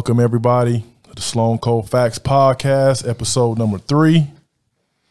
Welcome 0.00 0.20
everybody 0.20 0.82
to 1.02 1.14
the 1.14 1.20
Sloan 1.20 1.58
Cold 1.58 1.90
Facts 1.90 2.18
Podcast, 2.18 3.06
episode 3.06 3.58
number 3.58 3.76
three. 3.76 4.26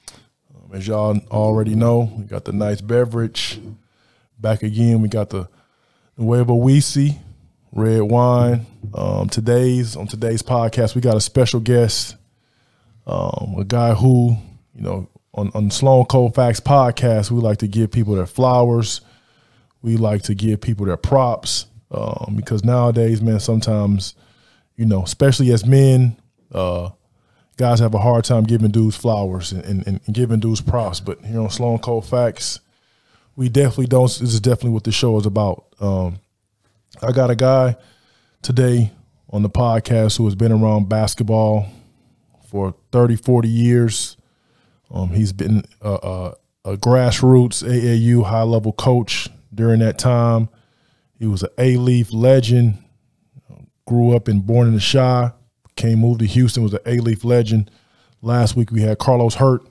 Um, 0.09 0.71
as 0.73 0.87
y'all 0.87 1.15
already 1.29 1.75
know, 1.75 2.11
we 2.17 2.23
got 2.23 2.45
the 2.45 2.53
nice 2.53 2.81
beverage 2.81 3.59
back 4.39 4.63
again. 4.63 5.03
We 5.03 5.07
got 5.07 5.29
the 5.29 5.47
Nuevo 6.17 6.55
Wisi 6.55 7.19
red 7.71 8.01
wine. 8.01 8.65
Um, 8.95 9.29
today's 9.29 9.95
on 9.95 10.07
today's 10.07 10.41
podcast, 10.41 10.95
we 10.95 11.01
got 11.01 11.15
a 11.15 11.21
special 11.21 11.59
guest, 11.59 12.15
um, 13.05 13.57
a 13.59 13.65
guy 13.65 13.93
who 13.93 14.37
you 14.73 14.81
know 14.81 15.07
on 15.35 15.51
on 15.53 15.69
Sloan 15.69 16.05
Cold 16.05 16.33
Facts 16.33 16.61
Podcast, 16.61 17.29
we 17.29 17.39
like 17.41 17.59
to 17.59 17.67
give 17.67 17.91
people 17.91 18.15
their 18.15 18.25
flowers. 18.25 19.01
We 19.83 19.97
like 19.97 20.23
to 20.23 20.33
give 20.33 20.61
people 20.61 20.87
their 20.87 20.97
props 20.97 21.67
um, 21.91 22.33
because 22.35 22.63
nowadays, 22.63 23.21
man, 23.21 23.39
sometimes 23.39 24.15
you 24.79 24.85
know, 24.85 25.03
especially 25.03 25.51
as 25.51 25.65
men, 25.65 26.15
uh, 26.53 26.89
guys 27.57 27.81
have 27.81 27.93
a 27.93 27.99
hard 27.99 28.23
time 28.23 28.45
giving 28.45 28.71
dudes 28.71 28.95
flowers 28.95 29.51
and, 29.51 29.65
and, 29.65 29.85
and 29.85 30.15
giving 30.15 30.39
dudes 30.39 30.61
props. 30.61 31.01
But 31.01 31.19
here 31.25 31.41
on 31.41 31.49
Sloan 31.49 31.79
Cold 31.79 32.05
Facts, 32.05 32.61
we 33.35 33.49
definitely 33.49 33.87
don't. 33.87 34.05
This 34.05 34.21
is 34.21 34.39
definitely 34.39 34.69
what 34.69 34.85
the 34.85 34.93
show 34.93 35.19
is 35.19 35.25
about. 35.25 35.65
Um, 35.81 36.21
I 37.01 37.11
got 37.11 37.29
a 37.29 37.35
guy 37.35 37.75
today 38.41 38.91
on 39.29 39.43
the 39.43 39.49
podcast 39.49 40.17
who 40.17 40.23
has 40.23 40.35
been 40.35 40.53
around 40.53 40.87
basketball 40.87 41.67
for 42.47 42.73
30, 42.93 43.17
40 43.17 43.49
years. 43.49 44.15
Um, 44.89 45.09
he's 45.09 45.33
been 45.33 45.65
a, 45.81 45.91
a, 45.91 46.35
a 46.63 46.77
grassroots 46.77 47.67
AAU 47.67 48.23
high 48.23 48.43
level 48.43 48.71
coach 48.71 49.27
during 49.53 49.81
that 49.81 49.99
time. 49.99 50.47
He 51.17 51.25
was 51.25 51.43
an 51.43 51.49
Alief 51.57 52.13
legend 52.13 52.77
grew 53.89 54.15
up 54.15 54.27
and 54.27 54.45
born 54.45 54.67
in 54.67 54.75
the 54.75 54.79
Chi, 54.79 55.31
came 55.75 55.99
moved 55.99 56.19
to 56.19 56.27
Houston, 56.27 56.61
was 56.61 56.73
an 56.75 56.79
Alief 56.85 57.23
legend. 57.23 57.71
Last 58.21 58.55
week 58.55 58.69
we 58.71 58.81
had 58.81 58.99
Carlos 58.99 59.35
Hurt 59.35 59.63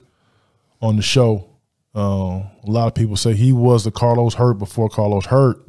on 0.81 0.97
the 0.97 1.01
show. 1.01 1.49
Uh, 1.95 2.43
a 2.63 2.65
lot 2.65 2.87
of 2.87 2.95
people 2.95 3.15
say 3.15 3.33
he 3.33 3.53
was 3.53 3.85
the 3.85 3.91
Carlos 3.91 4.33
Hurt 4.33 4.55
before 4.55 4.89
Carlos 4.89 5.27
Hurt. 5.27 5.65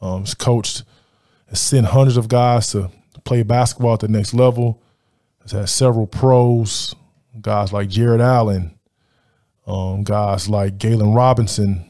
Um, 0.00 0.22
he's 0.22 0.34
coached, 0.34 0.82
has 1.48 1.60
sent 1.60 1.86
hundreds 1.86 2.16
of 2.16 2.26
guys 2.26 2.72
to 2.72 2.90
play 3.24 3.44
basketball 3.44 3.94
at 3.94 4.00
the 4.00 4.08
next 4.08 4.34
level. 4.34 4.82
Has 5.42 5.52
had 5.52 5.68
several 5.68 6.08
pros, 6.08 6.96
guys 7.40 7.72
like 7.72 7.88
Jared 7.88 8.20
Allen, 8.20 8.76
um, 9.68 10.02
guys 10.02 10.48
like 10.48 10.78
Galen 10.78 11.14
Robinson 11.14 11.84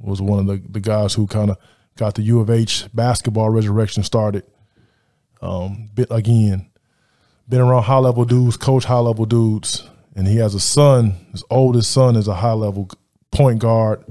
was 0.00 0.22
one 0.22 0.38
of 0.38 0.46
the, 0.46 0.62
the 0.70 0.80
guys 0.80 1.14
who 1.14 1.26
kind 1.26 1.50
of 1.50 1.58
got 1.96 2.14
the 2.14 2.22
U 2.22 2.38
of 2.38 2.50
H 2.50 2.86
basketball 2.94 3.50
resurrection 3.50 4.04
started. 4.04 4.44
Um, 5.42 5.88
bit 5.94 6.08
again, 6.10 6.70
been 7.48 7.60
around 7.60 7.84
high 7.84 7.98
level 7.98 8.24
dudes, 8.24 8.56
coach 8.56 8.84
high 8.84 8.98
level 8.98 9.24
dudes, 9.24 9.88
and 10.14 10.26
he 10.26 10.36
has 10.36 10.54
a 10.54 10.60
son. 10.60 11.14
His 11.32 11.42
oldest 11.50 11.90
son 11.90 12.16
is 12.16 12.28
a 12.28 12.34
high 12.34 12.52
level 12.52 12.88
point 13.30 13.58
guard. 13.60 14.04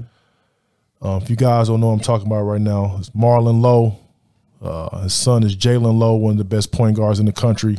Um, 1.02 1.22
if 1.22 1.30
you 1.30 1.36
guys 1.36 1.68
don't 1.68 1.80
know 1.80 1.90
I'm 1.90 2.00
talking 2.00 2.26
about 2.26 2.42
right 2.42 2.60
now, 2.60 2.96
it's 2.98 3.10
Marland 3.10 3.62
Lowe. 3.62 3.98
Uh, 4.60 5.02
his 5.02 5.14
son 5.14 5.42
is 5.42 5.56
Jaland 5.56 5.98
Lowe, 5.98 6.16
one 6.16 6.32
of 6.32 6.38
the 6.38 6.44
best 6.44 6.72
point 6.72 6.96
guards 6.96 7.18
in 7.18 7.26
the 7.26 7.32
country, 7.32 7.78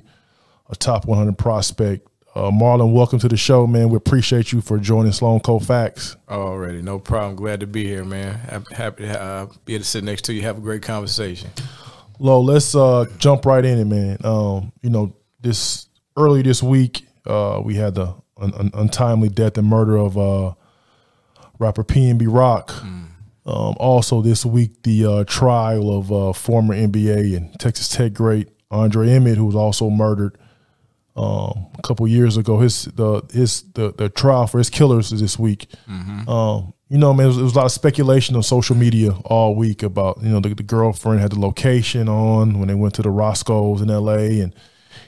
a 0.69 0.75
top 0.75 1.05
100 1.05 1.37
prospect. 1.37 2.07
Uh, 2.33 2.49
Marland, 2.49 2.93
welcome 2.93 3.19
to 3.19 3.27
the 3.27 3.35
show, 3.35 3.67
man. 3.67 3.89
We 3.89 3.97
appreciate 3.97 4.53
you 4.53 4.61
for 4.61 4.79
joining 4.79 5.11
Sloan 5.11 5.41
Cold 5.41 5.67
Facts. 5.67 6.15
Already, 6.29 6.81
no 6.81 6.97
problem. 6.97 7.35
Glad 7.35 7.59
to 7.59 7.67
be 7.67 7.85
here, 7.85 8.05
man. 8.05 8.39
Happy 8.71 9.03
to 9.03 9.21
uh, 9.21 9.47
be 9.65 9.75
able 9.75 9.83
to 9.83 9.89
sit 9.89 10.05
next 10.05 10.23
to 10.25 10.33
you, 10.33 10.41
have 10.43 10.57
a 10.57 10.61
great 10.61 10.81
conversation. 10.81 11.49
Lo, 12.21 12.39
let's 12.39 12.75
uh, 12.75 13.05
jump 13.17 13.47
right 13.47 13.65
in 13.65 13.79
it, 13.79 13.85
man. 13.85 14.15
Um, 14.23 14.71
you 14.83 14.91
know, 14.91 15.15
this 15.39 15.87
early 16.15 16.43
this 16.43 16.61
week, 16.61 17.07
uh, 17.25 17.59
we 17.65 17.73
had 17.73 17.95
the 17.95 18.13
un- 18.37 18.53
un- 18.53 18.69
untimely 18.75 19.27
death 19.27 19.57
and 19.57 19.67
murder 19.67 19.97
of 19.97 20.19
uh, 20.19 20.53
rapper 21.57 21.83
PNB 21.83 22.27
Rock. 22.27 22.69
Mm. 22.73 23.07
Um, 23.47 23.75
also, 23.79 24.21
this 24.21 24.45
week, 24.45 24.83
the 24.83 25.03
uh, 25.03 25.23
trial 25.23 25.97
of 25.97 26.11
uh, 26.11 26.31
former 26.33 26.75
NBA 26.75 27.35
and 27.35 27.59
Texas 27.59 27.89
Tech 27.89 28.13
great 28.13 28.49
Andre 28.69 29.09
Emmett, 29.09 29.37
who 29.37 29.45
was 29.45 29.55
also 29.55 29.89
murdered 29.89 30.37
um, 31.15 31.69
a 31.75 31.81
couple 31.81 32.07
years 32.07 32.37
ago. 32.37 32.59
His 32.59 32.83
the 32.83 33.23
his 33.33 33.63
the, 33.73 33.93
the 33.93 34.09
trial 34.09 34.45
for 34.45 34.59
his 34.59 34.69
killers 34.69 35.11
is 35.11 35.21
this 35.21 35.39
week. 35.39 35.65
Mm-hmm. 35.89 36.29
Um, 36.29 36.75
you 36.91 36.97
know, 36.97 37.13
man, 37.13 37.19
there 37.19 37.27
was, 37.27 37.37
there 37.37 37.45
was, 37.45 37.53
a 37.53 37.57
lot 37.57 37.65
of 37.67 37.71
speculation 37.71 38.35
on 38.35 38.43
social 38.43 38.75
media 38.75 39.13
all 39.23 39.55
week 39.55 39.81
about, 39.81 40.21
you 40.21 40.27
know, 40.27 40.41
the, 40.41 40.53
the, 40.53 40.61
girlfriend 40.61 41.21
had 41.21 41.31
the 41.31 41.39
location 41.39 42.09
on 42.09 42.59
when 42.59 42.67
they 42.67 42.73
went 42.73 42.95
to 42.95 43.01
the 43.01 43.09
Roscoe's 43.09 43.81
in 43.81 43.89
L.A. 43.89 44.41
and 44.41 44.53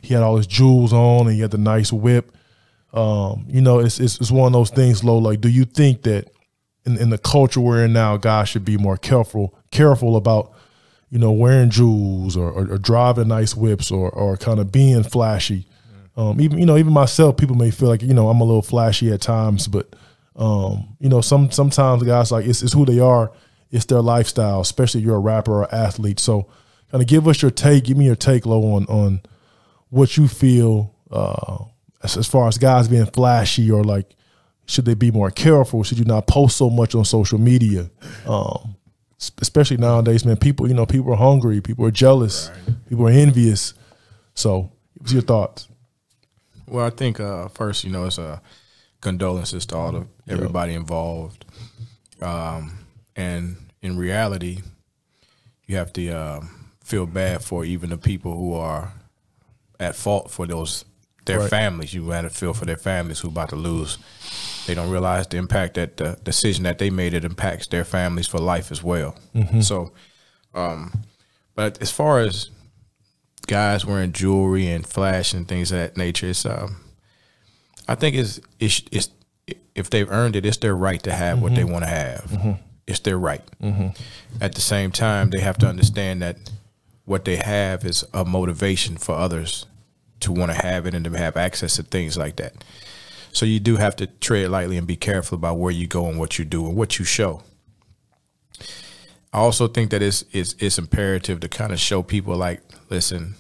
he 0.01 0.13
had 0.13 0.23
all 0.23 0.38
his 0.38 0.47
jewels 0.47 0.94
on 0.94 1.27
and 1.27 1.35
he 1.35 1.41
had 1.41 1.51
the 1.51 1.57
nice 1.57 1.91
whip. 1.91 2.31
Um, 2.94 3.45
you 3.49 3.59
know, 3.59 3.79
it's, 3.79 3.99
it's, 3.99 4.17
it's 4.21 4.31
one 4.31 4.47
of 4.47 4.53
those 4.53 4.69
things, 4.69 5.03
low. 5.03 5.17
Like, 5.17 5.41
do 5.41 5.49
you 5.49 5.66
think 5.66 6.03
that 6.03 6.31
in, 6.85 6.97
in 6.97 7.09
the 7.09 7.17
culture 7.17 7.59
we're 7.59 7.83
in 7.83 7.91
now, 7.91 8.15
guys 8.15 8.47
should 8.47 8.63
be 8.63 8.77
more 8.77 8.95
careful 8.95 9.53
careful 9.69 10.15
about, 10.15 10.53
you 11.09 11.19
know, 11.19 11.33
wearing 11.33 11.69
jewels 11.69 12.38
or, 12.38 12.50
or, 12.50 12.71
or 12.71 12.77
driving 12.77 13.27
nice 13.27 13.57
whips 13.57 13.91
or 13.91 14.09
or 14.09 14.38
kind 14.38 14.59
of 14.59 14.71
being 14.71 15.03
flashy? 15.03 15.67
Um, 16.15 16.39
even 16.39 16.59
you 16.59 16.65
know, 16.65 16.77
even 16.77 16.94
myself, 16.94 17.35
people 17.35 17.57
may 17.57 17.71
feel 17.71 17.89
like 17.89 18.03
you 18.03 18.13
know 18.13 18.29
I'm 18.29 18.39
a 18.39 18.45
little 18.45 18.61
flashy 18.61 19.11
at 19.11 19.19
times, 19.19 19.67
but 19.67 19.94
um, 20.35 20.95
you 20.99 21.09
know, 21.09 21.21
some 21.21 21.51
sometimes 21.51 22.03
guys 22.03 22.31
like 22.31 22.45
it's, 22.45 22.61
it's 22.61 22.73
who 22.73 22.85
they 22.85 22.99
are, 22.99 23.31
it's 23.71 23.85
their 23.85 24.01
lifestyle, 24.01 24.61
especially 24.61 25.01
if 25.01 25.05
you're 25.05 25.16
a 25.16 25.19
rapper 25.19 25.63
or 25.63 25.73
athlete. 25.73 26.19
So, 26.19 26.47
kind 26.91 27.01
of 27.01 27.07
give 27.07 27.27
us 27.27 27.41
your 27.41 27.51
take, 27.51 27.85
give 27.85 27.97
me 27.97 28.05
your 28.05 28.16
take, 28.16 28.45
low 28.45 28.73
on 28.73 28.85
on 28.85 29.21
what 29.89 30.17
you 30.17 30.27
feel 30.27 30.95
uh, 31.11 31.66
as, 32.01 32.17
as 32.17 32.27
far 32.27 32.47
as 32.47 32.57
guys 32.57 32.88
being 32.88 33.05
flashy 33.05 33.69
or 33.69 33.83
like 33.83 34.16
should 34.66 34.85
they 34.85 34.94
be 34.94 35.11
more 35.11 35.29
careful? 35.29 35.83
Should 35.83 35.99
you 35.99 36.05
not 36.05 36.27
post 36.27 36.57
so 36.57 36.69
much 36.69 36.95
on 36.95 37.05
social 37.05 37.38
media? 37.38 37.89
Um, 38.25 38.75
especially 39.41 39.77
nowadays, 39.77 40.25
man. 40.25 40.38
People, 40.38 40.67
you 40.67 40.73
know, 40.73 40.85
people 40.85 41.11
are 41.13 41.17
hungry, 41.17 41.61
people 41.61 41.85
are 41.85 41.91
jealous, 41.91 42.50
right. 42.50 42.75
people 42.89 43.07
are 43.07 43.11
envious. 43.11 43.73
So, 44.35 44.71
what's 44.95 45.13
your 45.13 45.21
thoughts? 45.21 45.67
Well, 46.67 46.85
I 46.85 46.89
think 46.89 47.19
uh, 47.19 47.50
first, 47.50 47.83
you 47.83 47.91
know, 47.91 48.05
it's 48.05 48.17
a 48.17 48.41
condolences 49.01 49.65
to 49.67 49.75
all 49.77 49.95
of 49.95 50.07
everybody 50.28 50.73
yep. 50.73 50.81
involved. 50.81 51.45
Um, 52.22 52.79
and 53.16 53.57
in 53.81 53.97
reality, 53.97 54.61
you 55.66 55.78
have 55.78 55.94
to 55.94 56.09
uh, 56.09 56.41
feel 56.84 57.06
bad 57.06 57.44
for 57.44 57.66
even 57.66 57.89
the 57.89 57.97
people 57.97 58.35
who 58.35 58.53
are 58.53 58.94
at 59.79 59.95
fault 59.95 60.31
for 60.31 60.47
those 60.47 60.85
their 61.25 61.39
right. 61.39 61.50
families. 61.50 61.94
You 61.94 62.09
have 62.09 62.25
to 62.25 62.29
feel 62.29 62.53
for 62.53 62.66
their 62.66 62.78
families 62.78 63.19
who 63.19 63.29
about 63.29 63.50
to 63.50 63.56
lose. 63.56 63.97
They 64.67 64.73
don't 64.73 64.89
realize 64.89 65.28
the 65.28 65.38
impact 65.38 65.75
that 65.75 65.97
the 65.97 66.17
decision 66.23 66.63
that 66.63 66.79
they 66.79 66.89
made 66.89 67.13
it 67.13 67.25
impacts 67.25 67.67
their 67.67 67.85
families 67.85 68.28
for 68.28 68.39
life 68.39 68.72
as 68.72 68.83
well. 68.83 69.16
Mm-hmm. 69.35 69.62
So, 69.62 69.94
um, 70.53 71.03
but 71.56 71.81
as 71.81 71.91
far 71.91 72.19
as 72.19 72.50
guys 73.48 73.86
wearing 73.86 74.12
jewelry 74.12 74.68
and 74.68 74.86
flash 74.86 75.33
and 75.33 75.48
things 75.48 75.71
of 75.71 75.80
that 75.80 75.98
nature, 75.98 76.30
it's 76.30 76.45
um, 76.45 76.77
I 77.88 77.95
think 77.95 78.15
it's 78.15 78.39
it's, 78.59 78.83
it's 78.92 79.09
if 79.75 79.90
they've 79.90 80.10
earned 80.10 80.36
it, 80.36 80.45
it's 80.45 80.57
their 80.57 80.75
right 80.75 81.01
to 81.04 81.12
have 81.12 81.36
mm-hmm. 81.36 81.44
what 81.44 81.56
they 81.56 81.62
mm-hmm. 81.62 81.72
want 81.72 81.84
to 81.84 81.90
have. 81.90 82.24
Mm-hmm. 82.25 82.51
It's 82.86 83.00
their 83.00 83.18
right. 83.18 83.42
Mm-hmm. 83.62 83.90
At 84.42 84.56
the 84.56 84.62
same 84.62 84.92
time, 84.92 85.30
they 85.30 85.40
have 85.40 85.57
to 85.60 85.68
understand 85.68 86.22
that 86.22 86.38
what 87.06 87.25
they 87.25 87.38
have 87.38 87.86
is 87.86 88.06
a 88.13 88.25
motivation 88.25 88.98
for 88.98 89.16
others 89.16 89.66
to 90.22 90.31
want 90.31 90.51
to 90.51 90.66
have 90.66 90.86
it 90.86 90.94
and 90.94 91.04
to 91.06 91.12
have 91.12 91.38
access 91.38 91.75
to 91.78 91.84
things 91.84 92.18
like 92.18 92.38
that. 92.38 92.63
So 93.31 93.45
you 93.45 93.60
do 93.60 93.78
have 93.78 93.95
to 93.98 94.07
tread 94.07 94.50
lightly 94.50 94.78
and 94.78 94.86
be 94.86 94.95
careful 94.95 95.38
about 95.38 95.57
where 95.57 95.72
you 95.72 95.88
go 95.88 96.07
and 96.07 96.19
what 96.19 96.38
you 96.38 96.46
do 96.46 96.68
and 96.68 96.75
what 96.75 97.00
you 97.00 97.06
show. 97.06 97.42
I 99.34 99.39
also 99.39 99.68
think 99.68 99.89
that 99.92 100.04
it's 100.04 100.24
it's, 100.31 100.54
it's 100.60 100.78
imperative 100.78 101.39
to 101.39 101.50
kind 101.50 101.74
of 101.74 101.80
show 101.80 102.04
people 102.04 102.36
like, 102.36 102.62
listen, 102.89 103.36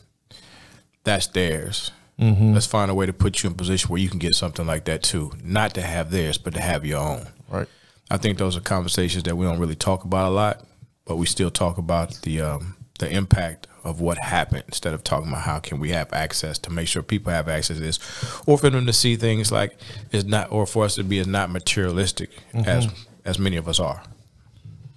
that's 1.03 1.27
theirs 1.27 1.91
Mm-hmm. 2.19 2.53
Let's 2.53 2.67
find 2.67 2.91
a 2.91 2.93
way 2.93 3.05
to 3.05 3.13
put 3.13 3.41
you 3.41 3.47
in 3.47 3.53
a 3.53 3.57
position 3.57 3.89
where 3.89 3.99
you 3.99 4.09
can 4.09 4.19
get 4.19 4.35
something 4.35 4.65
like 4.65 4.85
that 4.85 5.03
too. 5.03 5.31
Not 5.43 5.73
to 5.75 5.81
have 5.81 6.11
theirs, 6.11 6.37
but 6.37 6.53
to 6.53 6.61
have 6.61 6.85
your 6.85 6.99
own. 6.99 7.27
Right. 7.49 7.67
I 8.11 8.17
think 8.17 8.37
those 8.37 8.55
are 8.55 8.61
conversations 8.61 9.23
that 9.23 9.35
we 9.35 9.45
don't 9.45 9.59
really 9.59 9.75
talk 9.75 10.03
about 10.03 10.29
a 10.29 10.33
lot, 10.33 10.63
but 11.05 11.15
we 11.17 11.25
still 11.25 11.49
talk 11.49 11.77
about 11.77 12.21
the 12.21 12.41
um, 12.41 12.75
the 12.99 13.09
impact 13.09 13.67
of 13.83 13.99
what 13.99 14.17
happened 14.17 14.63
instead 14.67 14.93
of 14.93 15.03
talking 15.03 15.29
about 15.29 15.41
how 15.41 15.59
can 15.59 15.79
we 15.79 15.89
have 15.89 16.13
access 16.13 16.57
to 16.57 16.71
make 16.71 16.87
sure 16.87 17.01
people 17.01 17.33
have 17.33 17.49
access 17.49 17.77
to 17.77 17.83
this, 17.83 17.99
or 18.45 18.57
for 18.57 18.69
them 18.69 18.85
to 18.85 18.93
see 18.93 19.15
things 19.15 19.51
like 19.51 19.75
it's 20.11 20.25
not, 20.25 20.51
or 20.51 20.65
for 20.65 20.85
us 20.85 20.95
to 20.95 21.03
be 21.03 21.19
as 21.19 21.27
not 21.27 21.49
materialistic 21.49 22.29
mm-hmm. 22.53 22.69
as 22.69 22.87
as 23.25 23.39
many 23.39 23.57
of 23.57 23.67
us 23.67 23.79
are, 23.79 24.03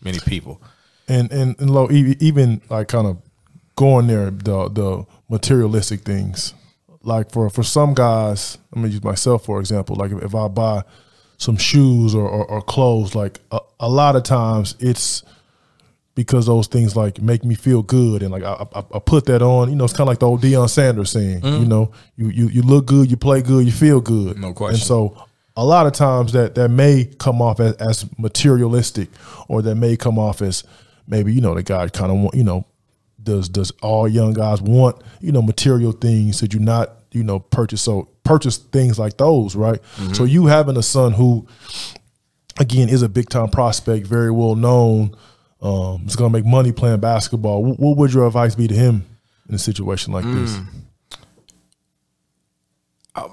many 0.02 0.18
people. 0.20 0.60
And 1.08 1.32
and 1.32 1.58
and 1.58 1.70
low 1.70 1.88
even 1.90 2.60
like 2.68 2.88
kind 2.88 3.06
of 3.06 3.16
going 3.76 4.08
there 4.08 4.30
the 4.30 4.68
the 4.68 5.06
materialistic 5.28 6.00
things 6.00 6.52
like 7.06 7.30
for 7.30 7.48
for 7.48 7.62
some 7.62 7.94
guys, 7.94 8.58
I'm 8.72 8.82
gonna 8.82 8.92
use 8.92 9.04
myself 9.04 9.44
for 9.44 9.60
example. 9.60 9.96
Like 9.96 10.10
if, 10.10 10.22
if 10.24 10.34
I 10.34 10.48
buy 10.48 10.82
some 11.38 11.56
shoes 11.56 12.14
or, 12.14 12.28
or, 12.28 12.44
or 12.46 12.62
clothes, 12.62 13.14
like 13.14 13.40
a, 13.50 13.60
a, 13.80 13.88
lot 13.88 14.16
of 14.16 14.22
times 14.22 14.74
it's 14.80 15.22
because 16.14 16.46
those 16.46 16.66
things 16.66 16.96
like 16.96 17.20
make 17.20 17.44
me 17.44 17.54
feel 17.54 17.82
good 17.82 18.22
and 18.22 18.32
like 18.32 18.42
I, 18.42 18.66
I, 18.74 18.84
I 18.94 18.98
put 18.98 19.26
that 19.26 19.40
on. 19.42 19.70
You 19.70 19.76
know, 19.76 19.84
it's 19.84 19.92
kind 19.92 20.02
of 20.02 20.08
like 20.08 20.18
the 20.18 20.26
old 20.26 20.42
Deion 20.42 20.68
Sanders 20.68 21.10
saying. 21.10 21.42
Mm-hmm. 21.42 21.62
You 21.62 21.68
know, 21.68 21.92
you, 22.16 22.28
you 22.28 22.48
you 22.48 22.62
look 22.62 22.86
good, 22.86 23.10
you 23.10 23.16
play 23.16 23.40
good, 23.40 23.64
you 23.64 23.72
feel 23.72 24.00
good. 24.00 24.38
No 24.38 24.52
question. 24.52 24.74
And 24.74 24.82
so 24.82 25.16
a 25.56 25.64
lot 25.64 25.86
of 25.86 25.92
times 25.92 26.32
that 26.32 26.56
that 26.56 26.70
may 26.70 27.04
come 27.04 27.40
off 27.40 27.60
as, 27.60 27.74
as 27.76 28.18
materialistic, 28.18 29.10
or 29.48 29.62
that 29.62 29.76
may 29.76 29.96
come 29.96 30.18
off 30.18 30.42
as 30.42 30.64
maybe 31.06 31.32
you 31.32 31.40
know 31.40 31.54
the 31.54 31.62
guy 31.62 31.88
kind 31.88 32.10
of 32.10 32.18
want 32.18 32.34
you 32.34 32.44
know 32.44 32.66
does 33.26 33.50
does 33.50 33.70
all 33.82 34.08
young 34.08 34.32
guys 34.32 34.62
want 34.62 35.02
you 35.20 35.30
know 35.32 35.42
material 35.42 35.92
things? 35.92 36.38
Should 36.38 36.54
you 36.54 36.60
not 36.60 36.92
you 37.12 37.22
know 37.22 37.40
purchase 37.40 37.82
so 37.82 38.08
purchase 38.24 38.56
things 38.56 38.98
like 38.98 39.18
those, 39.18 39.54
right? 39.54 39.78
So 40.14 40.24
you 40.24 40.46
having 40.46 40.76
a 40.78 40.82
son 40.82 41.12
who 41.12 41.46
again 42.58 42.88
is 42.88 43.02
a 43.02 43.08
big 43.10 43.28
time 43.28 43.48
prospect, 43.50 44.06
very 44.06 44.30
well 44.30 44.54
known. 44.54 45.14
Um, 45.62 46.04
is 46.06 46.16
going 46.16 46.30
to 46.32 46.38
make 46.38 46.44
money 46.46 46.70
playing 46.70 47.00
basketball. 47.00 47.64
What, 47.64 47.78
what 47.80 47.96
would 47.96 48.12
your 48.12 48.26
advice 48.26 48.54
be 48.54 48.68
to 48.68 48.74
him 48.74 49.04
in 49.48 49.54
a 49.54 49.58
situation 49.58 50.12
like 50.12 50.24
this? 50.24 50.58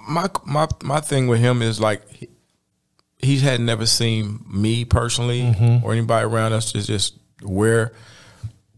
my 0.08 0.30
my 0.46 0.68
my 0.82 1.00
thing 1.00 1.28
with 1.28 1.40
him 1.42 1.62
is 1.62 1.80
like 1.80 2.08
he, 2.10 2.30
he 3.20 3.40
had 3.40 3.60
never 3.60 3.86
seen 3.86 4.44
me 4.50 4.86
personally 4.86 5.42
Mm-hmm. 5.42 5.86
or 5.86 5.92
anybody 5.92 6.26
around 6.26 6.54
us 6.54 6.74
is 6.76 6.88
just 6.88 7.18
wear 7.42 7.92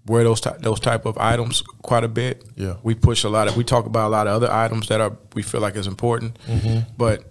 wear 0.06 0.24
those 0.24 0.42
ty- 0.42 0.58
those 0.60 0.80
type 0.80 1.06
of 1.06 1.18
items 1.18 1.62
quite 1.82 2.04
a 2.04 2.08
bit. 2.08 2.44
Yeah. 2.56 2.76
we 2.84 2.96
push 2.96 3.24
a 3.24 3.30
lot 3.30 3.48
of 3.48 3.58
we 3.58 3.64
talk 3.64 3.86
about 3.86 4.08
a 4.08 4.10
lot 4.10 4.28
of 4.28 4.34
other 4.36 4.52
items 4.52 4.88
that 4.88 5.02
are 5.02 5.18
we 5.34 5.42
feel 5.42 5.62
like 5.62 5.76
is 5.76 5.88
important, 5.88 6.38
Mm-hmm. 6.48 6.80
but 6.98 7.24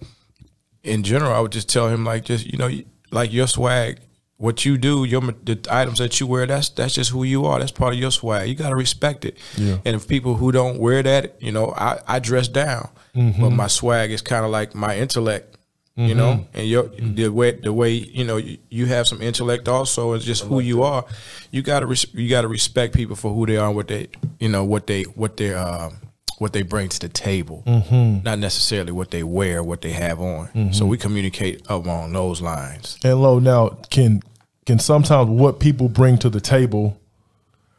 in 0.83 1.03
general, 1.03 1.33
I 1.33 1.39
would 1.39 1.51
just 1.51 1.69
tell 1.69 1.89
him 1.89 2.03
like 2.05 2.25
just 2.25 2.45
you 2.45 2.57
know 2.57 2.69
like 3.11 3.31
your 3.33 3.47
swag. 3.47 3.99
What 4.37 4.65
you 4.65 4.77
do, 4.77 5.05
your 5.05 5.21
the 5.21 5.57
items 5.71 5.99
that 5.99 6.19
you 6.19 6.27
wear, 6.27 6.45
that's 6.45 6.67
that's 6.67 6.93
just 6.93 7.11
who 7.11 7.23
you 7.23 7.45
are. 7.45 7.57
That's 7.59 7.71
part 7.71 7.93
of 7.93 7.99
your 8.01 8.11
swag. 8.11 8.49
You 8.49 8.55
gotta 8.55 8.75
respect 8.75 9.23
it. 9.23 9.37
Yeah. 9.55 9.77
And 9.85 9.95
if 9.95 10.09
people 10.09 10.35
who 10.35 10.51
don't 10.51 10.77
wear 10.77 11.01
that, 11.03 11.41
you 11.41 11.53
know, 11.53 11.73
I, 11.77 12.01
I 12.05 12.19
dress 12.19 12.49
down, 12.49 12.89
but 13.13 13.51
my 13.51 13.67
swag 13.67 14.11
is 14.11 14.21
kind 14.21 14.43
of 14.43 14.51
like 14.51 14.75
my 14.75 14.97
intellect, 14.97 15.54
you 15.95 16.13
know. 16.15 16.45
And 16.53 16.67
your 16.67 16.83
the 16.97 17.29
way 17.29 17.51
the 17.51 17.71
way 17.73 17.91
you 17.93 18.23
know 18.25 18.37
you, 18.37 18.57
you 18.69 18.85
have 18.87 19.07
some 19.07 19.21
intellect 19.21 19.67
also. 19.67 20.13
It's 20.13 20.25
just 20.25 20.43
who 20.43 20.59
you 20.59 20.83
are. 20.83 21.05
You 21.51 21.61
gotta 21.61 21.85
res- 21.85 22.13
you 22.13 22.29
gotta 22.29 22.47
respect 22.47 22.93
people 22.95 23.15
for 23.15 23.33
who 23.33 23.45
they 23.45 23.57
are, 23.57 23.67
and 23.67 23.75
what 23.75 23.87
they 23.87 24.07
you 24.39 24.49
know 24.49 24.63
what 24.63 24.87
they 24.87 25.03
what 25.03 25.37
they 25.37 25.53
uh, 25.53 25.89
what 26.37 26.51
they 26.53 26.63
bring 26.63 26.89
to 26.89 26.99
the 26.99 27.09
table, 27.09 27.63
not 27.65 28.39
necessarily 28.39 28.91
what 28.91 29.11
they 29.11 29.23
wear, 29.23 29.63
what 29.63 29.81
they 29.81 29.91
have 29.91 30.19
on. 30.19 30.73
So 30.73 30.85
we 30.85 30.97
communicate 30.97 31.61
along 31.69 32.11
those 32.13 32.41
lines. 32.41 32.97
And 33.03 33.21
low 33.21 33.39
now 33.39 33.69
can 33.89 34.21
can 34.65 34.79
sometimes 34.79 35.29
what 35.29 35.59
people 35.59 35.87
bring 35.87 36.17
to 36.17 36.29
the 36.29 36.41
table 36.41 36.99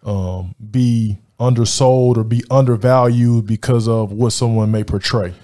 um, 0.05 0.55
be 0.71 1.19
undersold 1.39 2.17
or 2.17 2.25
be 2.25 2.43
undervalued 2.51 3.47
because 3.47 3.89
of 3.89 4.11
what 4.13 4.31
someone 4.31 4.71
may 4.71 4.85
portray. 4.85 5.35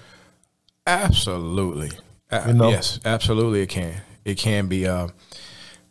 Absolutely. 0.87 1.91
Uh, 2.33 2.47
You 2.47 2.53
know? 2.53 2.69
Yes, 2.69 2.99
absolutely. 3.05 3.61
It 3.61 3.69
can. 3.69 3.93
It 4.25 4.37
can 4.37 4.67
be. 4.67 4.87
Uh, 4.87 5.07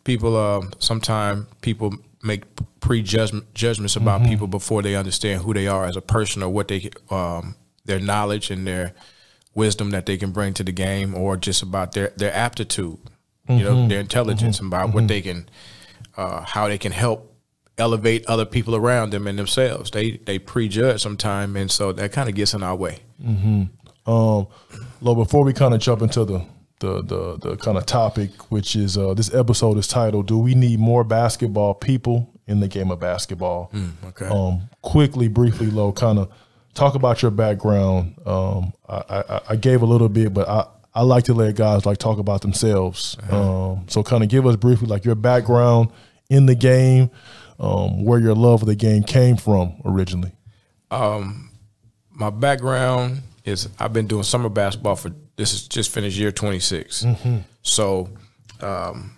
people. 0.03 0.35
Uh, 0.35 0.67
Sometimes 0.79 1.45
people 1.61 1.93
make 2.21 2.43
prejudgment 2.79 3.53
judgments 3.53 3.95
about 3.95 4.21
Mm-hmm. 4.21 4.29
people 4.29 4.47
before 4.47 4.81
they 4.81 4.95
understand 4.95 5.41
who 5.43 5.53
they 5.53 5.67
are 5.67 5.85
as 5.85 5.95
a 5.95 6.01
person 6.01 6.43
or 6.43 6.49
what 6.49 6.67
they 6.67 6.89
um, 7.09 7.55
their 7.85 7.99
knowledge 7.99 8.49
and 8.51 8.65
their 8.65 8.93
wisdom 9.55 9.91
that 9.91 10.05
they 10.05 10.17
can 10.17 10.31
bring 10.31 10.53
to 10.53 10.63
the 10.63 10.71
game, 10.71 11.13
or 11.15 11.37
just 11.37 11.61
about 11.63 11.91
their 11.93 12.11
their 12.17 12.33
aptitude. 12.33 12.97
You 13.47 13.55
Mm-hmm. 13.55 13.63
know, 13.63 13.87
their 13.89 13.99
intelligence 13.99 14.59
about 14.61 14.93
what 14.93 15.07
they 15.09 15.21
can, 15.21 15.49
uh, 16.15 16.41
how 16.45 16.69
they 16.69 16.77
can 16.77 16.93
help 16.93 17.29
elevate 17.77 18.25
other 18.27 18.45
people 18.45 18.73
around 18.75 19.11
them 19.11 19.27
and 19.27 19.37
themselves. 19.37 19.91
They 19.91 20.11
they 20.25 20.39
prejudge 20.39 21.01
sometime, 21.01 21.57
and 21.57 21.69
so 21.69 21.91
that 21.91 22.13
kind 22.13 22.29
of 22.29 22.35
gets 22.35 22.53
in 22.53 22.63
our 22.63 22.75
way. 22.75 22.99
Um, 24.05 24.47
Lo, 25.01 25.15
before 25.15 25.43
we 25.43 25.53
kind 25.53 25.73
of 25.73 25.79
jump 25.79 26.01
into 26.01 26.25
the 26.25 26.45
the 26.79 27.01
the, 27.01 27.37
the 27.37 27.57
kind 27.57 27.77
of 27.77 27.85
topic, 27.85 28.51
which 28.51 28.75
is 28.75 28.97
uh, 28.97 29.13
this 29.13 29.33
episode 29.33 29.77
is 29.77 29.87
titled 29.87 30.27
"Do 30.27 30.37
We 30.39 30.55
Need 30.55 30.79
More 30.79 31.03
Basketball 31.03 31.73
People 31.73 32.29
in 32.47 32.59
the 32.59 32.67
Game 32.67 32.91
of 32.91 32.99
Basketball?" 32.99 33.71
okay. 34.07 34.27
Um, 34.27 34.69
quickly, 34.81 35.27
briefly, 35.27 35.67
Lo, 35.67 35.91
kind 35.91 36.19
of 36.19 36.31
talk 36.73 36.95
about 36.95 37.21
your 37.21 37.31
background. 37.31 38.15
Um, 38.25 38.73
I, 38.87 39.03
I, 39.09 39.41
I 39.49 39.55
gave 39.55 39.81
a 39.81 39.85
little 39.85 40.09
bit, 40.09 40.33
but 40.33 40.47
I. 40.47 40.67
I 40.95 41.01
like 41.01 41.23
to 41.23 41.33
let 41.33 41.55
guys 41.55 41.87
like 41.87 41.97
talk 41.97 42.19
about 42.19 42.41
themselves. 42.41 43.17
Um, 43.31 43.85
so 43.87 44.03
kind 44.03 44.21
of 44.21 44.29
give 44.29 44.45
us 44.45 44.55
briefly 44.55 44.85
like 44.85 45.05
your 45.05 45.15
background 45.15 45.89
in 46.29 46.45
the 46.45 46.53
game, 46.53 47.09
um, 47.59 48.05
where 48.05 48.19
your 48.19 48.35
love 48.35 48.61
of 48.61 48.67
the 48.67 48.75
game 48.75 49.01
came 49.01 49.35
from 49.35 49.73
originally. 49.85 50.33
Um, 50.91 51.49
my 52.11 52.29
background 52.29 53.23
is 53.45 53.69
I've 53.79 53.93
been 53.93 54.07
doing 54.07 54.23
summer 54.23 54.49
basketball 54.49 54.95
for 54.95 55.11
this 55.35 55.53
is 55.53 55.67
just 55.67 55.91
finished 55.91 56.17
year 56.17 56.31
26. 56.31 57.05
So 57.63 58.09
um, 58.61 59.17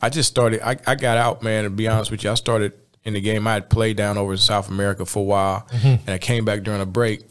I 0.00 0.08
just 0.08 0.28
started. 0.30 0.60
I, 0.66 0.76
I 0.86 0.94
got 0.94 1.16
out, 1.18 1.42
man. 1.42 1.64
To 1.64 1.70
be 1.70 1.88
honest 1.88 2.10
with 2.10 2.24
you, 2.24 2.30
I 2.30 2.34
started 2.34 2.72
in 3.04 3.14
the 3.14 3.20
game. 3.20 3.46
I 3.46 3.54
had 3.54 3.68
played 3.70 3.96
down 3.96 4.16
over 4.18 4.32
in 4.32 4.38
South 4.38 4.68
America 4.68 5.04
for 5.04 5.20
a 5.20 5.22
while, 5.22 5.66
and 5.82 6.08
I 6.08 6.18
came 6.18 6.44
back 6.44 6.62
during 6.62 6.80
a 6.80 6.86
break, 6.86 7.22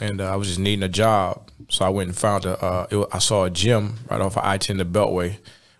and 0.00 0.20
uh, 0.20 0.32
I 0.32 0.36
was 0.36 0.48
just 0.48 0.58
needing 0.60 0.82
a 0.82 0.88
job. 0.88 1.48
So 1.68 1.84
I 1.84 1.88
went 1.90 2.08
and 2.08 2.16
found 2.16 2.44
a. 2.46 2.62
Uh, 2.62 2.86
it, 2.90 3.08
I 3.12 3.18
saw 3.18 3.44
a 3.44 3.50
gym 3.50 3.98
right 4.10 4.20
off 4.20 4.36
of 4.36 4.44
I 4.44 4.58
ten 4.58 4.78
the 4.78 4.84
Beltway, 4.84 5.36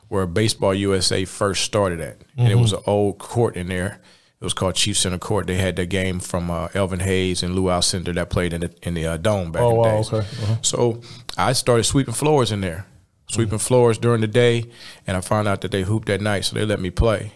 where 0.08 0.26
Baseball 0.26 0.74
USA 0.74 1.24
first 1.24 1.64
started 1.64 2.00
at, 2.00 2.18
and 2.36 2.48
it 2.48 2.56
was 2.56 2.72
an 2.72 2.80
old 2.86 3.18
court 3.18 3.56
in 3.56 3.68
there. 3.68 4.00
It 4.40 4.44
was 4.44 4.54
called 4.54 4.74
Chief 4.74 4.96
Center 4.96 5.18
Court. 5.18 5.46
They 5.46 5.56
had 5.56 5.76
the 5.76 5.84
game 5.84 6.18
from 6.18 6.50
uh, 6.50 6.68
Elvin 6.72 7.00
Hayes 7.00 7.42
and 7.42 7.54
Lou 7.54 7.64
Alcindor 7.64 8.14
that 8.14 8.30
played 8.30 8.54
in 8.54 8.62
the 8.62 8.74
in 8.82 8.94
the 8.94 9.06
uh, 9.06 9.16
dome 9.18 9.52
back 9.52 9.60
Oh, 9.62 9.68
in 9.68 9.74
the 9.74 9.80
wow, 9.80 9.96
days. 9.96 10.12
okay. 10.12 10.26
Uh-huh. 10.42 10.56
So 10.62 11.00
I 11.36 11.52
started 11.52 11.84
sweeping 11.84 12.14
floors 12.14 12.50
in 12.50 12.62
there, 12.62 12.86
sweeping 13.30 13.58
floors 13.58 13.98
during 13.98 14.22
the 14.22 14.26
day, 14.26 14.64
and 15.06 15.14
I 15.16 15.20
found 15.20 15.46
out 15.46 15.60
that 15.60 15.72
they 15.72 15.82
hooped 15.82 16.08
at 16.08 16.22
night, 16.22 16.46
so 16.46 16.54
they 16.56 16.64
let 16.64 16.80
me 16.80 16.88
play. 16.90 17.32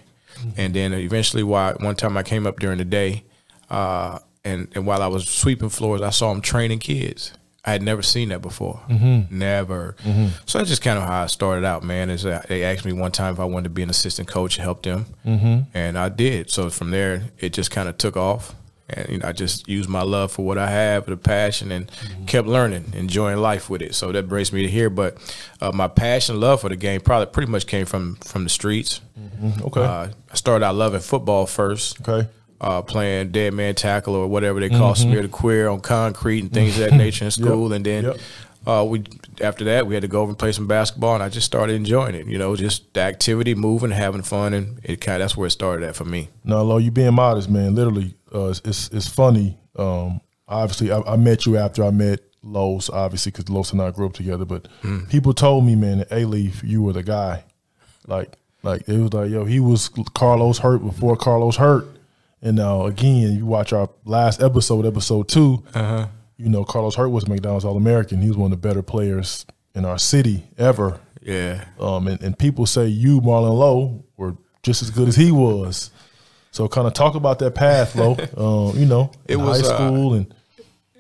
And 0.57 0.73
then 0.75 0.93
eventually, 0.95 1.43
why 1.43 1.75
one 1.79 1.95
time 1.95 2.17
I 2.17 2.23
came 2.23 2.47
up 2.47 2.59
during 2.59 2.79
the 2.79 2.85
day, 2.87 3.25
uh, 3.69 4.19
and 4.43 4.69
and 4.75 4.87
while 4.87 5.03
I 5.03 5.07
was 5.07 5.29
sweeping 5.29 5.69
floors, 5.69 6.01
I 6.01 6.09
saw 6.11 6.33
them 6.33 6.41
training 6.41 6.79
kids. 6.79 7.33
I 7.67 7.73
had 7.73 7.83
never 7.83 8.03
seen 8.03 8.29
that 8.29 8.43
before, 8.43 8.81
mm-hmm. 8.89 9.37
never. 9.37 9.97
Mm-hmm. 10.03 10.29
So 10.45 10.59
that's 10.59 10.69
just 10.69 10.83
kind 10.83 10.99
of 10.99 11.05
how 11.05 11.23
I 11.23 11.27
started 11.27 11.65
out, 11.65 11.83
man. 11.83 12.11
Is 12.11 12.23
they 12.23 12.65
asked 12.65 12.85
me 12.85 12.93
one 12.93 13.13
time 13.13 13.35
if 13.35 13.41
I 13.41 13.45
wanted 13.45 13.65
to 13.65 13.71
be 13.71 13.83
an 13.83 13.91
assistant 13.91 14.29
coach, 14.29 14.57
and 14.57 14.65
help 14.65 14.83
them, 14.83 15.07
mm-hmm. 15.25 15.61
and 15.73 15.99
I 15.99 16.09
did. 16.09 16.51
So 16.51 16.69
from 16.71 16.91
there, 16.91 17.25
it 17.39 17.53
just 17.53 17.71
kind 17.71 17.89
of 17.89 17.97
took 17.99 18.17
off 18.17 18.55
and 18.89 19.09
you 19.09 19.19
know, 19.19 19.29
I 19.29 19.33
just 19.33 19.67
used 19.69 19.89
my 19.89 20.03
love 20.03 20.33
for 20.33 20.45
what 20.45 20.59
I 20.59 20.69
have, 20.69 21.07
the 21.07 21.17
passion, 21.17 21.73
and 21.73 21.91
kept 22.27 22.47
learning, 22.47 22.93
enjoying 22.95 23.39
life 23.39 23.71
with 23.71 23.81
it. 23.81 23.95
So 23.95 24.13
that 24.13 24.29
brings 24.29 24.53
me 24.53 24.63
to 24.63 24.69
here. 24.69 24.91
But 24.91 25.17
uh, 25.61 25.73
my 25.73 25.89
passion, 25.89 26.39
love 26.39 26.61
for 26.61 26.69
the 26.69 26.77
game, 26.77 27.01
probably 27.01 27.27
pretty 27.27 27.51
much 27.51 27.67
came 27.67 27.87
from 27.87 28.17
from 28.17 28.45
the 28.45 28.51
streets. 28.51 29.01
Okay. 29.63 29.83
Uh, 29.83 30.09
I 30.31 30.35
started 30.35 30.65
out 30.65 30.75
loving 30.75 31.01
football 31.01 31.47
first. 31.47 32.01
okay. 32.07 32.29
Uh, 32.65 32.81
playing 32.81 33.31
dead 33.31 33.53
man 33.53 33.75
tackle 33.75 34.15
or 34.15 34.27
whatever 34.27 34.59
they 34.59 34.71
call 34.71 34.95
smear 34.95 35.21
the 35.21 35.29
queer 35.29 35.69
on 35.69 35.81
concrete 35.81 36.41
and 36.41 36.51
things 36.51 36.79
of 36.81 36.89
that 36.91 36.97
nature 37.05 37.27
in 37.27 37.31
school, 37.31 37.71
and 37.75 37.85
then 37.85 38.05
Yep. 38.05 38.17
uh, 38.67 38.85
we 38.89 39.05
after 39.43 39.65
that 39.65 39.87
we 39.87 39.93
had 39.95 40.01
to 40.01 40.09
go 40.09 40.23
over 40.23 40.31
and 40.31 40.39
play 40.39 40.51
some 40.53 40.67
basketball, 40.67 41.13
and 41.15 41.23
I 41.23 41.29
just 41.29 41.45
started 41.45 41.75
enjoying 41.75 42.15
it. 42.15 42.27
You 42.27 42.39
know, 42.39 42.57
just 42.57 42.95
the 42.95 43.01
activity, 43.01 43.55
moving, 43.55 43.91
having 43.91 44.23
fun, 44.23 44.55
and 44.55 44.81
it 44.83 45.03
kind 45.03 45.17
of 45.21 45.25
that's 45.27 45.37
where 45.37 45.47
it 45.47 45.51
started 45.51 45.87
at 45.87 45.95
for 45.95 46.07
me. 46.07 46.31
No, 46.43 46.65
Lo, 46.65 46.79
you 46.79 46.91
being 46.91 47.13
modest, 47.13 47.51
man. 47.51 47.75
Literally, 47.75 48.15
uh, 48.35 48.55
it's, 48.65 48.89
it's 48.91 49.09
funny. 49.09 49.59
Um, 49.77 50.23
obviously, 50.49 50.91
I, 50.91 51.01
I 51.01 51.17
met 51.17 51.45
you 51.45 51.59
after 51.59 51.85
I 51.85 51.91
met 51.91 52.21
Los, 52.43 52.89
obviously, 52.89 53.31
because 53.33 53.51
Los 53.51 53.73
and 53.73 53.83
I 53.83 53.91
grew 53.91 54.07
up 54.07 54.15
together. 54.15 54.47
But 54.47 54.69
people 55.11 55.35
told 55.35 55.67
me, 55.67 55.77
man, 55.77 56.05
Alief, 56.11 56.63
you 56.63 56.81
were 56.83 56.95
the 56.95 57.03
guy. 57.03 57.45
Like, 58.07 58.33
like 58.63 58.89
it 58.89 58.97
was 58.99 59.13
like, 59.13 59.31
yo, 59.31 59.45
he 59.45 59.61
was 59.61 59.91
Carlos 60.15 60.61
hurt 60.61 60.79
before 60.79 61.15
Carlos 61.17 61.57
hurt. 61.57 61.89
And 62.45 62.57
now 62.57 62.85
again, 62.85 63.35
you 63.37 63.47
watch 63.47 63.73
our 63.73 63.89
last 64.05 64.43
episode, 64.43 64.85
episode 64.87 65.29
2 65.29 65.65
You 66.37 66.49
know, 66.49 66.65
Carlos 66.65 66.95
Hurt 66.95 67.09
was 67.09 67.27
McDonald's 67.27 67.65
All 67.65 67.77
American. 67.77 68.21
He 68.21 68.29
was 68.29 68.37
one 68.37 68.53
of 68.53 68.61
the 68.63 68.69
better 68.69 68.83
players 68.83 69.47
in 69.75 69.85
our 69.85 69.99
city 69.99 70.45
ever. 70.59 71.01
Yeah. 71.23 71.65
Um, 71.81 72.07
and, 72.07 72.23
and 72.23 72.39
people 72.39 72.67
say 72.67 72.87
you, 72.87 73.21
Marland 73.23 73.59
Lowe, 73.59 74.05
were 74.19 74.37
just 74.63 74.83
as 74.83 74.91
good 74.91 75.09
as 75.09 75.17
he 75.17 75.33
was. 75.33 75.91
So 76.51 76.69
kind 76.69 76.87
of 76.87 76.93
talk 76.93 77.15
about 77.15 77.39
that 77.39 77.55
path, 77.55 77.97
Lowe. 77.97 78.17
um, 78.37 78.79
you 78.79 78.85
know, 78.87 79.11
It 79.27 79.37
was, 79.37 79.63
high 79.63 79.73
uh, 79.73 79.77
school 79.77 80.15
and 80.15 80.35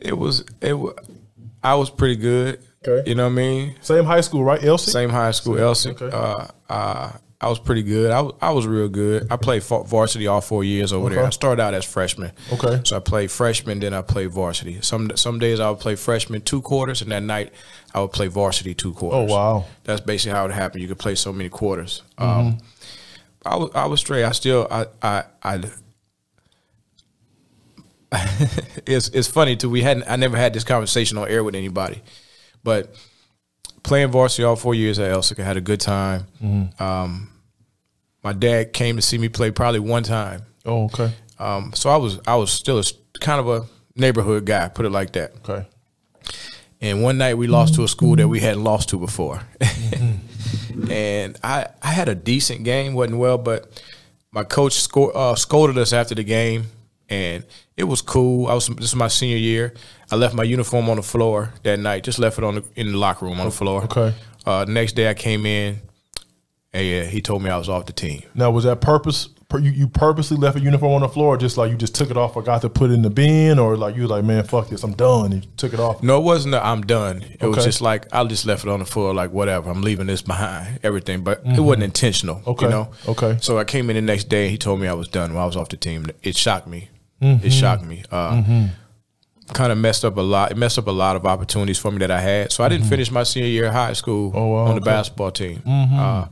It 0.00 0.16
was 0.16 0.44
it. 0.62 0.74
I 1.62 1.74
was 1.74 1.90
pretty 1.90 2.16
good. 2.16 2.60
Okay. 2.86 3.08
You 3.08 3.14
know 3.14 3.24
what 3.24 3.32
I 3.32 3.36
mean? 3.36 3.76
same 3.80 4.04
high 4.04 4.20
school, 4.20 4.44
right? 4.44 4.62
Elsie. 4.62 4.90
Same 4.90 5.10
high 5.10 5.30
school, 5.30 5.58
Elsie. 5.58 5.90
Okay. 5.90 6.10
Uh, 6.10 6.46
uh, 6.68 7.12
I 7.44 7.48
was 7.48 7.58
pretty 7.58 7.82
good. 7.82 8.10
I, 8.10 8.22
was- 8.22 8.34
I 8.40 8.52
was 8.52 8.66
real 8.66 8.88
good. 8.88 9.26
I 9.30 9.36
played 9.36 9.62
varsity 9.62 10.26
all 10.26 10.40
four 10.40 10.64
years 10.64 10.94
over 10.94 11.10
there. 11.10 11.22
I 11.22 11.28
started 11.28 11.62
out 11.62 11.74
as 11.74 11.84
freshman. 11.84 12.32
Okay. 12.50 12.80
So 12.84 12.96
I 12.96 13.00
played 13.00 13.30
freshman, 13.30 13.80
then 13.80 13.92
I 13.92 14.00
played 14.00 14.30
varsity. 14.30 14.80
Some 14.80 15.14
some 15.14 15.38
days 15.38 15.60
I 15.60 15.68
would 15.68 15.78
play 15.78 15.94
freshman 15.94 16.40
two 16.40 16.62
quarters, 16.62 17.02
and 17.02 17.12
that 17.12 17.22
night 17.22 17.52
I 17.92 18.00
would 18.00 18.12
play 18.12 18.28
varsity 18.28 18.72
two 18.72 18.94
quarters. 18.94 19.30
Oh, 19.30 19.34
wow. 19.34 19.64
That's 19.84 20.00
basically 20.00 20.32
how 20.34 20.46
it 20.46 20.52
happened. 20.52 20.80
You 20.80 20.88
could 20.88 20.98
play 20.98 21.16
so 21.16 21.34
many 21.34 21.50
quarters. 21.50 22.02
Mm-hmm. 22.18 22.46
Um, 22.48 22.58
I 23.44 23.56
was 23.56 23.70
I 23.74 23.86
was 23.86 24.00
straight. 24.00 24.24
I 24.24 24.32
still 24.32 24.66
I 24.70 24.86
I 25.02 25.24
I. 25.42 25.64
it's 28.86 29.08
it's 29.08 29.28
funny 29.28 29.54
too. 29.56 29.68
We 29.68 29.82
hadn't 29.82 30.04
I 30.08 30.16
never 30.16 30.38
had 30.38 30.54
this 30.54 30.64
conversation 30.64 31.18
on 31.18 31.28
air 31.28 31.44
with 31.44 31.54
anybody, 31.54 32.00
but 32.62 32.94
playing 33.82 34.10
varsity 34.10 34.44
all 34.44 34.56
four 34.56 34.74
years 34.74 34.98
at 34.98 35.12
Elsik, 35.12 35.38
I 35.38 35.42
had 35.44 35.58
a 35.58 35.60
good 35.60 35.80
time. 35.80 36.26
Mm-hmm. 36.42 36.82
Um, 36.82 37.30
my 38.24 38.32
dad 38.32 38.72
came 38.72 38.96
to 38.96 39.02
see 39.02 39.18
me 39.18 39.28
play 39.28 39.50
probably 39.50 39.80
one 39.80 40.02
time. 40.02 40.42
Oh, 40.64 40.84
okay. 40.86 41.12
Um, 41.38 41.72
so 41.74 41.90
I 41.90 41.96
was 41.96 42.18
I 42.26 42.36
was 42.36 42.50
still 42.50 42.78
a, 42.78 42.84
kind 43.20 43.38
of 43.38 43.48
a 43.48 43.66
neighborhood 43.94 44.46
guy, 44.46 44.68
put 44.68 44.86
it 44.86 44.90
like 44.90 45.12
that. 45.12 45.32
Okay. 45.36 45.66
And 46.80 47.02
one 47.02 47.18
night 47.18 47.34
we 47.34 47.46
lost 47.46 47.74
to 47.76 47.84
a 47.84 47.88
school 47.88 48.16
that 48.16 48.28
we 48.28 48.40
hadn't 48.40 48.64
lost 48.64 48.88
to 48.90 48.98
before. 48.98 49.40
and 50.90 51.38
I, 51.42 51.68
I 51.82 51.88
had 51.88 52.08
a 52.08 52.14
decent 52.14 52.64
game, 52.64 52.94
wasn't 52.94 53.18
well, 53.18 53.38
but 53.38 53.82
my 54.32 54.44
coach 54.44 54.74
sco- 54.74 55.10
uh, 55.10 55.34
scolded 55.34 55.78
us 55.78 55.92
after 55.92 56.14
the 56.14 56.24
game, 56.24 56.64
and 57.08 57.44
it 57.76 57.84
was 57.84 58.02
cool. 58.02 58.48
I 58.48 58.54
was 58.54 58.66
this 58.66 58.86
is 58.86 58.96
my 58.96 59.08
senior 59.08 59.36
year. 59.36 59.74
I 60.10 60.16
left 60.16 60.34
my 60.34 60.42
uniform 60.42 60.90
on 60.90 60.96
the 60.96 61.02
floor 61.02 61.52
that 61.62 61.78
night. 61.78 62.04
Just 62.04 62.18
left 62.18 62.38
it 62.38 62.44
on 62.44 62.56
the 62.56 62.64
in 62.76 62.92
the 62.92 62.98
locker 62.98 63.26
room 63.26 63.38
on 63.38 63.46
the 63.46 63.52
floor. 63.52 63.84
Okay. 63.84 64.14
Uh, 64.44 64.64
next 64.68 64.92
day 64.92 65.08
I 65.08 65.14
came 65.14 65.46
in, 65.46 65.80
and 66.74 67.06
uh, 67.06 67.10
he 67.10 67.20
told 67.22 67.42
me 67.42 67.48
I 67.48 67.56
was 67.56 67.68
off 67.70 67.86
the 67.86 67.92
team. 67.92 68.22
Now, 68.34 68.50
was 68.50 68.64
that 68.64 68.80
purpose? 68.82 69.28
per- 69.48 69.58
You, 69.60 69.70
you 69.70 69.86
purposely 69.88 70.36
left 70.36 70.56
a 70.56 70.60
uniform 70.60 70.92
on 70.94 71.00
the 71.02 71.08
floor, 71.08 71.34
or 71.34 71.36
just 71.38 71.56
like 71.56 71.70
you 71.70 71.76
just 71.76 71.94
took 71.94 72.10
it 72.10 72.16
off, 72.16 72.34
forgot 72.34 72.60
to 72.62 72.68
put 72.68 72.90
it 72.90 72.94
in 72.94 73.02
the 73.02 73.10
bin, 73.10 73.58
or 73.58 73.76
like 73.76 73.94
you 73.94 74.02
was 74.02 74.10
like, 74.10 74.24
man, 74.24 74.42
fuck 74.44 74.68
this, 74.68 74.82
I'm 74.82 74.92
done, 74.94 75.32
and 75.32 75.44
you 75.44 75.50
took 75.56 75.72
it 75.72 75.80
off. 75.80 76.02
No, 76.02 76.18
it 76.18 76.24
wasn't. 76.24 76.54
i 76.56 76.70
I'm 76.72 76.82
done. 76.82 77.24
It 77.40 77.46
was 77.46 77.64
just 77.64 77.80
like 77.80 78.06
I 78.12 78.24
just 78.24 78.44
left 78.46 78.64
it 78.64 78.68
on 78.70 78.80
the 78.80 78.84
floor, 78.86 79.14
like 79.14 79.30
whatever. 79.30 79.70
I'm 79.70 79.82
leaving 79.82 80.06
this 80.08 80.22
behind, 80.22 80.80
everything. 80.82 81.22
But 81.22 81.42
it 81.46 81.60
wasn't 81.60 81.84
intentional. 81.84 82.36
Mm-hmm. 82.36 82.50
Okay. 82.50 82.66
You 82.66 82.70
know. 82.70 82.90
Okay. 83.08 83.38
So 83.40 83.58
I 83.58 83.64
came 83.64 83.88
in 83.90 83.96
the 83.96 84.02
next 84.02 84.24
day. 84.28 84.42
and 84.44 84.50
He 84.50 84.58
told 84.58 84.80
me 84.80 84.88
I 84.88 84.94
was 84.94 85.08
done. 85.08 85.32
When 85.34 85.42
I 85.42 85.46
was 85.46 85.56
off 85.56 85.68
the 85.68 85.76
team. 85.76 86.06
It 86.22 86.36
shocked 86.36 86.66
me. 86.66 86.90
Mm-hmm. 87.22 87.46
It 87.46 87.50
shocked 87.50 87.84
me. 87.84 88.02
Uh, 88.10 88.42
Kind 89.52 89.70
of 89.70 89.76
messed 89.76 90.06
up 90.06 90.16
a 90.16 90.22
lot. 90.22 90.50
It 90.52 90.56
messed 90.56 90.78
up 90.78 90.86
a 90.86 90.90
lot 90.90 91.16
of 91.16 91.26
opportunities 91.26 91.78
for 91.78 91.90
me 91.90 91.98
that 91.98 92.10
I 92.10 92.18
had. 92.18 92.50
So 92.50 92.64
I 92.64 92.68
didn't 92.70 92.86
finish 92.86 93.10
my 93.10 93.24
senior 93.24 93.48
year 93.50 93.66
of 93.66 93.74
high 93.74 93.92
school 93.92 94.30
Mm-hmm. 94.30 94.38
Oh, 94.38 94.46
wow, 94.46 94.58
on 94.60 94.64
the 94.66 94.70
okay. 94.72 94.78
Mm-hmm. 94.80 94.84
basketball 94.84 95.30
team. 95.30 95.62
Uh, 95.66 96.26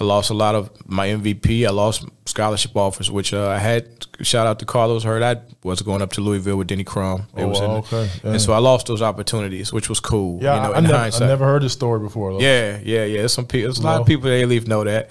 I 0.00 0.04
lost 0.04 0.30
a 0.30 0.34
lot 0.34 0.54
of 0.54 0.70
my 0.86 1.08
MVP. 1.08 1.66
I 1.66 1.70
lost 1.70 2.04
scholarship 2.24 2.76
offers, 2.76 3.10
which 3.10 3.32
uh, 3.34 3.48
I 3.48 3.58
had. 3.58 3.88
Shout 4.22 4.46
out 4.46 4.58
to 4.60 4.64
Carlos 4.66 5.02
Hurd. 5.04 5.22
I 5.22 5.36
was 5.64 5.82
going 5.82 6.02
up 6.02 6.12
to 6.12 6.20
Louisville 6.20 6.56
with 6.56 6.68
Denny 6.68 6.84
Crum. 6.84 7.26
It 7.36 7.42
Oh, 7.42 7.48
was 7.48 7.60
in 7.60 7.64
okay. 7.70 8.10
Yeah. 8.24 8.30
And 8.32 8.40
so 8.40 8.52
I 8.52 8.58
lost 8.58 8.86
those 8.86 9.02
opportunities, 9.02 9.72
which 9.72 9.88
was 9.88 9.98
cool. 10.00 10.40
Yeah, 10.42 10.54
you 10.56 10.62
know, 10.62 10.74
I, 10.74 10.80
never, 10.80 10.94
I 10.94 11.26
never 11.26 11.44
heard 11.44 11.62
this 11.62 11.72
story 11.72 11.98
before. 12.00 12.32
though. 12.32 12.40
Yeah, 12.40 12.78
yeah, 12.82 13.04
yeah. 13.04 13.18
There's 13.18 13.32
some 13.32 13.46
people. 13.46 13.66
There's 13.68 13.78
a 13.78 13.82
lot 13.82 13.96
No. 13.96 14.00
of 14.02 14.06
people 14.06 14.28
that 14.30 14.46
leave 14.46 14.66
know 14.68 14.84
that. 14.84 15.10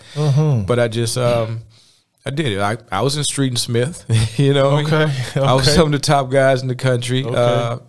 But 0.67 0.79
I 0.79 0.87
just, 0.87 1.17
um, 1.17 1.61
I 2.25 2.29
did 2.29 2.47
it. 2.53 2.59
I, 2.59 2.77
I 2.91 3.01
was 3.01 3.15
in 3.17 3.23
Street 3.23 3.49
and 3.49 3.59
Smith. 3.59 4.05
you 4.39 4.53
know. 4.53 4.69
I? 4.71 4.83
Okay, 4.83 5.13
I 5.41 5.53
was 5.53 5.73
some 5.73 5.87
of 5.87 5.91
the 5.93 5.99
top 5.99 6.29
guys 6.29 6.61
in 6.61 6.67
the 6.69 6.75
country. 6.75 7.23
Okay. 7.23 7.35
Uh, 7.35 7.79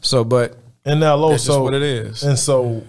so, 0.00 0.24
but 0.24 0.56
And 0.84 1.00
now, 1.00 1.14
Lo, 1.16 1.30
That's 1.30 1.44
just 1.44 1.54
so 1.56 1.62
what 1.62 1.74
it 1.74 1.82
is. 1.82 2.22
And 2.22 2.38
so, 2.38 2.82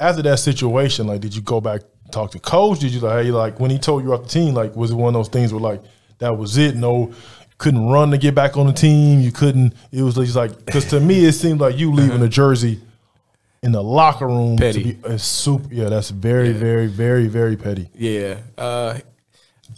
after 0.00 0.22
that 0.22 0.38
situation, 0.38 1.06
like, 1.06 1.20
did 1.20 1.34
you 1.34 1.42
go 1.42 1.60
back 1.60 1.82
talk 2.10 2.30
to 2.32 2.38
coach? 2.38 2.80
Did 2.80 2.92
you 2.92 3.00
like, 3.00 3.24
hey, 3.24 3.30
like 3.30 3.60
when 3.60 3.70
he 3.70 3.78
told 3.78 4.02
you 4.04 4.12
off 4.14 4.24
the 4.24 4.28
team, 4.28 4.54
like, 4.54 4.74
was 4.76 4.90
it 4.90 4.94
one 4.94 5.14
of 5.14 5.18
those 5.18 5.28
things 5.28 5.52
where 5.52 5.60
like 5.60 5.82
that 6.18 6.36
was 6.36 6.56
it? 6.58 6.76
No, 6.76 7.12
couldn't 7.58 7.88
run 7.88 8.10
to 8.10 8.18
get 8.18 8.34
back 8.34 8.56
on 8.56 8.66
the 8.66 8.72
team. 8.72 9.20
You 9.20 9.32
couldn't. 9.32 9.74
It 9.92 10.02
was 10.02 10.14
just 10.14 10.36
like 10.36 10.64
because 10.64 10.86
to 10.86 11.00
me 11.00 11.24
it 11.24 11.32
seemed 11.32 11.60
like 11.60 11.76
you 11.78 11.92
leaving 11.92 12.20
the 12.20 12.28
jersey 12.28 12.80
in 13.62 13.72
the 13.72 13.82
locker 13.82 14.26
room 14.26 14.56
Petty. 14.56 14.82
to 14.82 14.94
be 14.94 15.08
a 15.08 15.18
super. 15.18 15.72
Yeah, 15.72 15.88
that's 15.88 16.10
very, 16.10 16.52
very, 16.52 16.86
very, 16.86 17.26
very 17.26 17.56
petty. 17.56 17.88
yeah, 17.94 18.38
uh, 18.56 18.98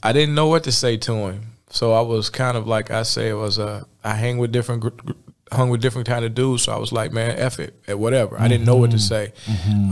I 0.03 0.13
didn't 0.13 0.35
know 0.35 0.49
what 0.49 0.65
to 0.65 0.73
say 0.73 0.97
to 0.99 1.15
him. 1.15 1.47
So 1.71 1.93
I 1.93 2.01
was 2.01 2.31
kind 2.31 2.57
of 2.57 2.67
like 2.67 2.91
I 2.91 3.05
say, 3.05 3.29
it 3.31 3.35
was 3.35 3.59
uh, 3.59 3.85
I 4.03 4.15
hang 4.15 4.39
with 4.39 4.51
different, 4.53 4.81
gr- 4.83 5.13
hung 5.53 5.69
with 5.69 5.81
different 5.81 6.07
kind 6.07 6.25
of 6.25 6.35
dudes. 6.35 6.63
So 6.63 6.73
I 6.73 6.79
was 6.79 6.93
like, 6.93 7.13
man, 7.13 7.37
F 7.39 7.59
it, 7.59 7.75
eh, 7.89 7.95
whatever. 7.95 8.41
I 8.41 8.47
didn't 8.49 8.67
know 8.67 8.77
what 8.77 8.93
to 8.93 8.99
say. 8.99 9.33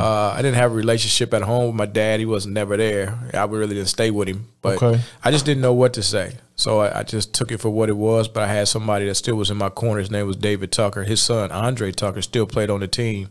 Uh, 0.00 0.30
I 0.30 0.36
didn't 0.42 0.54
have 0.54 0.70
a 0.70 0.74
relationship 0.74 1.34
at 1.34 1.42
home 1.42 1.66
with 1.66 1.74
my 1.74 1.86
dad. 1.86 2.20
He 2.20 2.26
was 2.26 2.46
never 2.46 2.76
there. 2.76 3.18
I 3.34 3.44
really 3.44 3.74
didn't 3.74 3.88
stay 3.88 4.10
with 4.10 4.28
him. 4.28 4.46
But 4.62 4.80
Okay. 4.82 5.00
I 5.24 5.30
just 5.30 5.44
didn't 5.44 5.62
know 5.62 5.72
what 5.74 5.94
to 5.94 6.02
say. 6.02 6.36
So 6.54 6.80
I, 6.80 7.00
I 7.00 7.02
just 7.02 7.34
took 7.34 7.50
it 7.52 7.58
for 7.58 7.70
what 7.70 7.88
it 7.88 7.96
was. 7.96 8.28
But 8.28 8.44
I 8.44 8.46
had 8.52 8.68
somebody 8.68 9.06
that 9.06 9.16
still 9.16 9.36
was 9.36 9.50
in 9.50 9.56
my 9.56 9.68
corner. 9.68 10.00
His 10.00 10.10
name 10.10 10.26
was 10.26 10.36
David 10.36 10.70
Tucker. 10.72 11.02
His 11.04 11.20
son, 11.20 11.50
Andre 11.50 11.90
Tucker, 11.92 12.22
still 12.22 12.46
played 12.46 12.70
on 12.70 12.80
the 12.80 12.88
team. 12.88 13.28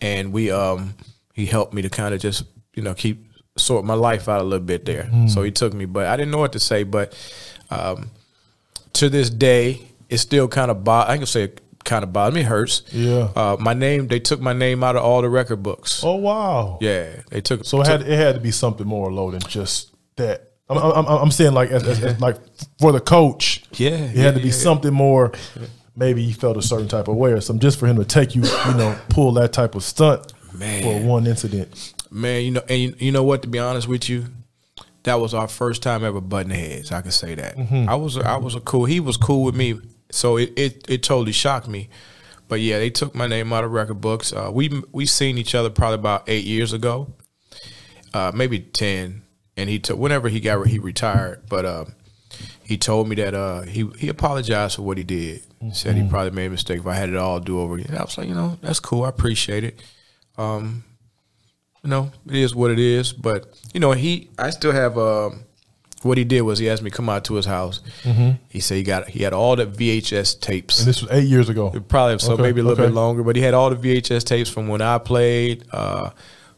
And 0.00 0.32
we 0.32 0.50
um 0.50 0.94
he 1.32 1.46
helped 1.46 1.72
me 1.74 1.82
to 1.82 1.88
kind 1.90 2.12
of 2.12 2.20
just, 2.20 2.44
you 2.74 2.82
know, 2.82 2.94
keep 2.94 3.24
sort 3.56 3.84
my 3.84 3.94
life 3.94 4.28
out 4.28 4.40
a 4.40 4.44
little 4.44 4.66
bit 4.66 4.84
there. 4.84 5.08
So 5.28 5.42
he 5.42 5.50
took 5.52 5.72
me. 5.74 5.84
But 5.84 6.06
I 6.06 6.16
didn't 6.16 6.32
know 6.32 6.38
what 6.38 6.52
to 6.52 6.60
say. 6.60 6.82
But 6.82 7.16
um 7.70 8.10
to 8.94 9.08
this 9.08 9.30
day, 9.30 9.80
it 10.12 10.18
still 10.18 10.48
kind 10.48 10.70
of 10.70 10.84
bo- 10.84 11.04
I 11.06 11.16
can 11.16 11.26
say 11.26 11.44
it 11.44 11.60
kind 11.84 12.04
of 12.04 12.12
bothers 12.12 12.34
me. 12.34 12.42
It 12.42 12.46
hurts. 12.46 12.82
Yeah. 12.92 13.28
Uh, 13.34 13.56
my 13.58 13.74
name, 13.74 14.06
they 14.08 14.20
took 14.20 14.40
my 14.40 14.52
name 14.52 14.84
out 14.84 14.96
of 14.96 15.02
all 15.02 15.22
the 15.22 15.28
record 15.28 15.62
books. 15.62 16.02
Oh 16.04 16.16
wow. 16.16 16.78
Yeah, 16.80 17.22
they 17.30 17.40
took. 17.40 17.64
So 17.64 17.80
it 17.80 17.84
took- 17.84 18.00
had 18.00 18.08
it 18.08 18.16
had 18.16 18.34
to 18.34 18.40
be 18.40 18.50
something 18.50 18.86
more 18.86 19.12
low 19.12 19.30
than 19.30 19.40
just 19.40 19.92
that. 20.16 20.48
I'm, 20.68 20.78
I'm, 20.78 21.06
I'm 21.06 21.30
saying 21.30 21.52
like 21.52 21.70
as, 21.70 21.86
as, 21.86 22.02
as 22.02 22.20
like 22.20 22.36
for 22.80 22.92
the 22.92 23.00
coach. 23.00 23.64
Yeah, 23.72 23.90
it 23.90 24.16
yeah, 24.16 24.22
had 24.22 24.34
to 24.36 24.40
be 24.40 24.48
yeah. 24.48 24.54
something 24.54 24.94
more. 24.94 25.32
Maybe 25.94 26.22
he 26.22 26.32
felt 26.32 26.56
a 26.56 26.62
certain 26.62 26.88
type 26.88 27.08
of 27.08 27.16
way 27.16 27.32
or 27.32 27.40
something, 27.42 27.60
just 27.60 27.78
for 27.78 27.86
him 27.86 27.96
to 27.96 28.04
take 28.06 28.34
you, 28.34 28.42
you 28.42 28.74
know, 28.74 28.96
pull 29.10 29.32
that 29.32 29.52
type 29.52 29.74
of 29.74 29.82
stunt 29.84 30.32
Man. 30.54 30.82
for 30.82 31.06
one 31.06 31.26
incident. 31.26 31.92
Man, 32.10 32.42
you 32.44 32.50
know, 32.52 32.62
and 32.66 32.80
you, 32.80 32.94
you 32.98 33.12
know 33.12 33.22
what? 33.24 33.42
To 33.42 33.48
be 33.48 33.58
honest 33.58 33.86
with 33.88 34.08
you, 34.08 34.24
that 35.02 35.20
was 35.20 35.34
our 35.34 35.48
first 35.48 35.82
time 35.82 36.02
ever 36.04 36.22
butting 36.22 36.50
heads. 36.50 36.90
I 36.92 37.02
can 37.02 37.10
say 37.10 37.34
that. 37.34 37.58
I 37.88 37.94
was 37.96 38.16
I 38.16 38.36
was 38.38 38.54
a 38.54 38.60
cool. 38.60 38.86
He 38.86 39.00
was 39.00 39.18
cool 39.18 39.44
with 39.44 39.54
me, 39.54 39.78
so 40.12 40.36
it 40.36 40.52
it, 40.56 40.84
it 40.88 41.02
totally 41.02 41.32
shocked 41.32 41.68
me. 41.68 41.88
But 42.48 42.60
yeah, 42.60 42.78
they 42.78 42.90
took 42.90 43.14
my 43.14 43.26
name 43.26 43.52
out 43.52 43.64
of 43.64 43.72
record 43.72 44.00
books. 44.00 44.32
Uh, 44.32 44.50
we 44.52 44.82
we 44.92 45.06
seen 45.06 45.38
each 45.38 45.54
other 45.54 45.70
probably 45.70 45.96
about 45.96 46.28
eight 46.28 46.44
years 46.44 46.72
ago, 46.72 47.12
uh, 48.14 48.30
maybe 48.34 48.60
ten. 48.60 49.22
And 49.54 49.68
he 49.68 49.78
took 49.78 49.98
whenever 49.98 50.30
he 50.30 50.40
got 50.40 50.66
he 50.66 50.78
retired, 50.78 51.42
but 51.48 51.66
um, 51.66 51.94
he 52.64 52.78
told 52.78 53.06
me 53.06 53.16
that 53.16 53.34
uh, 53.34 53.62
he 53.62 53.86
he 53.98 54.08
apologized 54.08 54.76
for 54.76 54.82
what 54.82 54.96
he 54.96 55.04
did. 55.04 55.42
Said 55.72 55.94
he 55.94 56.08
probably 56.08 56.30
made 56.30 56.46
a 56.46 56.50
mistake. 56.50 56.80
If 56.80 56.86
I 56.86 56.94
had 56.94 57.10
it 57.10 57.16
all 57.16 57.38
do 57.38 57.60
over 57.60 57.76
again, 57.76 57.96
I 57.96 58.02
was 58.02 58.16
like, 58.16 58.28
you 58.28 58.34
know, 58.34 58.58
that's 58.62 58.80
cool. 58.80 59.04
I 59.04 59.10
appreciate 59.10 59.62
it 59.62 59.80
you 61.82 61.90
know, 61.90 62.10
it 62.26 62.36
is 62.36 62.54
what 62.54 62.70
it 62.70 62.78
is. 62.78 63.12
But 63.12 63.46
you 63.74 63.80
know, 63.80 63.92
he, 63.92 64.30
I 64.38 64.50
still 64.50 64.72
have. 64.72 64.96
Um, 64.98 65.44
what 66.04 66.18
he 66.18 66.24
did 66.24 66.42
was 66.42 66.58
he 66.58 66.68
asked 66.68 66.82
me 66.82 66.90
to 66.90 66.96
come 66.96 67.08
out 67.08 67.24
to 67.26 67.34
his 67.34 67.46
house. 67.46 67.80
He 68.48 68.60
said 68.60 68.76
he 68.76 68.82
got 68.82 69.08
he 69.08 69.22
had 69.22 69.32
all 69.32 69.56
the 69.56 69.66
VHS 69.66 70.40
tapes. 70.40 70.80
And 70.80 70.88
this 70.88 71.02
was 71.02 71.10
eight 71.10 71.28
years 71.28 71.48
ago. 71.48 71.70
Probably 71.88 72.18
so 72.18 72.32
Okay, 72.34 72.42
maybe 72.42 72.60
a 72.60 72.64
little 72.64 72.82
okay. 72.82 72.88
bit 72.90 72.94
longer, 72.94 73.22
but 73.22 73.36
he 73.36 73.42
had 73.42 73.54
all 73.54 73.70
the 73.70 73.76
VHS 73.76 74.24
tapes 74.24 74.50
from 74.50 74.68
when 74.68 74.80
I 74.82 74.98
played. 74.98 75.64
Uh, 75.72 76.10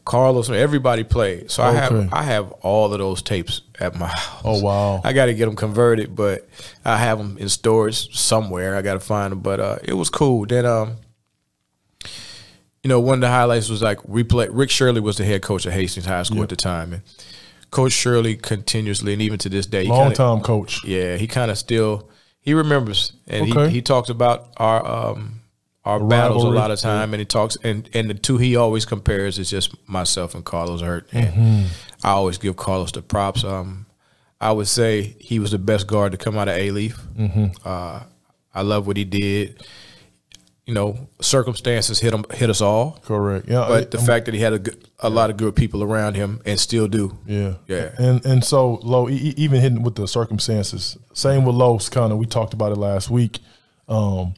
Carlos, 0.05 0.49
everybody 0.51 1.03
played. 1.03 1.49
So 1.49 1.63
I 1.63 1.71
have 1.71 2.13
I 2.13 2.21
have 2.23 2.51
all 2.61 2.93
of 2.93 2.99
those 2.99 3.21
tapes 3.23 3.61
at 3.79 3.95
my 3.95 4.07
house. 4.15 4.41
Oh, 4.45 4.61
wow. 4.61 5.01
I 5.03 5.13
got 5.13 5.25
to 5.25 5.33
get 5.33 5.45
them 5.47 5.55
converted, 5.55 6.15
but 6.15 6.47
I 6.83 6.97
have 6.97 7.17
them 7.17 7.37
in 7.39 7.49
storage 7.49 8.15
somewhere. 8.15 8.75
I 8.75 8.81
got 8.83 8.93
to 8.93 8.99
find 8.99 9.31
them, 9.31 9.39
but 9.39 9.59
uh, 9.59 9.77
it 9.83 9.93
was 9.93 10.09
cool. 10.11 10.45
Then 10.45 10.65
um, 10.65 10.97
you 12.83 12.89
know, 12.89 12.99
one 12.99 13.15
of 13.15 13.21
the 13.21 13.29
highlights 13.29 13.67
was 13.67 13.81
like 13.81 14.07
we 14.07 14.23
play. 14.23 14.47
Rick 14.47 14.69
Shirley 14.69 15.01
was 15.01 15.17
the 15.17 15.25
head 15.25 15.41
coach 15.41 15.65
at 15.65 15.73
Hastings 15.73 16.05
High 16.05 16.21
School 16.21 16.43
at 16.43 16.49
the 16.49 16.55
time, 16.55 16.93
and 16.93 17.01
Coach 17.75 17.91
Shirley 17.91 18.35
continuously, 18.37 19.11
and 19.13 19.21
even 19.21 19.37
to 19.39 19.49
this 19.49 19.65
day, 19.65 19.83
Long 19.87 19.99
kinda- 20.03 20.15
time 20.15 20.39
coach. 20.41 20.83
yeah, 20.85 21.17
he 21.17 21.27
kind 21.27 21.51
of 21.51 21.57
still 21.57 22.09
he 22.39 22.53
remembers, 22.53 23.11
and 23.27 23.51
Okay. 23.51 23.67
he 23.67 23.75
he 23.75 23.81
talks 23.81 24.09
about 24.09 24.47
our 24.57 24.79
um 24.85 25.41
our 25.83 25.99
battles 25.99 26.43
a 26.43 26.47
lot 26.47 26.71
of 26.71 26.79
time, 26.79 27.13
and 27.13 27.19
he 27.19 27.25
talks 27.25 27.57
and 27.63 27.89
and 27.93 28.09
the 28.09 28.13
two 28.13 28.37
he 28.37 28.55
always 28.55 28.85
compares 28.85 29.37
is 29.37 29.49
just 29.49 29.69
myself 29.87 30.33
and 30.35 30.45
Carlos 30.45 30.81
Hurt, 30.81 31.07
and 31.11 31.27
Mm-hmm. 31.33 31.65
I 32.07 32.11
always 32.11 32.37
give 32.37 32.55
Carlos 32.55 32.91
the 32.93 33.01
props. 33.01 33.43
Um, 33.43 33.85
I 34.39 34.51
would 34.51 34.67
say 34.67 35.15
he 35.19 35.39
was 35.39 35.51
the 35.51 35.57
best 35.59 35.85
guard 35.87 36.11
to 36.13 36.17
come 36.17 36.37
out 36.37 36.47
of 36.47 36.55
Alief. 36.55 36.95
Mm-hmm. 37.17 37.45
Uh, 37.65 37.99
I 38.53 38.61
love 38.61 38.87
what 38.87 38.95
he 38.97 39.03
did. 39.05 39.61
You 40.65 40.73
know, 40.73 41.07
circumstances 41.21 41.99
hit 41.99 42.11
him, 42.13 42.25
hit 42.33 42.49
us 42.49 42.59
all. 42.59 42.99
Correct. 43.05 43.47
Yeah. 43.47 43.65
But 43.67 43.91
the 43.91 43.99
I'm- 43.99 44.07
fact 44.07 44.25
that 44.25 44.33
he 44.33 44.39
had 44.41 44.53
a, 44.53 44.59
good, 44.59 44.87
a 44.99 45.09
lot 45.11 45.29
of 45.29 45.37
good 45.37 45.55
people 45.55 45.83
around 45.83 46.15
him 46.15 46.41
and 46.43 46.59
still 46.59 46.87
do. 46.87 47.17
Yeah, 47.27 47.53
Yeah. 47.67 47.91
and 47.99 48.25
and 48.25 48.43
so 48.43 48.79
Low, 48.81 49.07
even 49.09 49.61
hitting 49.61 49.83
with 49.83 49.93
the 49.95 50.07
circumstances. 50.07 50.97
Same 51.13 51.45
with 51.45 51.55
Lowe's 51.55 51.87
kind 51.89 52.11
of. 52.11 52.17
We 52.17 52.25
talked 52.25 52.53
about 52.55 52.71
it 52.71 52.77
last 52.79 53.09
week. 53.11 53.39
Um, 53.87 54.33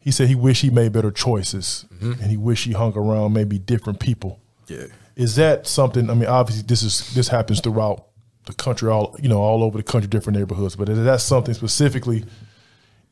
he 0.00 0.10
said 0.10 0.26
he 0.28 0.34
wished 0.34 0.62
he 0.62 0.70
made 0.70 0.92
better 0.92 1.10
choices, 1.12 1.84
and 2.00 2.22
he 2.30 2.36
wished 2.36 2.64
he 2.64 2.72
hung 2.72 2.94
around 2.96 3.32
maybe 3.32 3.58
different 3.58 4.00
people. 4.00 4.40
Yeah. 4.66 4.86
Is 5.14 5.36
that 5.36 5.66
something? 5.68 6.10
I 6.10 6.14
mean, 6.14 6.28
obviously, 6.28 6.64
this 6.66 6.82
is 6.82 7.14
this 7.14 7.28
happens 7.28 7.60
throughout 7.60 8.06
the 8.46 8.52
country, 8.54 8.90
all 8.90 9.14
you 9.22 9.28
know, 9.28 9.40
all 9.40 9.62
over 9.62 9.76
the 9.78 9.84
country, 9.84 10.08
different 10.08 10.38
neighborhoods. 10.38 10.74
But 10.74 10.88
is 10.88 11.04
that 11.04 11.20
something 11.20 11.54
specifically, 11.54 12.24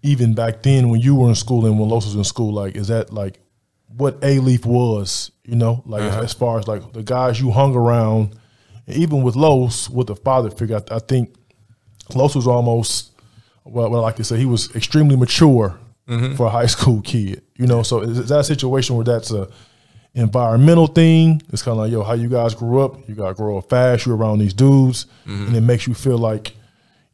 even 0.07 0.35
back 0.35 0.63
then 0.63 0.89
when 0.89 1.01
you 1.01 1.15
were 1.17 1.29
in 1.29 1.35
school 1.35 1.67
and 1.67 1.79
when 1.79 1.89
Los 1.89 2.05
was 2.05 2.15
in 2.15 2.25
school? 2.25 2.53
Like, 2.53 2.77
is 2.77 2.89
that 2.89 3.13
like 3.13 3.41
what 3.89 4.21
Alief 4.21 4.65
was? 4.65 5.31
You 5.45 5.57
know, 5.57 5.83
like 5.87 6.03
uh-huh. 6.03 6.23
as 6.23 6.33
far 6.33 6.59
as 6.59 6.67
like 6.67 6.93
the 6.93 7.03
guys 7.03 7.41
you 7.41 7.51
hung 7.51 7.75
around, 7.75 8.37
And 8.87 8.97
even 8.97 9.23
with 9.23 9.37
Los, 9.37 9.89
with 9.89 10.09
the 10.09 10.17
father 10.17 10.51
figure, 10.51 10.81
I, 10.91 10.97
I 10.97 10.99
think 10.99 11.35
Los 12.15 12.35
was 12.35 12.47
almost 12.47 13.13
well, 13.65 13.91
what 13.91 13.99
I 13.99 14.01
like 14.01 14.17
to 14.17 14.25
say, 14.25 14.37
he 14.39 14.47
was 14.47 14.75
extremely 14.75 15.17
mature 15.17 15.79
mm-hmm. 16.09 16.35
for 16.37 16.47
a 16.47 16.51
high 16.51 16.67
school 16.67 17.01
kid. 17.03 17.43
You 17.57 17.67
know, 17.67 17.83
so 17.83 18.01
is, 18.01 18.19
is 18.19 18.29
that 18.29 18.41
a 18.41 18.45
situation 18.45 18.97
where 18.97 19.05
that's 19.05 19.31
a 19.31 19.49
environmental 20.15 20.87
thing? 20.87 21.43
It's 21.53 21.63
kind 21.63 21.73
of 21.73 21.85
like, 21.85 21.93
yo, 21.93 22.03
how 22.03 22.15
you 22.15 22.29
guys 22.29 22.55
grew 22.55 22.81
up. 22.81 23.09
You 23.09 23.15
got 23.15 23.29
to 23.29 23.35
grow 23.35 23.59
up 23.59 23.69
fast. 23.69 24.07
You're 24.07 24.17
around 24.17 24.39
these 24.39 24.55
dudes, 24.55 25.07
mm-hmm. 25.27 25.49
and 25.49 25.57
it 25.57 25.61
makes 25.63 25.87
you 25.87 25.95
feel 25.95 26.19
like 26.19 26.56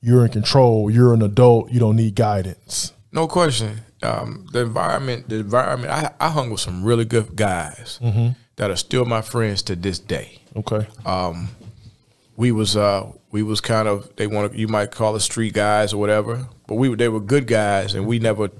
you're 0.02 0.24
in 0.26 0.30
control. 0.32 0.90
You're 0.90 1.14
an 1.14 1.22
adult. 1.22 1.70
You 1.70 1.80
don't 1.80 1.96
need 1.96 2.14
guidance. 2.14 2.92
No 3.12 3.26
question. 3.26 3.80
Um, 4.02 4.46
the 4.52 4.60
environment, 4.60 5.28
the 5.28 5.36
environment. 5.36 5.92
I, 5.92 6.10
I 6.18 6.28
hung 6.30 6.50
with 6.50 6.60
some 6.60 6.82
really 6.84 7.04
good 7.04 7.36
guys 7.36 8.00
that 8.56 8.70
are 8.70 8.76
still 8.76 9.04
my 9.04 9.22
friends 9.22 9.62
to 9.62 9.76
this 9.76 9.98
day. 10.00 10.38
Okay. 10.56 10.86
We 12.36 12.50
was 12.50 12.76
uh 12.76 13.12
we 13.30 13.42
was 13.42 13.60
kind 13.60 13.86
of 13.86 14.14
they 14.16 14.26
want 14.26 14.54
you 14.54 14.66
might 14.66 14.90
call 14.90 15.14
us 15.14 15.24
street 15.24 15.52
guys 15.52 15.92
or 15.92 15.98
whatever, 15.98 16.46
but 16.66 16.74
we 16.76 16.88
were 16.88 16.96
they 16.96 17.08
were 17.08 17.20
good 17.20 17.46
guys 17.46 17.94
and 17.94 18.06
we 18.06 18.18
never 18.18 18.50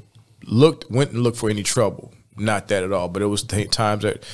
looked 0.44 0.90
went 0.90 1.10
and 1.12 1.22
looked 1.22 1.38
for 1.38 1.50
any 1.50 1.62
trouble. 1.62 2.12
Not 2.36 2.68
that 2.68 2.84
at 2.84 2.92
all, 2.92 3.08
but 3.08 3.22
it 3.22 3.26
was 3.26 3.42
t- 3.42 3.64
times 3.66 4.02
that 4.02 4.24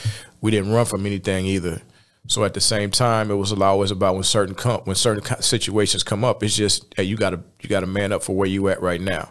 we 0.41 0.51
didn't 0.51 0.73
run 0.73 0.85
from 0.87 1.07
anything 1.07 1.47
either. 1.47 1.81
So 2.29 2.45
at 2.45 2.53
the 2.53 2.61
same 2.61 2.91
time, 2.91 3.31
it 3.31 3.35
was 3.35 3.53
always 3.53 3.91
about 3.91 4.15
when 4.15 4.23
certain 4.23 4.55
come 4.55 4.83
when 4.85 4.97
certain 4.97 5.25
situations 5.43 6.03
come 6.03 6.25
up. 6.25 6.43
It's 6.43 6.55
just 6.55 6.95
hey, 6.95 7.05
you 7.05 7.17
got 7.17 7.31
to 7.31 7.41
you 7.61 7.69
got 7.69 7.81
to 7.81 7.87
man 7.87 8.13
up 8.13 8.23
for 8.23 8.37
where 8.37 8.47
you 8.47 8.69
at 8.69 8.81
right 8.83 9.01
now. 9.01 9.31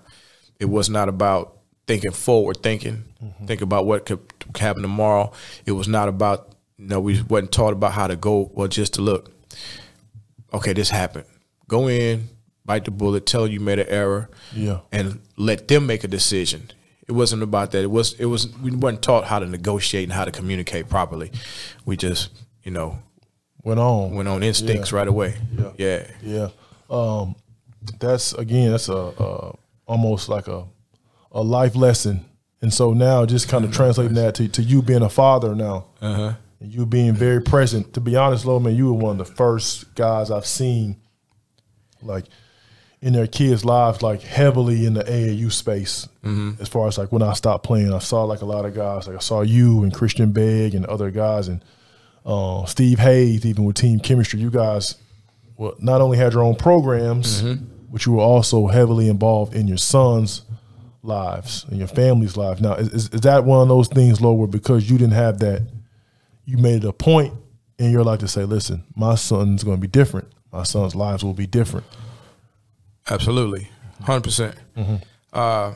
It 0.60 0.66
was 0.66 0.90
not 0.90 1.08
about 1.08 1.58
thinking 1.86 2.12
forward 2.12 2.62
thinking, 2.62 3.06
mm-hmm. 3.24 3.46
think 3.46 3.62
about 3.62 3.86
what 3.86 4.06
could 4.06 4.20
happen 4.60 4.82
tomorrow. 4.82 5.32
It 5.66 5.74
was 5.74 5.88
not 5.88 6.10
about 6.10 6.56
you 6.78 6.88
know 6.88 7.00
we 7.00 7.22
wasn't 7.22 7.52
taught 7.52 7.74
about 7.74 7.94
how 7.94 8.08
to 8.08 8.16
go 8.16 8.52
well 8.54 8.68
just 8.68 8.96
to 8.96 9.02
look. 9.02 9.32
Okay, 10.54 10.74
this 10.74 10.90
happened. 10.90 11.26
Go 11.68 11.88
in, 11.88 12.30
bite 12.66 12.86
the 12.86 12.92
bullet, 12.92 13.26
tell 13.26 13.46
you 13.46 13.60
made 13.60 13.80
an 13.80 13.88
error, 13.90 14.30
Yeah. 14.54 14.80
and 14.92 15.22
let 15.36 15.68
them 15.68 15.86
make 15.86 16.04
a 16.04 16.08
decision. 16.08 16.72
It 17.08 17.12
wasn't 17.12 17.44
about 17.44 17.72
that. 17.72 17.84
It 17.84 17.92
was 17.92 18.14
it 18.14 18.26
was 18.26 18.50
we 18.58 18.72
weren't 18.72 19.02
taught 19.02 19.26
how 19.26 19.40
to 19.40 19.46
negotiate 19.46 20.04
and 20.04 20.14
how 20.14 20.26
to 20.26 20.32
communicate 20.32 20.90
properly. 20.90 21.32
We 21.86 21.96
just 21.96 22.30
you 22.68 22.74
know 22.74 23.00
Went 23.64 23.80
on. 23.80 24.14
went 24.16 24.28
on 24.30 24.44
instincts 24.44 24.92
right 24.94 25.08
away. 25.08 25.36
Yeah. 25.58 25.72
yeah. 25.78 26.08
Yeah, 26.22 26.50
um, 26.90 27.36
that's 28.00 28.34
again, 28.34 28.72
that's 28.72 28.88
a, 28.90 28.94
a 28.96 29.56
almost 29.88 30.28
like 30.30 30.48
a 30.48 30.66
a 31.32 31.42
life 31.42 31.76
lesson, 31.76 32.26
and 32.62 32.74
so 32.74 32.94
now 32.94 33.26
just 33.26 33.48
kind 33.50 33.64
of 33.66 33.72
translating 33.74 34.16
that 34.16 34.36
to, 34.36 34.48
to 34.50 34.62
you 34.62 34.82
being 34.82 35.02
a 35.02 35.10
father 35.10 35.54
now, 35.56 35.86
Uh-huh. 36.02 36.34
and 36.62 36.74
you 36.74 36.86
being 36.86 37.14
very 37.14 37.42
present. 37.42 37.94
To 37.96 38.00
be 38.02 38.16
honest, 38.16 38.46
Lo, 38.46 38.60
man, 38.60 38.76
you 38.76 38.88
were 38.88 39.00
one 39.08 39.20
of 39.20 39.28
the 39.28 39.34
first 39.34 39.94
guys 39.96 40.32
I've 40.32 40.46
seen, 40.46 40.96
like 42.02 42.26
in 43.02 43.12
their 43.14 43.28
kids' 43.28 43.66
lives, 43.66 44.02
like 44.02 44.22
heavily 44.22 44.86
in 44.86 44.94
the 44.94 45.04
AAU 45.04 45.52
space. 45.52 46.08
As 46.60 46.68
far 46.70 46.88
as 46.88 46.98
like 46.98 47.12
when 47.12 47.22
I 47.22 47.34
stopped 47.34 47.66
playing, 47.66 47.94
I 47.94 48.00
saw 48.00 48.24
like 48.24 48.42
a 48.42 48.46
lot 48.46 48.66
of 48.66 48.74
guys. 48.76 49.08
Like 49.08 49.18
I 49.18 49.20
saw 49.22 49.42
you 49.42 49.84
and 49.84 49.94
Christian 49.94 50.32
Begg 50.32 50.74
and 50.76 50.86
other 50.86 51.12
guys, 51.12 51.48
and 51.50 51.64
uh, 52.28 52.66
Steve 52.66 53.00
Hayes, 53.00 53.46
even 53.46 53.64
with 53.64 53.78
team 53.78 54.00
chemistry. 54.00 54.40
You 54.40 54.52
guys 54.52 54.96
well, 55.58 55.74
not 55.80 56.02
only 56.02 56.18
had 56.18 56.34
your 56.34 56.44
own 56.44 56.56
programs, 56.56 57.42
but 57.92 58.06
you 58.06 58.12
were 58.14 58.24
also 58.24 58.68
heavily 58.68 59.10
involved 59.10 59.56
in 59.56 59.68
your 59.68 59.78
sons' 59.78 60.44
lives 61.02 61.66
and 61.70 61.80
your 61.80 61.88
family's 61.88 62.38
lives. 62.38 62.62
Now, 62.62 62.74
is, 62.76 62.90
is, 62.90 63.10
is 63.10 63.22
that 63.22 63.44
one 63.46 63.62
of 63.62 63.68
those 63.68 63.88
things, 63.88 64.22
Lord, 64.22 64.38
where 64.38 64.48
because 64.48 64.90
you 64.90 64.98
didn't 64.98 65.14
have 65.14 65.40
that, 65.40 65.64
you 66.46 66.58
made 66.58 66.84
it 66.84 66.88
a 66.88 66.94
point 66.94 67.34
in 67.80 67.92
your 67.92 68.04
life 68.04 68.20
to 68.20 68.28
say, 68.28 68.44
listen, 68.44 68.84
my 68.96 69.16
son's 69.16 69.64
going 69.64 69.78
to 69.78 69.82
be 69.82 69.88
different. 69.88 70.28
My 70.52 70.64
son's 70.64 70.96
lives 70.96 71.24
will 71.24 71.34
be 71.34 71.48
different. 71.48 71.86
Absolutely, 73.10 73.70
100 74.00 74.24
percent. 74.24 74.56
Uh, 75.34 75.74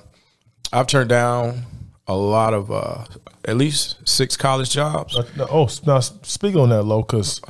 I've 0.74 0.88
turned 0.88 1.10
down 1.10 1.64
a 2.08 2.16
lot 2.16 2.54
of 2.54 2.72
uh, 2.72 3.06
at 3.46 3.58
least 3.58 3.98
six 4.08 4.36
college 4.36 4.70
jobs. 4.72 5.16
Uh, 5.16 5.26
now- 5.38 5.48
oh, 5.52 5.70
now 5.86 6.00
speak 6.00 6.56
on 6.56 6.70
that, 6.70 6.84
low, 6.84 7.02
because 7.02 7.42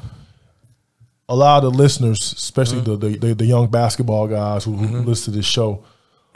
a 1.29 1.35
lot 1.35 1.63
of 1.63 1.71
the 1.71 1.77
listeners, 1.77 2.33
especially 2.33 2.81
the, 2.81 2.97
the, 2.97 3.09
the 3.17 3.33
the 3.35 3.45
young 3.45 3.67
basketball 3.67 4.27
guys 4.27 4.63
who, 4.65 4.73
who 4.75 5.01
listen 5.03 5.31
to 5.33 5.37
this 5.39 5.45
show, 5.45 5.83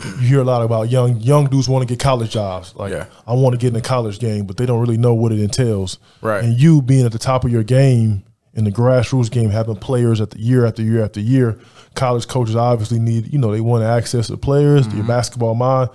you 0.04 0.28
hear 0.28 0.40
a 0.40 0.44
lot 0.44 0.62
about 0.62 0.90
young 0.90 1.18
young 1.20 1.48
dudes 1.48 1.68
want 1.68 1.86
to 1.88 1.92
get 1.92 2.00
college 2.00 2.32
jobs. 2.32 2.74
Like, 2.76 2.92
Yeah. 2.92 3.06
I 3.28 3.34
want 3.34 3.54
to 3.54 3.58
get 3.58 3.68
in 3.70 3.74
the 3.74 3.82
college 3.82 4.20
game, 4.20 4.46
but 4.46 4.58
they 4.58 4.66
don't 4.66 4.80
really 4.80 4.98
know 4.98 5.14
what 5.14 5.32
it 5.32 5.40
entails. 5.40 6.00
Right. 6.22 6.44
And 6.44 6.58
you 6.58 6.82
being 6.82 7.06
at 7.06 7.12
the 7.12 7.20
top 7.20 7.44
of 7.44 7.52
your 7.52 7.64
game 7.64 8.24
in 8.54 8.64
the 8.64 8.72
grassroots 8.72 9.30
game, 9.30 9.50
having 9.50 9.76
players 9.76 10.22
at 10.22 10.30
the 10.32 10.40
year 10.40 10.66
after 10.66 10.82
year 10.82 11.04
after 11.04 11.20
year, 11.20 11.60
college 11.94 12.28
coaches 12.28 12.56
obviously 12.56 13.00
need, 13.00 13.32
you 13.34 13.38
know, 13.40 13.52
they 13.52 13.60
want 13.62 13.82
to 13.84 13.88
access 13.88 14.28
to 14.28 14.38
players, 14.38 14.88
your 14.94 15.04
basketball 15.04 15.56
mind. 15.56 15.90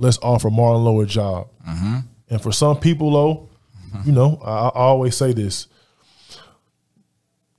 Let's 0.00 0.18
offer 0.22 0.48
Marland 0.48 0.84
Lowe 0.84 1.00
a 1.00 1.06
job. 1.06 1.48
Mm-hmm. 1.68 1.98
And 2.30 2.42
for 2.42 2.52
some 2.52 2.78
people, 2.80 3.12
though, 3.12 3.48
mm-hmm. 3.86 4.08
you 4.08 4.12
know, 4.12 4.40
I, 4.44 4.68
I 4.68 4.70
always 4.74 5.16
say 5.16 5.32
this: 5.32 5.68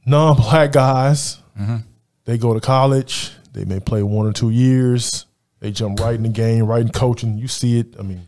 non-black 0.06 0.72
guys, 0.72 1.38
mm-hmm. 1.60 1.78
they 2.26 2.38
go 2.38 2.54
to 2.54 2.60
college, 2.60 3.32
they 3.54 3.64
may 3.66 3.80
play 3.80 4.02
one 4.02 4.26
or 4.26 4.34
two 4.34 4.50
years, 4.50 5.26
they 5.60 5.72
jump 5.72 6.00
right 6.00 6.16
in 6.16 6.24
the 6.24 6.30
game, 6.30 6.66
right 6.66 6.82
in 6.82 6.90
coaching. 6.90 7.38
You 7.38 7.48
see 7.48 7.80
it. 7.80 7.96
I 8.00 8.02
mean, 8.02 8.28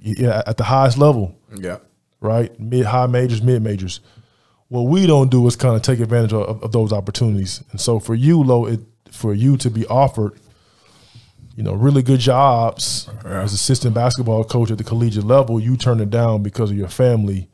yeah, 0.00 0.42
at 0.46 0.56
the 0.56 0.64
highest 0.64 0.96
level, 0.96 1.36
Yeah, 1.54 1.78
right? 2.20 2.58
Mid, 2.58 2.86
high 2.86 3.06
majors, 3.06 3.42
mid 3.42 3.62
majors. 3.62 4.00
What 4.68 4.82
we 4.82 5.06
don't 5.06 5.30
do 5.30 5.46
is 5.46 5.56
kind 5.56 5.76
of 5.76 5.82
take 5.82 6.00
advantage 6.00 6.32
of, 6.32 6.62
of 6.62 6.72
those 6.72 6.94
opportunities. 6.94 7.62
And 7.72 7.80
so 7.80 8.00
for 8.00 8.14
you, 8.14 8.42
Lo, 8.42 8.64
it 8.64 8.80
for 9.10 9.34
you 9.34 9.58
to 9.58 9.68
be 9.68 9.86
offered, 9.86 10.40
you 11.56 11.62
know, 11.62 11.72
really 11.72 12.02
good 12.02 12.20
jobs 12.20 13.08
as 13.24 13.52
assistant 13.52 13.94
basketball 13.94 14.44
coach 14.44 14.70
at 14.70 14.78
the 14.78 14.84
collegiate 14.84 15.24
level, 15.24 15.60
you 15.60 15.76
turn 15.76 16.00
it 16.00 16.10
down 16.10 16.42
because 16.42 16.70
of 16.70 16.76
your 16.76 16.88
family 16.88 17.48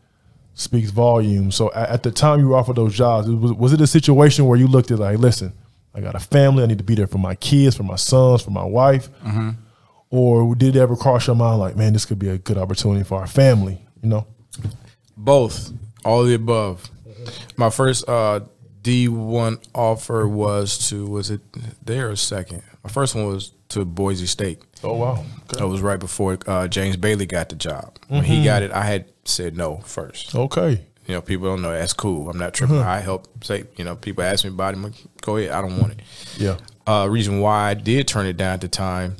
speaks 0.55 0.91
volumes. 0.91 1.57
So 1.57 1.73
at, 1.73 1.91
at 1.91 2.03
the 2.03 2.11
time 2.11 2.41
you 2.41 2.49
were 2.49 2.57
offered 2.57 2.77
those 2.77 2.95
jobs, 2.95 3.29
was, 3.29 3.53
was 3.53 3.73
it 3.73 3.81
a 3.81 3.87
situation 3.87 4.47
where 4.47 4.59
you 4.59 4.67
looked 4.69 4.91
at 4.91 4.99
like, 4.99 5.19
listen, 5.19 5.53
I 5.95 6.01
got 6.01 6.15
a 6.15 6.21
family, 6.21 6.63
I 6.63 6.67
need 6.67 6.79
to 6.79 6.85
be 6.85 6.95
there 6.95 7.07
for 7.07 7.19
my 7.19 7.35
kids, 7.35 7.77
for 7.77 7.83
my 7.83 7.97
sons, 7.97 8.43
for 8.43 8.51
my 8.51 8.65
wife, 8.65 9.09
or 10.11 10.55
did 10.55 10.77
it 10.77 10.79
ever 10.79 10.97
cross 10.97 11.27
your 11.27 11.37
mind 11.37 11.59
like, 11.59 11.77
man, 11.77 11.93
this 11.93 12.05
could 12.05 12.19
be 12.19 12.29
a 12.29 12.39
good 12.39 12.59
opportunity 12.59 13.05
for 13.05 13.19
our 13.19 13.27
family? 13.27 13.79
You 14.03 14.09
know, 14.11 14.27
both, 15.17 15.73
all 16.05 16.25
the 16.25 16.35
above. 16.35 16.89
My 17.57 17.69
first 17.71 18.09
uh, 18.09 18.41
D 18.81 19.09
one 19.09 19.59
offer 19.75 20.27
was 20.29 20.89
to 20.89 21.05
was 21.07 21.31
it 21.31 21.41
there 21.85 22.11
or 22.11 22.17
second? 22.17 22.63
My 22.89 22.93
first 22.93 23.15
one 23.15 23.27
was 23.27 23.53
to 23.69 23.85
Boise 23.85 24.25
State. 24.27 24.63
oh 24.83 24.95
wow, 24.97 25.23
That 25.59 25.69
was 25.69 25.83
right 25.83 26.01
before 26.01 26.39
uh, 26.47 26.69
James 26.69 26.97
Bailey 26.97 27.27
got 27.27 27.51
the 27.51 27.55
job. 27.57 27.99
When 28.09 28.25
he 28.25 28.43
got 28.43 28.63
it, 28.63 28.73
I 28.73 28.83
had 28.85 29.05
said 29.27 29.59
no 29.59 29.77
first. 29.85 30.35
okay, 30.35 30.87
You 31.07 31.15
know, 31.15 31.21
people 31.21 31.49
don't 31.49 31.61
know 31.61 31.71
that's 31.71 31.93
cool. 31.93 32.31
I'm 32.31 32.39
not 32.39 32.55
tripping. 32.55 32.79
I 32.79 33.01
help 33.01 33.45
say, 33.45 33.65
you 33.77 33.85
know, 33.85 33.95
people 33.95 34.25
ask 34.25 34.43
me 34.43 34.49
about 34.51 34.73
it. 34.73 34.79
Like, 34.81 34.95
Go 35.21 35.37
ahead. 35.37 35.51
I 35.51 35.61
don't 35.61 35.79
want 35.79 35.93
it. 35.93 36.01
yeah, 36.39 36.57
Uh, 36.87 37.07
reason 37.11 37.41
why 37.41 37.69
I 37.69 37.75
did 37.75 38.09
turn 38.09 38.25
it 38.25 38.39
down 38.39 38.55
at 38.55 38.63
the 38.63 38.69
time, 38.69 39.19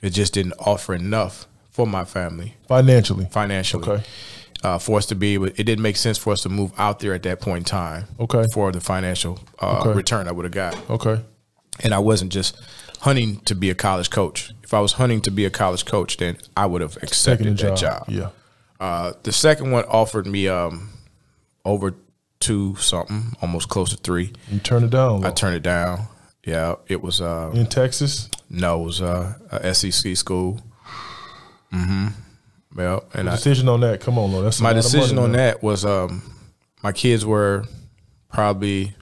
it 0.00 0.10
just 0.10 0.32
didn't 0.32 0.54
offer 0.60 0.94
enough 0.94 1.48
for 1.72 1.84
my 1.84 2.04
family 2.04 2.54
financially, 2.68 3.26
financially. 3.32 3.82
Okay. 3.88 4.04
Uh, 4.62 4.78
for 4.78 4.96
us 4.98 5.06
to 5.06 5.16
be 5.16 5.34
able, 5.34 5.46
it 5.46 5.56
didn't 5.64 5.82
make 5.82 5.96
sense 5.96 6.18
for 6.18 6.32
us 6.32 6.42
to 6.42 6.48
move 6.48 6.70
out 6.78 7.00
there 7.00 7.14
at 7.14 7.24
that 7.24 7.40
point 7.40 7.58
in 7.58 7.64
time. 7.64 8.04
Okay. 8.20 8.44
For 8.54 8.70
the 8.70 8.80
financial 8.80 9.40
uh, 9.60 9.80
Okay. 9.80 9.92
return 9.92 10.28
I 10.28 10.32
would 10.32 10.44
have 10.44 10.52
got, 10.54 10.78
okay, 10.88 11.20
and 11.82 11.92
I 11.92 11.98
wasn't 11.98 12.30
just 12.30 12.60
hunting 13.02 13.40
to 13.40 13.54
be 13.54 13.68
a 13.68 13.74
college 13.74 14.10
coach. 14.10 14.52
If 14.62 14.72
I 14.72 14.80
was 14.80 14.92
hunting 14.92 15.20
to 15.22 15.30
be 15.30 15.44
a 15.44 15.50
college 15.50 15.84
coach, 15.84 16.16
then 16.18 16.38
I 16.56 16.66
would 16.66 16.80
have 16.80 16.96
accepted 17.02 17.58
that 17.58 17.76
job, 17.76 17.76
job. 17.76 18.04
yeah, 18.08 18.28
Uh, 18.80 19.12
the 19.24 19.32
second 19.32 19.70
one 19.72 19.84
offered 19.84 20.26
me 20.26 20.46
um, 20.48 20.88
over 21.64 21.94
two 22.38 22.76
something, 22.76 23.36
almost 23.42 23.68
close 23.68 23.90
to 23.90 23.96
three. 23.96 24.32
you 24.50 24.60
turn 24.60 24.84
it 24.84 24.90
down. 24.90 25.24
I 25.24 25.30
turned 25.30 25.56
it 25.56 25.62
down. 25.62 26.06
Yeah, 26.44 26.76
it 26.88 27.02
was 27.02 27.20
uh, 27.20 27.50
in 27.54 27.66
Texas, 27.66 28.28
no, 28.50 28.82
it 28.82 28.84
was 28.86 29.02
uh, 29.02 29.34
a 29.50 29.74
SEC 29.74 30.16
school. 30.16 30.60
Mm-hmm. 31.72 32.08
Well, 32.74 33.04
and 33.14 33.28
I, 33.28 33.32
decision 33.36 33.68
on 33.68 33.80
that. 33.80 34.00
Come 34.00 34.18
on. 34.18 34.30
That's 34.44 34.60
my 34.60 34.72
decision 34.72 35.16
money, 35.16 35.26
on 35.26 35.32
man. 35.32 35.38
that 35.38 35.62
was 35.62 35.84
um, 35.84 36.22
my 36.82 36.92
kids 36.92 37.24
were 37.26 37.64
probably 38.32 38.94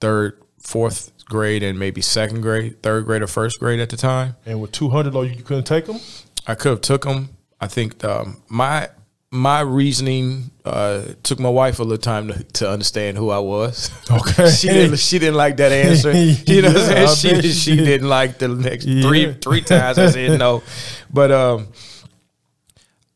third, 0.00 0.40
fourth 0.64 1.12
grade, 1.26 1.62
and 1.62 1.78
maybe 1.78 2.00
second 2.00 2.40
grade, 2.40 2.82
third 2.82 3.04
grade 3.04 3.22
or 3.22 3.26
first 3.28 3.60
grade 3.60 3.78
at 3.80 3.90
the 3.90 3.96
time. 3.96 4.34
And 4.44 4.60
with 4.60 4.72
two 4.72 4.88
hundred, 4.90 5.14
Lo, 5.14 5.22
you 5.22 5.42
couldn't 5.42 5.64
take 5.64 5.86
them. 5.86 6.00
I 6.46 6.54
could 6.56 6.70
have 6.70 6.80
took 6.80 7.02
them. 7.04 7.28
I 7.60 7.68
think 7.68 8.02
um, 8.04 8.42
my 8.48 8.88
my 9.30 9.60
reasoning 9.60 10.50
uh, 10.64 11.02
took 11.24 11.40
my 11.40 11.48
wife 11.48 11.78
a 11.80 11.82
little 11.82 11.98
time 11.98 12.28
to, 12.28 12.42
to 12.44 12.70
understand 12.70 13.16
who 13.16 13.30
I 13.30 13.38
was. 13.40 13.90
Okay. 14.10 14.48
she 14.58 14.68
didn't. 14.68 14.98
She 14.98 15.18
didn't 15.18 15.34
like 15.36 15.56
that 15.58 15.72
answer. 15.72 16.12
You 16.46 16.62
know, 16.62 16.72
what 16.72 16.82
I'm 16.82 16.96
Yeah, 16.96 17.06
saying? 17.06 17.40
she 17.42 17.48
she 17.48 17.52
she 17.52 17.76
did. 17.76 17.84
didn't 17.84 18.08
like 18.08 18.38
the 18.38 18.48
next 18.48 18.84
Yeah. 18.86 19.02
three 19.02 19.32
three 19.34 19.60
times. 19.62 19.98
I 19.98 20.10
said 20.10 20.38
no, 20.38 20.62
but 21.12 21.30
um, 21.32 21.68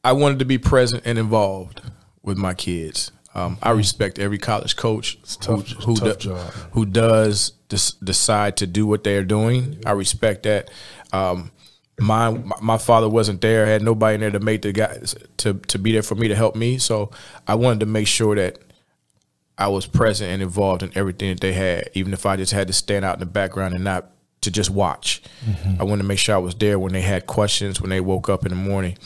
I 0.04 0.12
wanted 0.12 0.38
to 0.40 0.44
be 0.44 0.58
present 0.58 1.02
and 1.04 1.18
involved 1.18 1.82
with 2.22 2.36
my 2.38 2.54
kids. 2.54 3.12
Um, 3.34 3.58
I 3.62 3.70
respect 3.70 4.18
every 4.18 4.38
college 4.38 4.74
coach 4.76 5.18
tough- 5.40 5.68
who 5.68 5.84
who, 5.84 5.94
do- 5.96 6.30
who 6.72 6.86
does 6.86 7.50
decide 7.68 8.56
to 8.56 8.66
do 8.66 8.86
what 8.86 9.04
they're 9.04 9.24
doing. 9.24 9.78
I 9.86 9.92
respect 9.92 10.42
that. 10.44 10.70
Um, 11.12 11.50
my 12.00 12.30
my 12.60 12.78
father 12.78 13.08
wasn't 13.08 13.40
there; 13.40 13.66
had 13.66 13.82
nobody 13.82 14.14
in 14.14 14.20
there 14.20 14.30
to 14.30 14.40
make 14.40 14.62
the 14.62 14.72
guys 14.72 15.14
to 15.38 15.54
to 15.54 15.78
be 15.78 15.92
there 15.92 16.02
for 16.02 16.14
me 16.14 16.28
to 16.28 16.34
help 16.34 16.54
me. 16.56 16.78
So 16.78 17.10
I 17.46 17.54
wanted 17.56 17.80
to 17.80 17.86
make 17.86 18.06
sure 18.06 18.34
that 18.36 18.58
I 19.58 19.66
was 19.68 19.86
present 19.86 20.30
and 20.30 20.40
involved 20.42 20.82
in 20.84 20.92
everything 20.94 21.30
that 21.30 21.40
they 21.40 21.52
had, 21.52 21.90
even 21.94 22.12
if 22.12 22.24
I 22.24 22.36
just 22.36 22.52
had 22.52 22.68
to 22.68 22.72
stand 22.72 23.04
out 23.04 23.14
in 23.14 23.20
the 23.20 23.26
background 23.26 23.74
and 23.74 23.82
not 23.84 24.10
to 24.42 24.50
just 24.52 24.70
watch. 24.70 25.20
I 25.80 25.82
wanted 25.82 26.02
to 26.02 26.08
make 26.08 26.20
sure 26.20 26.36
I 26.36 26.38
was 26.38 26.54
there 26.54 26.78
when 26.78 26.92
they 26.92 27.00
had 27.02 27.26
questions, 27.26 27.80
when 27.80 27.90
they 27.90 28.00
woke 28.00 28.28
up 28.28 28.46
in 28.46 28.50
the 28.50 28.56
morning, 28.56 28.96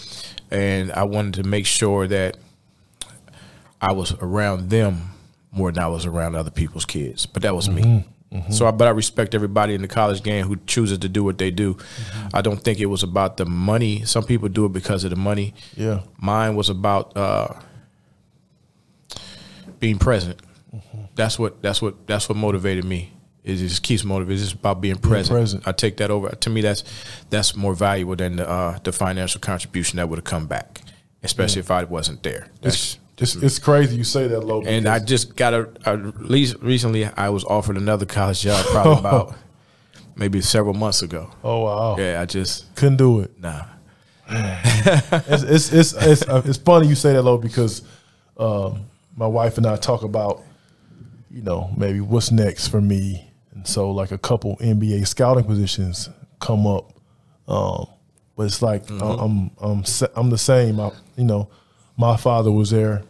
and 0.51 0.93
I 0.93 1.05
wanted 1.05 1.35
to 1.43 1.45
make 1.49 1.65
sure 1.65 2.07
that 2.07 2.37
I 3.83 3.93
was 3.93 4.15
around 4.21 4.71
them 4.71 5.11
more 5.51 5.71
than 5.73 5.83
I 5.83 5.89
was 5.89 6.07
around 6.07 6.37
other 6.37 6.51
people's 6.51 6.87
kids. 6.87 7.27
But 7.27 7.43
that 7.43 7.55
was 7.55 7.69
me. 7.69 8.07
So, 8.51 8.67
I, 8.67 8.71
but 8.71 8.89
I 8.89 8.93
respect 8.93 9.35
everybody 9.35 9.75
in 9.75 9.83
the 9.83 9.89
college 9.89 10.23
game 10.23 10.47
who 10.47 10.57
chooses 10.67 10.97
to 10.99 11.09
do 11.09 11.23
what 11.23 11.37
they 11.37 11.51
do. 11.51 11.77
I 12.33 12.41
don't 12.41 12.63
think 12.63 12.81
it 12.81 12.87
was 12.87 13.03
about 13.03 13.37
the 13.37 13.45
money. 13.45 14.07
Some 14.07 14.25
people 14.25 14.49
do 14.49 14.65
it 14.65 14.73
because 14.73 15.05
of 15.05 15.11
the 15.11 15.17
money. 15.17 15.53
Yeah. 15.77 16.01
Mine 16.17 16.57
was 16.57 16.71
about 16.71 17.15
uh, 17.15 17.49
being 19.81 19.99
present. 19.99 20.41
That's 21.15 21.39
what 21.39 21.61
that's 21.61 21.83
what 21.83 22.07
that's 22.07 22.27
what 22.27 22.39
motivated 22.39 22.87
me. 22.87 23.13
It 23.45 23.57
just 23.57 23.83
keeps 23.83 24.03
motivated. 24.03 24.41
It's 24.41 24.51
just 24.51 24.61
about 24.61 24.81
being 24.81 24.97
present. 24.97 25.37
present. 25.37 25.69
I 25.69 25.73
take 25.73 25.99
that 25.99 26.11
over. 26.11 26.31
To 26.31 26.49
me, 26.49 26.63
that's 26.63 26.85
that's 27.29 27.55
more 27.55 27.75
valuable 27.75 28.17
than 28.17 28.37
the, 28.37 28.49
uh, 28.49 28.79
the 28.83 28.93
financial 28.93 29.43
contribution 29.43 29.99
that 29.99 30.09
would 30.09 30.19
have 30.19 30.25
come 30.25 30.47
back, 30.47 30.81
especially 31.23 31.61
if 31.61 31.71
I 31.71 31.85
wasn't 31.85 32.23
there. 32.23 32.49
That's 32.63 32.77
It's, 32.77 32.99
it's 33.23 33.59
crazy 33.59 33.97
you 33.97 34.05
say 34.05 34.27
that, 34.29 34.41
Lo. 34.41 34.63
and 34.63 34.87
I 34.87 34.99
just 34.99 35.37
got 35.37 35.55
a, 35.55 35.69
a 35.87 35.97
least 35.97 36.57
recently 36.61 37.05
I 37.07 37.29
was 37.31 37.45
offered 37.45 37.77
another 37.77 38.07
college 38.07 38.41
job 38.43 38.65
probably 38.67 38.99
about 38.99 39.35
maybe 40.17 40.41
several 40.41 40.75
months 40.75 41.03
ago. 41.03 41.31
oh 41.45 41.65
wow, 41.65 41.97
Yeah, 41.99 42.21
I 42.21 42.27
just 42.27 42.75
couldn't 42.75 42.97
do 42.99 43.21
it. 43.21 43.39
nah. 43.41 43.65
it's 44.29 45.43
it's 45.43 45.73
it's 45.73 45.93
it's, 45.95 46.29
uh, 46.29 46.43
it's 46.45 46.59
funny 46.59 46.89
you 46.89 46.95
say 46.95 47.13
that, 47.13 47.23
Lo, 47.23 47.37
because 47.39 47.83
um, 48.39 48.87
my 49.17 49.27
wife 49.27 49.59
and 49.59 49.67
I 49.67 49.77
talk 49.77 50.03
about, 50.05 50.43
you 51.31 51.43
know, 51.43 51.71
maybe 51.77 52.01
what's 52.01 52.31
next 52.33 52.69
for 52.69 52.81
me, 52.81 53.31
and 53.55 53.67
so 53.67 53.91
like 53.91 54.11
a 54.11 54.19
couple 54.19 54.57
NBA 54.57 55.07
scouting 55.07 55.45
positions 55.45 56.09
come 56.41 56.67
up, 56.67 56.93
um, 57.49 57.87
but 58.37 58.45
it's 58.47 58.63
like 58.63 58.87
Mm-hmm. 58.87 59.03
I'm 59.03 59.51
I'm 59.61 59.85
I'm, 59.85 60.09
I'm 60.17 60.31
the 60.31 60.39
same. 60.39 60.81
I, 60.81 60.93
you 61.17 61.25
know, 61.25 61.49
my 61.97 62.17
father 62.17 62.51
was 62.51 62.71
there 62.71 63.03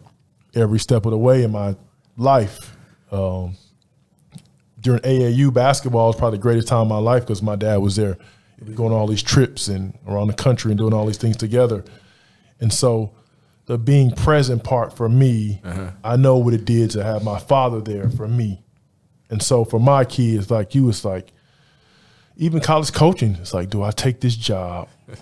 every 0.55 0.79
step 0.79 1.05
of 1.05 1.11
the 1.11 1.17
way 1.17 1.43
in 1.43 1.51
my 1.51 1.75
life. 2.17 2.75
Um, 3.11 3.55
during 4.79 5.01
AAU 5.01 5.53
basketball 5.53 6.07
was 6.07 6.15
probably 6.15 6.37
the 6.37 6.41
greatest 6.41 6.67
time 6.67 6.81
of 6.81 6.87
my 6.87 6.97
life 6.97 7.23
because 7.23 7.41
my 7.41 7.55
dad 7.55 7.77
was 7.77 7.95
there, 7.95 8.17
going 8.75 8.91
on 8.93 8.99
all 8.99 9.07
these 9.07 9.23
trips 9.23 9.67
and 9.67 9.97
around 10.07 10.27
the 10.27 10.33
country 10.33 10.71
and 10.71 10.77
doing 10.77 10.93
all 10.93 11.05
these 11.05 11.17
things 11.17 11.37
together. 11.37 11.83
And 12.59 12.71
so 12.71 13.13
the 13.65 13.77
being 13.77 14.11
present 14.11 14.63
part 14.63 14.95
for 14.95 15.07
me, 15.09 15.61
I 16.03 16.15
know 16.17 16.37
what 16.37 16.53
it 16.53 16.65
did 16.65 16.91
to 16.91 17.03
have 17.03 17.23
my 17.23 17.39
father 17.39 17.79
there 17.81 18.09
for 18.09 18.27
me. 18.27 18.61
And 19.29 19.41
so 19.41 19.65
for 19.65 19.79
my 19.79 20.05
kids, 20.05 20.51
like 20.51 20.75
you, 20.75 20.89
it's 20.89 21.05
like 21.05 21.31
even 22.35 22.59
college 22.59 22.91
coaching. 22.93 23.35
It's 23.35 23.53
like, 23.53 23.69
do 23.69 23.83
I 23.83 23.91
take 23.91 24.19
this 24.21 24.35
job? 24.35 24.89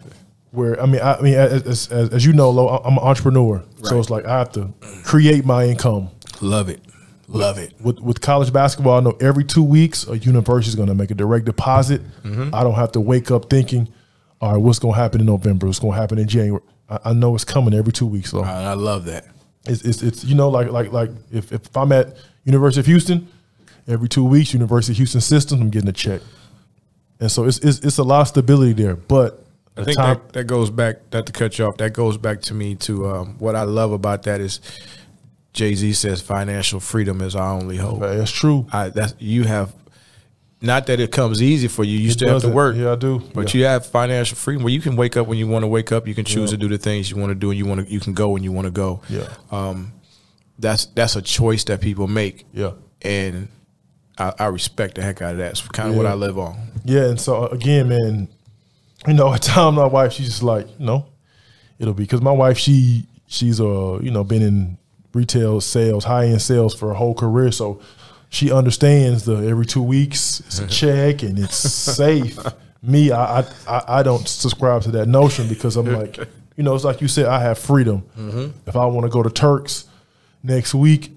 Where 0.52 0.82
I 0.82 0.86
mean, 0.86 1.02
I, 1.02 1.16
I 1.16 1.22
mean, 1.22 1.34
as, 1.36 1.90
as, 1.92 2.14
as 2.14 2.26
you 2.26 2.34
know, 2.34 2.50
Lo, 2.50 2.68
I'm 2.84 2.94
an 2.98 3.04
entrepreneur, 3.04 3.64
so 3.84 4.00
it's 4.00 4.10
like 4.10 4.26
I 4.26 4.40
have 4.40 4.52
to 4.54 4.74
create 5.04 5.46
my 5.46 5.66
income 5.66 6.10
Love 6.42 6.70
it. 6.70 6.82
Love 7.28 7.58
it. 7.58 7.74
with 7.80 8.00
with 8.02 8.20
college 8.20 8.52
basketball, 8.52 8.98
I 8.98 9.00
know 9.00 9.16
every 9.22 9.46
two 9.46 9.64
weeks 9.64 10.06
a 10.08 10.18
university 10.18 10.70
is 10.70 10.76
going 10.76 10.90
to 10.90 10.96
make 10.96 11.12
a 11.12 11.16
direct 11.16 11.46
deposit. 11.46 12.02
Mm-hmm. 12.24 12.54
I 12.54 12.64
don't 12.64 12.74
have 12.76 12.92
to 12.94 13.00
wake 13.00 13.32
up 13.32 13.50
thinking, 13.50 13.88
all 14.42 14.54
right, 14.54 14.58
what's 14.58 14.80
going 14.80 14.96
to 14.96 15.00
happen 15.00 15.22
in 15.22 15.28
November? 15.28 15.68
What's 15.68 15.80
going 15.80 15.94
to 15.94 16.00
happen 16.00 16.18
in 16.18 16.28
January? 16.28 16.62
I, 16.90 17.00
I 17.06 17.14
know 17.14 17.34
it's 17.36 17.46
coming 17.46 17.74
every 17.74 17.94
two 17.94 18.08
weeks. 18.08 18.32
though. 18.32 18.44
I, 18.44 18.64
I 18.64 18.74
love 18.74 19.06
that. 19.06 19.28
it's, 19.66 19.82
it's 19.84 20.02
it's 20.02 20.24
you 20.26 20.36
know 20.36 20.50
like 20.50 20.70
like 20.72 20.92
like 20.92 21.12
if 21.32 21.54
if 21.54 21.78
I'm 21.78 21.94
at 21.94 22.18
University 22.44 22.82
of 22.82 22.88
Houston, 22.88 23.30
every 23.88 24.10
two 24.10 24.26
weeks 24.26 24.54
University 24.54 24.92
of 24.92 24.98
Houston 24.98 25.22
system, 25.22 25.62
I'm 25.62 25.70
getting 25.70 25.90
a 25.90 25.94
check, 25.94 26.22
and 27.22 27.32
so 27.32 27.46
it's 27.46 27.60
it's, 27.60 27.80
it's 27.80 27.98
a 27.98 28.04
lot 28.04 28.22
of 28.22 28.28
stability 28.28 28.74
there. 28.74 28.96
But 28.98 29.46
I 29.82 29.86
think 29.86 29.98
time, 29.98 30.18
that, 30.18 30.34
that 30.34 30.44
goes 30.46 30.70
back. 30.70 30.98
Not 31.12 31.26
to 31.26 31.32
cut 31.32 31.58
you 31.58 31.66
off, 31.66 31.78
that 31.78 31.94
goes 31.94 32.18
back 32.18 32.42
to 32.44 32.54
me 32.54 32.76
to 32.76 33.08
um, 33.08 33.36
what 33.40 33.56
I 33.56 33.64
love 33.64 33.92
about 33.92 34.24
that 34.24 34.40
is 34.42 34.60
Jay 35.54 35.76
Z 35.76 35.94
says 35.94 36.22
financial 36.22 36.80
freedom 36.80 37.22
is 37.22 37.36
our 37.36 37.54
only 37.54 37.78
hope. 37.78 38.00
that's 38.00 38.32
true. 38.32 38.68
I 38.72 38.90
that's 38.90 39.16
you 39.20 39.44
have 39.44 39.74
not 40.64 40.86
that 40.88 41.00
it 41.00 41.12
comes 41.12 41.42
easy 41.42 41.68
for 41.68 41.84
you. 41.84 41.98
You 41.98 42.12
still 42.12 42.30
have 42.34 42.44
to 42.44 42.50
work. 42.50 42.76
Yeah, 42.76 42.92
I 42.92 42.96
do. 42.96 43.20
But 43.34 43.54
Yeah. 43.54 43.60
you 43.60 43.66
have 43.66 43.86
financial 43.88 44.38
freedom 44.38 44.64
where 44.64 44.72
you 44.72 44.80
can 44.80 44.96
wake 44.96 45.18
up 45.18 45.26
when 45.28 45.40
you 45.40 45.48
want 45.48 45.64
to 45.64 45.68
wake 45.68 45.92
up. 45.92 46.08
You 46.08 46.14
can 46.14 46.24
choose 46.24 46.52
to 46.52 46.58
do 46.58 46.68
the 46.70 46.78
things 46.78 47.10
you 47.10 47.18
want 47.18 47.32
to 47.32 47.36
do, 47.36 47.50
and 47.50 47.58
you 47.58 47.66
want 47.66 47.86
to 47.86 47.92
you 47.92 48.00
can 48.00 48.14
go 48.14 48.30
when 48.30 48.44
you 48.44 48.52
want 48.52 48.66
to 48.66 48.72
go. 48.72 49.02
Yeah. 49.10 49.28
Um, 49.52 49.94
that's 50.60 50.86
that's 50.86 51.16
a 51.16 51.22
choice 51.22 51.64
that 51.66 51.82
people 51.82 52.08
make. 52.08 52.46
Yeah. 52.54 52.74
And 53.02 53.48
I, 54.20 54.34
I 54.38 54.46
respect 54.46 54.96
the 54.96 55.02
heck 55.02 55.22
out 55.22 55.32
of 55.32 55.38
that. 55.40 55.52
It's 55.52 55.68
kind 55.70 55.90
of 55.90 55.96
what 55.96 56.06
I 56.06 56.14
live 56.14 56.38
on. 56.38 56.56
Yeah, 56.86 57.06
and 57.06 57.20
so 57.20 57.48
again, 57.48 57.90
man, 57.90 58.28
you 59.08 59.14
know, 59.14 59.34
at 59.34 59.42
times 59.42 59.76
my 59.76 59.86
wife, 59.86 60.14
she's 60.14 60.28
just 60.28 60.44
like, 60.44 60.80
no, 60.80 61.06
it'll 61.80 61.94
be 61.94 62.04
because 62.04 62.22
my 62.22 62.32
wife, 62.32 62.58
she 62.58 63.06
she's 63.28 63.60
uh, 63.60 64.00
you 64.02 64.12
know, 64.12 64.24
been 64.24 64.42
in 64.42 64.78
retail 65.14 65.62
sales, 65.62 66.06
high 66.06 66.26
end 66.26 66.42
sales 66.42 66.74
for 66.74 66.90
her 66.90 66.94
whole 66.96 67.14
career, 67.14 67.52
so 67.52 67.82
she 68.30 68.52
understands 68.52 69.26
the 69.26 69.36
every 69.48 69.66
two 69.66 69.84
weeks 69.84 70.40
it's 70.42 70.60
a 70.60 70.68
check 70.80 71.22
and 71.24 71.38
it's 71.38 71.56
safe. 71.56 72.38
Me, 72.82 73.12
I, 73.12 73.40
I 73.42 73.46
I 73.68 73.84
I 74.00 74.04
don't 74.04 74.28
subscribe 74.28 74.82
to 74.84 74.92
that 74.92 75.08
notion 75.08 75.48
because 75.48 75.76
I'm 75.76 75.86
like, 75.86 76.18
you 76.56 76.64
know, 76.64 76.74
it's 76.74 76.84
like 76.84 77.02
you 77.02 77.08
said, 77.08 77.26
I 77.26 77.40
have 77.40 77.60
freedom. 77.60 78.04
If 78.66 78.76
I 78.76 78.86
want 78.86 79.06
to 79.06 79.10
go 79.10 79.22
to 79.22 79.30
Turks 79.30 79.86
next 80.44 80.74
week, 80.74 81.12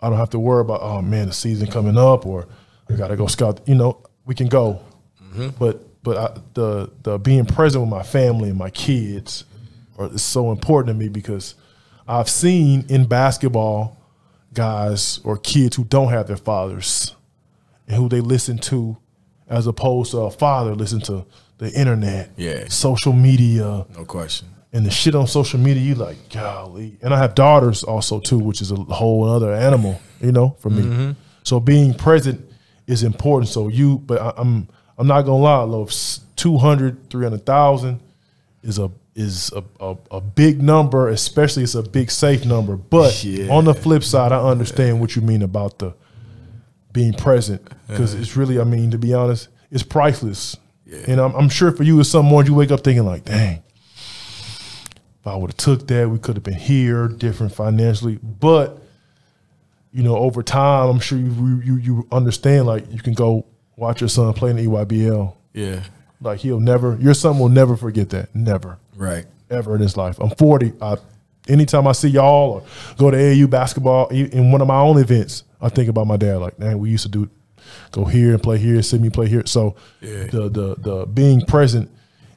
I 0.00 0.10
don't 0.10 0.18
have 0.18 0.30
to 0.30 0.38
worry 0.38 0.60
about 0.60 0.80
oh 0.82 1.00
man, 1.02 1.28
the 1.28 1.32
season 1.32 1.68
coming 1.68 1.96
up 1.96 2.26
or 2.26 2.48
I 2.90 2.94
got 2.94 3.08
to 3.08 3.16
go 3.16 3.26
scout. 3.26 3.60
You 3.66 3.76
know, 3.76 3.98
we 4.26 4.34
can 4.34 4.48
go, 4.48 4.80
but 5.58 5.85
but 6.06 6.16
I, 6.16 6.40
the 6.54 6.90
the 7.02 7.18
being 7.18 7.44
present 7.46 7.82
with 7.82 7.90
my 7.90 8.04
family 8.04 8.48
and 8.50 8.58
my 8.58 8.70
kids 8.70 9.44
are, 9.98 10.06
is 10.14 10.22
so 10.22 10.52
important 10.52 10.88
to 10.94 10.94
me 10.94 11.08
because 11.08 11.56
I've 12.06 12.28
seen 12.30 12.84
in 12.88 13.06
basketball 13.06 13.98
guys 14.54 15.18
or 15.24 15.36
kids 15.36 15.76
who 15.76 15.84
don't 15.84 16.10
have 16.10 16.28
their 16.28 16.36
fathers 16.36 17.16
and 17.88 17.96
who 17.96 18.08
they 18.08 18.20
listen 18.20 18.56
to 18.58 18.96
as 19.48 19.66
opposed 19.66 20.12
to 20.12 20.18
a 20.18 20.30
father 20.30 20.74
listen 20.76 21.00
to 21.00 21.26
the 21.58 21.72
internet, 21.72 22.30
Yeah. 22.36 22.66
social 22.68 23.12
media, 23.12 23.84
No 23.96 24.04
question. 24.04 24.46
and 24.72 24.86
the 24.86 24.90
shit 24.90 25.14
on 25.16 25.26
social 25.26 25.58
media, 25.58 25.82
you 25.82 25.94
like, 25.96 26.18
golly. 26.30 26.98
And 27.02 27.12
I 27.14 27.18
have 27.18 27.34
daughters 27.34 27.82
also 27.82 28.20
too, 28.20 28.38
which 28.38 28.60
is 28.60 28.70
a 28.70 28.76
whole 28.76 29.24
other 29.24 29.52
animal, 29.52 29.98
you 30.20 30.30
know, 30.32 30.54
for 30.60 30.70
me. 30.70 30.82
Mm-hmm. 30.82 31.10
So 31.42 31.58
being 31.60 31.94
present 31.94 32.38
is 32.86 33.02
important. 33.02 33.48
So 33.50 33.68
you, 33.68 33.98
but 34.06 34.20
I, 34.20 34.32
I'm 34.36 34.68
I'm 34.98 35.06
not 35.06 35.22
gonna 35.22 35.42
lie, 35.42 35.62
Lo, 35.62 35.82
if 35.82 36.18
200, 36.36 37.10
300,000 37.10 38.00
is 38.62 38.78
a 38.78 38.90
is 39.14 39.50
a, 39.56 39.64
a, 39.80 39.96
a 40.10 40.20
big 40.20 40.62
number, 40.62 41.08
especially 41.08 41.62
it's 41.62 41.74
a 41.74 41.82
big 41.82 42.10
safe 42.10 42.44
number. 42.44 42.76
But 42.76 43.24
Yeah. 43.24 43.50
on 43.50 43.64
the 43.64 43.72
flip 43.74 44.04
side, 44.04 44.30
I 44.30 44.40
understand 44.42 45.00
what 45.00 45.16
you 45.16 45.22
mean 45.22 45.40
about 45.42 45.78
the 45.78 45.94
being 46.92 47.14
present 47.14 47.66
because 47.88 48.12
it's 48.14 48.36
really, 48.36 48.60
I 48.60 48.64
mean, 48.64 48.90
to 48.90 48.98
be 48.98 49.14
honest, 49.14 49.48
it's 49.70 49.82
priceless. 49.82 50.56
And 51.06 51.18
I'm, 51.20 51.34
I'm 51.34 51.48
sure 51.48 51.72
for 51.72 51.82
you, 51.82 51.98
it's 52.00 52.10
some 52.10 52.26
morning 52.26 52.52
you 52.52 52.56
wake 52.58 52.70
up 52.70 52.84
thinking 52.84 53.04
like, 53.06 53.24
dang, 53.24 53.62
if 55.20 55.26
I 55.26 55.34
would 55.34 55.50
have 55.50 55.56
took 55.56 55.86
that, 55.88 56.08
we 56.10 56.18
could 56.18 56.36
have 56.36 56.44
been 56.44 56.54
here, 56.54 57.08
different 57.08 57.54
financially. 57.54 58.18
But 58.22 58.82
you 59.92 60.02
know, 60.02 60.16
over 60.16 60.42
time, 60.42 60.90
I'm 60.90 61.00
sure 61.00 61.18
you 61.18 61.62
you 61.64 61.76
you 61.76 62.08
understand 62.12 62.66
like 62.66 62.92
you 62.92 63.00
can 63.00 63.14
go 63.14 63.46
watch 63.76 64.00
your 64.00 64.08
son 64.08 64.32
play 64.34 64.50
in 64.50 64.56
the 64.56 64.66
EYBL. 64.66 65.34
Yeah. 65.52 65.82
Like 66.20 66.40
he'll 66.40 66.60
never, 66.60 66.96
your 67.00 67.14
son 67.14 67.38
will 67.38 67.48
never 67.48 67.76
forget 67.76 68.10
that, 68.10 68.34
never, 68.34 68.78
Right. 68.96 69.26
ever 69.50 69.74
in 69.76 69.82
his 69.82 69.96
life. 69.96 70.18
I'm 70.18 70.30
40. 70.30 70.72
I, 70.80 70.96
anytime 71.48 71.86
I 71.86 71.92
see 71.92 72.08
y'all 72.08 72.50
or 72.52 72.62
go 72.96 73.10
to 73.10 73.16
AAU 73.16 73.48
basketball 73.50 74.08
in 74.08 74.50
one 74.50 74.60
of 74.60 74.66
my 74.68 74.78
own 74.80 74.98
events, 74.98 75.44
I 75.60 75.68
think 75.68 75.88
about 75.88 76.06
my 76.06 76.16
dad. 76.16 76.38
Like, 76.38 76.58
man, 76.58 76.78
we 76.78 76.90
used 76.90 77.04
to 77.04 77.10
do, 77.10 77.28
go 77.92 78.04
here 78.04 78.32
and 78.32 78.42
play 78.42 78.58
here, 78.58 78.80
see 78.82 78.98
me 78.98 79.10
play 79.10 79.28
here. 79.28 79.44
So 79.46 79.76
Yeah. 80.00 80.24
the 80.26 80.48
the 80.48 80.74
the 80.78 81.06
being 81.06 81.42
present 81.42 81.90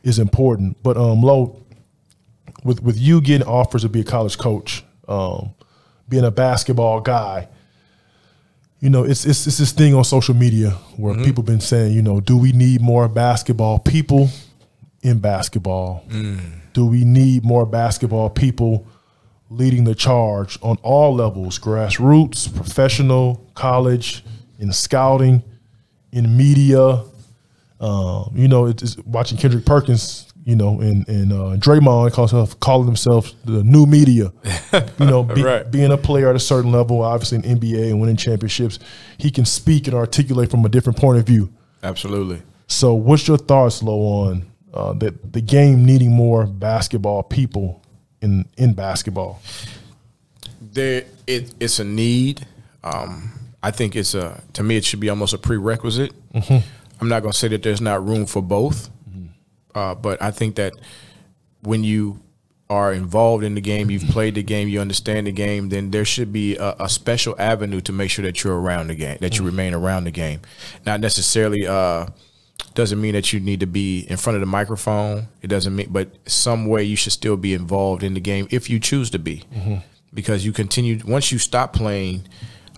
is 0.03 0.19
important. 0.19 0.77
But 0.83 0.97
um, 0.97 1.21
Lo, 1.21 1.61
with 2.63 2.81
with 2.83 2.97
you 2.97 3.21
getting 3.21 3.47
offers 3.47 3.83
to 3.83 3.89
be 3.89 4.01
a 4.01 4.03
college 4.03 4.37
coach, 4.37 4.83
um, 5.07 5.51
being 6.07 6.25
a 6.25 6.31
basketball 6.31 6.99
guy, 7.01 7.47
you 8.79 8.89
know, 8.89 9.03
it's 9.03 9.25
it's, 9.25 9.45
it's 9.47 9.57
this 9.57 9.71
thing 9.71 9.93
on 9.93 10.03
social 10.03 10.35
media 10.35 10.71
where 10.97 11.15
people 11.23 11.43
been 11.43 11.59
saying, 11.61 11.93
you 11.93 12.01
know, 12.01 12.19
do 12.19 12.37
we 12.37 12.51
need 12.51 12.81
more 12.81 13.07
basketball 13.07 13.79
people 13.79 14.29
in 15.01 15.19
basketball? 15.19 16.03
Do 16.73 16.85
we 16.85 17.03
need 17.03 17.43
more 17.43 17.65
basketball 17.65 18.29
people 18.29 18.87
leading 19.49 19.83
the 19.83 19.95
charge 19.95 20.57
on 20.61 20.77
all 20.83 21.15
levels 21.15 21.59
grassroots, 21.59 22.53
professional, 22.55 23.49
college, 23.55 24.23
in 24.59 24.71
scouting, 24.71 25.43
in 26.11 26.37
media. 26.37 27.03
Um, 27.79 28.31
you 28.35 28.47
know, 28.47 28.65
it's, 28.65 28.83
it's 28.83 28.97
watching 28.99 29.37
Kendrick 29.37 29.65
Perkins, 29.65 30.28
you 30.49 30.55
know, 30.55 30.79
and 30.81 31.07
and 31.07 31.31
uh, 31.31 31.55
Draymond 31.57 32.11
calls 32.13 32.31
himself, 32.31 32.59
calling 32.59 32.85
themselves 32.87 33.35
the 33.45 33.63
new 33.63 33.85
media. 33.85 34.31
You 34.99 35.05
know, 35.05 35.23
be, 35.35 35.43
Right. 35.43 35.69
being 35.69 35.91
a 35.91 35.97
player 35.97 36.29
at 36.29 36.35
a 36.35 36.39
certain 36.39 36.71
level, 36.71 37.01
obviously 37.01 37.37
in 37.37 37.59
NBA 37.59 37.89
and 37.91 38.01
winning 38.01 38.17
championships, 38.17 38.79
he 39.17 39.29
can 39.31 39.45
speak 39.45 39.87
and 39.87 39.95
articulate 39.95 40.49
from 40.51 40.65
a 40.65 40.69
different 40.69 40.97
point 40.99 41.19
of 41.19 41.25
view. 41.27 41.49
Absolutely. 41.83 42.41
So, 42.67 42.93
what's 42.93 43.27
your 43.27 43.37
thoughts, 43.37 43.81
Lo, 43.83 43.93
on 44.01 44.45
uh, 44.73 44.93
that 44.93 45.33
the 45.33 45.41
game 45.41 45.85
needing 45.85 46.11
more 46.11 46.45
basketball 46.47 47.23
people 47.23 47.81
in 48.21 48.45
in 48.57 48.73
basketball? 48.73 49.41
there 50.61 51.03
it, 51.27 51.53
it's 51.59 51.79
a 51.79 51.83
need. 51.83 52.45
Um, 52.83 53.31
I 53.61 53.71
think 53.71 53.95
it's 53.95 54.13
a 54.13 54.41
to 54.53 54.63
me 54.63 54.77
it 54.77 54.85
should 54.85 54.99
be 54.99 55.09
almost 55.09 55.33
a 55.33 55.37
prerequisite. 55.37 56.11
I'm 57.01 57.07
not 57.07 57.21
going 57.21 57.31
to 57.31 57.37
say 57.37 57.47
that 57.49 57.63
there's 57.63 57.81
not 57.81 58.05
room 58.05 58.25
for 58.25 58.41
both, 58.41 58.89
uh, 59.75 59.95
but 59.95 60.21
I 60.21 60.31
think 60.31 60.55
that 60.55 60.73
when 61.61 61.83
you 61.83 62.21
are 62.69 62.93
involved 62.93 63.43
in 63.43 63.55
the 63.55 63.61
game, 63.61 63.89
you've 63.89 64.07
played 64.09 64.35
the 64.35 64.43
game, 64.43 64.67
you 64.67 64.79
understand 64.79 65.25
the 65.25 65.31
game, 65.31 65.69
then 65.69 65.89
there 65.89 66.05
should 66.05 66.31
be 66.31 66.55
a, 66.57 66.75
a 66.79 66.89
special 66.89 67.35
avenue 67.39 67.81
to 67.81 67.91
make 67.91 68.11
sure 68.11 68.23
that 68.23 68.43
you're 68.43 68.59
around 68.59 68.87
the 68.87 68.95
game, 68.95 69.17
that 69.21 69.37
you 69.39 69.45
remain 69.45 69.73
around 69.73 70.03
the 70.03 70.11
game. 70.11 70.41
Not 70.85 70.99
necessarily 70.99 71.65
uh, 71.65 72.05
doesn't 72.75 73.01
mean 73.01 73.13
that 73.13 73.33
you 73.33 73.39
need 73.39 73.59
to 73.61 73.65
be 73.65 74.01
in 74.01 74.17
front 74.17 74.35
of 74.35 74.41
the 74.41 74.45
microphone. 74.45 75.27
It 75.41 75.47
doesn't 75.47 75.75
mean, 75.75 75.87
but 75.89 76.09
some 76.27 76.67
way 76.67 76.83
you 76.83 76.95
should 76.95 77.13
still 77.13 77.37
be 77.37 77.55
involved 77.55 78.03
in 78.03 78.13
the 78.13 78.19
game 78.19 78.47
if 78.51 78.69
you 78.69 78.79
choose 78.79 79.09
to 79.11 79.19
be, 79.19 79.45
because 80.13 80.45
you 80.45 80.51
continue. 80.53 80.99
Once 81.07 81.31
you 81.31 81.39
stop 81.39 81.73
playing, 81.73 82.27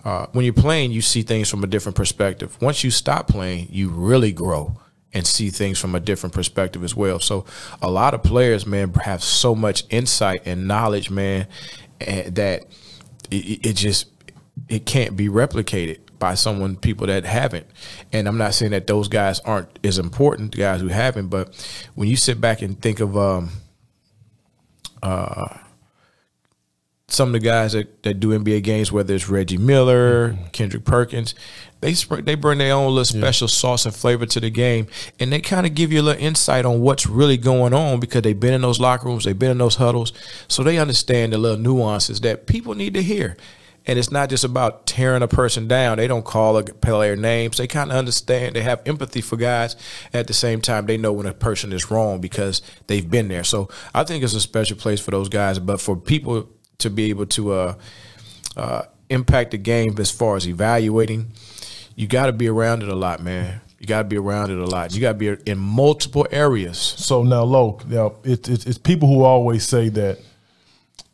uh, 0.04 0.26
when 0.32 0.46
you're 0.46 0.54
playing, 0.54 0.90
you 0.92 1.02
see 1.02 1.20
things 1.22 1.50
from 1.50 1.62
a 1.64 1.66
different 1.66 1.96
perspective. 1.96 2.56
Once 2.62 2.82
you 2.82 2.90
stop 2.90 3.28
playing, 3.28 3.68
you 3.70 3.90
really 3.90 4.32
grow 4.32 4.78
and 5.14 5.26
see 5.26 5.50
things 5.50 5.78
from 5.78 5.94
a 5.94 6.00
different 6.00 6.34
perspective 6.34 6.82
as 6.82 6.96
well. 6.96 7.20
So 7.20 7.44
a 7.80 7.90
lot 7.90 8.14
of 8.14 8.22
players, 8.22 8.66
man, 8.66 8.92
have 8.94 9.22
so 9.22 9.54
much 9.54 9.84
insight 9.90 10.42
and 10.46 10.66
knowledge, 10.66 11.10
man, 11.10 11.46
and 12.00 12.34
that 12.36 12.64
it, 13.30 13.66
it 13.66 13.76
just 13.76 14.06
it 14.68 14.86
can't 14.86 15.16
be 15.16 15.28
replicated 15.28 15.98
by 16.18 16.34
someone 16.34 16.76
people 16.76 17.06
that 17.08 17.24
haven't. 17.24 17.66
And 18.12 18.28
I'm 18.28 18.38
not 18.38 18.54
saying 18.54 18.70
that 18.70 18.86
those 18.86 19.08
guys 19.08 19.40
aren't 19.40 19.78
as 19.84 19.98
important, 19.98 20.52
the 20.52 20.58
guys 20.58 20.80
who 20.80 20.88
haven't, 20.88 21.28
but 21.28 21.54
when 21.94 22.08
you 22.08 22.16
sit 22.16 22.40
back 22.40 22.62
and 22.62 22.80
think 22.80 23.00
of 23.00 23.16
um, 23.16 23.50
uh, 25.02 25.58
some 27.12 27.28
of 27.28 27.32
the 27.34 27.46
guys 27.46 27.72
that, 27.72 28.02
that 28.04 28.20
do 28.20 28.28
NBA 28.30 28.62
games, 28.62 28.90
whether 28.90 29.14
it's 29.14 29.28
Reggie 29.28 29.58
Miller, 29.58 30.36
Kendrick 30.52 30.84
Perkins, 30.84 31.34
they 31.80 31.94
sp- 31.98 32.24
they 32.24 32.34
bring 32.34 32.58
their 32.58 32.74
own 32.74 32.94
little 32.94 33.04
special 33.04 33.48
sauce 33.48 33.84
and 33.84 33.94
flavor 33.94 34.24
to 34.24 34.40
the 34.40 34.50
game, 34.50 34.86
and 35.20 35.32
they 35.32 35.40
kind 35.40 35.66
of 35.66 35.74
give 35.74 35.92
you 35.92 36.00
a 36.00 36.02
little 36.02 36.22
insight 36.22 36.64
on 36.64 36.80
what's 36.80 37.06
really 37.06 37.36
going 37.36 37.74
on 37.74 38.00
because 38.00 38.22
they've 38.22 38.38
been 38.38 38.54
in 38.54 38.62
those 38.62 38.80
locker 38.80 39.08
rooms, 39.08 39.24
they've 39.24 39.38
been 39.38 39.50
in 39.50 39.58
those 39.58 39.76
huddles, 39.76 40.12
so 40.48 40.62
they 40.62 40.78
understand 40.78 41.32
the 41.32 41.38
little 41.38 41.58
nuances 41.58 42.20
that 42.20 42.46
people 42.46 42.74
need 42.74 42.94
to 42.94 43.02
hear. 43.02 43.36
And 43.84 43.98
it's 43.98 44.12
not 44.12 44.30
just 44.30 44.44
about 44.44 44.86
tearing 44.86 45.22
a 45.22 45.28
person 45.28 45.66
down. 45.66 45.98
They 45.98 46.06
don't 46.06 46.24
call 46.24 46.56
a 46.56 46.62
player 46.62 47.16
names. 47.16 47.56
They 47.56 47.66
kind 47.66 47.90
of 47.90 47.96
understand. 47.96 48.54
They 48.54 48.62
have 48.62 48.80
empathy 48.86 49.20
for 49.20 49.36
guys. 49.36 49.74
At 50.12 50.28
the 50.28 50.34
same 50.34 50.60
time, 50.60 50.86
they 50.86 50.96
know 50.96 51.12
when 51.12 51.26
a 51.26 51.34
person 51.34 51.72
is 51.72 51.90
wrong 51.90 52.20
because 52.20 52.62
they've 52.86 53.10
been 53.10 53.26
there. 53.26 53.42
So 53.42 53.68
I 53.92 54.04
think 54.04 54.22
it's 54.22 54.34
a 54.34 54.40
special 54.40 54.76
place 54.76 55.00
for 55.00 55.10
those 55.10 55.28
guys. 55.28 55.58
But 55.58 55.80
for 55.80 55.96
people 55.96 56.48
to 56.78 56.90
be 56.90 57.10
able 57.10 57.26
to 57.26 57.52
uh, 57.52 57.74
uh, 58.56 58.82
impact 59.10 59.52
the 59.52 59.58
game 59.58 59.94
as 59.98 60.10
far 60.10 60.36
as 60.36 60.46
evaluating, 60.46 61.32
you 61.94 62.06
got 62.06 62.26
to 62.26 62.32
be 62.32 62.48
around 62.48 62.82
it 62.82 62.88
a 62.88 62.94
lot, 62.94 63.22
man. 63.22 63.60
You 63.78 63.86
got 63.86 63.98
to 63.98 64.08
be 64.08 64.16
around 64.16 64.50
it 64.50 64.58
a 64.58 64.64
lot. 64.64 64.94
You 64.94 65.00
got 65.00 65.18
to 65.18 65.34
be 65.36 65.50
in 65.50 65.58
multiple 65.58 66.26
areas. 66.30 66.78
So 66.78 67.22
now, 67.22 67.42
Lo, 67.42 67.80
now 67.88 68.14
it, 68.22 68.48
it, 68.48 68.66
it's 68.66 68.78
people 68.78 69.08
who 69.08 69.24
always 69.24 69.66
say 69.66 69.88
that 69.90 70.20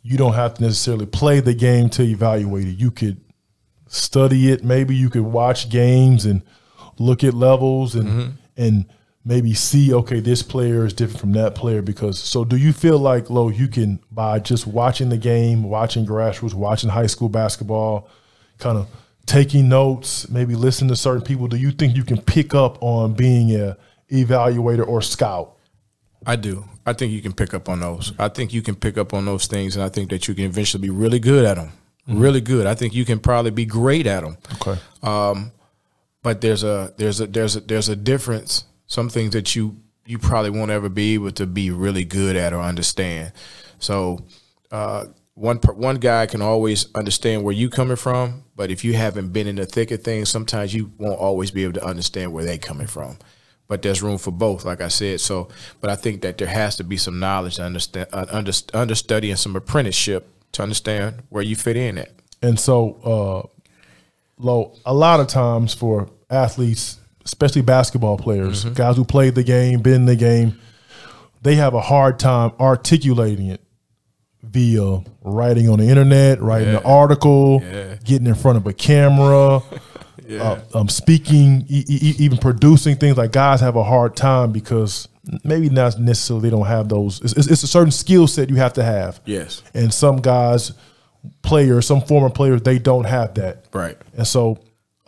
you 0.03 0.16
don't 0.16 0.35
have 0.35 0.55
to 0.55 0.62
necessarily 0.62 1.07
play 1.07 1.40
the 1.40 1.55
game 1.55 1.88
to 1.90 2.03
evaluate 2.03 2.66
it. 2.68 2.79
You 2.79 2.90
could 2.90 3.21
study 3.87 4.51
it. 4.53 4.62
Maybe 4.64 4.94
you 4.94 5.11
could 5.11 5.23
watch 5.23 5.71
games 5.71 6.27
and 6.27 6.42
look 6.99 7.25
at 7.25 7.35
levels 7.35 7.94
and 7.94 8.37
and 8.57 8.87
maybe 9.29 9.53
see 9.53 9.93
okay 9.93 10.21
this 10.21 10.43
player 10.43 10.87
is 10.87 10.95
different 10.95 11.21
from 11.21 11.33
that 11.33 11.55
player 11.55 11.83
because 11.83 12.19
so 12.19 12.45
do 12.45 12.57
you 12.57 12.73
feel 12.73 12.99
like 12.99 13.29
Lo 13.29 13.51
you 13.51 13.69
can 13.69 14.01
by 14.11 14.38
just 14.38 14.67
watching 14.67 15.11
the 15.11 15.19
game, 15.19 15.62
watching 15.64 16.07
grassroots, 16.07 16.55
watching 16.55 16.88
high 16.88 17.07
school 17.07 17.29
basketball, 17.29 18.09
kind 18.59 18.79
of 18.79 18.88
taking 19.27 19.69
notes, 19.69 20.29
maybe 20.31 20.55
listening 20.55 20.88
to 20.88 20.97
certain 20.97 21.23
people, 21.23 21.47
do 21.47 21.59
you 21.59 21.71
think 21.71 21.95
you 21.95 22.05
can 22.05 22.21
pick 22.21 22.55
up 22.55 22.83
on 22.83 23.12
being 23.12 23.55
a 23.55 23.77
evaluator 24.11 24.88
or 24.88 25.03
scout? 25.03 25.57
I 26.27 26.37
do. 26.37 26.64
I 26.87 26.95
think 26.95 27.12
you 27.12 27.21
can 27.21 27.35
pick 27.35 27.53
up 27.53 27.69
on 27.69 27.81
those. 27.81 28.14
I 28.19 28.29
think 28.29 28.55
you 28.55 28.62
can 28.62 28.75
pick 28.75 28.97
up 28.97 29.12
on 29.12 29.27
those 29.27 29.47
things, 29.47 29.77
and 29.77 29.85
I 29.85 29.91
think 29.91 30.09
that 30.09 30.27
you 30.27 30.35
can 30.35 30.45
eventually 30.45 30.81
be 30.81 30.91
really 30.91 31.21
good 31.21 31.45
at 31.45 31.57
them. 31.57 31.73
Mm-hmm. 32.09 32.19
Really 32.19 32.41
good. 32.41 32.67
I 32.67 32.75
think 32.75 32.95
you 32.95 33.05
can 33.05 33.21
probably 33.21 33.51
be 33.51 33.67
great 33.67 34.07
at 34.07 34.23
them. 34.23 34.38
Okay. 34.55 34.81
Um, 35.03 35.53
but 36.23 36.41
there's 36.41 36.64
a 36.64 36.95
there's 36.97 37.21
a 37.21 37.27
there's 37.27 37.57
a 37.57 37.61
there's 37.61 37.91
a 37.91 37.97
difference. 37.97 38.64
Some 38.88 39.09
things 39.09 39.33
that 39.35 39.55
you 39.55 39.77
you 40.05 40.18
probably 40.18 40.51
won't 40.51 40.70
ever 40.70 40.88
be 40.88 41.14
able 41.14 41.31
to 41.33 41.46
be 41.46 41.70
really 41.70 42.05
good 42.05 42.35
at 42.35 42.53
or 42.53 42.61
understand. 42.61 43.33
So 43.79 44.24
uh, 44.72 45.07
one 45.35 45.59
one 45.59 45.96
guy 45.96 46.27
can 46.27 46.42
always 46.42 46.92
understand 46.94 47.44
where 47.44 47.55
you're 47.55 47.70
coming 47.70 47.96
from, 47.96 48.42
but 48.57 48.70
if 48.70 48.85
you 48.85 48.94
haven't 48.94 49.33
been 49.33 49.46
in 49.46 49.57
the 49.57 49.66
thick 49.66 49.90
of 49.92 50.03
things, 50.03 50.29
sometimes 50.29 50.74
you 50.74 50.92
won't 50.98 51.20
always 51.20 51.51
be 51.53 51.62
able 51.62 51.74
to 51.74 51.85
understand 51.85 52.33
where 52.33 52.44
they're 52.44 52.59
coming 52.59 52.88
from. 52.88 53.18
But 53.68 53.83
there's 53.83 54.03
room 54.03 54.16
for 54.18 54.31
both, 54.31 54.64
like 54.64 54.81
I 54.81 54.88
said. 54.88 55.20
So, 55.20 55.48
but 55.81 55.90
I 55.90 55.94
think 55.94 56.22
that 56.22 56.38
there 56.38 56.48
has 56.48 56.77
to 56.77 56.85
be 56.85 56.96
some 56.96 57.20
knowledge, 57.20 57.57
to 57.57 57.64
understand, 57.64 58.09
uh, 58.12 58.24
under, 58.31 58.53
understudy, 58.72 59.31
and 59.31 59.38
some 59.38 59.55
apprenticeship 59.55 60.27
to 60.53 60.62
understand 60.62 61.22
where 61.29 61.42
you 61.42 61.55
fit 61.55 61.77
in 61.77 61.98
at. 61.98 62.11
And 62.40 62.59
so, 62.59 62.98
uh, 63.05 63.59
Lo, 64.38 64.74
a 64.87 64.94
lot 64.94 65.20
of 65.20 65.27
times 65.27 65.74
for 65.74 66.09
athletes, 66.31 66.97
especially 67.29 67.61
basketball 67.62 68.17
players, 68.17 68.64
guys 68.64 68.97
who 68.97 69.05
played 69.05 69.35
the 69.35 69.43
game, 69.45 69.81
been 69.81 69.93
in 69.95 70.07
the 70.07 70.17
game, 70.17 70.59
they 71.43 71.55
have 71.57 71.75
a 71.75 71.81
hard 71.81 72.19
time 72.19 72.53
articulating 72.59 73.49
it 73.49 73.61
via 74.43 75.01
writing 75.23 75.69
on 75.69 75.79
the 75.79 75.87
internet, 75.87 76.41
writing 76.41 76.75
an 76.75 76.83
article, 76.85 77.61
Yeah. 77.62 77.97
getting 78.03 78.27
in 78.27 78.35
front 78.35 78.57
of 78.57 78.67
a 78.67 78.73
camera, 78.73 79.61
uh, 80.41 80.59
um, 80.75 80.88
speaking, 80.88 81.67
e- 81.69 81.85
e- 81.87 82.14
even 82.19 82.38
producing 82.38 82.97
things. 82.97 83.19
Like 83.19 83.33
guys 83.33 83.61
have 83.61 83.77
a 83.77 83.85
hard 83.85 84.17
time 84.17 84.51
because 84.51 85.07
maybe 85.45 85.69
not 85.69 85.99
necessarily 86.01 86.49
they 86.49 86.57
don't 86.57 86.67
have 86.67 86.88
those. 86.88 87.21
It's, 87.21 87.35
it's, 87.35 87.47
it's 87.49 87.62
a 87.62 87.67
certain 87.69 87.91
skill 87.93 88.27
set 88.27 88.49
you 88.49 88.57
have 88.57 88.73
to 88.75 88.83
have. 88.83 89.21
Yes. 89.27 89.62
And 89.75 89.93
some 89.93 90.17
guys, 90.23 90.73
players, 91.43 91.87
some 91.87 92.01
former 92.01 92.31
players, 92.31 92.62
they 92.62 92.79
don't 92.79 93.05
have 93.05 93.35
that. 93.35 93.67
Right. 93.75 93.99
And 94.17 94.27
so, 94.27 94.59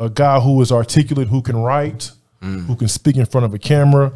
a 0.01 0.09
guy 0.09 0.41
who 0.41 0.61
is 0.63 0.73
articulate, 0.73 1.29
who 1.29 1.43
can 1.43 1.57
write, 1.57 2.11
who 2.41 2.75
can 2.75 2.89
speak 2.89 3.17
in 3.17 3.27
front 3.27 3.45
of 3.45 3.53
a 3.53 3.59
camera, 3.59 4.13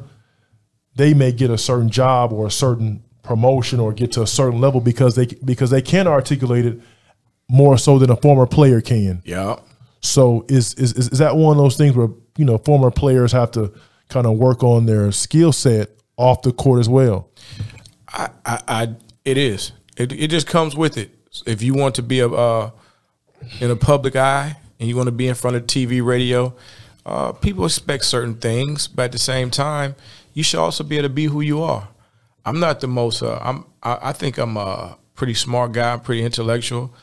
they 0.96 1.12
may 1.12 1.30
get 1.30 1.50
a 1.50 1.58
certain 1.58 1.90
job 1.90 2.32
or 2.32 2.46
a 2.46 2.50
certain 2.50 3.04
promotion 3.22 3.78
or 3.78 3.92
get 3.92 4.12
to 4.12 4.22
a 4.22 4.26
certain 4.26 4.60
level 4.60 4.80
because 4.80 5.14
they 5.14 5.26
because 5.26 5.70
they 5.70 5.82
can 5.82 6.06
articulate 6.06 6.64
it 6.64 6.80
more 7.48 7.76
so 7.76 7.98
than 7.98 8.10
a 8.10 8.16
former 8.16 8.46
player 8.46 8.80
can. 8.80 9.22
Yeah. 9.24 9.58
So 10.00 10.46
is 10.48 10.72
is 10.74 10.94
is 10.94 11.08
is 11.08 11.18
that 11.18 11.36
one 11.36 11.56
of 11.56 11.62
those 11.62 11.76
things 11.76 11.94
where 11.94 12.08
you 12.38 12.46
know 12.46 12.56
former 12.58 12.90
players 12.90 13.32
have 13.32 13.50
to 13.52 13.72
kind 14.08 14.26
of 14.26 14.38
work 14.38 14.62
on 14.62 14.86
their 14.86 15.12
skill 15.12 15.52
set 15.52 15.90
off 16.16 16.42
the 16.42 16.52
court 16.52 16.80
as 16.80 16.88
well? 16.88 17.28
I, 18.08 18.30
I, 18.46 18.62
I 18.68 18.88
it 19.24 19.36
is. 19.36 19.72
It, 19.98 20.12
it 20.12 20.28
just 20.28 20.46
comes 20.46 20.74
with 20.74 20.96
it. 20.96 21.10
If 21.46 21.62
you 21.62 21.74
want 21.74 21.94
to 21.96 22.02
be 22.02 22.20
a 22.20 22.28
uh, 22.28 22.70
in 23.60 23.70
a 23.70 23.76
public 23.76 24.16
eye 24.16 24.56
and 24.78 24.88
you 24.88 24.96
want 24.96 25.06
to 25.06 25.12
be 25.12 25.28
in 25.28 25.34
front 25.34 25.56
of 25.56 25.66
TV, 25.66 26.04
radio, 26.04 26.54
uh, 27.06 27.32
people 27.32 27.64
expect 27.64 28.04
certain 28.04 28.34
things, 28.34 28.88
but 28.88 29.04
at 29.04 29.12
the 29.12 29.18
same 29.18 29.50
time, 29.50 29.94
you 30.32 30.42
should 30.42 30.60
also 30.60 30.82
be 30.84 30.96
able 30.96 31.08
to 31.08 31.14
be 31.14 31.26
who 31.26 31.40
you 31.40 31.62
are. 31.62 31.88
I'm 32.44 32.60
not 32.60 32.80
the 32.80 32.88
most. 32.88 33.22
Uh, 33.22 33.38
I'm. 33.42 33.64
I, 33.82 34.10
I 34.10 34.12
think 34.12 34.38
I'm 34.38 34.56
a 34.56 34.96
pretty 35.14 35.34
smart 35.34 35.72
guy. 35.72 35.96
Pretty 35.96 36.22
intellectual. 36.22 36.94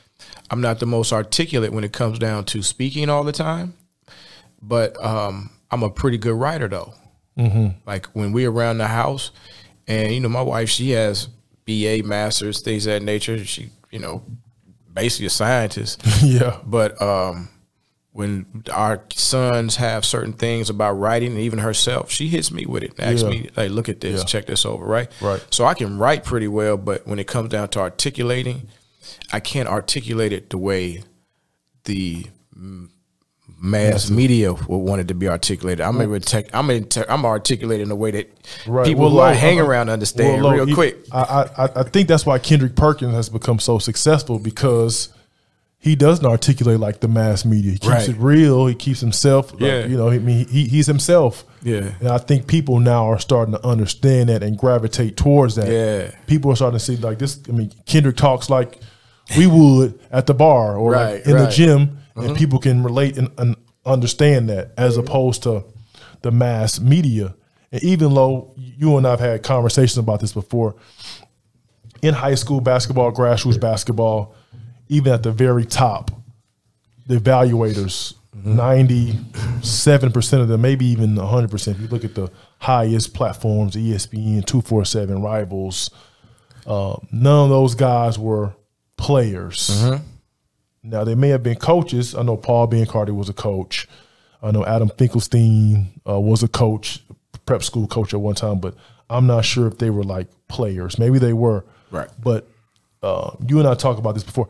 I'm 0.49 0.61
not 0.61 0.79
the 0.79 0.85
most 0.85 1.11
articulate 1.13 1.71
when 1.71 1.83
it 1.83 1.93
comes 1.93 2.19
down 2.19 2.45
to 2.45 2.61
speaking 2.61 3.09
all 3.09 3.23
the 3.23 3.31
time, 3.31 3.73
but 4.61 5.03
um, 5.03 5.49
I'm 5.71 5.81
a 5.81 5.89
pretty 5.89 6.17
good 6.17 6.35
writer 6.35 6.67
though. 6.67 6.93
Like 7.87 8.07
when 8.07 8.33
we're 8.33 8.51
around 8.51 8.77
the 8.77 8.87
house, 8.87 9.31
and 9.87 10.13
you 10.13 10.19
know, 10.19 10.29
my 10.29 10.41
wife, 10.41 10.69
she 10.69 10.91
has 10.91 11.27
BA, 11.65 12.01
masters, 12.03 12.61
things 12.61 12.85
of 12.85 12.93
that 12.93 13.03
nature. 13.03 13.43
She, 13.45 13.69
you 13.89 13.99
know, 13.99 14.23
basically 14.93 15.27
a 15.27 15.29
scientist. 15.29 16.01
yeah. 16.23 16.57
But 16.65 17.01
um, 17.01 17.49
when 18.13 18.63
our 18.73 19.03
sons 19.13 19.77
have 19.77 20.03
certain 20.03 20.33
things 20.33 20.69
about 20.69 20.93
writing, 20.93 21.31
and 21.31 21.39
even 21.39 21.59
herself, 21.59 22.11
she 22.11 22.27
hits 22.27 22.51
me 22.51 22.65
with 22.65 22.83
it. 22.83 22.93
Asks 22.99 23.23
Yeah. 23.23 23.29
me, 23.29 23.49
like, 23.55 23.71
look 23.71 23.87
at 23.87 24.01
this, 24.01 24.19
Yeah. 24.19 24.25
check 24.25 24.47
this 24.47 24.65
over, 24.65 24.83
right? 24.85 25.09
Right. 25.21 25.41
So 25.49 25.65
I 25.65 25.73
can 25.73 25.97
write 25.97 26.25
pretty 26.25 26.49
well, 26.49 26.75
but 26.75 27.07
when 27.07 27.19
it 27.19 27.27
comes 27.27 27.49
down 27.49 27.69
to 27.69 27.79
articulating, 27.79 28.67
I 29.31 29.39
can't 29.39 29.69
articulate 29.69 30.33
it 30.33 30.49
the 30.49 30.57
way 30.57 31.03
the 31.85 32.27
mass 33.61 34.09
media 34.09 34.53
would 34.53 34.77
want 34.77 35.01
it 35.01 35.07
to 35.07 35.13
be 35.13 35.27
articulated. 35.27 35.81
I'm 35.81 36.01
able 36.01 36.19
to 36.19 36.57
I'm 36.57 36.69
in 36.69 36.87
I'm 37.07 37.25
articulating 37.25 37.89
the 37.89 37.95
way 37.95 38.11
that 38.11 38.31
right. 38.67 38.85
people 38.85 39.03
well, 39.03 39.11
who 39.11 39.19
I 39.19 39.33
hang 39.33 39.61
uh, 39.61 39.65
around 39.65 39.89
understand 39.89 40.43
well, 40.43 40.53
real 40.53 40.73
quick. 40.73 40.97
I, 41.11 41.47
I 41.57 41.69
I 41.81 41.83
think 41.83 42.07
that's 42.07 42.25
why 42.25 42.39
Kendrick 42.39 42.75
Perkins 42.75 43.13
has 43.13 43.29
become 43.29 43.59
so 43.59 43.77
successful 43.77 44.39
because 44.39 45.09
he 45.81 45.95
doesn't 45.95 46.25
articulate 46.25 46.79
like 46.79 46.99
the 46.99 47.07
mass 47.07 47.43
media. 47.43 47.71
He 47.71 47.79
keeps 47.79 47.91
right. 47.91 48.09
it 48.09 48.15
real. 48.17 48.67
He 48.67 48.75
keeps 48.75 48.99
himself. 48.99 49.51
Like, 49.53 49.61
yeah. 49.61 49.85
You 49.85 49.97
know, 49.97 50.09
I 50.11 50.19
mean, 50.19 50.47
he, 50.47 50.65
he's 50.65 50.85
himself. 50.85 51.43
Yeah. 51.63 51.93
And 51.99 52.07
I 52.07 52.19
think 52.19 52.45
people 52.45 52.79
now 52.79 53.07
are 53.07 53.17
starting 53.17 53.55
to 53.55 53.65
understand 53.65 54.29
that 54.29 54.43
and 54.43 54.55
gravitate 54.55 55.17
towards 55.17 55.55
that. 55.55 55.67
Yeah. 55.67 56.15
People 56.27 56.51
are 56.51 56.55
starting 56.55 56.77
to 56.77 56.85
see 56.85 56.97
like 56.97 57.17
this. 57.17 57.39
I 57.49 57.51
mean, 57.51 57.71
Kendrick 57.87 58.15
talks 58.15 58.47
like 58.47 58.77
we 59.35 59.47
would 59.47 59.99
at 60.11 60.27
the 60.27 60.35
bar 60.35 60.77
or 60.77 60.91
right, 60.91 61.13
like 61.15 61.25
in 61.25 61.33
right. 61.33 61.45
the 61.45 61.51
gym, 61.51 61.87
mm-hmm. 61.87 62.21
and 62.21 62.37
people 62.37 62.59
can 62.59 62.83
relate 62.83 63.17
and, 63.17 63.31
and 63.39 63.55
understand 63.83 64.49
that 64.49 64.73
as 64.77 64.97
opposed 64.97 65.41
to 65.43 65.65
the 66.21 66.31
mass 66.31 66.79
media. 66.79 67.33
And 67.71 67.81
even 67.81 68.13
though 68.13 68.53
you 68.55 68.97
and 68.97 69.07
I've 69.07 69.19
had 69.19 69.41
conversations 69.41 69.97
about 69.97 70.19
this 70.19 70.33
before, 70.33 70.75
in 72.03 72.13
high 72.13 72.35
school 72.35 72.61
basketball, 72.61 73.11
grassroots 73.11 73.59
basketball 73.59 74.35
even 74.91 75.13
at 75.13 75.23
the 75.23 75.31
very 75.31 75.63
top, 75.65 76.11
the 77.07 77.15
evaluators, 77.15 78.13
mm-hmm. 78.37 78.59
97% 78.59 80.41
of 80.41 80.49
them, 80.49 80.61
maybe 80.61 80.85
even 80.85 81.15
100%. 81.15 81.67
If 81.69 81.79
you 81.79 81.87
look 81.87 82.03
at 82.03 82.13
the 82.13 82.29
highest 82.59 83.13
platforms, 83.13 83.77
ESPN, 83.77 84.45
247, 84.45 85.21
Rivals, 85.21 85.91
uh, 86.67 86.97
none 87.09 87.45
of 87.45 87.49
those 87.49 87.73
guys 87.73 88.19
were 88.19 88.53
players. 88.97 89.69
Mm-hmm. 89.69 90.03
Now, 90.83 91.05
they 91.05 91.15
may 91.15 91.29
have 91.29 91.41
been 91.41 91.55
coaches. 91.55 92.13
I 92.13 92.23
know 92.23 92.35
Paul 92.35 92.67
Biancardi 92.67 93.15
was 93.15 93.29
a 93.29 93.33
coach. 93.33 93.87
I 94.43 94.51
know 94.51 94.65
Adam 94.65 94.89
Finkelstein 94.89 95.87
uh, 96.07 96.19
was 96.19 96.43
a 96.43 96.49
coach, 96.49 97.01
prep 97.45 97.63
school 97.63 97.87
coach 97.87 98.13
at 98.13 98.19
one 98.19 98.35
time, 98.35 98.59
but 98.59 98.75
I'm 99.09 99.25
not 99.25 99.45
sure 99.45 99.67
if 99.67 99.77
they 99.77 99.89
were 99.89 100.03
like 100.03 100.27
players. 100.49 100.99
Maybe 100.99 101.17
they 101.17 101.31
were. 101.31 101.63
Right. 101.91 102.09
But 102.21 102.45
uh, 103.01 103.37
you 103.47 103.59
and 103.59 103.67
I 103.67 103.75
talked 103.75 103.99
about 103.99 104.15
this 104.15 104.23
before 104.23 104.49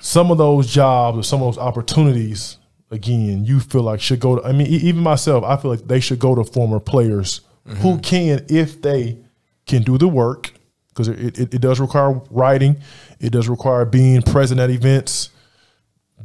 some 0.00 0.30
of 0.30 0.38
those 0.38 0.66
jobs 0.72 1.18
or 1.18 1.22
some 1.22 1.42
of 1.42 1.54
those 1.54 1.62
opportunities, 1.62 2.58
again, 2.90 3.44
you 3.44 3.60
feel 3.60 3.82
like 3.82 4.00
should 4.00 4.20
go 4.20 4.36
to, 4.36 4.44
I 4.44 4.52
mean, 4.52 4.66
even 4.68 5.02
myself, 5.02 5.44
I 5.44 5.56
feel 5.56 5.70
like 5.70 5.86
they 5.86 6.00
should 6.00 6.18
go 6.18 6.34
to 6.34 6.44
former 6.44 6.80
players 6.80 7.40
mm-hmm. 7.66 7.78
who 7.80 7.98
can, 7.98 8.44
if 8.48 8.80
they 8.80 9.18
can 9.66 9.82
do 9.82 9.98
the 9.98 10.08
work, 10.08 10.52
because 10.88 11.08
it, 11.08 11.38
it, 11.38 11.54
it, 11.54 11.60
does 11.60 11.80
require 11.80 12.20
writing, 12.30 12.76
it 13.20 13.30
does 13.30 13.48
require 13.48 13.84
being 13.84 14.22
present 14.22 14.60
at 14.60 14.70
events, 14.70 15.30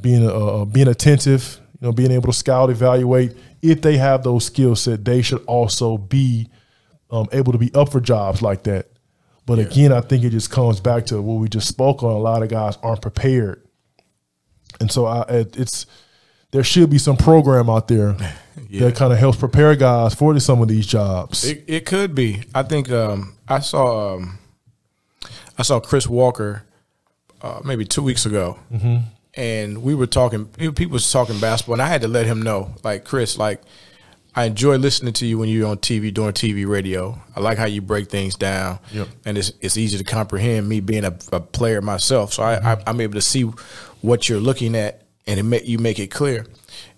being 0.01 0.27
uh, 0.27 0.65
being 0.65 0.87
attentive, 0.87 1.59
you 1.79 1.87
know, 1.87 1.91
being 1.91 2.11
able 2.11 2.27
to 2.27 2.33
scout, 2.33 2.71
evaluate. 2.71 3.35
If 3.61 3.81
they 3.81 3.97
have 3.97 4.23
those 4.23 4.45
skill 4.45 4.75
set, 4.75 5.05
they 5.05 5.21
should 5.21 5.43
also 5.45 5.97
be 5.97 6.49
um, 7.11 7.27
able 7.31 7.51
to 7.51 7.59
be 7.59 7.73
up 7.75 7.91
for 7.91 8.01
jobs 8.01 8.41
like 8.41 8.63
that. 8.63 8.87
But 9.45 9.59
yeah. 9.59 9.65
again, 9.65 9.91
I 9.91 10.01
think 10.01 10.23
it 10.23 10.31
just 10.31 10.49
comes 10.49 10.79
back 10.79 11.05
to 11.07 11.21
what 11.21 11.35
we 11.35 11.49
just 11.49 11.67
spoke 11.67 12.01
on. 12.01 12.11
A 12.11 12.17
lot 12.17 12.41
of 12.41 12.49
guys 12.49 12.77
aren't 12.81 13.01
prepared 13.01 13.62
and 14.79 14.91
so 14.91 15.05
I, 15.05 15.25
it's 15.29 15.85
there 16.51 16.63
should 16.63 16.89
be 16.89 16.99
some 16.99 17.17
program 17.17 17.69
out 17.69 17.87
there 17.87 18.15
yeah. 18.69 18.85
that 18.85 18.95
kind 18.95 19.11
of 19.11 19.19
helps 19.19 19.37
prepare 19.37 19.75
guys 19.75 20.13
for 20.13 20.39
some 20.39 20.61
of 20.61 20.67
these 20.67 20.85
jobs. 20.85 21.45
It, 21.45 21.63
it 21.67 21.85
could 21.85 22.13
be. 22.15 22.43
I 22.53 22.63
think 22.63 22.91
um, 22.91 23.35
I 23.47 23.59
saw 23.59 24.15
um, 24.15 24.37
I 25.57 25.63
saw 25.63 25.79
Chris 25.79 26.07
Walker 26.07 26.63
uh, 27.41 27.61
maybe 27.63 27.85
two 27.85 28.03
weeks 28.03 28.25
ago, 28.25 28.57
mm-hmm. 28.71 28.97
and 29.33 29.83
we 29.83 29.95
were 29.95 30.07
talking. 30.07 30.45
People 30.45 30.93
was 30.93 31.11
talking 31.11 31.39
basketball, 31.39 31.73
and 31.73 31.81
I 31.81 31.87
had 31.87 32.01
to 32.01 32.07
let 32.07 32.25
him 32.25 32.41
know, 32.41 32.73
like 32.83 33.03
Chris, 33.03 33.37
like 33.37 33.61
I 34.35 34.45
enjoy 34.45 34.77
listening 34.77 35.13
to 35.13 35.25
you 35.25 35.37
when 35.37 35.49
you're 35.49 35.67
on 35.67 35.77
TV 35.77 36.13
doing 36.13 36.33
TV 36.33 36.67
radio. 36.67 37.19
I 37.35 37.39
like 37.39 37.57
how 37.57 37.65
you 37.65 37.81
break 37.81 38.09
things 38.09 38.35
down, 38.35 38.79
yep. 38.91 39.07
and 39.25 39.37
it's 39.37 39.51
it's 39.61 39.77
easy 39.77 39.97
to 39.97 40.03
comprehend. 40.03 40.67
Me 40.67 40.79
being 40.79 41.03
a, 41.03 41.15
a 41.31 41.39
player 41.39 41.81
myself, 41.81 42.33
so 42.33 42.43
mm-hmm. 42.43 42.65
I, 42.65 42.73
I 42.73 42.83
I'm 42.87 43.01
able 43.01 43.15
to 43.15 43.21
see 43.21 43.49
what 44.03 44.27
you're 44.27 44.39
looking 44.39 44.75
at, 44.75 45.01
and 45.25 45.39
it 45.39 45.43
make, 45.43 45.65
you 45.65 45.79
make 45.79 45.97
it 45.97 46.07
clear. 46.07 46.45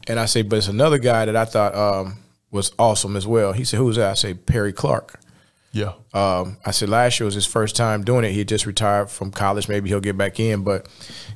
And 0.08 0.20
I 0.20 0.26
say, 0.26 0.41
but 0.41 0.58
it's 0.58 0.68
another 0.68 0.98
guy 0.98 1.26
that 1.26 1.36
I 1.36 1.46
thought 1.46 1.76
um, 1.76 2.18
was 2.52 2.74
awesome 2.78 3.15
as 3.15 3.28
well. 3.28 3.54
He 3.54 3.63
said, 3.63 3.78
"Who's 3.78 3.96
that?" 3.96 4.12
I 4.12 4.13
say, 4.15 4.34
"Perry 4.34 4.74
Clark." 4.74 5.20
Yeah. 5.72 5.94
Um, 6.13 6.58
I 6.65 6.72
said 6.72 6.89
last 6.89 7.20
year 7.20 7.26
was 7.26 7.36
his 7.36 7.46
first 7.46 7.76
time 7.76 8.04
doing 8.04 8.24
it. 8.24 8.32
He 8.32 8.44
just 8.44 8.65
retired 8.65 9.10
from 9.10 9.30
college. 9.30 9.68
Maybe 9.68 9.89
he'll 9.89 10.00
get 10.00 10.18
back 10.18 10.39
in, 10.39 10.63
but 10.63 10.88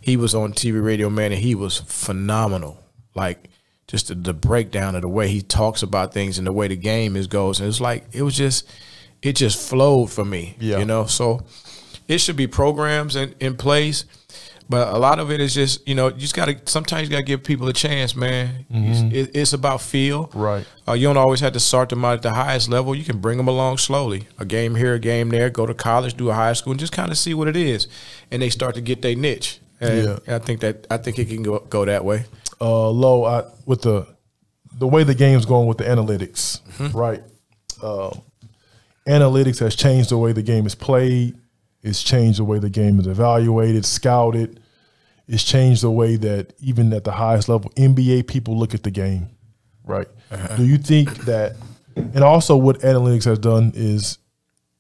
he 0.02 0.18
was 0.18 0.34
on 0.34 0.54
TV 0.54 0.84
radio, 0.84 1.10
man, 1.10 1.34
and 1.34 1.42
he 1.42 1.56
was 1.56 1.80
phenomenal. 1.80 2.82
Like 3.16 3.50
just 3.88 4.08
the, 4.08 4.16
the 4.16 4.34
breakdown 4.34 4.96
of 4.96 5.02
the 5.02 5.10
way 5.10 5.28
he 5.28 5.42
talks 5.42 5.84
about 5.84 6.14
things 6.14 6.38
and 6.38 6.48
the 6.48 6.54
way 6.54 6.68
the 6.68 6.78
game 6.78 7.16
is 7.16 7.28
goes. 7.28 7.60
And 7.60 7.68
it's 7.68 7.82
like 7.82 8.06
it 8.14 8.24
was 8.24 8.36
just 8.36 8.68
it 9.22 9.36
just 9.36 9.70
flowed 9.70 10.10
for 10.10 10.26
me. 10.26 10.56
Yeah. 10.60 10.80
You 10.80 10.86
know, 10.86 11.06
so 11.06 11.42
it 12.08 12.20
should 12.20 12.38
be 12.38 12.48
programs 12.48 13.16
in, 13.16 13.36
in 13.40 13.58
place 13.58 14.06
but 14.70 14.94
a 14.94 15.00
lot 15.00 15.18
of 15.18 15.32
it 15.32 15.42
is 15.42 15.54
just 15.56 15.86
you 15.88 15.96
know 15.96 16.10
you 16.10 16.20
just 16.20 16.36
gotta 16.36 16.60
sometimes 16.66 17.08
you 17.08 17.12
gotta 17.12 17.24
give 17.24 17.44
people 17.44 17.68
a 17.68 17.74
chance, 17.74 18.16
man. 18.16 18.66
Mm-hmm. 18.72 19.12
It, 19.12 19.36
it's 19.36 19.52
about 19.52 19.82
feel. 19.82 20.30
Right. 20.34 20.66
Uh, 20.88 20.94
you 20.94 21.08
don't 21.08 21.18
always 21.18 21.40
have 21.40 21.54
to 21.54 21.60
start 21.60 21.90
them 21.90 22.06
out 22.06 22.14
at 22.14 22.22
the 22.22 22.34
highest 22.34 22.70
level. 22.70 22.94
You 22.94 23.04
can 23.04 23.18
bring 23.18 23.38
them 23.38 23.48
along 23.48 23.80
slowly. 23.80 24.28
A 24.38 24.46
game 24.46 24.76
here, 24.76 24.94
a 24.94 25.00
game 25.00 25.30
there. 25.30 25.50
Go 25.50 25.66
to 25.66 25.74
college, 25.74 26.14
do 26.16 26.30
a 26.30 26.34
high 26.34 26.54
school, 26.54 26.72
and 26.72 26.80
just 26.80 26.94
kind 26.94 27.12
of 27.12 27.18
see 27.18 27.34
what 27.34 27.48
it 27.48 27.56
is, 27.56 27.88
and 28.30 28.42
they 28.42 28.50
start 28.52 28.76
to 28.76 28.82
get 28.82 29.02
their 29.02 29.16
niche. 29.16 29.60
And 29.82 30.20
yeah. 30.28 30.36
I 30.36 30.40
think 30.40 30.60
that 30.60 30.86
I 30.92 30.98
think 30.98 31.18
it 31.18 31.30
can 31.30 31.42
go 31.42 31.60
go 31.60 31.86
that 31.86 32.06
way. 32.06 32.26
Uh, 32.62 32.90
low 32.90 33.26
I, 33.26 33.46
with 33.66 33.82
the 33.82 34.06
the 34.72 34.88
way 34.88 35.04
the 35.04 35.16
game's 35.16 35.46
going 35.46 35.68
with 35.68 35.80
the 35.80 35.86
analytics, 35.86 36.62
mm-hmm. 36.62 36.96
right? 36.96 37.24
Uh, 37.82 38.12
analytics 39.08 39.60
has 39.60 39.76
changed 39.76 40.12
the 40.12 40.18
way 40.18 40.32
the 40.32 40.44
game 40.44 40.68
is 40.68 40.76
played. 40.76 41.36
It's 41.82 42.04
changed 42.04 42.40
the 42.40 42.44
way 42.44 42.60
the 42.60 42.70
game 42.70 43.00
is 43.00 43.08
evaluated, 43.08 43.86
scouted. 43.86 44.60
It's 45.28 45.44
changed 45.44 45.84
the 45.84 45.92
way 45.92 46.16
that 46.18 46.54
even 46.60 46.92
at 46.92 47.04
the 47.04 47.12
highest 47.12 47.48
level, 47.50 47.72
NBA 47.72 48.28
people 48.28 48.58
look 48.58 48.74
at 48.74 48.84
the 48.84 48.92
game, 48.92 49.30
right? 49.86 50.08
Uh-huh. 50.32 50.56
Do 50.58 50.66
you 50.66 50.78
think 50.78 51.16
that, 51.26 51.56
and 51.96 52.24
also 52.24 52.58
what 52.58 52.80
analytics 52.80 53.26
has 53.26 53.40
done 53.40 53.72
is 53.76 54.18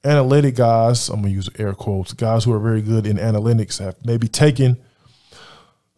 analytic 0.04 0.56
guys, 0.56 1.10
I'm 1.10 1.22
gonna 1.22 1.34
use 1.34 1.50
air 1.60 1.74
quotes, 1.74 2.14
guys 2.14 2.44
who 2.44 2.54
are 2.54 2.60
very 2.60 2.82
good 2.82 3.06
in 3.06 3.18
analytics 3.18 3.80
have 3.80 3.96
maybe 4.04 4.28
taken, 4.28 4.78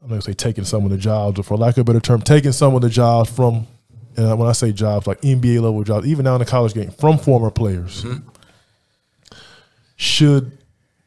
I'm 0.01 0.09
not 0.09 0.09
gonna 0.09 0.21
say 0.21 0.33
taking 0.33 0.65
some 0.65 0.83
of 0.83 0.91
the 0.91 0.97
jobs, 0.97 1.39
or 1.39 1.43
for 1.43 1.57
lack 1.57 1.77
of 1.77 1.81
a 1.81 1.83
better 1.85 1.99
term, 1.99 2.21
taking 2.21 2.51
some 2.51 2.75
of 2.75 2.81
the 2.81 2.89
jobs 2.89 3.29
from, 3.29 3.67
and 4.17 4.37
when 4.37 4.49
I 4.49 4.51
say 4.51 4.71
jobs, 4.71 5.07
like 5.07 5.21
NBA 5.21 5.61
level 5.61 5.83
jobs, 5.83 6.05
even 6.07 6.25
now 6.25 6.35
in 6.35 6.39
the 6.39 6.45
college 6.45 6.73
game, 6.73 6.91
from 6.91 7.17
former 7.17 7.49
players. 7.51 8.03
Mm-hmm. 8.03 8.27
Should 9.95 10.57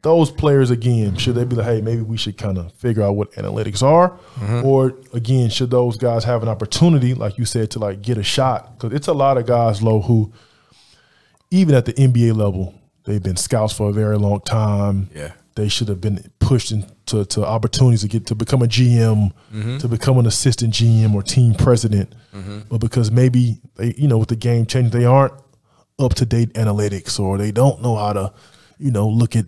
those 0.04 0.30
players 0.30 0.70
again, 0.70 1.16
should 1.16 1.34
they 1.34 1.44
be 1.44 1.56
like, 1.56 1.64
hey, 1.64 1.80
maybe 1.80 2.02
we 2.02 2.18
should 2.18 2.36
kind 2.36 2.58
of 2.58 2.70
figure 2.74 3.02
out 3.02 3.16
what 3.16 3.32
analytics 3.32 3.82
are, 3.82 4.10
mm-hmm. 4.36 4.64
or 4.64 4.98
again, 5.14 5.48
should 5.48 5.70
those 5.70 5.96
guys 5.96 6.24
have 6.24 6.42
an 6.42 6.48
opportunity, 6.48 7.14
like 7.14 7.38
you 7.38 7.46
said, 7.46 7.70
to 7.70 7.78
like 7.78 8.02
get 8.02 8.18
a 8.18 8.22
shot? 8.22 8.76
Because 8.76 8.94
it's 8.94 9.08
a 9.08 9.14
lot 9.14 9.38
of 9.38 9.46
guys, 9.46 9.82
low, 9.82 10.02
who 10.02 10.30
even 11.50 11.74
at 11.74 11.86
the 11.86 11.94
NBA 11.94 12.36
level, 12.36 12.74
they've 13.04 13.22
been 13.22 13.36
scouts 13.36 13.72
for 13.72 13.88
a 13.88 13.92
very 13.92 14.18
long 14.18 14.42
time. 14.42 15.08
Yeah, 15.14 15.32
they 15.54 15.68
should 15.68 15.88
have 15.88 16.02
been 16.02 16.30
pushed 16.38 16.70
into 16.70 17.24
to 17.24 17.46
opportunities 17.46 18.02
to 18.02 18.08
get 18.08 18.26
to 18.26 18.34
become 18.34 18.60
a 18.60 18.66
GM, 18.66 19.32
mm-hmm. 19.54 19.78
to 19.78 19.88
become 19.88 20.18
an 20.18 20.26
assistant 20.26 20.74
GM 20.74 21.14
or 21.14 21.22
team 21.22 21.54
president, 21.54 22.14
mm-hmm. 22.34 22.60
but 22.68 22.78
because 22.78 23.10
maybe 23.10 23.58
they, 23.76 23.94
you 23.96 24.06
know, 24.06 24.18
with 24.18 24.28
the 24.28 24.36
game 24.36 24.66
change, 24.66 24.92
they 24.92 25.06
aren't 25.06 25.32
up 25.98 26.12
to 26.12 26.26
date 26.26 26.52
analytics 26.54 27.18
or 27.18 27.38
they 27.38 27.52
don't 27.52 27.80
know 27.80 27.96
how 27.96 28.12
to 28.12 28.32
you 28.84 28.90
know, 28.90 29.08
look 29.08 29.34
at 29.34 29.46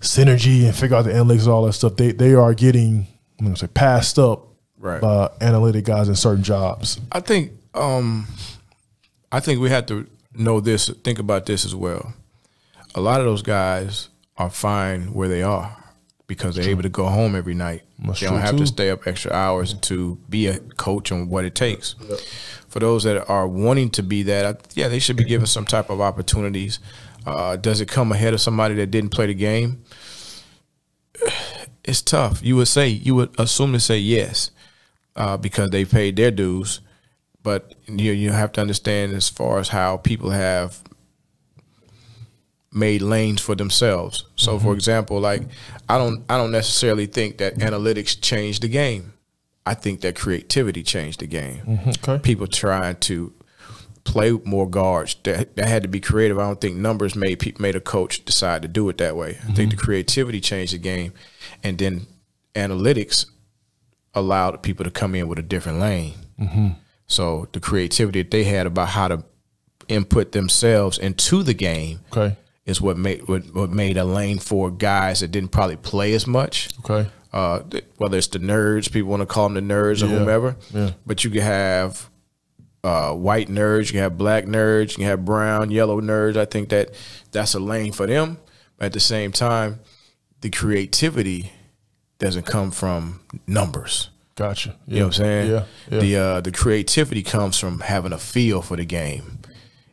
synergy 0.00 0.64
and 0.64 0.74
figure 0.74 0.96
out 0.96 1.04
the 1.04 1.10
analytics 1.10 1.42
and 1.42 1.48
all 1.48 1.66
that 1.66 1.74
stuff. 1.74 1.96
They 1.96 2.12
they 2.12 2.32
are 2.32 2.54
getting 2.54 3.06
I'm 3.38 3.44
gonna 3.44 3.56
say 3.56 3.66
passed 3.66 4.18
up 4.18 4.46
right. 4.78 4.98
by 5.00 5.30
analytic 5.42 5.84
guys 5.84 6.08
in 6.08 6.16
certain 6.16 6.42
jobs. 6.42 6.98
I 7.12 7.20
think 7.20 7.52
um 7.74 8.26
I 9.30 9.40
think 9.40 9.60
we 9.60 9.68
have 9.68 9.84
to 9.86 10.06
know 10.34 10.60
this, 10.60 10.88
think 11.04 11.18
about 11.18 11.44
this 11.44 11.66
as 11.66 11.74
well. 11.74 12.14
A 12.94 13.00
lot 13.02 13.20
of 13.20 13.26
those 13.26 13.42
guys 13.42 14.08
are 14.38 14.48
fine 14.48 15.12
where 15.12 15.28
they 15.28 15.42
are 15.42 15.76
because 16.26 16.56
they're 16.56 16.70
able 16.70 16.82
to 16.82 16.88
go 16.88 17.06
home 17.06 17.36
every 17.36 17.54
night. 17.54 17.82
That's 17.98 18.20
they 18.20 18.26
don't 18.26 18.40
have 18.40 18.52
too. 18.52 18.58
to 18.58 18.66
stay 18.66 18.90
up 18.90 19.06
extra 19.06 19.32
hours 19.32 19.74
to 19.74 20.18
be 20.30 20.46
a 20.46 20.60
coach 20.60 21.10
and 21.10 21.28
what 21.28 21.44
it 21.44 21.54
takes. 21.54 21.94
Yep. 22.08 22.18
For 22.68 22.78
those 22.80 23.04
that 23.04 23.28
are 23.28 23.46
wanting 23.46 23.90
to 23.90 24.02
be 24.02 24.22
that, 24.24 24.68
yeah, 24.74 24.88
they 24.88 24.98
should 24.98 25.16
be 25.16 25.24
given 25.24 25.46
some 25.46 25.66
type 25.66 25.90
of 25.90 26.00
opportunities. 26.00 26.78
Uh, 27.28 27.56
does 27.56 27.80
it 27.80 27.88
come 27.88 28.12
ahead 28.12 28.34
of 28.34 28.40
somebody 28.40 28.74
that 28.76 28.90
didn't 28.90 29.10
play 29.10 29.26
the 29.26 29.34
game? 29.34 29.82
It's 31.84 32.02
tough. 32.02 32.44
You 32.44 32.54
would 32.56 32.68
say 32.68 32.86
you 32.88 33.14
would 33.14 33.40
assume 33.40 33.72
to 33.72 33.80
say 33.80 33.96
yes 33.96 34.50
uh, 35.16 35.38
because 35.38 35.70
they 35.70 35.86
paid 35.86 36.16
their 36.16 36.30
dues, 36.30 36.80
but 37.42 37.74
you 37.86 38.12
you 38.12 38.30
have 38.30 38.52
to 38.52 38.60
understand 38.60 39.14
as 39.14 39.30
far 39.30 39.58
as 39.58 39.68
how 39.70 39.96
people 39.96 40.28
have 40.28 40.82
made 42.74 43.00
lanes 43.00 43.40
for 43.40 43.54
themselves. 43.54 44.26
So, 44.36 44.58
for 44.58 44.74
example, 44.74 45.18
like 45.18 45.42
I 45.88 45.96
don't 45.96 46.24
I 46.28 46.36
don't 46.36 46.52
necessarily 46.52 47.06
think 47.06 47.38
that 47.38 47.56
analytics 47.56 48.20
changed 48.20 48.62
the 48.62 48.68
game. 48.68 49.14
I 49.64 49.74
think 49.74 50.00
that 50.02 50.14
creativity 50.14 50.82
changed 50.82 51.20
the 51.20 51.26
game. 51.26 51.80
Okay. 51.88 52.18
People 52.18 52.46
trying 52.46 52.96
to 52.96 53.32
play 54.08 54.32
more 54.44 54.68
guards 54.68 55.16
that, 55.24 55.54
that 55.56 55.68
had 55.68 55.82
to 55.82 55.88
be 55.88 56.00
creative. 56.00 56.38
I 56.38 56.42
don't 56.42 56.60
think 56.60 56.76
numbers 56.76 57.14
made 57.14 57.60
made 57.60 57.76
a 57.76 57.80
coach 57.80 58.24
decide 58.24 58.62
to 58.62 58.68
do 58.68 58.88
it 58.88 58.98
that 58.98 59.16
way. 59.16 59.38
I 59.48 59.52
think 59.52 59.70
the 59.70 59.76
creativity 59.76 60.40
changed 60.40 60.72
the 60.74 60.78
game, 60.78 61.12
and 61.62 61.78
then 61.78 62.06
analytics 62.54 63.26
allowed 64.14 64.62
people 64.62 64.84
to 64.84 64.90
come 64.90 65.14
in 65.14 65.28
with 65.28 65.38
a 65.38 65.42
different 65.42 65.78
lane. 65.80 66.14
So 67.06 67.48
the 67.52 67.60
creativity 67.60 68.22
that 68.22 68.30
they 68.30 68.44
had 68.44 68.66
about 68.66 68.88
how 68.88 69.08
to 69.08 69.24
input 69.88 70.32
themselves 70.32 70.98
into 70.98 71.42
the 71.42 71.54
game 71.54 72.00
Okay. 72.12 72.36
is 72.66 72.80
what 72.80 72.96
made 72.98 73.26
what, 73.28 73.42
what 73.54 73.70
made 73.70 73.96
a 73.96 74.04
lane 74.04 74.38
for 74.38 74.70
guys 74.70 75.20
that 75.20 75.28
didn't 75.30 75.50
probably 75.50 75.76
play 75.76 76.12
as 76.14 76.26
much. 76.26 76.68
Okay. 76.80 77.08
Uh, 77.32 77.60
whether 77.98 78.16
it's 78.18 78.26
the 78.28 78.38
nerds, 78.38 78.90
people 78.90 79.10
want 79.10 79.20
to 79.20 79.26
call 79.26 79.48
them 79.48 79.54
the 79.66 79.74
nerds 79.74 80.02
or 80.02 80.06
Yeah, 80.06 80.18
whomever. 80.18 80.56
yeah. 80.72 80.90
But 81.06 81.24
you 81.24 81.30
can 81.30 81.42
have 81.42 82.08
uh, 82.88 83.12
white 83.12 83.48
nerds, 83.48 83.86
you 83.86 83.92
can 83.92 84.00
have 84.00 84.16
black 84.16 84.44
nerds, 84.44 84.90
you 84.90 84.96
can 84.96 85.04
have 85.04 85.24
brown, 85.24 85.70
yellow 85.70 86.00
nerds. 86.00 86.36
I 86.36 86.46
think 86.46 86.70
that 86.70 86.94
that's 87.32 87.54
a 87.54 87.60
lane 87.60 87.92
for 87.92 88.06
them. 88.06 88.38
But 88.78 88.86
at 88.86 88.92
the 88.94 89.00
same 89.00 89.30
time, 89.30 89.80
the 90.40 90.48
creativity 90.48 91.52
doesn't 92.18 92.46
come 92.46 92.70
from 92.70 93.20
numbers. 93.46 94.08
Gotcha. 94.36 94.76
Yeah. 94.86 94.94
You 94.94 95.00
know 95.00 95.06
what 95.06 95.18
I'm 95.18 95.24
saying? 95.24 95.50
Yeah. 95.50 95.64
yeah. 95.90 95.98
The 95.98 96.16
uh, 96.16 96.40
the 96.40 96.52
creativity 96.52 97.22
comes 97.22 97.58
from 97.58 97.80
having 97.80 98.12
a 98.12 98.18
feel 98.18 98.62
for 98.62 98.76
the 98.76 98.86
game, 98.86 99.40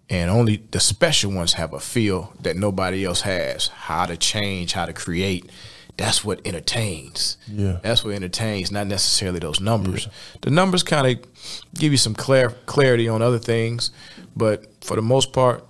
and 0.09 0.29
only 0.29 0.63
the 0.71 0.79
special 0.79 1.31
ones 1.33 1.53
have 1.53 1.73
a 1.73 1.79
feel 1.79 2.31
that 2.41 2.55
nobody 2.55 3.03
else 3.03 3.21
has. 3.21 3.67
How 3.67 4.05
to 4.05 4.15
change, 4.15 4.73
how 4.73 4.85
to 4.85 4.93
create. 4.93 5.49
That's 5.97 6.25
what 6.25 6.41
entertains. 6.45 7.37
Yeah. 7.47 7.79
That's 7.81 8.03
what 8.03 8.13
entertains, 8.13 8.71
not 8.71 8.87
necessarily 8.87 9.39
those 9.39 9.61
numbers. 9.61 10.09
The 10.41 10.49
numbers 10.49 10.83
kind 10.83 11.07
of 11.07 11.25
give 11.73 11.91
you 11.91 11.97
some 11.97 12.13
clar- 12.13 12.53
clarity 12.65 13.07
on 13.07 13.21
other 13.21 13.39
things, 13.39 13.91
but 14.35 14.65
for 14.83 14.95
the 14.95 15.01
most 15.01 15.31
part, 15.31 15.63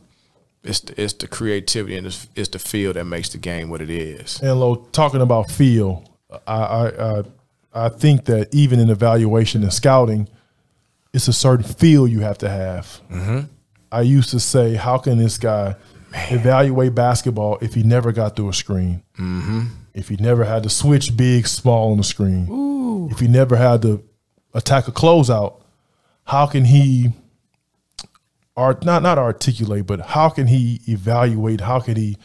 it's 0.63 0.80
the, 0.80 0.99
it's 0.99 1.13
the 1.13 1.28
creativity 1.28 1.95
and 1.95 2.07
it's, 2.07 2.28
it's 2.36 2.49
the 2.49 2.57
feel 2.57 2.91
that 2.93 3.05
makes 3.05 3.30
the 3.30 3.38
game 3.38 3.69
what 3.69 3.82
it 3.82 3.91
is. 3.91 4.41
And 4.41 4.59
Lo, 4.59 4.88
talking 4.91 5.21
about 5.21 5.51
feel, 5.51 6.03
I, 6.47 6.53
I 6.55 6.88
I 7.19 7.23
I 7.76 7.89
think 7.89 8.26
that 8.26 8.53
even 8.55 8.80
in 8.80 8.89
evaluation 8.89 9.61
and 9.61 9.71
scouting, 9.71 10.28
it's 11.13 11.28
a 11.28 11.34
certain 11.34 11.65
feel 11.65 12.07
you 12.07 12.21
have 12.21 12.38
to 12.39 12.49
have. 12.49 12.99
Mm-hmm. 13.11 13.39
I 13.91 14.01
used 14.01 14.32
to 14.32 14.39
say, 14.39 14.73
how 14.73 14.97
can 14.97 15.17
this 15.17 15.38
guy 15.38 15.76
evaluate 16.32 16.95
basketball 16.95 17.57
if 17.61 17.73
he 17.73 17.84
never 17.84 18.11
got 18.11 18.36
through 18.36 18.49
a 18.49 18.53
screen? 18.53 19.03
Mm-hmm. 19.19 19.65
If 19.95 20.09
he 20.09 20.17
never 20.17 20.43
had 20.43 20.61
to 20.63 20.69
switch 20.69 21.17
big, 21.17 21.47
small 21.47 21.91
on 21.91 21.97
the 21.97 22.03
screen? 22.03 23.09
If 23.11 23.19
he 23.19 23.27
never 23.27 23.55
had 23.55 23.81
to 23.81 24.03
attack 24.53 24.87
a 24.87 24.91
closeout, 24.91 25.61
how 26.25 26.45
can 26.45 26.65
he? 26.65 27.13
Art 28.57 28.85
not 28.85 29.01
not 29.01 29.17
articulate, 29.17 29.85
but 29.85 29.99
how 29.99 30.29
can 30.29 30.47
he 30.47 30.79
evaluate? 30.87 31.61
How 31.61 31.79
can 31.79 31.95
he 31.95 32.17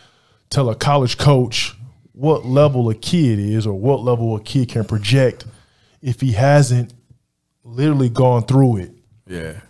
tell 0.50 0.68
a 0.68 0.74
college 0.74 1.16
coach 1.16 1.74
what 2.12 2.44
level 2.44 2.90
a 2.90 2.94
kid 2.94 3.38
is 3.38 3.66
or 3.66 3.72
what 3.72 4.02
level 4.02 4.36
a 4.36 4.42
kid 4.42 4.68
can 4.68 4.84
project 4.84 5.46
if 6.02 6.20
he 6.20 6.32
hasn't 6.32 6.92
literally 7.64 8.08
gone 8.08 8.42
through 8.42 8.76
it. 8.76 8.92
Yeah. 9.26 9.60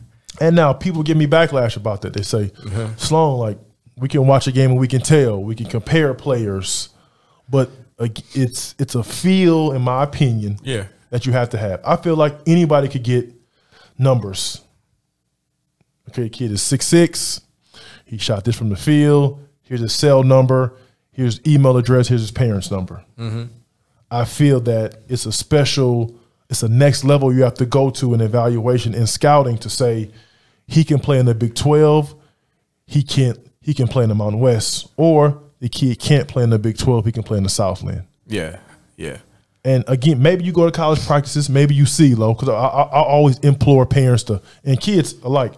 And 0.40 0.57
now 0.57 0.72
people 0.72 1.03
give 1.03 1.16
me 1.16 1.26
backlash 1.26 1.76
about 1.76 2.03
that. 2.03 2.14
They 2.14 2.22
say, 2.22 2.51
uh-huh. 2.66 2.96
Sloan, 2.96 3.38
like 3.38 3.59
we 3.96 4.09
can 4.09 4.26
watch 4.26 4.46
a 4.46 4.53
game 4.53 4.70
and 4.70 4.80
we 4.80 4.88
can 4.88 5.03
tell, 5.03 5.42
we 5.42 5.55
can 5.55 5.66
compare 5.66 6.14
players, 6.14 6.88
but 7.48 7.70
it's 8.34 8.74
it's 8.78 8.94
a 8.94 9.03
feel, 9.03 9.72
in 9.72 9.82
my 9.82 10.03
opinion, 10.03 10.59
Yeah. 10.62 10.86
that 11.11 11.26
you 11.26 11.32
have 11.32 11.51
to 11.51 11.59
have. 11.59 11.80
I 11.84 11.96
feel 11.96 12.16
like 12.16 12.38
anybody 12.46 12.88
could 12.88 13.03
get 13.03 13.32
numbers. 13.98 14.61
Okay, 16.09 16.28
kid 16.28 16.51
is 16.51 16.62
six 16.62 16.86
six. 16.86 17.40
He 18.05 18.18
shot 18.18 18.44
this 18.44 18.57
from 18.57 18.68
the 18.70 18.76
field. 18.76 19.46
Here's 19.62 19.80
his 19.80 19.92
cell 19.92 20.22
number. 20.24 20.76
Here's 21.12 21.40
email 21.46 21.76
address. 21.76 22.09
Here's 22.09 22.22
his 22.22 22.30
parents' 22.32 22.70
number. 22.70 23.05
Mm-hmm. 23.18 23.44
I 24.11 24.24
feel 24.24 24.59
that 24.62 24.96
it's 25.09 25.26
a 25.26 25.32
special, 25.32 26.18
it's 26.48 26.64
a 26.64 26.68
next 26.68 27.05
level 27.05 27.32
you 27.32 27.42
have 27.44 27.55
to 27.55 27.66
go 27.66 27.90
to 27.90 28.12
in 28.14 28.20
evaluation 28.20 28.94
and 28.94 29.09
scouting 29.09 29.57
to 29.59 29.70
say 29.70 30.11
he 30.66 30.82
can 30.82 30.98
play 30.98 31.18
in 31.20 31.26
the 31.26 31.34
Big 31.34 31.55
Twelve. 31.55 32.14
He 32.86 33.03
can't. 33.03 33.38
He 33.62 33.74
can 33.74 33.86
play 33.86 34.03
in 34.03 34.09
the 34.09 34.14
Mountain 34.16 34.40
West, 34.40 34.88
or 34.96 35.42
the 35.61 35.69
kid 35.69 35.99
can't 35.99 36.27
play 36.27 36.43
in 36.43 36.51
the 36.51 36.59
Big 36.59 36.79
Twelve. 36.79 37.05
He 37.05 37.13
can 37.13 37.23
play 37.23 37.39
in 37.39 37.45
the 37.45 37.51
Southland. 37.51 38.05
Yeah. 38.27 38.59
Yeah. 38.97 39.19
And 39.65 39.85
again, 39.89 40.23
maybe 40.23 40.45
you 40.45 40.53
go 40.53 40.65
to 40.65 40.73
college 40.73 41.05
practices, 41.07 41.51
maybe 41.51 41.75
you 41.75 41.85
see 41.85 42.15
low 42.15 42.33
because 42.33 42.49
I, 42.49 42.55
I, 42.55 42.83
I 42.83 43.03
always 43.03 43.39
implore 43.41 43.85
parents 43.85 44.23
to 44.25 44.41
and 44.65 44.81
kids 44.81 45.15
alike, 45.23 45.53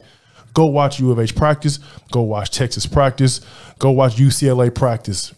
go 0.54 0.66
watch 0.66 0.98
U 0.98 1.12
of 1.12 1.20
H 1.20 1.36
practice, 1.36 1.78
go 2.10 2.22
watch 2.22 2.50
Texas 2.50 2.84
practice, 2.84 3.40
go 3.78 3.92
watch 3.92 4.16
UCLA 4.16 4.74
practice, 4.74 5.32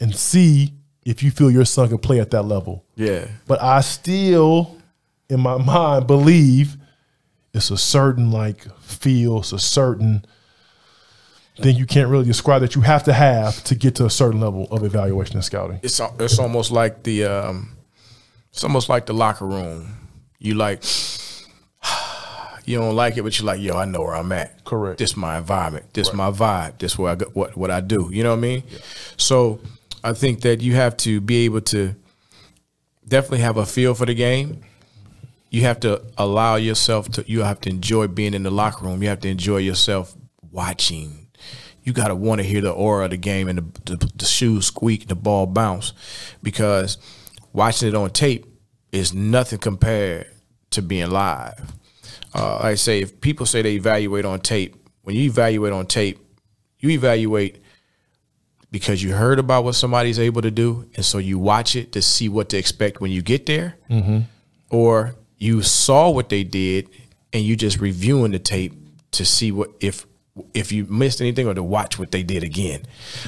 and 0.00 0.14
see 0.14 0.72
if 1.04 1.22
you 1.22 1.30
feel 1.30 1.50
your 1.50 1.66
son 1.66 1.88
can 1.88 1.98
play 1.98 2.18
at 2.18 2.30
that 2.30 2.44
level. 2.44 2.84
Yeah. 2.96 3.26
But 3.46 3.62
I 3.62 3.82
still, 3.82 4.78
in 5.28 5.40
my 5.40 5.56
mind, 5.62 6.06
believe 6.06 6.76
it's 7.52 7.70
a 7.70 7.76
certain 7.76 8.30
like 8.30 8.66
feel, 8.80 9.40
it's 9.40 9.52
a 9.52 9.58
certain 9.58 10.24
thing 11.56 11.76
you 11.76 11.86
can't 11.86 12.08
really 12.08 12.24
describe 12.24 12.62
that 12.62 12.74
you 12.74 12.80
have 12.80 13.04
to 13.04 13.12
have 13.12 13.62
to 13.64 13.74
get 13.74 13.96
to 13.96 14.06
a 14.06 14.10
certain 14.10 14.40
level 14.40 14.66
of 14.70 14.84
evaluation 14.84 15.36
and 15.36 15.44
scouting. 15.44 15.80
it's 15.82 16.00
it's 16.18 16.38
almost 16.38 16.70
like 16.70 17.02
the 17.02 17.24
um, 17.24 17.76
it's 18.50 18.64
almost 18.64 18.88
like 18.88 19.06
the 19.06 19.14
locker 19.14 19.46
room. 19.46 19.96
You 20.38 20.54
like 20.54 20.82
you 22.64 22.78
don't 22.78 22.96
like 22.96 23.16
it, 23.16 23.22
but 23.22 23.38
you're 23.38 23.46
like, 23.46 23.60
yo, 23.60 23.76
I 23.76 23.84
know 23.84 24.00
where 24.00 24.14
I'm 24.14 24.32
at. 24.32 24.64
Correct. 24.64 24.98
This 24.98 25.16
my 25.16 25.38
environment. 25.38 25.92
This 25.92 26.12
my 26.12 26.30
vibe. 26.30 26.78
This 26.78 26.98
where 26.98 27.12
I 27.12 27.14
go, 27.16 27.26
what 27.32 27.56
what 27.56 27.70
I 27.70 27.80
do. 27.80 28.08
You 28.12 28.22
know 28.22 28.30
what 28.30 28.38
I 28.38 28.40
mean? 28.40 28.62
So 29.16 29.60
I 30.02 30.12
think 30.14 30.40
that 30.42 30.60
you 30.60 30.74
have 30.74 30.96
to 30.98 31.20
be 31.20 31.44
able 31.44 31.60
to 31.62 31.94
definitely 33.06 33.40
have 33.40 33.56
a 33.56 33.66
feel 33.66 33.94
for 33.94 34.06
the 34.06 34.14
game. 34.14 34.62
You 35.50 35.62
have 35.62 35.80
to 35.80 36.02
allow 36.16 36.56
yourself 36.56 37.10
to. 37.12 37.24
You 37.26 37.42
have 37.42 37.60
to 37.62 37.70
enjoy 37.70 38.06
being 38.06 38.32
in 38.32 38.42
the 38.42 38.50
locker 38.50 38.86
room. 38.86 39.02
You 39.02 39.10
have 39.10 39.20
to 39.20 39.28
enjoy 39.28 39.58
yourself 39.58 40.14
watching. 40.50 41.21
You 41.84 41.92
got 41.92 42.08
to 42.08 42.14
want 42.14 42.40
to 42.40 42.46
hear 42.46 42.60
the 42.60 42.70
aura 42.70 43.06
of 43.06 43.10
the 43.10 43.16
game 43.16 43.48
and 43.48 43.58
the, 43.58 43.96
the, 43.96 44.12
the 44.16 44.24
shoes 44.24 44.66
squeak, 44.66 45.08
the 45.08 45.14
ball 45.16 45.46
bounce, 45.46 45.92
because 46.42 46.98
watching 47.52 47.88
it 47.88 47.94
on 47.94 48.10
tape 48.10 48.46
is 48.92 49.12
nothing 49.12 49.58
compared 49.58 50.26
to 50.70 50.82
being 50.82 51.10
live. 51.10 51.72
Uh, 52.34 52.54
like 52.56 52.64
I 52.64 52.74
say, 52.76 53.00
if 53.00 53.20
people 53.20 53.46
say 53.46 53.62
they 53.62 53.74
evaluate 53.74 54.24
on 54.24 54.40
tape, 54.40 54.76
when 55.02 55.16
you 55.16 55.22
evaluate 55.24 55.72
on 55.72 55.86
tape, 55.86 56.18
you 56.78 56.90
evaluate 56.90 57.62
because 58.70 59.02
you 59.02 59.12
heard 59.12 59.38
about 59.38 59.64
what 59.64 59.74
somebody's 59.74 60.18
able 60.18 60.40
to 60.42 60.50
do, 60.50 60.88
and 60.94 61.04
so 61.04 61.18
you 61.18 61.38
watch 61.38 61.76
it 61.76 61.92
to 61.92 62.00
see 62.00 62.28
what 62.28 62.48
to 62.50 62.56
expect 62.56 63.00
when 63.00 63.10
you 63.10 63.20
get 63.22 63.44
there, 63.46 63.76
or 64.70 65.14
you 65.36 65.60
saw 65.62 66.08
what 66.08 66.28
they 66.30 66.44
did 66.44 66.88
and 67.32 67.42
you 67.44 67.56
just 67.56 67.80
reviewing 67.80 68.30
the 68.32 68.38
tape 68.38 68.72
to 69.10 69.24
see 69.24 69.52
what 69.52 69.70
if 69.80 70.06
if 70.54 70.72
you 70.72 70.86
missed 70.86 71.20
anything 71.20 71.46
or 71.46 71.54
to 71.54 71.62
watch 71.62 71.98
what 71.98 72.10
they 72.10 72.22
did 72.22 72.42
again. 72.42 72.82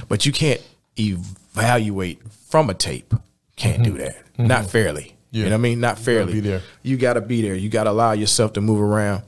But 0.09 0.27
you 0.27 0.33
can't 0.33 0.63
evaluate 0.99 2.21
from 2.33 2.71
a 2.71 2.75
tape. 2.75 3.15
Can't 3.57 3.83
do 3.83 3.91
mm-hmm. 3.91 3.99
that. 3.99 4.17
Mm-hmm. 4.17 4.47
Not 4.47 4.71
fairly. 4.71 5.15
You 5.35 5.43
know 5.43 5.51
what 5.51 5.55
I 5.55 5.59
mean? 5.59 5.81
Not 5.81 5.99
fairly. 5.99 6.35
be 6.35 6.41
there. 6.41 6.63
You 6.85 6.97
got 6.97 7.15
to 7.15 7.21
be 7.21 7.43
there. 7.43 7.57
You 7.57 7.69
got 7.69 7.85
to 7.85 7.91
allow 7.91 8.13
yourself 8.13 8.53
to 8.53 8.61
move 8.61 8.81
around, 8.81 9.25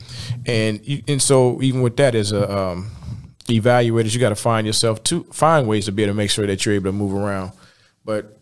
and 0.46 0.86
you, 0.86 1.02
and 1.08 1.20
so 1.20 1.60
even 1.62 1.82
with 1.82 1.96
that 1.96 2.14
as 2.14 2.30
a 2.30 2.48
uh, 2.48 2.72
um, 2.74 2.92
evaluators, 3.46 4.14
you 4.14 4.20
got 4.20 4.28
to 4.28 4.36
find 4.36 4.68
yourself 4.68 5.02
to 5.04 5.24
find 5.32 5.66
ways 5.66 5.86
to 5.86 5.92
be 5.92 6.04
able 6.04 6.12
to 6.12 6.16
make 6.16 6.30
sure 6.30 6.46
that 6.46 6.64
you're 6.64 6.76
able 6.76 6.90
to 6.90 6.92
move 6.92 7.12
around. 7.12 7.50
But 8.04 8.38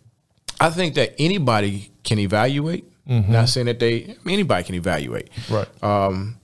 I 0.60 0.68
think 0.68 0.94
that 0.96 1.14
anybody 1.18 1.90
can 2.02 2.18
evaluate. 2.18 2.84
Mm-hmm. 3.08 3.32
Not 3.32 3.48
saying 3.48 3.64
that 3.66 3.80
they 3.80 4.14
anybody 4.26 4.62
can 4.64 4.74
evaluate. 4.74 5.30
Right. 5.48 5.82
Um, 5.82 6.36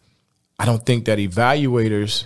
I 0.58 0.64
don't 0.64 0.84
think 0.84 1.04
that 1.04 1.18
evaluators. 1.18 2.24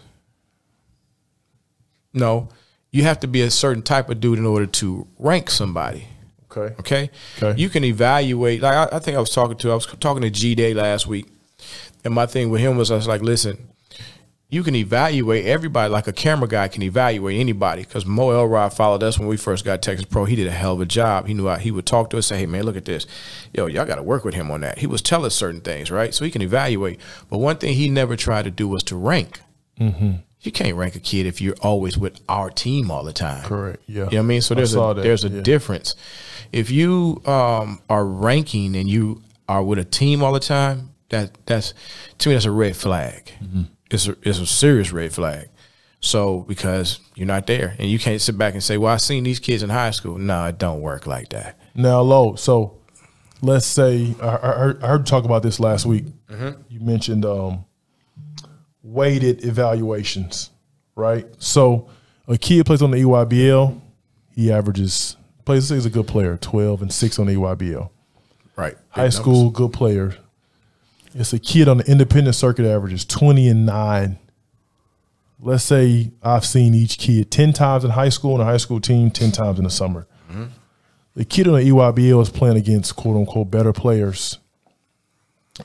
No, 2.15 2.49
you 2.91 3.03
have 3.03 3.21
to 3.21 3.27
be 3.27 3.43
a 3.43 3.51
certain 3.51 3.83
type 3.83 4.09
of 4.09 4.21
dude 4.21 4.39
in 4.39 4.47
order 4.47 4.67
to 4.67 5.07
rank 5.19 5.51
somebody. 5.51 6.07
okay. 6.51 6.75
Okay. 6.79 7.11
Okay. 7.43 7.61
You 7.61 7.69
can 7.69 7.85
evaluate. 7.85 8.63
Like 8.63 8.75
I, 8.75 8.97
I 8.97 8.99
think 9.01 9.17
I 9.17 9.21
was 9.21 9.31
talking 9.31 9.57
to 9.59 9.73
I 9.73 9.75
was 9.75 9.87
talking 9.87 10.23
to 10.23 10.31
G 10.31 10.55
Day 10.55 10.73
last 10.75 11.07
week, 11.07 11.27
and 12.05 12.15
my 12.15 12.27
thing 12.27 12.51
with 12.51 12.61
him 12.61 12.77
was 12.77 12.91
I 12.91 12.97
was 12.97 13.09
like, 13.09 13.21
listen, 13.21 13.69
you 14.49 14.63
can 14.63 14.77
evaluate 14.77 15.47
everybody 15.47 15.91
like 15.91 16.07
a 16.07 16.13
camera 16.13 16.47
guy 16.47 16.69
can 16.69 16.83
evaluate 16.83 17.41
anybody 17.41 17.83
because 17.83 18.07
Mo 18.07 18.31
Elrod 18.31 18.73
followed 18.73 19.03
us 19.03 19.19
when 19.19 19.27
we 19.27 19.37
first 19.37 19.65
got 19.65 19.83
Texas 19.83 20.07
Pro. 20.07 20.27
He 20.27 20.37
did 20.37 20.47
a 20.47 20.53
hell 20.53 20.75
of 20.75 20.81
a 20.81 20.87
job. 20.87 21.27
He 21.27 21.35
knew 21.35 21.49
how, 21.49 21.57
he 21.57 21.73
would 21.73 21.87
talk 21.87 22.11
to 22.11 22.19
us, 22.19 22.27
say, 22.27 22.39
"Hey 22.39 22.47
man, 22.47 22.63
look 22.63 22.77
at 22.77 22.85
this. 22.85 23.07
Yo, 23.53 23.67
y'all 23.67 23.85
got 23.85 23.97
to 23.97 24.03
work 24.05 24.25
with 24.25 24.35
him 24.35 24.53
on 24.53 24.61
that." 24.61 24.79
He 24.79 24.87
was 24.87 25.03
telling 25.03 25.27
us 25.27 25.35
certain 25.35 25.61
things, 25.61 25.91
right? 25.91 26.15
So 26.15 26.25
he 26.25 26.31
can 26.31 26.43
evaluate. 26.43 27.01
But 27.29 27.39
one 27.39 27.57
thing 27.57 27.75
he 27.75 27.89
never 27.89 28.15
tried 28.15 28.45
to 28.45 28.53
do 28.53 28.69
was 28.69 28.85
to 28.85 28.97
rank. 28.97 29.41
Mm-hmm. 29.81 30.13
You 30.45 30.53
can't 30.53 30.77
rank 30.77 30.95
a 30.95 31.01
kid 31.01 31.27
if 31.27 31.41
you're 31.41 31.57
always 31.61 31.97
with 31.97 32.21
our 32.29 32.51
team 32.51 32.91
all 32.91 33.05
the 33.05 33.13
time. 33.13 33.43
Correct. 33.45 33.83
Yeah. 33.87 33.95
You 33.95 34.01
know 34.01 34.07
what 34.07 34.19
I 34.19 34.23
mean? 34.23 34.43
So 34.43 34.55
there's 34.55 34.75
a 34.75 34.79
that, 34.79 35.03
there's 35.03 35.25
a 35.25 35.29
yeah. 35.29 35.41
difference. 35.43 35.97
If 36.53 36.71
you 36.71 37.23
um, 37.27 37.81
are 37.89 38.05
ranking 38.05 38.77
and 38.77 38.89
you 38.89 39.23
are 39.49 39.63
with 39.63 39.79
a 39.79 39.85
team 39.85 40.23
all 40.23 40.33
the 40.33 40.41
time, 40.41 40.91
that 41.09 41.37
that's 41.47 41.75
to 42.19 42.29
me 42.29 42.35
that's 42.35 42.45
a 42.45 42.51
red 42.51 42.77
flag. 42.77 43.33
Mm-hmm. 43.43 43.63
It's 43.91 44.09
a 44.09 44.17
it's 44.23 44.39
a 44.39 44.47
serious 44.47 44.93
red 44.93 45.13
flag. 45.13 45.49
So 46.01 46.41
because 46.41 47.01
you're 47.15 47.27
not 47.27 47.47
there 47.47 47.75
and 47.79 47.91
you 47.91 47.99
can't 47.99 48.21
sit 48.21 48.37
back 48.37 48.53
and 48.53 48.63
say, 48.63 48.77
"Well, 48.77 48.93
I 48.93 48.99
seen 48.99 49.25
these 49.25 49.41
kids 49.41 49.63
in 49.63 49.71
high 49.71 49.91
school." 49.91 50.19
No, 50.19 50.47
it 50.47 50.59
don't 50.59 50.83
work 50.83 51.07
like 51.07 51.31
that. 51.31 51.59
Now, 51.75 52.03
low. 52.03 52.35
So, 52.35 52.79
let's 53.41 53.67
say 53.67 54.15
I, 54.21 54.29
I, 54.29 54.53
heard, 54.53 54.85
I 54.85 54.89
heard 54.89 55.01
you 55.01 55.05
talk 55.07 55.25
about 55.25 55.43
this 55.43 55.59
last 55.59 55.87
week. 55.87 56.05
You 56.69 56.81
mentioned 56.81 57.25
um, 57.25 57.65
weighted 58.85 59.45
evaluations, 59.45 60.51
right? 60.95 61.27
So, 61.39 61.89
a 62.29 62.39
kid 62.39 62.67
plays 62.67 62.83
on 62.83 62.93
the 62.93 62.99
EYBL. 62.99 63.81
He 64.31 64.53
averages 64.53 65.17
plays. 65.45 65.69
say 65.69 65.75
He's 65.75 65.87
a 65.87 65.91
good 65.91 66.07
player, 66.07 66.37
twelve 66.37 66.83
and 66.83 66.93
six 66.93 67.19
on 67.19 67.27
the 67.27 67.35
EYBL. 67.35 67.91
Right. 68.57 68.77
High 68.91 69.09
school, 69.09 69.51
good 69.51 69.73
player. 69.73 70.17
It's 71.15 71.33
a 71.33 71.39
kid 71.39 71.69
on 71.69 71.79
the 71.79 71.91
independent 71.91 72.37
circuit 72.37 72.67
averages 72.67 73.05
twenty 73.05 73.49
and 73.49 73.67
nine. 73.67 74.19
Let's 75.41 75.65
say 75.65 76.13
I've 76.23 76.45
seen 76.45 76.75
each 76.75 76.99
kid 76.99 77.31
ten 77.31 77.53
times 77.53 77.85
in 77.85 77.91
high 77.91 78.09
school 78.11 78.35
and 78.35 78.43
a 78.43 78.45
high 78.45 78.59
school 78.59 78.81
team, 78.81 79.11
ten 79.11 79.33
times 79.33 79.59
in 79.59 79.65
the 79.65 79.71
summer. 79.71 80.07
Mm-hmm. 80.31 80.45
The 81.17 81.25
kid 81.25 81.47
on 81.47 81.55
the 81.55 81.61
EYBL 81.61 82.23
is 82.23 82.31
playing 82.31 82.57
against 82.57 82.97
quote 82.97 83.17
unquote 83.17 83.51
better 83.51 83.73
players. 83.73 84.39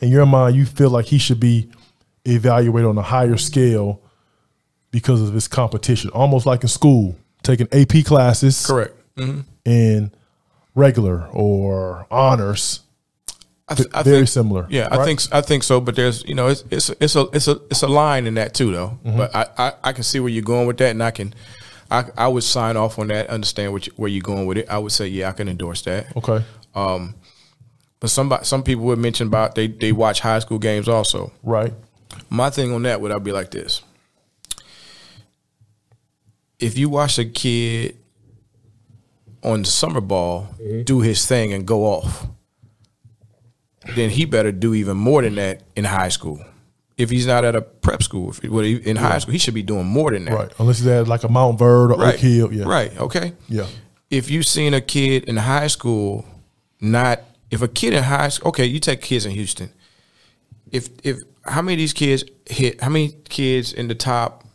In 0.02 0.10
your 0.10 0.28
mind, 0.28 0.56
you 0.56 0.66
feel 0.66 0.92
like 0.92 1.06
he 1.06 1.18
should 1.18 1.40
be 1.40 1.72
evaluated 2.26 2.88
on 2.90 2.98
a 2.98 3.02
higher 3.04 3.38
scale 3.38 4.02
because 4.92 5.22
of 5.22 5.34
his 5.34 5.48
competition, 5.48 6.10
almost 6.12 6.46
like 6.46 6.64
in 6.64 6.70
school, 6.70 7.16
taking 7.44 7.68
AP 7.72 8.06
classes 8.06 8.66
Correct. 8.66 8.96
hmm 9.18 9.42
and 9.66 10.12
regular 10.76 11.28
or 11.28 12.08
honors. 12.10 12.82
I, 13.68 13.76
th- 13.76 13.90
I 13.94 14.02
Very 14.02 14.18
think, 14.20 14.30
similar. 14.30 14.66
Yeah, 14.70 14.88
I 14.90 15.06
think 15.06 15.22
I 15.32 15.42
think 15.42 15.62
so. 15.64 15.80
But 15.80 15.96
there's 15.96 16.24
you 16.26 16.34
know 16.34 16.48
it's 16.48 16.64
it's 16.72 16.90
it's 16.90 17.16
a 17.16 17.28
it's 17.34 17.48
a 17.48 17.62
it's 17.70 17.84
a 17.84 17.88
line 17.88 18.26
in 18.26 18.34
that 18.36 18.56
too 18.56 18.72
though. 18.72 19.00
Mm-hmm. 19.06 19.18
But 19.18 19.36
I, 19.36 19.46
I 19.58 19.74
I 19.84 19.94
can 19.94 20.04
see 20.04 20.20
where 20.20 20.30
you're 20.30 20.42
going 20.42 20.66
with 20.66 20.78
that, 20.78 20.90
and 20.90 21.04
I 21.04 21.12
can 21.12 21.36
I 21.92 22.06
I 22.18 22.28
would 22.28 22.44
sign 22.44 22.78
off 22.78 22.98
on 22.98 23.10
that. 23.10 23.30
Understand 23.30 23.74
what 23.74 23.86
you, 23.86 23.94
where 23.96 24.10
you're 24.10 24.24
going 24.24 24.48
with 24.48 24.58
it. 24.58 24.70
I 24.70 24.80
would 24.80 24.92
say 24.92 25.08
yeah, 25.08 25.30
I 25.30 25.34
can 25.34 25.48
endorse 25.48 25.84
that. 25.84 26.08
Okay. 26.18 26.44
But 28.00 28.10
somebody 28.10 28.46
some 28.46 28.64
people 28.64 28.86
would 28.86 29.00
mention 29.00 29.28
about 29.28 29.56
they 29.56 29.68
they 29.68 29.92
watch 29.92 30.22
high 30.22 30.40
school 30.40 30.58
games 30.58 30.88
also. 30.88 31.32
Right. 31.44 31.74
My 32.30 32.50
thing 32.50 32.74
on 32.74 32.84
that 32.84 33.02
would 33.02 33.12
I 33.12 33.20
be 33.20 33.32
like 33.32 33.52
this: 33.52 33.82
if 36.60 36.78
you 36.78 36.90
watch 36.90 37.18
a 37.18 37.26
kid 37.26 37.98
on 39.44 39.64
summer 39.64 40.02
ball 40.02 40.50
mm-hmm. 40.62 40.84
do 40.84 41.00
his 41.00 41.26
thing 41.26 41.54
and 41.54 41.66
go 41.66 41.86
off, 41.86 42.28
then 43.96 44.10
he 44.10 44.26
better 44.26 44.52
do 44.52 44.74
even 44.74 44.98
more 44.98 45.22
than 45.22 45.36
that 45.36 45.62
in 45.76 45.86
high 45.86 46.10
school. 46.10 46.44
If 46.98 47.10
he's 47.10 47.26
not 47.26 47.46
at 47.46 47.56
a 47.56 47.62
prep 47.62 48.04
school, 48.04 48.32
if 48.32 48.44
well, 48.44 48.66
in 48.66 48.98
high 48.98 49.20
school, 49.20 49.32
he 49.32 49.38
should 49.38 49.54
be 49.54 49.64
doing 49.64 49.86
more 49.86 50.12
than 50.12 50.26
that. 50.26 50.34
Right. 50.34 50.52
Unless 50.60 50.80
he's 50.80 50.88
at 50.88 51.08
like 51.08 51.24
a 51.24 51.30
Montverde 51.30 51.92
or 51.92 51.98
Right. 51.98 52.16
Oak 52.16 52.20
Hill. 52.20 52.54
Yeah. 52.54 52.66
Right. 52.66 53.00
Okay. 53.00 53.34
Yeah. 53.48 53.68
If 54.10 54.30
you've 54.30 54.46
seen 54.46 54.74
a 54.74 54.82
kid 54.82 55.24
in 55.24 55.38
high 55.38 55.68
school, 55.68 56.26
not 56.82 57.22
if 57.52 57.62
a 57.62 57.70
kid 57.70 57.94
in 57.94 58.04
high 58.04 58.28
school, 58.28 58.50
okay, 58.50 58.66
you 58.66 58.80
take 58.80 59.02
kids 59.02 59.26
in 59.26 59.32
Houston. 59.32 59.72
If 60.72 60.90
if 61.04 61.20
how 61.46 61.62
many 61.62 61.74
of 61.76 61.78
these 61.80 61.94
kids 61.94 62.24
hit? 62.46 62.82
How 62.82 62.90
many 62.90 63.14
kids 63.28 63.74
in 63.74 63.88
the 63.88 63.96
top 63.96 64.46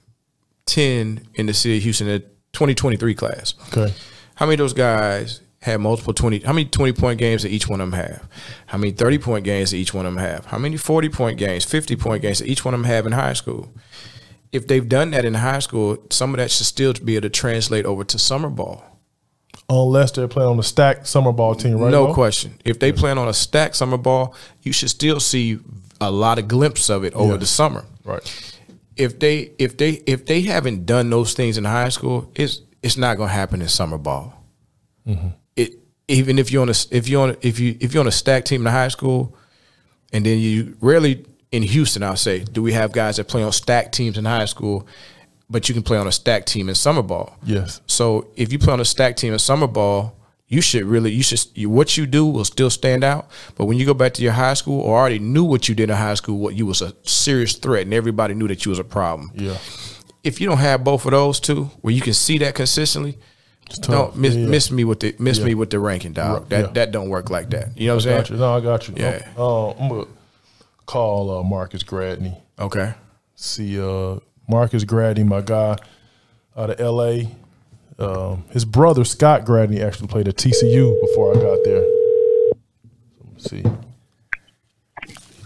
ten 0.67 1.27
in 1.35 1.47
the 1.47 1.55
city 1.55 1.79
of 1.79 1.83
Houston 1.83 2.09
in 2.09 2.21
the 2.21 2.27
2023 2.53 3.15
class? 3.15 3.55
Okay. 3.69 3.93
How 4.37 4.47
many 4.47 4.55
of 4.55 4.59
those 4.59 4.73
guys 4.73 5.41
had 5.61 5.81
multiple 5.81 6.12
20? 6.12 6.41
How 6.41 6.53
many 6.53 6.67
20 6.67 6.93
point 6.93 7.19
games 7.19 7.43
that 7.43 7.51
each 7.51 7.69
one 7.69 7.81
of 7.81 7.91
them 7.91 7.99
have? 7.99 8.29
How 8.67 8.79
many 8.79 8.93
30 8.93 9.19
point 9.19 9.45
games 9.45 9.71
that 9.71 9.77
each 9.77 9.95
one 9.95 10.07
of 10.07 10.15
them 10.15 10.23
have? 10.23 10.47
How 10.47 10.59
many 10.59 10.77
40 10.77 11.09
point 11.09 11.39
games, 11.39 11.65
50 11.65 11.97
point 11.97 12.23
games 12.23 12.39
that 12.41 12.49
each 12.49 12.65
one 12.65 12.75
of 12.75 12.81
them 12.81 12.91
have 12.91 13.07
in 13.07 13.12
high 13.12 13.33
school? 13.33 13.73
If 14.53 14.69
they've 14.69 14.89
done 14.89 15.11
that 15.11 15.25
in 15.25 15.35
high 15.35 15.59
school, 15.59 15.99
some 16.11 16.31
of 16.31 16.37
that 16.37 16.51
should 16.51 16.67
still 16.67 16.93
be 16.93 17.17
able 17.17 17.23
to 17.23 17.31
translate 17.31 17.87
over 17.87 18.05
to 18.05 18.19
summer 18.19 18.51
ball. 18.51 18.93
Unless 19.69 20.12
they're 20.12 20.29
playing 20.29 20.51
on 20.51 20.57
the 20.59 20.62
stacked 20.62 21.07
summer 21.07 21.33
ball 21.33 21.55
team, 21.55 21.79
right? 21.79 21.91
no 21.91 22.09
Mo? 22.09 22.15
question. 22.15 22.59
If 22.65 22.79
they 22.79 22.93
plan 22.93 23.17
on 23.19 23.29
a 23.29 23.33
stacked 23.33 23.77
summer 23.77 23.97
ball, 23.97 24.35
you 24.62 24.73
should 24.73 24.91
still 24.91 25.21
see 25.21 25.59
a 26.01 26.11
lot 26.11 26.39
of 26.39 26.49
glimpse 26.49 26.91
of 26.91 27.03
it 27.05 27.15
over 27.15 27.33
Yes. 27.33 27.41
the 27.41 27.47
summer. 27.47 27.85
Right. 28.05 28.53
If 28.97 29.19
they 29.19 29.53
if 29.59 29.77
they 29.79 30.03
if 30.07 30.27
they 30.27 30.43
haven't 30.43 30.85
done 30.87 31.09
those 31.11 31.33
things 31.33 31.57
in 31.57 31.65
high 31.65 31.89
school, 31.89 32.31
it's 32.35 32.61
it's 32.83 32.97
not 32.99 33.17
going 33.17 33.31
to 33.31 33.35
happen 33.35 33.62
in 33.62 33.69
summer 33.69 33.97
ball. 33.99 34.35
Mm-hmm. 35.09 35.29
It 35.57 35.75
even 36.09 36.39
if 36.39 36.53
you're 36.53 36.62
on 36.62 36.69
a 36.69 36.75
if 36.91 37.09
you're 37.09 37.23
on 37.23 37.37
if 37.41 37.59
you 37.59 37.77
if 37.81 37.95
you're 37.95 38.03
on 38.03 38.07
a 38.07 38.12
stacked 38.12 38.47
team 38.49 38.67
in 38.67 38.73
high 38.73 38.89
school, 38.89 39.35
and 40.12 40.25
then 40.27 40.39
you 40.39 40.77
rarely 40.81 41.25
in 41.51 41.62
Houston, 41.62 42.03
I'll 42.03 42.17
say, 42.17 42.41
do 42.41 42.62
we 42.62 42.73
have 42.73 42.93
guys 42.93 43.17
that 43.17 43.29
play 43.29 43.43
on 43.43 43.53
stacked 43.53 43.95
teams 43.95 44.19
in 44.19 44.25
high 44.27 44.45
school, 44.45 44.87
but 45.51 45.68
you 45.68 45.74
can 45.74 45.82
play 45.82 45.99
on 45.99 46.07
a 46.07 46.12
stack 46.12 46.47
team 46.47 46.68
in 46.68 46.74
summer 46.74 47.03
ball. 47.03 47.36
Yes. 47.45 47.80
So 47.86 48.28
if 48.36 48.53
you 48.53 48.59
play 48.59 48.72
on 48.72 48.80
a 48.80 48.84
stack 48.84 49.16
team 49.16 49.32
in 49.32 49.38
summer 49.38 49.66
ball, 49.66 50.16
you 50.49 50.61
should 50.61 50.84
really 50.84 51.11
you 51.12 51.22
should 51.22 51.45
you, 51.55 51.68
what 51.70 51.97
you 51.97 52.07
do 52.07 52.26
will 52.26 52.45
still 52.45 52.70
stand 52.70 53.03
out. 53.05 53.28
But 53.57 53.64
when 53.66 53.78
you 53.78 53.86
go 53.86 53.95
back 53.95 54.14
to 54.14 54.22
your 54.22 54.32
high 54.32 54.55
school 54.55 54.80
or 54.80 54.99
already 54.99 55.18
knew 55.18 55.45
what 55.45 55.68
you 55.68 55.74
did 55.74 55.90
in 55.90 55.97
high 55.97 56.14
school, 56.14 56.38
what 56.38 56.55
you 56.55 56.66
was 56.66 56.82
a 56.82 56.95
serious 57.03 57.55
threat, 57.57 57.82
and 57.82 57.95
everybody 57.95 58.34
knew 58.34 58.49
that 58.49 58.64
you 58.64 58.70
was 58.70 58.78
a 58.78 58.84
problem. 58.84 59.32
Yeah. 59.34 59.57
If 60.22 60.40
you 60.40 60.49
don't 60.49 60.59
have 60.59 60.84
both 60.84 61.05
of 61.05 61.11
those 61.11 61.40
two, 61.40 61.64
where 61.82 61.92
you 61.92 62.01
can 62.01 62.14
see 62.14 62.38
that 62.38 62.55
consistently, 62.55 63.18
don't 63.82 64.16
miss, 64.16 64.34
Yeah, 64.34 64.47
miss 64.47 64.70
me 64.70 64.84
with 64.84 65.01
the 65.01 65.14
miss 65.18 65.38
Yeah. 65.38 65.45
me 65.47 65.55
with 65.55 65.70
the 65.70 65.78
ranking, 65.78 66.12
dog. 66.12 66.40
Right, 66.42 66.51
That 66.51 66.61
yeah. 66.61 66.70
that 66.72 66.92
don't 66.92 67.09
work 67.09 67.30
like 67.30 67.51
that. 67.51 67.76
You 67.78 67.88
know 67.88 67.97
what 67.97 68.07
I'm 68.07 68.24
saying? 68.24 68.26
you. 68.30 68.36
No, 68.36 68.57
I 68.57 68.61
got 68.61 68.88
you. 68.88 68.95
Yeah. 68.97 69.26
Uh, 69.36 69.70
I'm 69.70 69.88
gonna 69.88 70.07
call 70.86 71.38
uh, 71.38 71.42
Marcus 71.42 71.82
Gradney. 71.82 72.36
Okay. 72.59 72.95
See, 73.34 73.80
uh, 73.80 74.18
Marcus 74.49 74.84
Gradney, 74.84 75.26
my 75.26 75.40
guy 75.40 75.76
out 76.57 76.70
of 76.70 76.80
L.A. 76.80 77.30
Um, 77.99 78.45
his 78.51 78.64
brother 78.64 79.05
Scott 79.05 79.45
Gradney 79.45 79.80
actually 79.80 80.09
played 80.09 80.28
at 80.28 80.36
TCU 80.36 81.01
before 81.01 81.32
I 81.36 81.40
got 81.40 81.59
there. 81.64 81.84
Let's 83.32 83.51
see, 83.51 83.64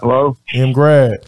Hello, 0.01 0.37
M. 0.55 0.73
Grad, 0.73 1.27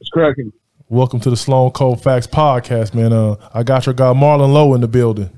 it's 0.00 0.10
cracking. 0.10 0.52
welcome 0.88 1.20
to 1.20 1.30
the 1.30 1.36
Sloan 1.36 1.70
Cold 1.70 2.02
Facts 2.02 2.26
podcast, 2.26 2.94
man. 2.94 3.12
Uh, 3.12 3.36
I 3.54 3.62
got 3.62 3.86
your 3.86 3.94
guy 3.94 4.12
Marland 4.12 4.52
Lowe 4.52 4.74
in 4.74 4.80
the 4.80 4.88
building. 4.88 5.30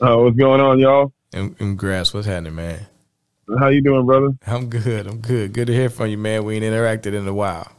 Uh, 0.00 0.16
what's 0.16 0.36
going 0.36 0.60
on, 0.60 0.78
y'all? 0.78 1.12
And, 1.32 1.54
and 1.60 1.78
grass, 1.78 2.14
what's 2.14 2.26
happening, 2.26 2.54
man? 2.54 2.86
How 3.58 3.68
you 3.68 3.82
doing, 3.82 4.04
brother? 4.06 4.30
I'm 4.46 4.68
good. 4.68 5.06
I'm 5.06 5.20
good. 5.20 5.52
Good 5.52 5.66
to 5.68 5.72
hear 5.74 5.88
from 5.90 6.08
you, 6.08 6.18
man. 6.18 6.44
We 6.44 6.56
ain't 6.56 6.64
interacted 6.64 7.14
in 7.14 7.26
a 7.26 7.32
while. 7.34 7.70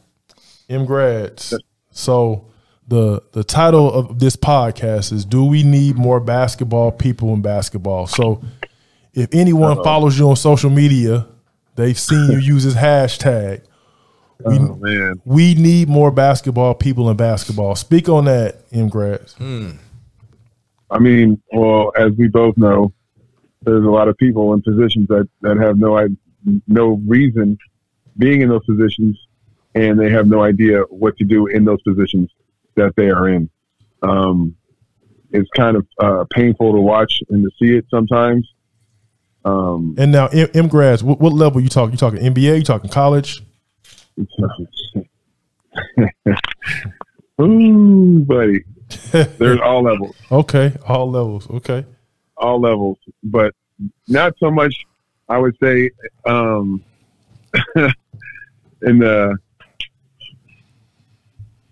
M. 0.69 0.85
Grads. 0.85 1.53
So 1.99 2.45
the 2.87 3.21
the 3.33 3.43
title 3.43 3.91
of 3.91 4.19
this 4.19 4.35
podcast 4.35 5.11
is 5.11 5.25
"Do 5.25 5.45
we 5.45 5.63
need 5.63 5.95
more 5.95 6.19
basketball 6.19 6.91
people 6.91 7.33
in 7.33 7.41
basketball?" 7.41 8.07
So 8.07 8.41
if 9.13 9.29
anyone 9.33 9.83
follows 9.83 10.17
you 10.17 10.29
on 10.29 10.35
social 10.35 10.69
media, 10.69 11.27
they've 11.75 11.99
seen 11.99 12.31
you 12.31 12.37
use 12.39 12.63
this 12.63 12.75
hashtag. 12.75 13.61
We 14.45 14.57
Oh 14.57 14.75
man, 14.75 15.21
we 15.25 15.55
need 15.55 15.89
more 15.89 16.11
basketball 16.11 16.73
people 16.73 17.09
in 17.09 17.17
basketball. 17.17 17.75
Speak 17.75 18.07
on 18.07 18.25
that, 18.25 18.63
M. 18.71 18.87
Grads. 18.87 19.33
Hmm. 19.33 19.71
I 20.89 20.99
mean, 20.99 21.41
well, 21.51 21.91
as 21.97 22.13
we 22.13 22.29
both 22.29 22.57
know, 22.57 22.93
there's 23.63 23.83
a 23.83 23.89
lot 23.89 24.07
of 24.07 24.17
people 24.17 24.53
in 24.53 24.61
positions 24.61 25.07
that 25.09 25.27
that 25.41 25.57
have 25.57 25.77
no 25.77 26.07
no 26.67 27.01
reason 27.05 27.57
being 28.17 28.41
in 28.41 28.49
those 28.49 28.65
positions, 28.65 29.19
and 29.75 29.99
they 29.99 30.09
have 30.09 30.27
no 30.27 30.43
idea 30.43 30.81
what 30.89 31.17
to 31.17 31.23
do 31.23 31.47
in 31.47 31.63
those 31.65 31.81
positions 31.81 32.29
that 32.75 32.95
they 32.95 33.09
are 33.09 33.29
in. 33.29 33.49
Um, 34.01 34.55
it's 35.31 35.49
kind 35.55 35.77
of 35.77 35.87
uh, 35.99 36.25
painful 36.31 36.73
to 36.73 36.79
watch 36.79 37.21
and 37.29 37.43
to 37.43 37.49
see 37.59 37.75
it 37.75 37.85
sometimes. 37.91 38.47
Um, 39.45 39.95
And 39.97 40.11
now, 40.11 40.27
M. 40.27 40.49
M. 40.53 40.67
Grads, 40.67 41.03
what, 41.03 41.19
what 41.19 41.33
level 41.33 41.61
you 41.61 41.69
talking? 41.69 41.91
You 41.91 41.97
talking 41.97 42.19
NBA? 42.19 42.57
You 42.57 42.63
talking 42.63 42.89
college? 42.89 43.41
Ooh, 47.41 48.19
buddy. 48.27 48.63
There's 49.11 49.59
all 49.59 49.83
levels, 49.83 50.15
Okay, 50.31 50.75
all 50.87 51.09
levels. 51.11 51.49
Okay, 51.49 51.85
all 52.37 52.59
levels, 52.59 52.97
but 53.23 53.53
not 54.07 54.33
so 54.39 54.49
much. 54.49 54.75
I 55.29 55.37
would 55.37 55.55
say, 55.61 55.91
um, 56.25 56.83
in 57.75 58.97
the 58.97 59.37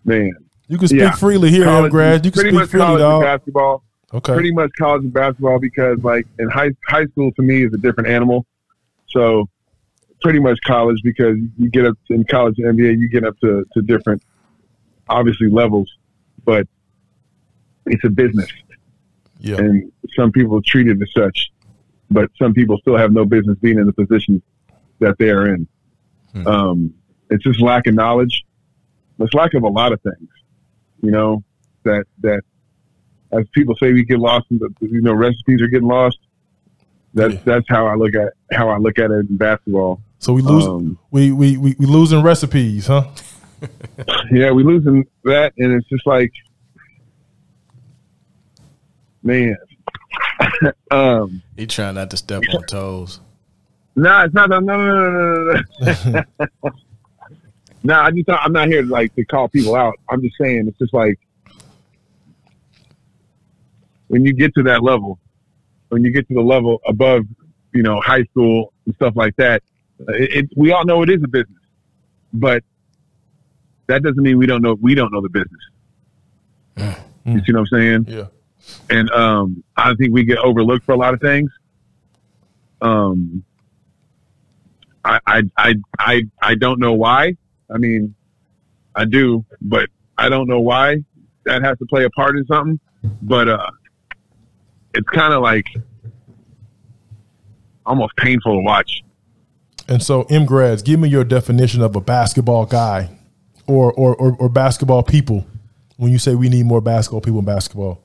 man, 0.07 0.31
you 0.67 0.77
can 0.77 0.87
speak 0.87 1.01
Yeah. 1.01 1.11
freely 1.11 1.49
here, 1.51 1.65
college- 1.65 1.91
Grads. 1.91 2.25
You 2.25 2.31
can 2.31 2.39
pretty 2.41 2.49
speak 2.49 2.59
much 2.61 2.69
freely, 2.69 2.85
college 2.85 2.99
dog. 3.01 3.21
basketball. 3.21 3.83
Okay, 4.13 4.33
Pretty 4.33 4.51
much 4.53 4.71
college 4.79 5.03
and 5.03 5.13
basketball 5.13 5.59
because, 5.59 5.99
like, 6.01 6.25
in 6.39 6.49
high 6.49 6.71
high 6.87 7.05
school 7.07 7.29
to 7.33 7.41
me 7.41 7.65
is 7.65 7.73
a 7.73 7.77
different 7.77 8.07
animal. 8.09 8.45
So, 9.09 9.49
pretty 10.21 10.39
much 10.39 10.57
college 10.65 10.97
because 11.03 11.35
you 11.57 11.69
get 11.69 11.85
up 11.85 11.97
in 12.09 12.23
college 12.23 12.55
and 12.57 12.67
NBA, 12.79 12.93
you 12.99 13.09
get 13.09 13.23
up 13.25 13.37
to, 13.41 13.65
to 13.73 13.81
different, 13.81 14.23
obviously 15.09 15.49
levels. 15.49 15.91
but 16.45 16.65
it's 17.87 18.03
a 18.05 18.09
business, 18.09 18.47
Yeah. 19.39 19.57
and 19.57 19.91
some 20.15 20.31
people 20.31 20.61
treat 20.61 20.87
it 20.87 20.97
as 21.01 21.09
such, 21.13 21.51
but 22.09 22.29
some 22.39 22.53
people 22.53 22.77
still 22.77 22.95
have 22.95 23.11
no 23.11 23.25
business 23.25 23.57
being 23.59 23.77
in 23.79 23.85
the 23.85 23.91
position 23.93 24.41
that 24.99 25.17
they 25.17 25.29
are 25.29 25.53
in. 25.53 25.67
Hmm. 26.33 26.47
Um, 26.47 26.93
it's 27.29 27.43
just 27.43 27.59
lack 27.59 27.85
of 27.87 27.95
knowledge. 27.95 28.45
It's 29.19 29.33
lack 29.33 29.53
of 29.53 29.63
a 29.63 29.67
lot 29.67 29.91
of 29.93 30.01
things, 30.01 30.29
you 31.01 31.11
know, 31.11 31.43
that, 31.83 32.05
that 32.21 32.41
as 33.31 33.45
people 33.53 33.75
say, 33.75 33.91
we 33.93 34.03
get 34.05 34.19
lost 34.19 34.45
in 34.51 34.59
the, 34.59 34.69
you 34.81 35.01
know, 35.01 35.13
recipes 35.13 35.61
are 35.61 35.67
getting 35.67 35.87
lost. 35.87 36.17
That's, 37.13 37.33
Yeah. 37.33 37.39
that's 37.45 37.65
how 37.69 37.87
I 37.87 37.95
look 37.95 38.13
at, 38.15 38.33
how 38.51 38.69
I 38.69 38.77
look 38.77 38.99
at 38.99 39.09
it 39.11 39.27
in 39.29 39.37
basketball. 39.37 40.01
So 40.19 40.33
we 40.33 40.41
lose 40.41 40.65
Um, 40.67 40.97
we, 41.11 41.31
we 41.31 41.57
we 41.57 41.75
we 41.77 41.85
losing 41.85 42.21
recipes, 42.23 42.87
huh? 42.87 43.05
yeah, 44.31 44.51
we 44.51 44.63
losing 44.63 45.05
that, 45.23 45.53
and 45.57 45.73
it's 45.73 45.87
just 45.89 46.05
like, 46.07 46.31
man. 49.23 49.55
um, 50.91 51.41
He 51.55 51.67
trying 51.67 51.95
not 51.95 52.09
to 52.11 52.17
step 52.17 52.43
on 52.53 52.63
toes. 52.63 53.19
no, 53.95 54.21
it's 54.21 54.33
not. 54.33 54.49
No, 54.49 54.59
no, 54.59 54.77
no, 54.77 55.43
no, 55.81 56.23
no, 56.61 56.71
no. 57.87 57.99
I 57.99 58.11
just 58.11 58.29
I'm 58.29 58.53
not 58.53 58.67
here 58.67 58.81
to 58.81 58.87
like 58.87 59.15
to 59.15 59.25
call 59.25 59.47
people 59.47 59.75
out. 59.75 59.95
I'm 60.09 60.21
just 60.21 60.35
saying 60.39 60.67
it's 60.67 60.77
just 60.77 60.93
like 60.93 61.17
when 64.07 64.23
you 64.25 64.33
get 64.33 64.53
to 64.55 64.63
that 64.63 64.83
level, 64.83 65.19
when 65.89 66.03
you 66.03 66.11
get 66.11 66.27
to 66.27 66.33
the 66.33 66.41
level 66.41 66.81
above, 66.87 67.23
you 67.73 67.83
know, 67.83 67.99
high 68.01 68.23
school 68.25 68.73
and 68.85 68.95
stuff 68.95 69.13
like 69.15 69.35
that. 69.37 69.63
It, 70.09 70.37
it, 70.37 70.49
we 70.55 70.71
all 70.71 70.85
know 70.85 71.01
it 71.01 71.09
is 71.09 71.21
a 71.23 71.27
business, 71.27 71.57
but 72.33 72.63
that 73.87 74.03
doesn't 74.03 74.21
mean 74.21 74.37
we 74.37 74.45
don't 74.45 74.61
know 74.61 74.75
we 74.79 74.93
don't 74.95 75.11
know 75.11 75.21
the 75.21 75.29
business. 75.29 75.63
You 77.25 77.39
see 77.45 77.53
what 77.53 77.59
I'm 77.61 77.65
saying? 77.67 78.05
Yeah. 78.07 78.27
and 78.89 79.09
um, 79.11 79.63
I 79.75 79.93
think 79.95 80.13
we 80.13 80.23
get 80.23 80.37
overlooked 80.37 80.85
for 80.85 80.91
a 80.93 80.97
lot 80.97 81.13
of 81.13 81.21
things. 81.21 81.49
Um, 82.81 83.43
I, 85.03 85.19
I, 85.25 85.41
I, 85.57 85.73
I, 85.99 86.21
I 86.41 86.55
don't 86.55 86.79
know 86.79 86.93
why. 86.93 87.35
I 87.69 87.77
mean, 87.77 88.15
I 88.95 89.05
do, 89.05 89.45
but 89.61 89.89
I 90.17 90.29
don't 90.29 90.47
know 90.47 90.59
why 90.59 91.03
that 91.45 91.63
has 91.63 91.77
to 91.79 91.85
play 91.85 92.03
a 92.03 92.09
part 92.11 92.35
in 92.35 92.45
something. 92.45 92.79
But 93.21 93.47
uh, 93.47 93.69
it's 94.93 95.07
kind 95.09 95.33
of 95.33 95.41
like 95.41 95.65
almost 97.85 98.15
painful 98.17 98.53
to 98.53 98.61
watch. 98.61 99.03
And 99.87 100.03
so, 100.03 100.23
M 100.23 100.45
grads, 100.45 100.81
give 100.81 100.99
me 100.99 101.07
your 101.07 101.23
definition 101.23 101.81
of 101.81 101.95
a 101.95 102.01
basketball 102.01 102.65
guy, 102.65 103.09
or 103.65 103.93
or 103.93 104.15
or, 104.15 104.35
or 104.37 104.49
basketball 104.49 105.03
people. 105.03 105.45
When 105.95 106.11
you 106.11 106.19
say 106.19 106.35
we 106.35 106.49
need 106.49 106.65
more 106.65 106.81
basketball 106.81 107.21
people 107.21 107.39
in 107.39 107.45
basketball, 107.45 108.01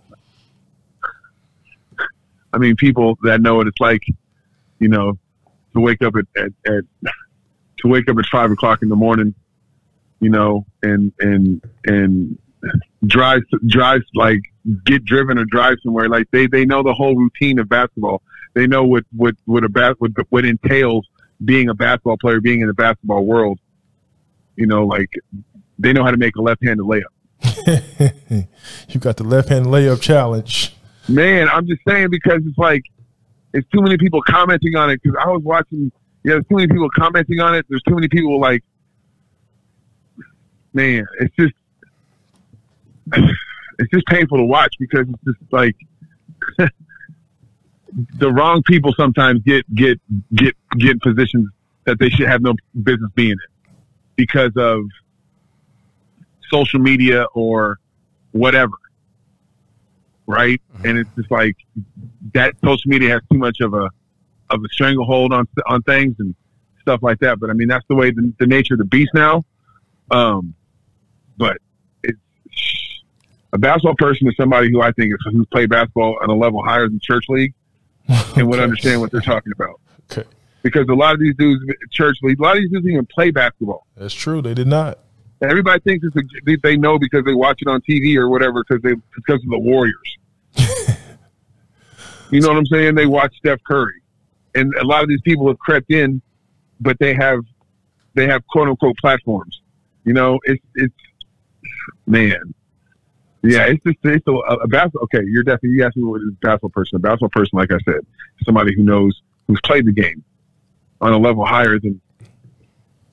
I 2.52 2.58
mean, 2.58 2.76
people 2.76 3.18
that 3.22 3.40
know 3.40 3.56
what 3.56 3.66
it's 3.66 3.80
like, 3.80 4.02
you 4.78 4.88
know, 4.88 5.18
to 5.74 5.80
wake 5.80 6.02
up 6.02 6.14
at, 6.16 6.24
at, 6.42 6.52
at 6.66 6.84
to 7.78 7.88
wake 7.88 8.08
up 8.08 8.16
at 8.18 8.26
five 8.26 8.50
o'clock 8.50 8.82
in 8.82 8.88
the 8.88 8.96
morning, 8.96 9.34
you 10.22 10.30
know, 10.30 10.64
and 10.82 11.12
and 11.20 11.60
and 11.84 12.38
drive 13.06 13.42
drive 13.66 14.00
like 14.14 14.40
get 14.86 15.04
driven 15.04 15.36
or 15.36 15.44
drive 15.44 15.74
somewhere. 15.82 16.08
Like 16.08 16.28
they 16.30 16.46
they 16.46 16.64
know 16.64 16.82
the 16.82 16.94
whole 16.94 17.16
routine 17.16 17.58
of 17.58 17.68
basketball. 17.68 18.22
They 18.54 18.66
know 18.66 18.84
what 18.84 19.04
what 19.14 19.34
what 19.44 19.64
a 19.64 19.68
bas- 19.68 19.96
what, 19.98 20.12
what 20.30 20.44
entails 20.44 21.06
being 21.44 21.68
a 21.68 21.74
basketball 21.74 22.18
player, 22.18 22.40
being 22.40 22.60
in 22.60 22.68
the 22.68 22.74
basketball 22.74 23.26
world. 23.26 23.58
You 24.56 24.66
know, 24.66 24.86
like 24.86 25.10
they 25.78 25.92
know 25.92 26.04
how 26.04 26.12
to 26.12 26.16
make 26.16 26.36
a 26.36 26.42
left-handed 26.42 26.86
layup. 26.86 27.02
you 28.88 29.00
got 29.00 29.16
the 29.16 29.24
left 29.24 29.48
hand 29.48 29.66
layup 29.66 30.00
challenge. 30.00 30.76
Man, 31.08 31.48
I'm 31.48 31.66
just 31.66 31.80
saying 31.86 32.10
because 32.10 32.42
it's 32.46 32.58
like 32.58 32.82
it's 33.52 33.68
too 33.70 33.82
many 33.82 33.98
people 33.98 34.22
commenting 34.22 34.76
on 34.76 34.90
it. 34.90 35.00
Because 35.02 35.18
I 35.20 35.28
was 35.28 35.42
watching, 35.42 35.90
yeah, 36.24 36.34
there's 36.34 36.46
too 36.48 36.56
many 36.56 36.68
people 36.68 36.88
commenting 36.90 37.40
on 37.40 37.56
it. 37.56 37.66
There's 37.68 37.82
too 37.82 37.94
many 37.94 38.08
people 38.08 38.40
like, 38.40 38.62
man, 40.72 41.06
it's 41.20 41.34
just 41.36 41.54
it's 43.78 43.90
just 43.92 44.06
painful 44.06 44.38
to 44.38 44.44
watch 44.44 44.74
because 44.78 45.06
it's 45.08 45.38
just 45.38 45.52
like 45.52 45.76
the 48.18 48.30
wrong 48.30 48.62
people 48.64 48.92
sometimes 48.96 49.40
get 49.42 49.72
get 49.74 50.00
get 50.34 50.56
get 50.78 50.92
in 50.92 51.00
positions 51.00 51.48
that 51.84 51.98
they 51.98 52.08
should 52.08 52.28
have 52.28 52.42
no 52.42 52.54
business 52.82 53.10
being 53.14 53.32
in 53.32 53.38
because 54.16 54.52
of 54.56 54.84
social 56.50 56.78
media 56.78 57.24
or 57.34 57.78
whatever 58.32 58.72
right? 60.26 60.60
And 60.84 60.98
it's 60.98 61.10
just 61.16 61.30
like 61.30 61.56
that 62.34 62.54
social 62.64 62.88
media 62.88 63.10
has 63.10 63.22
too 63.30 63.38
much 63.38 63.60
of 63.60 63.74
a 63.74 63.90
of 64.50 64.60
a 64.64 64.68
stranglehold 64.72 65.32
on 65.32 65.46
on 65.66 65.82
things 65.82 66.16
and 66.18 66.34
stuff 66.80 67.00
like 67.02 67.18
that. 67.20 67.38
But 67.38 67.50
I 67.50 67.52
mean, 67.52 67.68
that's 67.68 67.86
the 67.88 67.94
way 67.94 68.10
the, 68.10 68.32
the 68.38 68.46
nature 68.46 68.74
of 68.74 68.78
the 68.78 68.84
beast 68.84 69.10
now. 69.14 69.44
Um, 70.10 70.54
but 71.36 71.56
it's 72.02 72.18
a 73.52 73.58
basketball 73.58 73.94
person 73.96 74.28
is 74.28 74.34
somebody 74.36 74.70
who 74.70 74.80
I 74.82 74.92
think 74.92 75.12
is 75.12 75.18
who's 75.32 75.46
played 75.52 75.70
basketball 75.70 76.18
on 76.22 76.30
a 76.30 76.34
level 76.34 76.62
higher 76.64 76.88
than 76.88 77.00
church 77.00 77.24
league 77.28 77.54
and 78.36 78.48
would 78.48 78.60
understand 78.60 79.00
what 79.00 79.10
they're 79.12 79.20
talking 79.20 79.52
about. 79.52 79.80
Okay, 80.10 80.28
Because 80.62 80.88
a 80.88 80.94
lot 80.94 81.14
of 81.14 81.20
these 81.20 81.34
dudes, 81.36 81.62
church 81.90 82.16
league, 82.22 82.38
a 82.40 82.42
lot 82.42 82.56
of 82.56 82.62
these 82.62 82.70
dudes 82.70 82.86
even 82.86 83.06
play 83.06 83.30
basketball. 83.30 83.86
that's 83.96 84.14
true. 84.14 84.42
They 84.42 84.54
did 84.54 84.66
not. 84.66 84.98
Everybody 85.42 85.80
thinks 85.80 86.06
it's 86.06 86.16
a, 86.16 86.20
they- 86.44 86.56
they 86.62 86.76
know 86.76 86.98
because 86.98 87.24
they 87.24 87.34
watch 87.34 87.60
it 87.62 87.68
on 87.68 87.80
TV 87.82 88.16
or 88.16 88.28
whatever 88.28 88.62
because 88.64 88.80
they 88.82 88.94
because 89.14 89.42
of 89.42 89.50
the 89.50 89.58
Warriors. 89.58 90.16
you 92.30 92.40
know 92.40 92.48
what 92.48 92.56
I'm 92.56 92.66
saying? 92.66 92.94
They 92.94 93.06
watch 93.06 93.34
Steph 93.38 93.58
Curry, 93.64 94.00
and 94.54 94.72
a 94.74 94.84
lot 94.84 95.02
of 95.02 95.08
these 95.08 95.20
people 95.22 95.48
have 95.48 95.58
crept 95.58 95.90
in, 95.90 96.22
but 96.80 96.96
they 96.98 97.14
have 97.14 97.40
they 98.14 98.26
have 98.28 98.46
quote 98.46 98.68
unquote 98.68 98.96
platforms. 98.98 99.60
You 100.04 100.12
know, 100.14 100.38
it's 100.44 100.62
it's 100.76 100.94
man, 102.06 102.54
yeah, 103.42 103.66
it's 103.66 103.82
just 103.84 103.98
it's 104.04 104.26
a, 104.26 104.30
a 104.32 104.68
basketball. 104.68 105.04
Okay, 105.04 105.24
you're 105.26 105.42
definitely 105.42 105.70
you 105.70 105.84
asked 105.84 105.96
me 105.96 106.04
what 106.04 106.20
is 106.20 106.28
a 106.28 106.32
basketball 106.46 106.70
person. 106.70 106.96
A 106.96 106.98
basketball 107.00 107.28
person, 107.30 107.50
like 107.58 107.70
I 107.72 107.78
said, 107.84 108.00
somebody 108.44 108.74
who 108.74 108.82
knows 108.82 109.20
who's 109.48 109.60
played 109.64 109.84
the 109.86 109.92
game 109.92 110.22
on 111.00 111.12
a 111.12 111.18
level 111.18 111.44
higher 111.44 111.78
than 111.80 112.00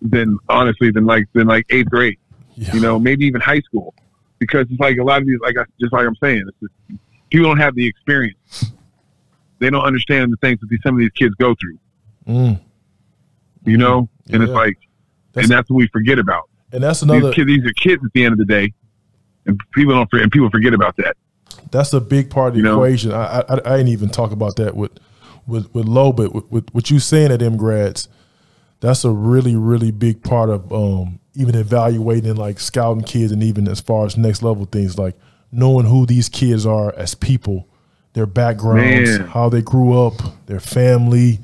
than 0.01 0.38
honestly 0.47 0.91
than 0.91 1.05
like 1.05 1.26
than 1.34 1.47
like 1.47 1.65
eighth 1.72 1.89
grade 1.89 2.17
Yeah. 2.55 2.74
you 2.76 2.80
know, 2.82 2.99
maybe 2.99 3.26
even 3.26 3.41
high 3.41 3.59
school, 3.61 3.93
because 4.38 4.65
it's 4.70 4.80
like 4.80 4.97
a 4.97 5.03
lot 5.03 5.22
of 5.22 5.28
these, 5.28 5.39
like 5.41 5.57
I, 5.57 5.63
just 5.80 5.91
like 5.93 6.05
I'm 6.05 6.15
saying, 6.15 6.43
it's 6.47 6.57
just, 6.61 6.99
people 7.30 7.47
don't 7.47 7.57
have 7.59 7.76
the 7.76 7.86
experience. 7.88 8.65
They 9.59 9.70
don't 9.70 9.84
understand 9.84 10.32
the 10.32 10.38
things 10.38 10.59
that 10.61 10.70
these, 10.70 10.80
some 10.84 10.95
of 10.95 10.99
these 10.99 11.11
kids 11.11 11.36
go 11.36 11.55
through, 11.59 11.80
Mm. 12.28 12.59
you 13.65 13.78
know, 13.78 14.07
and 14.32 14.43
it's 14.43 14.51
like, 14.51 14.78
That's- 15.34 15.45
and 15.49 15.51
that's 15.57 15.70
what 15.70 15.78
we 15.78 15.88
forget 15.88 16.20
about. 16.20 16.49
And 16.72 16.84
that's 16.84 17.01
another. 17.01 17.28
These 17.28 17.36
kids, 17.36 17.47
these 17.47 17.65
are 17.65 17.74
kids 17.74 18.03
at 18.05 18.11
the 18.13 18.26
end 18.26 18.34
of 18.34 18.39
the 18.39 18.45
day, 18.45 18.74
and 19.45 19.59
people 19.74 19.93
don't, 19.93 20.11
and 20.22 20.32
people 20.32 20.49
forget 20.49 20.74
about 20.74 20.95
that. 20.97 21.17
That's 21.72 21.93
a 21.93 22.01
big 22.01 22.30
part 22.30 22.49
of 22.49 22.53
the 22.53 22.59
You 22.59 22.63
know? 22.65 22.76
equation. 22.76 23.11
I, 23.11 23.39
I 23.41 23.53
I 23.53 23.78
didn't 23.78 23.89
even 23.89 24.09
talk 24.09 24.32
about 24.32 24.55
that 24.57 24.76
with 24.76 24.91
with 25.47 25.74
with 25.74 25.86
low, 25.86 26.11
but 26.11 26.34
with, 26.34 26.45
with 26.51 26.70
what 26.74 26.89
you 26.91 26.99
saying 26.99 27.32
at 27.32 27.41
M 27.41 27.57
grads, 27.57 28.07
that's 28.82 29.03
a 29.03 29.11
really 29.11 29.55
really 29.55 29.91
big 29.91 30.24
part 30.24 30.49
of 30.49 30.72
um, 30.72 31.20
even 31.36 31.55
evaluating 31.55 32.36
like 32.36 32.59
scouting 32.59 33.03
kids 33.03 33.32
and 33.32 33.41
even 33.43 33.67
as 33.67 33.82
far 33.82 34.05
as 34.05 34.15
next 34.17 34.43
level 34.43 34.65
things 34.65 34.97
like 34.97 35.15
knowing 35.51 35.86
who 35.88 36.05
these 36.05 36.30
kids 36.30 36.65
are 36.67 36.93
as 36.95 37.15
people, 37.15 37.67
their 38.13 38.28
backgrounds, 38.28 39.17
Man. 39.17 39.28
how 39.28 39.49
they 39.49 39.63
grew 39.63 39.99
up, 39.99 40.13
their 40.45 40.59
family, 40.59 41.39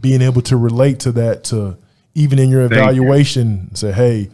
being 0.00 0.22
able 0.22 0.42
to 0.42 0.56
relate 0.56 1.00
to 1.00 1.10
that 1.12 1.42
to 1.44 1.76
even 2.14 2.38
in 2.38 2.48
your 2.48 2.68
Thank 2.68 2.72
you. 2.72 2.78
evaluation 2.78 3.74
say, 3.74 3.90
hey, 3.90 4.30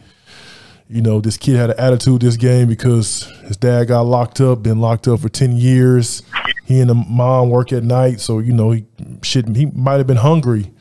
you 0.91 1.01
know, 1.01 1.21
this 1.21 1.37
kid 1.37 1.55
had 1.55 1.69
an 1.69 1.79
attitude 1.79 2.21
this 2.21 2.35
game 2.35 2.67
because 2.67 3.23
his 3.47 3.55
dad 3.55 3.87
got 3.87 4.01
locked 4.01 4.41
up, 4.41 4.61
been 4.61 4.81
locked 4.81 5.07
up 5.07 5.21
for 5.21 5.29
10 5.29 5.55
years. 5.55 6.21
He 6.65 6.81
and 6.81 6.89
the 6.89 6.95
mom 6.95 7.49
work 7.49 7.71
at 7.71 7.83
night. 7.83 8.19
So, 8.19 8.39
you 8.39 8.51
know, 8.51 8.71
he 8.71 8.85
shit, 9.23 9.55
he 9.55 9.67
might 9.67 9.97
have 9.97 10.07
been 10.07 10.17
hungry. 10.17 10.71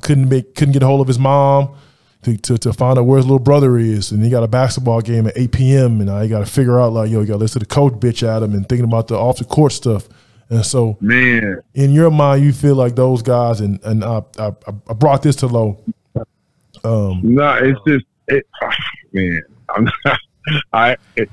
Couldn't 0.00 0.30
make, 0.30 0.54
couldn't 0.54 0.72
get 0.72 0.82
a 0.82 0.86
hold 0.86 1.02
of 1.02 1.08
his 1.08 1.18
mom 1.18 1.76
to, 2.22 2.38
to, 2.38 2.56
to 2.58 2.72
find 2.72 2.98
out 2.98 3.04
where 3.04 3.18
his 3.18 3.26
little 3.26 3.38
brother 3.38 3.76
is. 3.76 4.12
And 4.12 4.24
he 4.24 4.30
got 4.30 4.42
a 4.42 4.48
basketball 4.48 5.02
game 5.02 5.26
at 5.26 5.36
8 5.36 5.52
p.m. 5.52 6.00
And 6.00 6.10
I 6.10 6.26
got 6.26 6.40
to 6.40 6.46
figure 6.46 6.80
out 6.80 6.94
like, 6.94 7.10
yo, 7.10 7.20
you 7.20 7.26
got 7.26 7.34
to 7.34 7.38
listen 7.38 7.60
to 7.60 7.66
the 7.66 7.74
coach 7.74 7.94
bitch 7.94 8.26
at 8.26 8.42
him 8.42 8.54
and 8.54 8.66
thinking 8.66 8.84
about 8.84 9.08
the 9.08 9.16
off 9.16 9.38
the 9.38 9.44
court 9.44 9.72
stuff. 9.72 10.08
And 10.48 10.64
so 10.64 10.96
Man, 11.00 11.60
in 11.74 11.92
your 11.92 12.10
mind, 12.10 12.42
you 12.42 12.54
feel 12.54 12.74
like 12.74 12.96
those 12.96 13.20
guys, 13.20 13.60
and, 13.60 13.78
and 13.84 14.02
I, 14.02 14.22
I, 14.38 14.52
I 14.66 14.94
brought 14.94 15.22
this 15.22 15.36
to 15.36 15.46
low. 15.46 15.78
Um, 16.82 17.20
no, 17.22 17.52
it's 17.56 17.78
just, 17.86 18.06
it, 18.28 18.46
man, 19.12 19.42
I'm 19.74 19.84
not, 20.04 20.18
I, 20.72 20.96
it, 21.16 21.28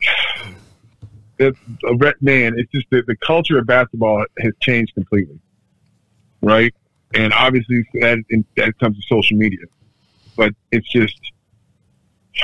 it's 1.38 1.58
a 1.88 1.94
re- 1.96 2.12
man, 2.20 2.54
it's 2.58 2.70
just 2.72 2.86
that 2.90 3.06
the 3.06 3.16
culture 3.16 3.58
of 3.58 3.66
basketball 3.66 4.24
has 4.40 4.52
changed 4.60 4.94
completely, 4.94 5.38
right? 6.42 6.74
And 7.14 7.32
obviously 7.32 7.84
that 7.94 8.18
that 8.56 8.78
comes 8.78 8.96
to 8.96 9.02
social 9.08 9.36
media, 9.36 9.60
but 10.36 10.52
it's 10.72 10.88
just 10.90 11.18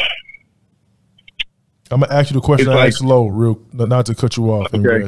I'm 1.91 2.01
gonna 2.01 2.13
ask 2.13 2.31
you 2.31 2.35
the 2.35 2.41
question 2.41 2.69
I 2.71 2.75
like- 2.75 2.89
asked 2.89 3.03
Low, 3.03 3.27
real 3.27 3.61
not 3.73 4.07
to 4.07 4.15
cut 4.15 4.37
you 4.37 4.51
off. 4.51 4.73
Okay. 4.73 5.07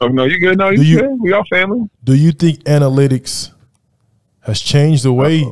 Oh 0.00 0.08
no, 0.08 0.24
you 0.24 0.38
good? 0.40 0.58
No, 0.58 0.70
you, 0.70 0.82
you- 0.82 1.00
good? 1.00 1.20
We 1.20 1.32
all 1.32 1.44
family. 1.50 1.88
Do 2.04 2.14
you 2.14 2.32
think 2.32 2.60
analytics 2.64 3.52
has 4.40 4.60
changed 4.60 5.02
the 5.04 5.12
way 5.12 5.44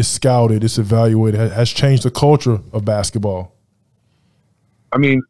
it's 0.00 0.08
scouted, 0.08 0.64
it's 0.64 0.78
evaluated, 0.78 1.38
ha- 1.38 1.54
has 1.54 1.70
changed 1.70 2.02
the 2.02 2.10
culture 2.10 2.60
of 2.72 2.84
basketball? 2.84 3.54
I 4.92 4.98
mean, 4.98 5.22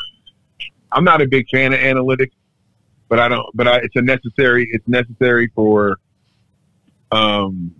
I'm 0.92 1.04
not 1.04 1.22
a 1.22 1.28
big 1.28 1.46
fan 1.50 1.72
of 1.72 1.78
analytics, 1.78 2.32
but 3.08 3.20
I 3.20 3.28
don't. 3.28 3.46
But 3.54 3.68
I, 3.68 3.76
it's 3.76 3.94
a 3.94 4.02
necessary. 4.02 4.68
It's 4.72 4.86
necessary 4.88 5.50
for, 5.54 5.98
um, 7.12 7.74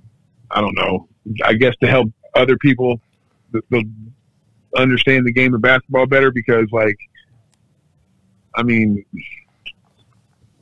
I 0.51 0.61
don't 0.61 0.77
know. 0.77 1.09
I 1.45 1.55
guess 1.55 1.75
to 1.83 1.89
help 1.89 2.11
other 2.35 2.57
people 2.59 3.01
the, 3.53 3.63
the, 3.71 3.91
understand 4.77 5.27
the 5.27 5.33
game 5.33 5.55
of 5.55 5.61
basketball 5.63 6.07
better 6.07 6.31
because, 6.31 6.67
like, 6.73 6.97
I 8.55 8.63
mean, 8.63 9.05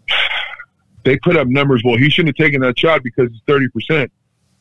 they 1.05 1.19
put 1.19 1.37
up 1.37 1.49
numbers. 1.49 1.83
Well, 1.85 1.97
he 1.97 2.09
shouldn't 2.09 2.39
have 2.39 2.47
taken 2.47 2.61
that 2.63 2.79
shot 2.79 3.03
because 3.03 3.27
it's 3.27 3.43
thirty 3.47 3.69
percent. 3.69 4.13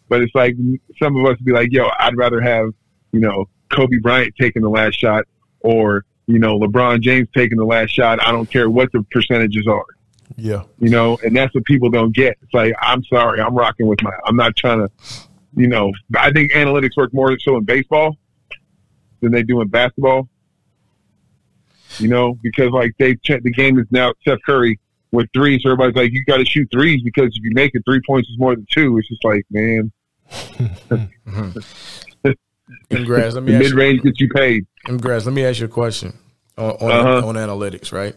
But 0.10 0.22
it's 0.22 0.34
like 0.36 0.56
some 1.02 1.16
of 1.16 1.26
us 1.32 1.40
be 1.42 1.52
like, 1.52 1.70
"Yo, 1.72 1.88
I'd 2.00 2.18
rather 2.18 2.42
have 2.42 2.70
you 3.12 3.20
know 3.20 3.46
Kobe 3.72 3.98
Bryant 4.02 4.34
taking 4.40 4.62
the 4.64 4.70
last 4.70 5.00
shot 5.00 5.26
or 5.62 6.04
you 6.28 6.40
know 6.40 6.60
LeBron 6.60 7.02
James 7.02 7.28
taking 7.36 7.58
the 7.58 7.66
last 7.66 7.92
shot. 7.92 8.22
I 8.22 8.32
don't 8.32 8.50
care 8.50 8.70
what 8.70 8.92
the 8.92 9.04
percentages 9.12 9.68
are, 9.68 9.86
Yeah. 10.36 10.64
you 10.80 10.90
know, 10.90 11.18
and 11.24 11.36
that's 11.36 11.54
what 11.56 11.66
people 11.66 11.90
don't 11.90 12.14
get. 12.16 12.38
It's 12.42 12.54
like 12.54 12.74
I'm 12.82 13.04
sorry, 13.06 13.40
I'm 13.40 13.56
rocking 13.56 13.88
with 13.88 14.02
my. 14.02 14.12
I'm 14.26 14.36
not 14.36 14.56
trying 14.56 14.80
to, 14.80 14.90
you 15.56 15.68
know. 15.68 15.92
I 16.18 16.32
think 16.32 16.52
analytics 16.54 16.98
work 16.98 17.14
more 17.14 17.38
so 17.40 17.58
in 17.58 17.64
baseball 17.64 18.16
than 19.22 19.32
they 19.32 19.44
do 19.44 19.62
in 19.62 19.68
basketball. 19.68 20.28
You 21.98 22.08
know, 22.08 22.38
because 22.44 22.70
like 22.72 22.94
they 23.00 23.16
check 23.16 23.42
the 23.44 23.52
game 23.52 23.80
is 23.80 23.86
now 23.92 24.14
Steph 24.22 24.40
Curry 24.46 24.80
with 25.12 25.28
threes. 25.34 25.62
So 25.64 25.72
everybody's 25.72 25.96
like, 25.96 26.12
you 26.14 26.24
got 26.26 26.38
to 26.38 26.46
shoot 26.46 26.68
threes 26.72 27.02
because 27.04 27.28
if 27.36 27.44
you 27.44 27.52
make 27.54 27.72
it, 27.74 27.82
three 27.84 28.00
points 28.08 28.30
is 28.30 28.38
more 28.38 28.56
than 28.56 28.66
two. 28.72 28.98
It's 29.00 29.08
just 29.10 29.24
like, 29.26 29.44
man, 29.50 29.92
Congrats. 32.90 33.34
Let 33.36 33.44
me 33.44 33.58
mid 33.58 33.72
range 33.72 34.02
gets 34.04 34.20
you 34.20 34.30
paid. 34.30 34.66
congrats. 34.86 35.26
Let 35.26 35.34
me 35.34 35.44
ask 35.46 35.60
you 35.60 35.66
a 35.66 35.70
question 35.70 36.18
on 36.58 36.72
on, 36.72 36.92
Uh-huh. 36.92 37.28
on 37.28 37.36
analytics, 37.36 37.92
right? 37.92 38.16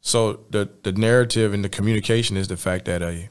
So 0.00 0.40
the 0.50 0.68
the 0.82 0.92
narrative 0.92 1.52
and 1.52 1.64
the 1.64 1.68
communication 1.68 2.36
is 2.36 2.46
the 2.48 2.56
fact 2.56 2.84
that 2.84 3.02
a 3.02 3.28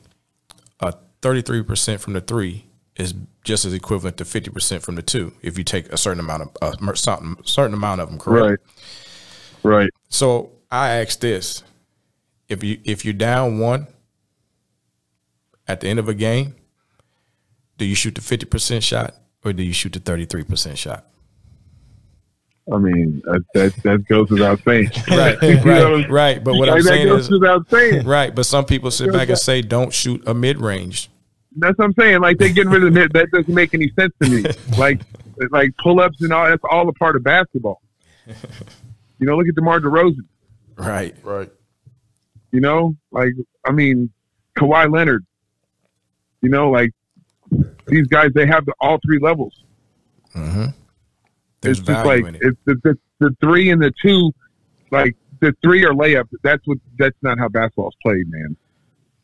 a 0.81 0.93
33% 1.21 1.99
from 1.99 2.13
the 2.13 2.21
three 2.21 2.65
is 2.97 3.13
just 3.43 3.63
as 3.65 3.73
equivalent 3.73 4.17
to 4.17 4.23
50% 4.25 4.81
from 4.81 4.95
the 4.95 5.01
two 5.01 5.33
if 5.41 5.57
you 5.57 5.63
take 5.63 5.91
a 5.91 5.97
certain 5.97 6.19
amount 6.19 6.43
of 6.61 6.73
a 6.91 6.95
certain 6.97 7.35
certain 7.45 7.73
amount 7.73 8.01
of 8.01 8.09
them, 8.09 8.19
correct? 8.19 8.61
Right. 9.63 9.77
Right. 9.77 9.89
So 10.09 10.51
I 10.69 10.89
ask 11.01 11.19
this: 11.21 11.63
if 12.49 12.61
you 12.63 12.77
if 12.83 13.05
you're 13.05 13.13
down 13.13 13.59
one 13.59 13.87
at 15.67 15.79
the 15.79 15.87
end 15.87 15.97
of 15.99 16.07
a 16.09 16.13
game, 16.13 16.55
do 17.77 17.85
you 17.85 17.95
shoot 17.95 18.15
the 18.15 18.21
fifty 18.21 18.45
percent 18.45 18.83
shot 18.83 19.15
or 19.43 19.53
do 19.53 19.63
you 19.63 19.73
shoot 19.73 19.93
the 19.93 19.99
thirty 19.99 20.25
three 20.25 20.43
percent 20.43 20.77
shot? 20.77 21.05
I 22.71 22.77
mean, 22.77 23.21
that, 23.25 23.43
that, 23.53 23.75
that 23.83 24.07
goes 24.07 24.29
without 24.29 24.59
saying. 24.63 24.89
Right, 25.07 25.37
You 25.43 25.63
know, 25.63 25.95
right, 25.97 26.09
right. 26.09 26.43
But 26.43 26.55
what 26.55 26.67
like, 26.67 26.77
I'm 26.77 26.83
that 26.83 26.89
saying 26.89 27.07
goes 27.07 27.25
is 27.25 27.31
without 27.31 27.69
saying. 27.69 28.05
right. 28.05 28.33
But 28.33 28.45
some 28.45 28.65
people 28.65 28.89
sit 28.89 29.13
back 29.13 29.29
and 29.29 29.37
say, 29.37 29.61
don't 29.61 29.93
shoot 29.93 30.23
a 30.27 30.33
mid 30.33 30.59
range. 30.59 31.09
That's 31.57 31.77
what 31.77 31.85
I'm 31.85 31.93
saying. 31.93 32.21
Like 32.21 32.37
they're 32.37 32.49
getting 32.49 32.71
rid 32.71 32.83
of 32.83 32.97
it. 32.97 33.13
That 33.13 33.29
doesn't 33.31 33.53
make 33.53 33.73
any 33.73 33.91
sense 33.97 34.13
to 34.21 34.29
me. 34.29 34.43
Like 34.77 35.01
like 35.51 35.71
pull 35.77 36.01
ups 36.01 36.21
and 36.21 36.33
all 36.33 36.47
that's 36.47 36.63
all 36.69 36.89
a 36.89 36.93
part 36.93 37.15
of 37.15 37.23
basketball. 37.23 37.81
You 38.25 39.25
know, 39.27 39.37
look 39.37 39.47
at 39.47 39.55
DeMar 39.55 39.79
DeRozan. 39.79 40.25
Right. 40.75 41.15
Right. 41.23 41.49
You 42.51 42.59
know, 42.59 42.95
like 43.11 43.31
I 43.65 43.71
mean, 43.71 44.11
Kawhi 44.57 44.91
Leonard. 44.91 45.25
You 46.41 46.49
know, 46.49 46.69
like 46.71 46.91
these 47.87 48.07
guys, 48.07 48.31
they 48.33 48.45
have 48.47 48.65
the, 48.65 48.73
all 48.79 48.99
three 49.05 49.19
levels. 49.19 49.63
Mm-hmm. 50.35 50.65
There's 51.61 51.79
it's 51.79 51.87
just 51.87 52.05
like 52.05 52.25
in 52.25 52.35
it. 52.35 52.41
it's 52.43 52.57
the, 52.65 52.75
the 52.83 52.97
the 53.19 53.35
three 53.41 53.69
and 53.71 53.81
the 53.81 53.91
two, 54.01 54.31
like 54.91 55.15
the 55.39 55.55
three 55.63 55.83
are 55.85 55.93
layups. 55.93 56.29
That's 56.43 56.61
what 56.65 56.77
that's 56.97 57.17
not 57.21 57.39
how 57.39 57.47
basketball's 57.49 57.95
played, 58.03 58.25
man. 58.29 58.55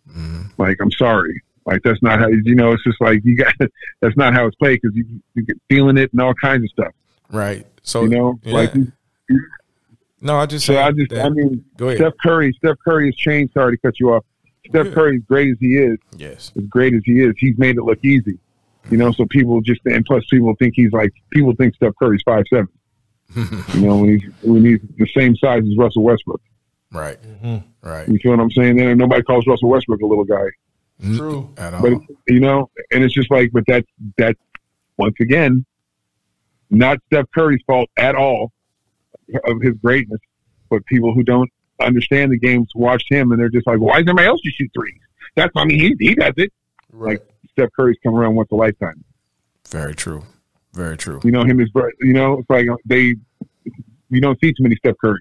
Mm-hmm. 0.10 0.42
Like 0.58 0.78
I'm 0.82 0.92
sorry, 0.92 1.42
like 1.66 1.82
that's 1.84 2.02
not 2.02 2.20
how 2.20 2.28
you 2.28 2.56
know. 2.56 2.72
It's 2.72 2.84
just 2.84 3.00
like 3.02 3.22
you 3.24 3.36
got 3.36 3.54
that's 4.02 4.18
not 4.18 4.34
how 4.34 4.48
it's 4.48 4.56
played 4.56 4.80
because 4.82 4.96
you 4.96 5.06
you 5.36 5.44
get 5.44 5.58
feeling 5.70 5.98
it 5.98 6.12
and 6.14 6.22
all 6.22 6.34
kinds 6.34 6.64
of 6.64 6.70
stuff. 6.70 6.94
Right. 7.30 7.66
So 7.84 8.04
You 8.04 8.10
know, 8.10 8.40
yeah. 8.44 8.54
like 8.54 8.74
no, 10.22 10.38
I 10.38 10.46
just 10.46 10.66
so. 10.66 10.74
say 10.74 10.82
I 10.82 10.92
just 10.92 11.10
that- 11.12 11.26
I 11.26 11.30
mean, 11.30 11.64
go 11.78 11.88
ahead. 11.88 11.98
Steph 12.00 12.14
Curry. 12.24 12.54
Steph 12.58 12.78
Curry 12.84 13.08
has 13.08 13.16
changed. 13.16 13.54
Sorry 13.54 13.76
to 13.76 13.82
cut 13.82 14.00
you 14.00 14.14
off. 14.14 14.24
Steph 14.72 14.88
Yeah. 14.88 14.94
Curry, 14.94 15.16
as 15.18 15.24
great 15.24 15.52
as 15.52 15.58
he 15.60 15.78
is, 15.78 15.98
yes. 16.18 16.52
as 16.58 16.64
great 16.66 16.94
as 16.94 17.02
he 17.06 17.20
is, 17.22 17.34
he's 17.38 17.58
made 17.58 17.78
it 17.78 17.84
look 17.84 18.04
easy. 18.04 18.40
You 18.90 18.98
know, 18.98 19.12
so 19.12 19.26
people 19.28 19.62
just 19.62 19.82
and 19.86 20.04
plus 20.04 20.26
people 20.30 20.56
think 20.58 20.74
he's 20.76 20.92
like 20.92 21.14
people 21.32 21.54
think 21.56 21.76
Steph 21.76 21.94
Curry's 22.00 22.24
five 22.26 22.46
seven. 22.50 22.68
You 23.76 23.82
know, 23.82 23.98
when 23.98 24.10
he's 24.20 24.30
when 24.42 24.66
he's 24.66 24.80
the 24.98 25.08
same 25.16 25.36
size 25.38 25.64
as 25.64 25.78
Russell 25.78 26.04
Westbrook. 26.04 26.42
Right. 26.92 27.18
Mm-hmm. 27.22 27.88
Right. 27.88 28.08
You 28.10 28.18
feel 28.20 28.32
what 28.32 28.42
I'm 28.42 28.52
saying? 28.52 28.76
There, 28.76 28.94
nobody 28.96 29.22
calls 29.24 29.46
Russell 29.48 29.70
Westbrook 29.70 30.02
a 30.02 30.06
little 30.06 30.26
guy, 30.26 30.48
True. 31.16 31.50
At 31.58 31.74
all. 31.74 31.82
but 31.82 31.94
you 32.28 32.40
know, 32.42 32.70
and 32.92 33.04
it's 33.04 33.14
just 33.14 33.32
like, 33.32 33.52
but 33.54 33.64
that's 33.68 33.88
that's 34.18 34.40
once 34.98 35.16
again 35.22 35.64
not 36.70 36.98
Steph 37.08 37.26
Curry's 37.34 37.62
fault 37.68 37.90
at 37.98 38.16
all 38.16 38.52
of 39.46 39.62
his 39.62 39.76
greatness, 39.82 40.20
but 40.70 40.86
people 40.86 41.14
who 41.14 41.24
don't 41.24 41.50
understand 41.86 42.32
the 42.32 42.38
games 42.38 42.70
watch 42.76 43.04
him 43.10 43.32
and 43.32 43.40
they're 43.40 43.50
just 43.50 43.68
like, 43.68 43.80
why 43.80 43.98
is 43.98 44.02
everybody 44.02 44.28
else 44.28 44.42
just 44.42 44.58
shoot 44.58 44.72
threes? 44.74 45.00
That's 45.36 45.52
I 45.56 45.66
mean, 45.66 45.80
he 45.80 45.96
he 46.00 46.16
does 46.16 46.34
it. 46.38 46.52
Right. 46.92 47.20
Steph 47.52 47.70
Curry's 47.76 47.98
come 48.04 48.16
around 48.16 48.36
once 48.36 48.50
a 48.52 48.56
lifetime. 48.56 49.04
Very 49.70 49.96
true. 49.96 50.24
Very 50.74 50.98
true. 50.98 51.20
You 51.24 51.32
know 51.32 51.44
him 51.44 51.60
as 51.60 51.70
you 52.00 52.14
know 52.14 52.40
it's 52.40 52.50
like 52.50 52.68
they 52.86 53.16
you 54.10 54.22
don't 54.22 54.40
see 54.42 54.54
too 54.54 54.64
many 54.64 54.76
Steph 54.78 54.96
Currys. 55.04 55.18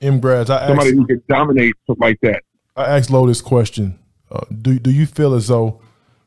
M. 0.00 0.20
Grads, 0.20 0.50
I 0.50 0.68
Somebody 0.68 0.90
asked, 0.90 0.96
who 0.96 1.06
can 1.06 1.22
dominate 1.28 1.74
like 1.98 2.20
that. 2.20 2.42
I 2.76 2.96
asked 2.96 3.10
Lo 3.10 3.26
this 3.26 3.40
question. 3.40 3.98
Uh, 4.30 4.44
do 4.62 4.78
do 4.78 4.90
you 4.90 5.06
feel 5.06 5.34
as 5.34 5.48
though 5.48 5.80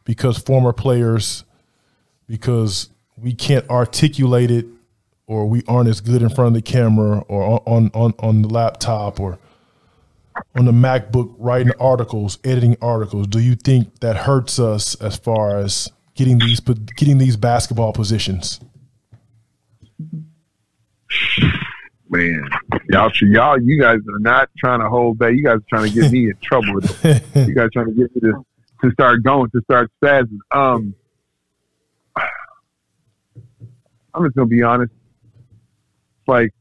because 0.04 0.38
former 0.38 0.74
players, 0.74 1.46
because 2.28 2.90
we 3.18 3.34
can't 3.34 3.70
articulate 3.70 4.52
it, 4.52 4.66
or 5.32 5.48
we 5.48 5.64
aren't 5.66 5.88
as 5.88 6.02
good 6.02 6.22
in 6.22 6.28
front 6.28 6.50
of 6.50 6.54
the 6.56 6.62
camera, 6.62 7.20
or 7.30 7.64
on 7.66 7.90
on 7.94 8.14
on, 8.20 8.42
the 8.42 8.50
laptop, 8.50 9.18
or 9.18 9.40
on 10.58 10.66
the 10.66 10.74
MacBook 10.74 11.34
writing 11.40 11.72
articles, 11.80 12.38
editing 12.44 12.76
articles, 12.82 13.28
do 13.28 13.40
you 13.40 13.56
think 13.56 14.02
that 14.02 14.18
hurts 14.18 14.60
us 14.60 14.94
as 14.96 15.16
far 15.16 15.58
as 15.58 15.90
getting 16.16 16.38
these 16.38 16.60
getting 16.60 17.18
these 17.18 17.38
basketball 17.38 17.94
positions? 17.94 18.60
Man, 22.10 22.50
y'all, 22.90 23.10
y'all, 23.22 23.62
you 23.62 23.80
guys 23.80 24.00
are 24.10 24.20
not 24.20 24.50
trying 24.58 24.82
to 24.82 24.90
hold 24.90 25.18
back. 25.18 25.32
You 25.32 25.46
guys 25.46 25.60
are 25.60 25.64
trying 25.70 25.90
to 25.90 26.02
get 26.02 26.12
me 26.12 26.26
in 26.26 26.38
trouble. 26.42 26.76
With 26.76 27.06
it. 27.06 27.24
You 27.48 27.56
guys 27.56 27.70
trying 27.72 27.86
to 27.86 27.94
get 27.94 28.14
me 28.14 28.20
to 28.30 28.46
to 28.82 28.92
start 28.92 29.24
going, 29.24 29.50
to 29.52 29.62
start 29.62 29.90
spazzing. 30.04 30.40
Um, 30.52 30.94
I'm 34.14 34.26
just 34.26 34.36
gonna 34.36 34.48
be 34.48 34.62
honest. 34.62 34.92
Like 36.32 36.54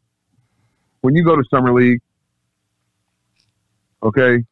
when 1.00 1.14
you 1.14 1.24
go 1.24 1.36
to 1.36 1.44
summer 1.48 1.72
league, 1.72 2.00
okay, 4.02 4.44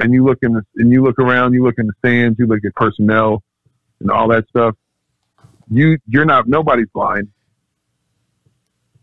and 0.00 0.12
you 0.12 0.24
look 0.24 0.38
in 0.42 0.54
the 0.54 0.62
and 0.74 0.90
you 0.90 1.04
look 1.04 1.20
around, 1.20 1.52
you 1.52 1.62
look 1.62 1.76
in 1.78 1.86
the 1.86 1.92
stands, 2.00 2.36
you 2.36 2.46
look 2.46 2.64
at 2.66 2.74
personnel 2.74 3.44
and 4.00 4.10
all 4.10 4.26
that 4.28 4.48
stuff. 4.48 4.74
You 5.70 5.98
you're 6.08 6.24
not 6.24 6.48
nobody's 6.48 6.88
blind. 6.92 7.28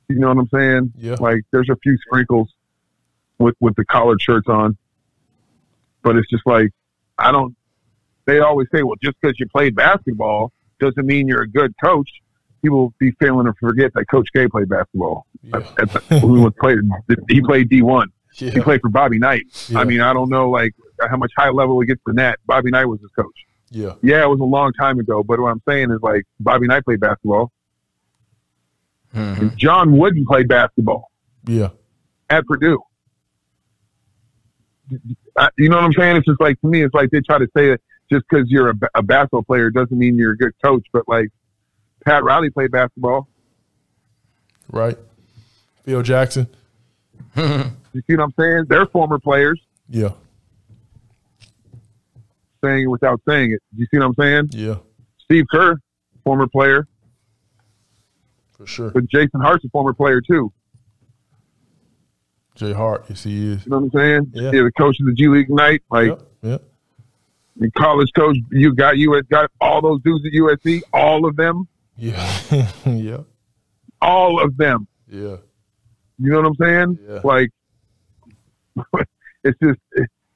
You 0.10 0.20
know 0.20 0.28
what 0.28 0.38
I'm 0.38 0.50
saying? 0.54 0.94
Yeah. 0.98 1.16
Like 1.18 1.44
there's 1.52 1.70
a 1.70 1.78
few 1.78 1.98
sprinkles 2.06 2.50
with 3.40 3.56
with 3.62 3.76
the 3.78 3.86
collared 3.86 4.22
shirts 4.22 4.50
on, 4.50 4.78
but 6.04 6.18
it's 6.18 6.30
just 6.30 6.46
like 6.46 6.72
I 7.18 7.32
don't. 7.32 7.56
They 8.26 8.40
always 8.40 8.68
say, 8.76 8.84
well, 8.84 8.98
just 9.02 9.16
because 9.22 9.40
you 9.40 9.48
played 9.48 9.76
basketball 9.76 10.52
doesn't 10.82 11.06
mean 11.06 11.30
you're 11.30 11.44
a 11.44 11.50
good 11.50 11.74
coach. 11.82 12.10
People 12.66 12.94
be 12.98 13.12
failing 13.20 13.46
to 13.46 13.54
forget 13.60 13.94
that 13.94 14.06
Coach 14.10 14.28
K 14.36 14.48
played 14.48 14.68
basketball. 14.70 15.28
Yeah. 15.44 15.58
At 15.78 15.92
the, 15.92 16.20
who 16.20 16.42
was 16.42 16.54
played? 16.60 16.80
He 17.30 17.40
played 17.42 17.70
D 17.70 17.84
one. 17.84 18.10
He 18.34 18.50
played 18.60 18.82
for 18.82 18.90
Bobby 18.90 19.20
Knight. 19.20 19.44
Yeah. 19.70 19.78
I 19.80 19.84
mean, 19.84 20.02
I 20.02 20.14
don't 20.14 20.30
know 20.32 20.50
like 20.50 20.74
how 21.08 21.16
much 21.18 21.32
high 21.38 21.50
level 21.52 21.78
we 21.78 21.86
get 21.86 22.00
from 22.04 22.16
that. 22.16 22.40
Bobby 22.48 22.72
Knight 22.72 22.86
was 22.86 23.00
his 23.02 23.12
coach. 23.16 23.36
Yeah. 23.70 23.94
Yeah, 24.02 24.24
it 24.24 24.28
was 24.30 24.40
a 24.40 24.44
long 24.44 24.74
time 24.74 24.98
ago, 25.00 25.22
but 25.24 25.40
what 25.40 25.50
I'm 25.52 25.62
saying 25.70 25.92
is 25.92 26.00
like 26.02 26.24
Bobby 26.40 26.66
Knight 26.66 26.84
played 26.86 27.00
basketball. 27.02 27.52
Mhm. 29.14 29.56
John 29.58 29.96
Wooden 29.96 30.26
played 30.26 30.48
basketball 30.48 31.12
Yeah. 31.48 31.70
at 32.32 32.46
Purdue. 32.48 32.82
I, 35.38 35.50
you 35.58 35.70
know 35.70 35.76
what 35.76 35.86
I'm 35.86 35.94
saying? 35.94 36.16
It's 36.18 36.26
just 36.26 36.42
like 36.42 36.60
to 36.62 36.68
me, 36.68 36.84
it's 36.84 36.94
like 36.96 37.12
they 37.12 37.22
try 37.22 37.38
to 37.38 37.48
say 37.56 37.70
that 37.70 37.82
just 38.12 38.24
because 38.30 38.50
you're 38.50 38.70
a, 38.72 38.76
a 38.96 39.04
basketball 39.04 39.44
player 39.44 39.70
doesn't 39.70 39.98
mean 39.98 40.18
you're 40.18 40.32
a 40.34 40.38
good 40.38 40.54
coach. 40.64 40.86
But 40.92 41.04
like 41.08 41.30
Pat 42.06 42.24
Riley 42.24 42.50
played 42.50 42.72
basketball. 42.72 43.28
Right. 44.72 44.98
Phil 45.84 46.02
Jackson. 46.02 46.48
You 47.96 48.02
see 48.10 48.16
what 48.18 48.24
I'm 48.24 48.34
saying? 48.38 48.66
They're 48.68 48.86
former 48.88 49.18
players 49.20 49.62
Yeah, 49.88 50.10
saying 52.62 52.84
it 52.84 52.88
without 52.88 53.22
saying 53.28 53.54
it. 53.54 53.62
You 53.76 53.86
see 53.90 53.98
what 54.00 54.08
I'm 54.08 54.14
saying? 54.16 54.50
yeah, 54.52 54.76
Steve 55.24 55.46
Kerr, 55.50 55.76
former 56.26 56.46
player, 56.48 56.88
for 58.52 58.68
sure. 58.68 58.90
but 58.90 59.06
Jason 59.08 59.40
Hart's 59.40 59.64
a 59.64 59.70
former 59.70 59.94
player 59.94 60.20
too. 60.20 60.52
Jay 62.56 62.74
Hart, 62.74 63.06
yes, 63.10 63.24
he 63.24 63.52
is. 63.54 63.66
You 63.66 63.70
know 63.72 63.80
what 63.80 63.84
I'm 63.86 63.92
saying? 64.00 64.32
Yeah. 64.34 64.52
the 64.52 64.72
coach 64.78 64.98
of 65.00 65.06
the 65.06 65.14
G 65.14 65.30
League 65.30 65.44
Ignite, 65.50 65.84
like 65.90 66.08
Yep, 66.10 66.22
yep. 66.42 66.64
the 67.56 67.72
college 67.72 68.10
coach. 68.14 68.36
You 68.52 68.74
got 68.76 68.98
US, 68.98 69.24
got 69.30 69.52
all 69.62 69.82
those 69.82 70.02
dudes 70.02 70.26
at 70.26 70.34
USC, 70.34 70.82
all 70.92 71.26
of 71.26 71.38
them, 71.38 71.66
Yeah, 71.98 72.42
yeah, 72.86 73.18
all 74.02 74.44
of 74.44 74.56
them. 74.58 74.88
yeah, 75.10 75.38
You 76.20 76.30
know 76.32 76.42
what 76.42 76.48
I'm 76.48 76.56
saying? 76.60 77.00
Yeah. 77.10 77.22
Like, 77.24 77.50
it's 79.44 79.58
just 79.64 79.80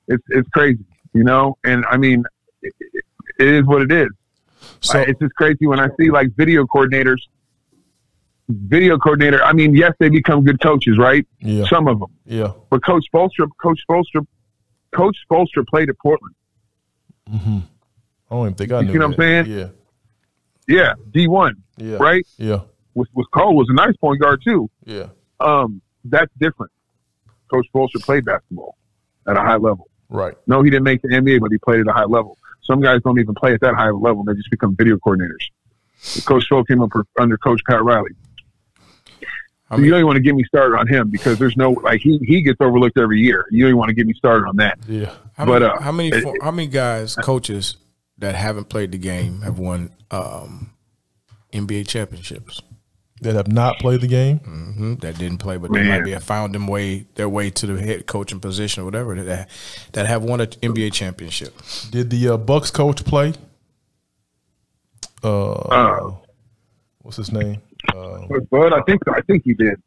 it's 0.08 0.24
it's 0.30 0.50
crazy, 0.50 0.86
you 1.14 1.24
know. 1.24 1.58
And 1.66 1.86
I 1.90 1.98
mean, 1.98 2.24
it, 2.62 2.74
it 3.40 3.48
is 3.48 3.66
what 3.66 3.82
it 3.82 3.92
is. 3.92 4.08
So 4.82 5.00
it's 5.00 5.20
just 5.20 5.34
crazy 5.36 5.68
when 5.68 5.80
I 5.80 5.90
see 6.00 6.10
like 6.10 6.30
video 6.38 6.64
coordinators, 6.66 7.18
video 8.48 8.98
coordinator. 8.98 9.44
I 9.44 9.52
mean, 9.54 9.76
yes, 9.76 9.92
they 10.00 10.10
become 10.10 10.44
good 10.46 10.62
coaches, 10.62 10.98
right? 10.98 11.26
yeah, 11.42 11.66
Some 11.70 11.88
of 11.88 12.00
them, 12.00 12.10
yeah, 12.26 12.54
but 12.70 12.86
Coach 12.86 13.04
Spoelstra, 13.14 13.50
Coach 13.62 13.82
Spoelstra, 13.90 14.26
Coach 14.96 15.18
Spoelstra 15.30 15.68
played 15.68 15.90
at 15.90 15.98
Portland. 16.00 16.36
Hmm. 17.30 17.60
I 18.32 18.36
don't 18.36 18.46
even 18.46 18.54
think 18.56 18.72
I 18.72 18.80
You 18.80 18.86
knew. 18.88 18.92
see 18.94 18.98
what 19.00 19.06
I'm 19.08 19.16
saying? 19.18 19.46
Yeah, 19.48 19.68
Yeah, 20.70 20.94
D 21.12 21.28
one, 21.28 21.56
yeah, 21.78 21.98
right? 21.98 22.26
Yeah, 22.38 22.62
With 22.94 23.10
was 23.14 23.26
Cole 23.34 23.56
was 23.56 23.68
a 23.70 23.74
nice 23.74 23.96
point 23.98 24.22
guard 24.22 24.42
too. 24.44 24.70
yeah, 24.86 25.08
Um, 25.40 25.82
that's 26.06 26.32
different. 26.40 26.72
Coach 27.52 27.66
Spoelstra 27.74 28.02
played 28.04 28.24
basketball 28.26 28.76
at 29.28 29.36
a 29.36 29.42
high 29.42 29.56
level. 29.58 29.90
right. 30.10 30.36
No, 30.48 30.62
he 30.62 30.70
didn't 30.70 30.84
make 30.84 31.02
the 31.02 31.08
NBA, 31.10 31.40
but 31.42 31.52
he 31.52 31.58
played 31.58 31.80
at 31.80 31.88
a 31.88 31.92
high 31.94 32.06
level. 32.06 32.38
Some 32.62 32.82
guys 32.82 33.02
don't 33.04 33.20
even 33.20 33.34
play 33.34 33.54
at 33.56 33.62
that 33.62 33.74
high 33.74 33.90
of 33.90 33.96
a 33.96 33.98
level; 33.98 34.24
they 34.24 34.34
just 34.36 34.52
become 34.52 34.76
video 34.76 34.98
coordinators. 34.98 35.44
Coach 36.26 36.46
Spoelstra 36.50 36.68
came 36.68 36.82
up 36.84 36.92
under 37.20 37.38
Coach 37.38 37.62
Pat 37.68 37.84
Riley. 37.84 38.12
I 39.72 39.76
So 39.76 39.78
you 39.78 39.82
mean, 39.84 39.90
don't 39.92 40.00
even 40.00 40.06
want 40.08 40.18
to 40.18 40.22
get 40.22 40.36
me 40.36 40.44
started 40.46 40.78
on 40.78 40.88
him 40.88 41.10
because 41.10 41.38
there's 41.40 41.58
no 41.58 41.72
like 41.72 42.02
he 42.02 42.18
he 42.20 42.42
gets 42.44 42.58
overlooked 42.62 42.98
every 42.98 43.20
year. 43.20 43.46
You 43.52 43.64
don't 43.64 43.70
even 43.70 43.78
want 43.78 43.90
to 43.90 43.96
get 43.96 44.06
me 44.08 44.14
started 44.14 44.48
on 44.48 44.56
that. 44.58 44.78
Yeah, 44.88 45.12
how 45.36 45.46
but, 45.46 45.62
many, 45.62 45.66
uh, 45.66 45.80
how 45.82 45.92
many 45.92 46.10
it- 46.10 46.44
how 46.44 46.52
many 46.52 46.68
guys, 46.68 47.16
coaches 47.16 47.76
that 48.20 48.36
haven't 48.36 48.70
played 48.70 48.92
the 48.92 48.98
game 48.98 49.42
have 49.42 49.60
won 49.60 49.92
um, 50.12 50.72
NBA 51.54 51.88
championships? 51.88 52.62
that 53.22 53.36
have 53.36 53.52
not 53.52 53.80
played 53.80 54.00
the 54.00 54.08
game. 54.08 54.38
hmm 54.40 54.94
That 55.02 55.18
didn't 55.18 55.40
play, 55.40 55.58
but 55.58 55.74
they 55.74 55.84
might 55.84 56.06
be 56.06 56.12
have 56.12 56.24
found 56.24 56.56
them 56.56 56.68
way 56.68 57.06
their 57.16 57.28
way 57.28 57.50
to 57.50 57.68
the 57.68 57.78
head 57.82 58.08
coaching 58.08 58.40
position 58.40 58.82
or 58.82 58.86
whatever 58.86 59.14
that 59.22 59.50
that 59.92 60.06
have 60.08 60.24
won 60.24 60.40
an 60.40 60.48
NBA 60.48 60.94
championship. 60.94 61.54
Did 61.92 62.10
the 62.12 62.30
uh, 62.30 62.38
Bucks 62.38 62.72
coach 62.72 63.04
play? 63.04 63.34
Uh, 65.22 65.52
Uh, 65.52 66.12
what's 67.02 67.18
his 67.18 67.32
name? 67.32 67.62
Uh, 67.94 68.22
But, 68.30 68.50
but 68.50 68.72
I 68.74 68.82
think 68.84 69.02
I 69.10 69.20
think 69.22 69.44
he 69.44 69.54
did. 69.54 69.82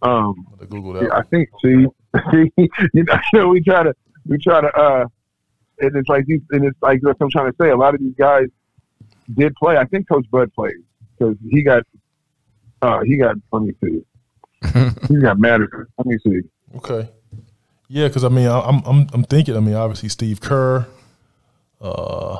Um, 0.00 0.34
Google 0.70 0.94
that. 0.94 1.02
yeah, 1.04 1.16
I 1.18 1.22
think 1.24 1.50
see, 1.62 1.86
see, 2.56 2.68
you 2.94 3.04
know, 3.34 3.48
we 3.48 3.60
try 3.62 3.82
to 3.82 3.94
we 4.26 4.38
try 4.38 4.62
to 4.62 4.68
uh, 4.74 5.06
and 5.80 5.96
it's 5.96 6.08
like 6.08 6.26
these, 6.26 6.40
and 6.50 6.64
it's 6.64 6.80
like 6.82 7.02
what 7.02 7.16
I'm 7.20 7.30
trying 7.30 7.50
to 7.50 7.56
say. 7.60 7.70
A 7.70 7.76
lot 7.76 7.94
of 7.94 8.00
these 8.00 8.14
guys 8.18 8.46
did 9.34 9.54
play. 9.56 9.76
I 9.76 9.84
think 9.84 10.08
Coach 10.08 10.26
Bud 10.30 10.52
played 10.54 10.74
because 11.18 11.36
he 11.50 11.62
got 11.62 11.82
uh, 12.82 13.00
he 13.02 13.16
got. 13.16 13.36
Let 13.52 13.62
me 13.62 13.72
see. 13.82 14.02
he 15.08 15.20
got 15.20 15.38
mad 15.38 15.62
at. 15.62 15.68
Let 15.98 16.06
me 16.06 16.18
see. 16.24 16.40
Okay. 16.76 17.08
Yeah, 17.88 18.08
because 18.08 18.24
I 18.24 18.28
mean, 18.28 18.46
I- 18.48 18.60
I'm 18.60 18.82
I'm 18.84 19.06
I'm 19.12 19.24
thinking. 19.24 19.56
I 19.56 19.60
mean, 19.60 19.74
obviously 19.74 20.08
Steve 20.08 20.40
Kerr. 20.40 20.86
Uh, 21.80 22.36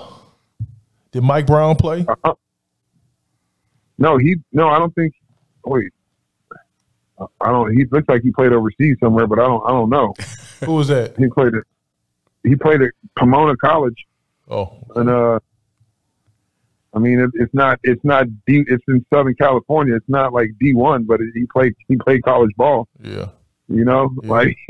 did 1.13 1.23
Mike 1.23 1.47
Brown 1.47 1.77
play? 1.77 2.07
Uh, 2.25 2.35
no, 3.99 4.17
he 4.19 4.37
no. 4.53 4.69
I 4.69 4.79
don't 4.79 4.95
think. 4.95 5.15
Wait. 5.65 5.93
I 7.41 7.51
don't. 7.53 7.77
He 7.77 7.85
looks 7.93 8.09
like 8.09 8.23
he 8.23 8.33
played 8.33 8.53
overseas 8.53 8.97
somewhere, 9.01 9.27
but 9.27 9.39
I 9.39 9.47
don't. 9.47 9.63
I 9.65 9.71
don't 9.71 9.89
know. 9.91 10.15
Who 10.65 10.73
was 10.73 10.89
that? 10.89 11.17
He 11.17 11.29
played 11.29 11.55
at. 11.55 11.63
He 12.45 12.55
played 12.57 12.83
at 12.83 12.91
Pomona 13.19 13.57
College, 13.57 13.97
Oh, 14.51 14.77
and 14.97 15.09
uh, 15.09 15.39
I 16.95 16.99
mean, 16.99 17.19
it, 17.21 17.31
it's 17.35 17.55
not. 17.55 17.81
It's 17.83 18.05
not 18.05 18.27
D. 18.47 18.63
It's 18.69 18.85
in 18.89 19.05
Southern 19.13 19.35
California. 19.35 19.97
It's 19.97 20.09
not 20.09 20.33
like 20.33 20.51
D 20.61 20.75
one, 20.75 21.05
but 21.05 21.21
he 21.35 21.47
played. 21.47 21.75
He 21.89 21.97
played 21.97 22.23
college 22.23 22.51
ball. 22.57 22.87
yeah. 23.03 23.29
You 23.69 23.85
know, 23.85 24.15
Yeah. 24.23 24.31
like 24.31 24.57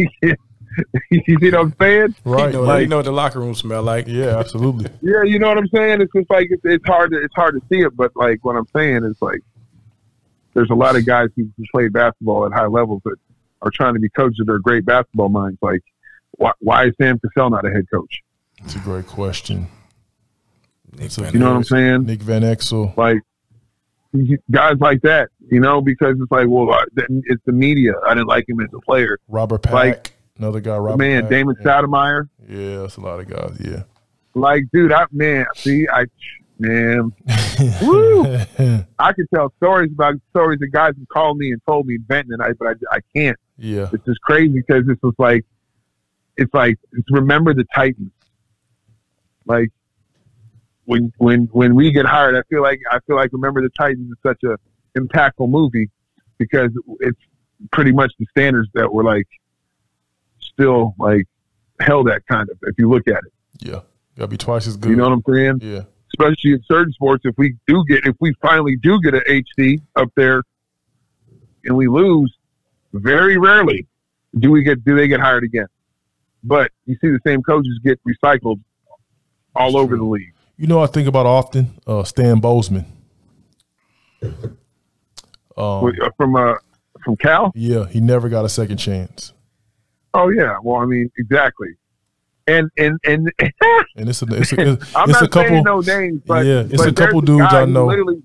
you 1.11 1.20
see 1.27 1.35
what 1.51 1.55
I'm 1.55 1.75
saying? 1.81 2.14
Right. 2.25 2.47
you 2.47 2.53
know, 2.61 2.64
right. 2.66 2.81
you 2.83 2.87
know 2.87 2.97
what 2.97 3.05
the 3.05 3.12
locker 3.12 3.41
room 3.41 3.55
smell 3.55 3.83
like. 3.83 4.07
Yeah, 4.07 4.39
absolutely. 4.39 4.87
Yeah, 5.03 5.22
you 5.25 5.39
know 5.41 5.49
what 5.49 5.59
I'm 5.59 5.66
saying. 5.68 6.01
It's 6.01 6.12
just 6.12 6.31
like 6.31 6.47
it's, 6.51 6.62
it's 6.64 6.87
hard 6.87 7.11
to 7.11 7.18
it's 7.18 7.35
hard 7.35 7.55
to 7.61 7.66
see 7.68 7.81
it, 7.83 7.97
but 7.97 8.12
like 8.14 8.45
what 8.45 8.57
I'm 8.57 8.66
saying 8.75 9.05
is 9.05 9.16
like 9.20 9.41
there's 10.55 10.70
a 10.70 10.75
lot 10.75 10.95
of 10.97 11.05
guys 11.05 11.29
who 11.37 11.51
who 11.57 11.64
played 11.75 11.93
basketball 11.93 12.47
at 12.47 12.53
high 12.53 12.66
levels 12.66 13.03
that 13.05 13.16
are 13.62 13.70
trying 13.72 13.95
to 13.95 14.01
be 14.01 14.09
coaches. 14.11 14.43
They're 14.47 14.59
great 14.61 14.85
basketball 14.87 15.29
minds. 15.29 15.59
Like, 15.61 15.83
why, 16.39 16.53
why 16.61 16.87
is 16.87 16.93
Sam 17.01 17.18
Cassell 17.18 17.51
not 17.51 17.66
a 17.66 17.70
head 17.70 17.87
coach? 17.93 18.20
It's 18.62 18.74
a 18.76 18.78
great 18.80 19.07
question. 19.07 19.66
Nick 20.99 21.11
So- 21.11 21.22
Van 21.22 21.32
You 21.32 21.39
know 21.41 21.51
what 21.51 21.57
I'm 21.57 21.62
Exel. 21.62 21.68
saying? 21.68 22.07
Nick 22.07 22.22
Van 22.22 22.43
Exel. 22.43 22.97
Like 22.97 23.18
guys 24.51 24.76
like 24.78 25.03
that, 25.03 25.28
you 25.51 25.59
know, 25.61 25.80
because 25.80 26.14
it's 26.20 26.30
like, 26.30 26.47
well, 26.49 26.72
uh, 26.72 26.85
it's 26.97 27.43
the 27.47 27.53
media. 27.53 27.95
I 28.07 28.14
didn't 28.14 28.28
like 28.28 28.49
him 28.49 28.61
as 28.61 28.68
a 28.74 28.80
player. 28.80 29.18
Robert 29.28 29.62
Pack. 29.62 29.72
Like- 29.74 30.12
another 30.39 30.61
guy. 30.61 30.76
Robert 30.76 30.99
man, 31.03 31.22
Pack. 31.22 31.30
Damon 31.30 31.57
yeah. 31.61 31.66
Stoudamire. 31.66 32.28
Yeah, 32.49 32.78
that's 32.82 32.97
a 32.97 33.01
lot 33.01 33.20
of 33.20 33.28
guys. 33.28 33.57
Yeah. 33.61 33.82
Like, 34.35 34.64
dude, 34.72 34.93
I 34.93 35.07
man, 35.12 35.47
see, 35.57 35.87
I 35.93 36.07
man, 36.59 37.12
woo. 37.82 38.24
I 38.99 39.12
could 39.12 39.26
tell 39.35 39.53
stories 39.57 39.91
about 39.93 40.14
stories 40.30 40.59
that 40.61 40.68
guys 40.72 40.93
have 40.97 41.09
called 41.09 41.39
me 41.39 41.51
and 41.53 41.61
told 41.66 41.87
me 41.87 41.99
venting, 42.09 42.32
and 42.32 42.43
I 42.43 42.53
but 42.59 42.68
I, 42.93 42.97
I 42.97 42.99
can't. 43.14 43.37
yeah. 43.59 43.89
It's 43.93 44.05
just 44.05 44.20
crazy 44.22 44.49
because 44.66 44.87
this 44.87 44.97
was 45.03 45.14
like, 45.18 45.45
it's 46.37 46.53
like 46.55 46.78
it's 46.93 47.11
remember 47.11 47.55
the 47.55 47.64
Titans. 47.74 48.12
Like 49.47 49.70
when 50.85 51.12
when 51.18 51.49
when 51.53 51.74
we 51.74 51.93
get 51.93 52.07
hired, 52.07 52.37
I 52.37 52.43
feel 52.49 52.62
like 52.62 52.80
I 52.91 52.99
feel 53.07 53.16
like 53.16 53.30
remember 53.32 53.62
the 53.62 53.70
Titans 53.70 54.11
is 54.11 54.18
such 54.22 54.43
a 54.45 54.57
impactful 54.99 55.49
movie 55.49 55.91
because 56.39 56.70
it's 57.01 57.18
pretty 57.72 57.93
much 57.93 58.12
the 58.18 58.26
standards 58.30 58.68
that 58.74 58.93
were 58.93 59.05
like 59.05 59.26
still 60.41 60.95
like 60.99 61.26
held 61.80 62.09
at 62.09 62.26
kind 62.26 62.49
of 62.51 62.59
if 62.62 62.74
you 62.78 62.89
look 62.89 63.09
at 63.09 63.18
it. 63.18 63.32
Yeah. 63.61 63.80
Gotta 64.16 64.28
be 64.28 64.37
twice 64.37 64.66
as 64.66 64.76
good. 64.76 64.91
You 64.91 64.97
know 64.97 65.09
what 65.09 65.22
I'm 65.26 65.35
saying? 65.35 65.59
yeah. 65.62 65.82
especially 66.12 66.53
in 66.53 66.62
certain 66.70 66.93
sports, 66.93 67.24
if 67.24 67.35
we 67.37 67.57
do 67.66 67.85
get, 67.89 68.07
if 68.07 68.14
we 68.20 68.32
finally 68.41 68.76
do 68.76 69.01
get 69.01 69.14
an 69.14 69.22
HC 69.26 69.80
up 69.97 70.09
there 70.14 70.43
and 71.64 71.76
we 71.76 71.89
lose, 71.89 72.32
very 72.93 73.39
rarely 73.39 73.87
do 74.39 74.51
we 74.51 74.62
get, 74.62 74.85
do 74.85 74.97
they 74.97 75.09
get 75.09 75.20
hired 75.20 75.45
again. 75.45 75.66
But 76.45 76.71
you 76.87 76.95
see 77.01 77.09
the 77.09 77.21
same 77.27 77.43
coaches 77.43 77.81
get 77.83 77.99
recycled 78.07 78.61
all 79.57 79.73
That's 79.73 79.77
over 79.77 79.97
true. 79.97 79.99
the 79.99 80.05
league. 80.05 80.33
You 80.57 80.67
know, 80.67 80.81
I 80.81 80.87
think 80.87 81.09
about 81.09 81.27
often 81.27 81.79
uh, 81.87 82.05
Stan 82.05 82.39
Bozeman. 82.41 82.85
Um, 84.23 84.57
uh, 85.57 86.11
From, 86.17 86.37
uh, 86.37 86.55
from 87.05 87.17
Cal? 87.17 87.53
yeah, 87.55 87.87
he 87.87 88.01
never 88.01 88.29
got 88.29 88.45
a 88.45 88.49
second 88.49 88.79
chance, 88.79 89.33
Oh 90.15 90.29
yeah. 90.29 90.57
Well, 90.63 90.77
I 90.81 90.87
mean, 90.87 91.11
exactly. 91.19 91.69
And, 92.47 92.71
and, 92.79 92.99
and 93.05 93.33
and 93.97 94.09
it's 94.09 94.23
a 94.23 94.27
it's 94.35 94.53
a, 94.53 94.73
it's, 94.73 94.95
I'm 94.97 95.11
it's 95.11 95.21
not 95.21 95.23
a 95.25 95.29
couple. 95.29 95.49
saying 95.49 95.65
no 95.65 95.81
names, 95.81 96.23
but, 96.27 96.45
Yeah, 96.47 96.61
it's 96.61 96.77
but 96.77 96.89
a 96.89 96.93
couple 96.93 97.21
dudes 97.21 97.51
guy 97.51 97.63
I 97.63 97.65
know. 97.65 97.87
Literally, 97.87 98.23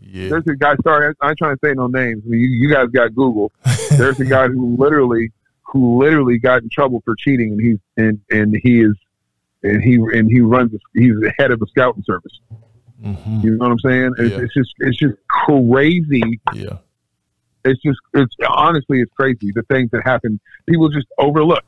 yeah, 0.00 0.28
there's 0.28 0.46
a 0.48 0.54
guy. 0.56 0.74
Sorry, 0.84 1.14
I, 1.22 1.26
I'm 1.28 1.36
trying 1.36 1.56
to 1.56 1.60
say 1.64 1.72
no 1.74 1.86
names. 1.86 2.22
I 2.26 2.30
You, 2.34 2.48
you 2.48 2.70
guys 2.72 2.88
got 2.88 3.14
Google. 3.14 3.52
There's 3.96 4.18
a 4.20 4.24
guy 4.24 4.48
who 4.48 4.76
literally, 4.76 5.30
who 5.70 6.02
literally 6.02 6.38
got 6.38 6.62
in 6.62 6.68
trouble 6.68 7.00
for 7.04 7.14
cheating, 7.16 7.52
and 7.52 7.60
he's 7.60 7.78
and 7.96 8.20
and 8.30 8.56
he 8.62 8.80
is, 8.82 8.94
and 9.62 9.82
he 9.82 9.94
and 9.94 10.30
he 10.30 10.40
runs. 10.40 10.72
He's 10.94 11.14
the 11.14 11.32
head 11.38 11.50
of 11.50 11.60
the 11.60 11.66
scouting 11.66 12.02
service. 12.04 12.38
hmm 13.02 13.40
You 13.42 13.52
know 13.52 13.68
what 13.68 13.72
I'm 13.72 13.78
saying? 13.78 14.12
It's, 14.18 14.32
Yeah. 14.32 14.40
it's 14.40 14.54
just 14.54 14.70
it's 14.78 14.96
just 14.98 15.14
crazy. 15.28 16.40
yeah, 16.54 16.78
It's 17.64 17.80
just 17.82 17.98
it's 18.14 18.34
honestly 18.48 19.00
it's 19.00 19.12
crazy 19.12 19.52
the 19.54 19.62
things 19.64 19.90
that 19.92 20.02
happen. 20.04 20.40
People 20.68 20.88
just 20.88 21.06
overlook. 21.18 21.64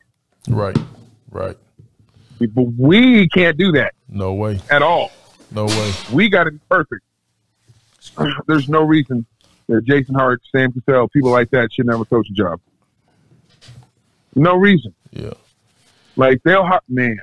right, 0.48 0.76
right. 1.30 1.56
But 2.40 2.62
we 2.76 3.28
can't 3.28 3.56
do 3.56 3.70
that 3.72 3.94
No 4.08 4.34
way, 4.34 4.60
at 4.68 4.82
all. 4.82 5.12
no 5.52 5.66
way. 5.66 5.92
We 6.12 6.28
got 6.28 6.44
to 6.44 6.50
be 6.50 6.58
perfect. 6.68 7.02
There's 8.48 8.68
no 8.68 8.82
reason 8.82 9.24
that 9.68 9.84
Jason 9.84 10.16
Hart, 10.16 10.42
Sam 10.50 10.72
Cassell, 10.72 11.08
people 11.08 11.30
like 11.30 11.50
that 11.50 11.72
should 11.72 11.86
never 11.86 11.98
coach 12.04 12.08
a 12.10 12.16
coaching 12.16 12.34
job. 12.34 12.60
No 14.34 14.56
reason. 14.56 14.94
Yeah, 15.10 15.32
Like 16.16 16.42
they'll 16.42 16.64
hot 16.64 16.84
man, 16.88 17.18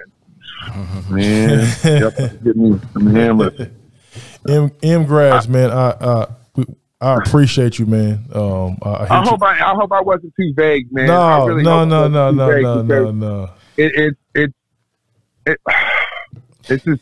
man. 1.10 1.76
yep, 1.84 2.16
get 2.44 2.56
me 2.56 2.80
some 2.94 3.08
hamlet. 3.08 3.72
M 4.48 4.72
M 4.84 5.06
grads, 5.06 5.48
man. 5.48 5.72
I 5.72 5.90
uh, 5.90 6.34
I 7.02 7.16
appreciate 7.16 7.80
you, 7.80 7.86
man. 7.86 8.26
Um, 8.34 8.78
I, 8.82 8.90
I, 8.90 9.22
I 9.22 9.24
hope 9.26 9.42
I, 9.42 9.54
I 9.60 9.74
hope 9.74 9.92
I 9.92 10.02
wasn't 10.02 10.34
too 10.36 10.54
vague, 10.56 10.92
man. 10.92 11.08
no, 11.08 11.48
really 11.48 11.64
no, 11.64 11.86
no, 11.86 12.08
no, 12.08 12.30
no, 12.32 12.48
vague 12.48 12.64
no, 12.64 12.82
no, 12.82 13.12
no. 13.12 13.50
It, 13.78 13.96
it, 13.96 14.18
it, 14.36 14.54
it, 15.46 15.60
it's 16.70 16.84
just 16.84 17.02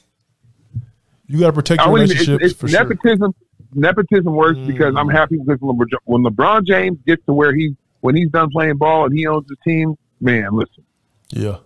You 1.25 1.39
got 1.39 1.47
to 1.47 1.53
protect 1.53 1.81
your 1.83 1.93
relationships 1.93 2.43
it's, 2.43 2.53
for 2.53 2.67
it's 2.67 2.75
sure. 2.75 2.83
nepotism. 2.85 3.33
Nepotism 3.73 4.33
works 4.33 4.59
because 4.59 4.95
I'm 4.95 5.09
happy 5.09 5.37
because 5.37 5.59
when 5.59 5.77
LeBron, 5.77 5.97
when 6.05 6.23
LeBron 6.23 6.63
James 6.65 6.99
gets 7.05 7.25
to 7.25 7.33
where 7.33 7.53
he 7.53 7.75
when 8.07 8.15
he's 8.15 8.29
done 8.29 8.49
playing 8.49 8.77
ball 8.77 9.03
and 9.03 9.13
he 9.13 9.27
owns 9.27 9.45
the 9.47 9.57
team, 9.69 9.93
man, 10.21 10.47
listen, 10.53 10.85
Yeah, 11.29 11.57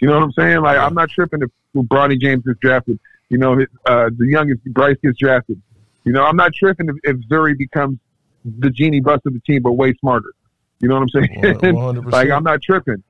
you 0.00 0.08
know 0.08 0.14
what 0.14 0.22
I'm 0.22 0.32
saying? 0.32 0.62
Like 0.62 0.78
I'm 0.78 0.94
not 0.94 1.10
tripping 1.10 1.42
if 1.42 1.50
Bronny 1.74 2.18
James 2.18 2.42
gets 2.42 2.58
drafted. 2.58 2.98
You 3.28 3.36
know, 3.36 3.58
his, 3.58 3.68
uh, 3.84 4.08
the 4.16 4.26
youngest 4.26 4.64
Bryce 4.64 4.96
gets 5.04 5.18
drafted. 5.18 5.60
You 6.04 6.12
know, 6.12 6.24
I'm 6.24 6.36
not 6.36 6.54
tripping 6.54 6.88
if, 6.88 6.96
if 7.04 7.16
Zuri 7.28 7.54
becomes 7.58 7.98
the 8.46 8.70
Jeanie 8.70 9.00
Buss 9.00 9.20
of 9.26 9.34
the 9.34 9.40
team, 9.40 9.60
but 9.60 9.72
way 9.72 9.92
smarter. 10.00 10.32
You 10.80 10.88
know 10.88 10.94
what 10.94 11.02
I'm 11.02 11.08
saying? 11.10 11.42
100%. 11.42 12.10
like 12.12 12.30
I'm 12.30 12.44
not 12.44 12.62
tripping. 12.62 13.02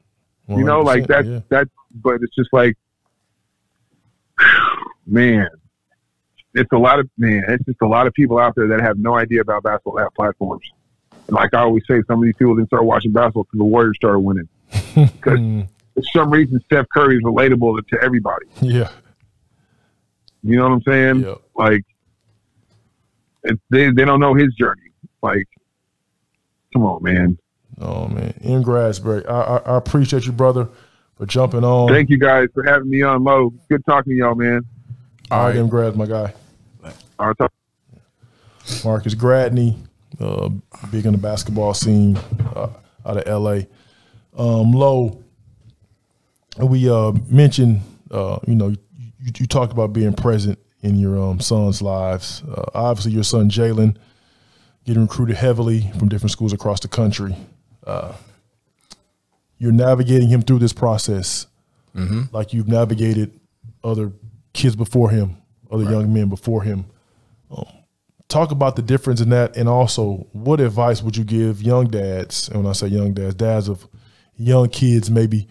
You 0.49 0.64
know, 0.64 0.80
like 0.80 1.05
100%, 1.05 1.07
that's 1.07 1.28
yeah. 1.28 1.41
that's. 1.49 1.70
But 1.95 2.14
it's 2.22 2.34
just 2.34 2.51
like, 2.53 2.76
man, 5.07 5.49
it's 6.55 6.72
a 6.72 6.78
lot 6.78 6.99
of 6.99 7.09
man. 7.16 7.45
It's 7.51 7.64
just 7.66 7.82
a 7.82 7.86
lot 7.86 8.09
of 8.09 8.14
people 8.14 8.41
out 8.41 8.55
there 8.57 8.66
that 8.66 8.80
have 8.80 8.99
no 8.99 9.16
idea 9.16 9.43
about 9.43 9.62
basketball 9.62 10.05
platforms. 10.16 10.68
Like 11.31 11.55
I 11.55 11.61
always 11.61 11.83
say, 11.89 12.03
some 12.07 12.18
of 12.18 12.24
these 12.24 12.35
people 12.37 12.55
didn't 12.57 12.68
start 12.68 12.85
watching 12.85 13.12
basketball 13.12 13.45
because 13.45 13.59
the 13.59 13.64
Warriors 13.64 13.97
started 13.97 14.20
winning. 14.20 14.49
Because 14.95 15.39
for 15.95 16.03
some 16.12 16.31
reason, 16.31 16.61
Steph 16.66 16.87
Curry 16.95 17.16
is 17.16 17.22
relatable 17.22 17.76
to 17.89 17.99
everybody. 18.03 18.47
Yeah, 18.61 18.91
You 20.43 20.57
know 20.57 20.68
what 20.68 20.72
I'm 20.74 20.83
saying? 20.83 21.20
yeah. 21.24 21.35
Like, 21.57 21.85
it, 23.45 23.59
they 23.70 23.91
they 23.91 24.05
don't 24.05 24.20
know 24.20 24.35
his 24.35 24.55
journey. 24.55 24.91
Like, 25.22 25.47
come 26.72 26.85
on, 26.85 27.03
man. 27.03 27.39
Oh 27.81 28.09
man, 28.09 28.35
in 28.41 28.62
Grassbury, 28.62 29.24
I, 29.26 29.41
I, 29.41 29.57
I 29.59 29.76
appreciate 29.76 30.26
you, 30.26 30.33
brother, 30.33 30.68
for 31.16 31.26
jumping 31.26 31.64
on. 31.64 31.89
Thank 31.89 32.11
you 32.11 32.18
guys 32.18 32.49
for 32.55 32.62
having 32.62 32.91
me 32.91 33.03
on, 33.03 33.22
Mo. 33.22 33.53
Good 33.70 33.85
talking 33.87 34.12
to 34.12 34.16
y'all, 34.16 34.35
man. 34.35 34.62
All 35.31 35.45
right, 35.47 35.57
M. 35.57 35.68
Grads, 35.68 35.97
my 35.97 36.07
guy. 36.07 36.33
All 37.18 37.28
right, 37.28 37.39
talk- 37.39 37.53
Marcus 38.85 39.14
Gradney, 39.14 39.76
uh, 40.19 40.49
big 40.91 41.07
in 41.07 41.13
the 41.13 41.19
basketball 41.19 41.75
scene 41.75 42.17
uh, 42.57 42.69
out 43.07 43.17
of 43.17 43.43
LA. 43.43 43.61
Um, 44.37 44.73
Low, 44.73 45.23
we 46.59 46.91
uh, 46.91 47.13
mentioned, 47.29 47.81
uh, 48.11 48.39
you 48.47 48.55
know, 48.55 48.69
you, 48.69 49.33
you 49.39 49.47
talked 49.47 49.73
about 49.73 49.93
being 49.93 50.13
present 50.13 50.59
in 50.83 50.97
your 50.99 51.21
um, 51.21 51.41
son's 51.41 51.83
lives. 51.83 52.43
Uh, 52.43 52.65
obviously, 52.75 53.13
your 53.13 53.25
son 53.25 53.51
Jaland 53.51 53.97
getting 54.85 55.03
recruited 55.03 55.37
heavily 55.37 55.91
from 55.99 56.09
different 56.09 56.33
schools 56.33 56.53
across 56.53 56.81
the 56.81 56.89
country. 56.89 57.37
Uh, 57.87 58.13
you're 59.59 59.73
navigating 59.73 60.29
him 60.29 60.43
through 60.43 60.59
this 60.59 60.73
process 60.73 61.47
like 62.33 62.53
you've 62.53 62.69
navigated 62.69 63.39
other 63.85 64.13
kids 64.53 64.75
before 64.77 65.11
him, 65.11 65.37
other 65.71 65.85
young 65.85 66.13
men 66.15 66.29
before 66.29 66.63
him 66.63 66.87
talk 68.31 68.51
about 68.51 68.76
the 68.76 68.83
difference 68.83 69.20
in 69.20 69.28
that 69.31 69.57
and 69.57 69.68
also 69.68 70.26
what 70.33 70.61
advice 70.61 71.03
would 71.03 71.16
you 71.16 71.24
give 71.24 71.61
young 71.62 71.87
dads 71.89 72.49
and 72.49 72.59
when 72.59 72.66
i 72.66 72.72
say 72.72 72.87
young 72.87 73.12
dads 73.12 73.35
dads 73.35 73.68
of 73.68 73.89
young 74.37 74.68
kids 74.68 75.11
maybe 75.11 75.49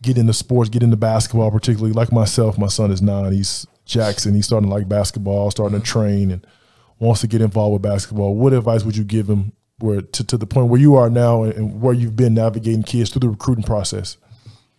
get 0.00 0.16
into 0.16 0.32
sports 0.32 0.70
get 0.70 0.82
into 0.82 0.96
basketball 0.96 1.50
particularly 1.50 1.92
like 1.92 2.12
myself 2.12 2.56
my 2.56 2.68
son 2.68 2.90
is 2.90 3.02
nine 3.02 3.32
he's 3.32 3.66
jackson 3.84 4.34
he's 4.34 4.46
starting 4.46 4.68
to 4.68 4.74
like 4.74 4.88
basketball 4.88 5.50
starting 5.50 5.78
to 5.78 5.84
train 5.84 6.30
and 6.30 6.46
wants 7.00 7.22
to 7.22 7.26
get 7.26 7.40
involved 7.40 7.72
with 7.72 7.82
basketball. 7.82 8.36
What 8.36 8.52
advice 8.52 8.84
would 8.84 8.96
you 8.96 9.04
give 9.04 9.28
him 9.28 9.52
where 9.78 10.02
to, 10.02 10.24
to 10.24 10.36
the 10.36 10.46
point 10.46 10.68
where 10.68 10.80
you 10.80 10.94
are 10.94 11.10
now 11.10 11.42
and, 11.42 11.80
where 11.80 11.94
you've 11.94 12.14
been 12.14 12.34
navigating 12.34 12.82
kids 12.82 13.10
through 13.10 13.20
the 13.20 13.28
recruiting 13.28 13.64
process? 13.64 14.18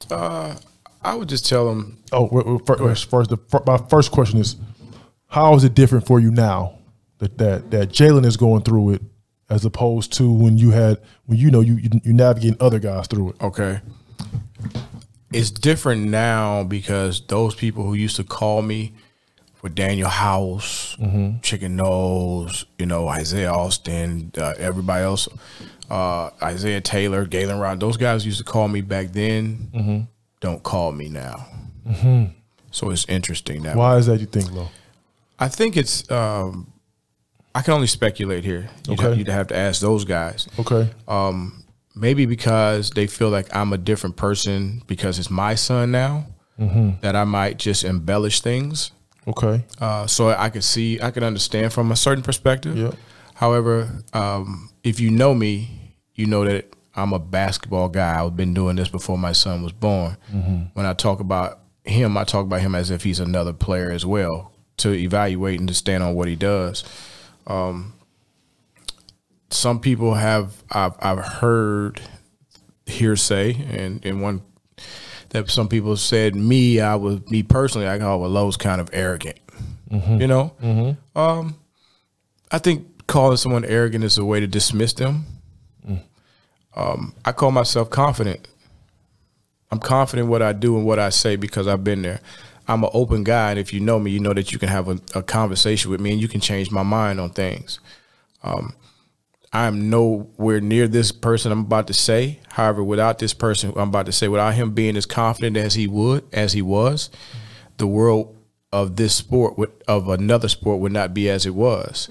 Uh, 0.09 0.55
I 1.01 1.15
would 1.15 1.27
just 1.27 1.47
tell 1.47 1.67
them 1.67 1.97
oh 2.11 2.59
first, 2.59 3.09
first 3.09 3.29
the, 3.31 3.37
my 3.65 3.77
first 3.89 4.11
question 4.11 4.39
is 4.39 4.55
how 5.27 5.55
is 5.55 5.63
it 5.63 5.73
different 5.73 6.05
for 6.05 6.19
you 6.19 6.31
now 6.31 6.77
that 7.21 7.37
that 7.37 7.71
that 7.71 7.89
Jaland 7.89 8.25
is 8.25 8.35
going 8.35 8.63
through 8.63 8.95
it 8.95 9.01
as 9.49 9.63
opposed 9.63 10.11
to 10.13 10.31
when 10.31 10.57
you 10.57 10.71
had 10.71 10.99
when 11.27 11.37
you 11.37 11.51
know 11.51 11.61
you 11.61 11.75
you, 11.75 11.89
you 12.03 12.13
navigating 12.13 12.57
other 12.59 12.79
guys 12.79 13.07
through 13.07 13.29
it. 13.29 13.41
Okay. 13.41 13.79
It's 15.31 15.51
different 15.51 16.09
now 16.09 16.63
because 16.63 17.25
those 17.27 17.55
people 17.55 17.85
who 17.85 17.93
used 17.93 18.17
to 18.17 18.23
call 18.25 18.61
me 18.61 18.93
for 19.53 19.69
Danuel 19.69 20.07
House, 20.07 20.97
Chicken 21.41 21.77
Nose, 21.77 22.65
you 22.77 22.85
know, 22.85 23.07
Isaiah 23.07 23.51
Austin, 23.53 24.31
uh, 24.37 24.55
everybody 24.57 25.03
else, 25.03 25.29
uh, 25.89 26.31
Isaiah 26.41 26.81
Taylor, 26.81 27.25
Galen 27.25 27.59
Rod, 27.59 27.79
those 27.79 27.95
guys 27.95 28.25
used 28.25 28.39
to 28.39 28.43
call 28.43 28.67
me 28.67 28.81
back 28.81 29.13
then. 29.13 30.07
Don't 30.41 30.63
call 30.63 30.91
me 30.91 31.07
now. 31.07 31.45
So 32.71 32.89
it's 32.89 33.05
interesting 33.07 33.61
that 33.63 33.75
way. 33.75 33.79
Why 33.79 33.97
is 33.97 34.07
that? 34.07 34.19
You 34.19 34.25
think, 34.25 34.51
Lo? 34.51 34.69
I 35.39 35.47
think 35.47 35.77
it's. 35.77 36.09
Um, 36.11 36.73
I 37.53 37.61
can 37.61 37.73
only 37.73 37.87
speculate 37.87 38.43
here. 38.45 38.69
You'd, 38.87 38.99
Okay. 38.99 39.17
you'd 39.17 39.27
have 39.27 39.47
to 39.47 39.55
ask 39.55 39.81
those 39.81 40.05
guys. 40.05 40.47
Okay, 40.59 40.89
maybe 41.95 42.25
because 42.25 42.91
they 42.91 43.07
feel 43.07 43.29
like 43.29 43.53
I'm 43.55 43.73
a 43.73 43.77
different 43.77 44.15
person 44.15 44.81
because 44.87 45.19
it's 45.19 45.29
my 45.29 45.55
son 45.55 45.91
now 45.91 46.25
that 47.01 47.15
I 47.15 47.23
might 47.23 47.57
just 47.57 47.83
embellish 47.83 48.41
things. 48.41 48.91
okay, 49.27 49.63
Uh, 49.79 50.05
so 50.07 50.29
I 50.29 50.49
could 50.49 50.63
see, 50.63 50.99
I 51.01 51.11
could 51.11 51.23
understand 51.23 51.73
from 51.73 51.91
a 51.91 51.95
certain 51.95 52.23
perspective. 52.23 52.77
Yep. 52.77 52.95
However, 53.35 54.03
um, 54.13 54.69
if 54.83 54.99
you 54.99 55.09
know 55.11 55.33
me, 55.33 55.93
you 56.15 56.27
know 56.27 56.45
that 56.45 56.71
I'm 56.95 57.13
a 57.13 57.19
basketball 57.19 57.89
guy. 57.89 58.23
I've 58.23 58.35
been 58.37 58.53
doing 58.53 58.75
this 58.75 58.89
before 58.89 59.17
my 59.17 59.31
son 59.31 59.63
was 59.63 59.71
born. 59.71 60.17
When 60.73 60.85
I 60.85 60.93
talk 60.93 61.19
about 61.19 61.59
him, 61.83 62.15
I 62.17 62.23
talk 62.25 62.45
about 62.45 62.61
him 62.61 62.75
as 62.75 62.91
if 62.91 63.03
he's 63.03 63.19
another 63.19 63.53
player 63.53 63.89
as 63.91 64.05
well 64.05 64.51
to 64.77 64.93
evaluate 64.93 65.59
and 65.59 65.67
to 65.69 65.73
stand 65.75 66.03
on 66.03 66.13
what 66.15 66.27
he 66.27 66.35
does. 66.35 66.83
Um, 67.47 67.93
some 69.49 69.79
people 69.79 70.13
have 70.13 70.63
I've, 70.71 70.93
I've 70.99 71.19
heard 71.19 72.01
hearsay 72.85 73.53
and, 73.69 74.05
and 74.05 74.21
one 74.21 74.41
that 75.29 75.49
some 75.49 75.67
people 75.67 75.95
said 75.97 76.35
me 76.35 76.79
I 76.79 76.95
was 76.95 77.29
me 77.29 77.43
personally 77.43 77.87
I 77.87 77.99
call 77.99 78.19
well 78.21 78.29
Lowe's 78.29 78.57
kind 78.57 78.81
of 78.81 78.89
arrogant 78.93 79.39
you 80.21 80.27
know? 80.27 80.53
Um 81.15 81.57
I 82.49 82.57
think 82.57 83.07
calling 83.07 83.37
someone 83.37 83.65
arrogant 83.65 84.03
is 84.03 84.17
a 84.17 84.25
way 84.25 84.39
to 84.39 84.47
dismiss 84.47 84.93
them. 84.93 85.25
Um 86.75 87.13
I 87.25 87.31
call 87.33 87.51
myself 87.51 87.89
confident. 87.89 88.47
I'm 89.69 89.79
confident 89.79 90.27
what 90.29 90.41
I 90.41 90.53
do 90.53 90.77
and 90.77 90.85
what 90.85 90.99
I 90.99 91.09
say 91.09 91.35
because 91.35 91.67
I've 91.67 91.83
been 91.83 92.01
there 92.01 92.19
I'm 92.71 92.83
an 92.83 92.89
open 92.93 93.23
guy 93.23 93.51
and 93.51 93.59
if 93.59 93.73
you 93.73 93.79
know 93.79 93.99
me 93.99 94.11
you 94.11 94.19
know 94.19 94.33
that 94.33 94.51
you 94.51 94.59
can 94.59 94.69
have 94.69 94.87
a, 94.87 94.99
a 95.15 95.23
conversation 95.23 95.91
with 95.91 95.99
me 95.99 96.11
and 96.13 96.21
you 96.21 96.27
can 96.27 96.41
change 96.41 96.71
my 96.71 96.83
mind 96.83 97.19
on 97.19 97.29
things 97.31 97.79
I'm 99.53 99.89
nowhere 99.89 100.61
near 100.61 100.87
this 100.87 101.11
person 101.11 101.51
I'm 101.51 101.59
about 101.59 101.87
to 101.87 101.93
say. 101.93 102.39
However, 102.49 102.83
without 102.83 103.19
this 103.19 103.33
person 103.33 103.73
I'm 103.75 103.89
about 103.89 104.05
to 104.05 104.11
say, 104.13 104.27
without 104.29 104.53
him 104.53 104.71
being 104.71 104.95
as 104.95 105.05
confident 105.05 105.57
as 105.57 105.73
he 105.73 105.87
would, 105.87 106.23
as 106.31 106.53
he 106.53 106.61
was, 106.61 107.09
the 107.77 107.87
world 107.87 108.35
of 108.71 108.95
this 108.95 109.13
sport 109.13 109.57
would, 109.57 109.71
of 109.87 110.07
another 110.07 110.47
sport 110.47 110.79
would 110.79 110.93
not 110.93 111.13
be 111.13 111.29
as 111.29 111.45
it 111.45 111.53
was, 111.53 112.07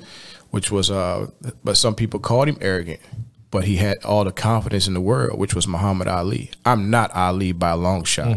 which 0.51 0.71
was 0.71 0.91
uh 0.91 1.29
but 1.65 1.77
some 1.79 1.95
people 1.95 2.21
called 2.21 2.49
him 2.49 2.59
arrogant, 2.61 3.01
but 3.51 3.65
he 3.65 3.77
had 3.77 4.05
all 4.05 4.25
the 4.25 4.33
confidence 4.33 4.87
in 4.87 4.93
the 4.93 5.01
world, 5.01 5.39
which 5.39 5.55
was 5.55 5.67
Muhammad 5.67 6.09
Ali. 6.09 6.51
I'm 6.67 6.91
not 6.91 7.11
Ali 7.15 7.53
by 7.53 7.71
a 7.71 7.77
long 7.77 8.05
shot, 8.05 8.37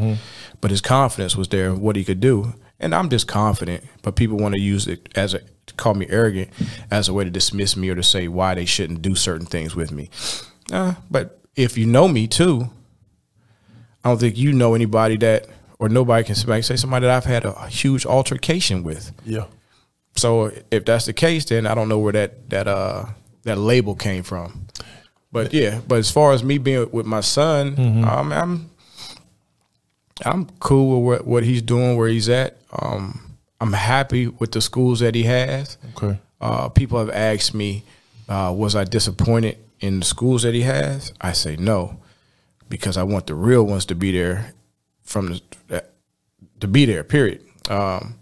but 0.63 0.71
his 0.71 0.79
confidence 0.79 1.35
was 1.35 1.49
there 1.49 1.67
in 1.67 1.81
what 1.81 1.97
he 1.97 2.05
could 2.05 2.21
do. 2.21 2.53
And 2.79 2.95
I'm 2.95 3.09
just 3.09 3.27
confident, 3.27 3.83
but 4.01 4.15
people 4.15 4.37
want 4.37 4.55
to 4.55 4.61
use 4.61 4.87
it 4.87 5.09
as 5.13 5.33
a 5.33 5.41
to 5.65 5.73
call 5.73 5.93
me 5.93 6.05
arrogant 6.09 6.51
as 6.89 7.09
a 7.09 7.13
way 7.13 7.25
to 7.25 7.29
dismiss 7.29 7.75
me 7.75 7.89
or 7.89 7.95
to 7.95 8.03
say 8.03 8.29
why 8.29 8.55
they 8.55 8.63
shouldn't 8.63 9.01
do 9.01 9.13
certain 9.13 9.45
things 9.45 9.75
with 9.75 9.91
me. 9.91 10.09
Uh, 10.71 10.93
but 11.11 11.41
if 11.57 11.77
you 11.77 11.85
know 11.85 12.07
me 12.07 12.27
too, 12.27 12.69
I 14.05 14.09
don't 14.09 14.21
think 14.21 14.37
you 14.37 14.53
know 14.53 14.73
anybody 14.73 15.17
that 15.17 15.47
or 15.79 15.89
nobody 15.89 16.23
can 16.23 16.35
somebody 16.35 16.61
say 16.61 16.77
somebody 16.77 17.07
that 17.07 17.17
I've 17.17 17.25
had 17.25 17.43
a 17.43 17.67
huge 17.67 18.05
altercation 18.05 18.83
with. 18.83 19.11
yeah, 19.25 19.47
So 20.15 20.49
if 20.71 20.85
that's 20.85 21.07
the 21.07 21.13
case, 21.13 21.43
then 21.43 21.67
I 21.67 21.75
don't 21.75 21.89
know 21.89 21.99
where 21.99 22.13
that 22.13 22.49
that 22.51 22.69
uh 22.69 23.07
that 23.43 23.57
label 23.57 23.95
came 23.95 24.23
from. 24.23 24.67
But 25.29 25.53
yeah, 25.53 25.81
but 25.85 25.99
as 25.99 26.09
far 26.09 26.31
as 26.31 26.41
me 26.41 26.57
being 26.57 26.89
with 26.91 27.05
my 27.05 27.19
son, 27.21 27.75
um, 28.07 28.31
I'm 28.31 28.69
I'm 30.25 30.45
cool 30.59 31.01
with 31.01 31.19
what, 31.21 31.27
what 31.27 31.43
he's 31.43 31.61
doing, 31.61 31.97
where 31.97 32.07
he's 32.07 32.29
at. 32.29 32.57
Um, 32.71 33.35
I'm 33.59 33.73
happy 33.73 34.27
with 34.27 34.51
the 34.51 34.61
schools 34.61 34.99
that 34.99 35.15
he 35.15 35.23
has. 35.23 35.77
okay, 35.97 36.19
Uh, 36.41 36.69
people 36.69 36.99
have 36.99 37.09
asked 37.09 37.53
me, 37.53 37.83
uh, 38.29 38.53
was 38.55 38.75
I 38.75 38.83
disappointed 38.83 39.57
in 39.79 39.99
the 39.99 40.05
schools 40.05 40.43
that 40.43 40.53
he 40.53 40.61
has? 40.61 41.13
I 41.21 41.33
say 41.33 41.55
no, 41.57 41.97
because 42.69 42.97
I 42.97 43.03
want 43.03 43.27
the 43.27 43.35
real 43.35 43.63
ones 43.63 43.85
to 43.87 43.95
be 43.95 44.11
there 44.11 44.53
from 45.03 45.39
the 45.67 45.83
to 46.59 46.67
be 46.67 46.85
there. 46.85 47.03
Period. 47.03 47.41
Um, 47.69 48.15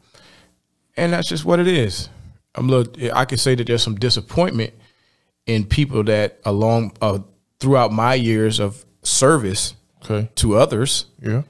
and 0.97 1.13
that's 1.13 1.27
just 1.29 1.45
what 1.45 1.59
it 1.59 1.67
is. 1.67 2.09
I'm 2.55 2.67
little. 2.67 2.91
I 3.15 3.25
could 3.25 3.39
say 3.39 3.53
that 3.55 3.67
there's 3.67 3.83
some 3.83 3.95
disappointment 3.95 4.73
in 5.45 5.63
people 5.65 6.03
that 6.05 6.39
along 6.45 6.93
uh, 7.01 7.19
throughout 7.59 7.91
my 7.93 8.15
years 8.15 8.59
of 8.59 8.83
service 9.03 9.75
Okay. 10.03 10.29
to 10.35 10.55
others, 10.57 11.05
Yeah. 11.21 11.43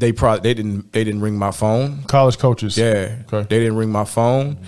They 0.00 0.12
probably 0.12 0.40
they 0.42 0.54
didn't 0.54 0.92
they 0.92 1.04
didn't 1.04 1.20
ring 1.20 1.36
my 1.38 1.50
phone. 1.50 2.02
College 2.04 2.38
coaches. 2.38 2.76
Yeah, 2.78 3.22
Okay. 3.32 3.46
they 3.48 3.58
didn't 3.60 3.76
ring 3.76 3.90
my 3.90 4.04
phone. 4.04 4.58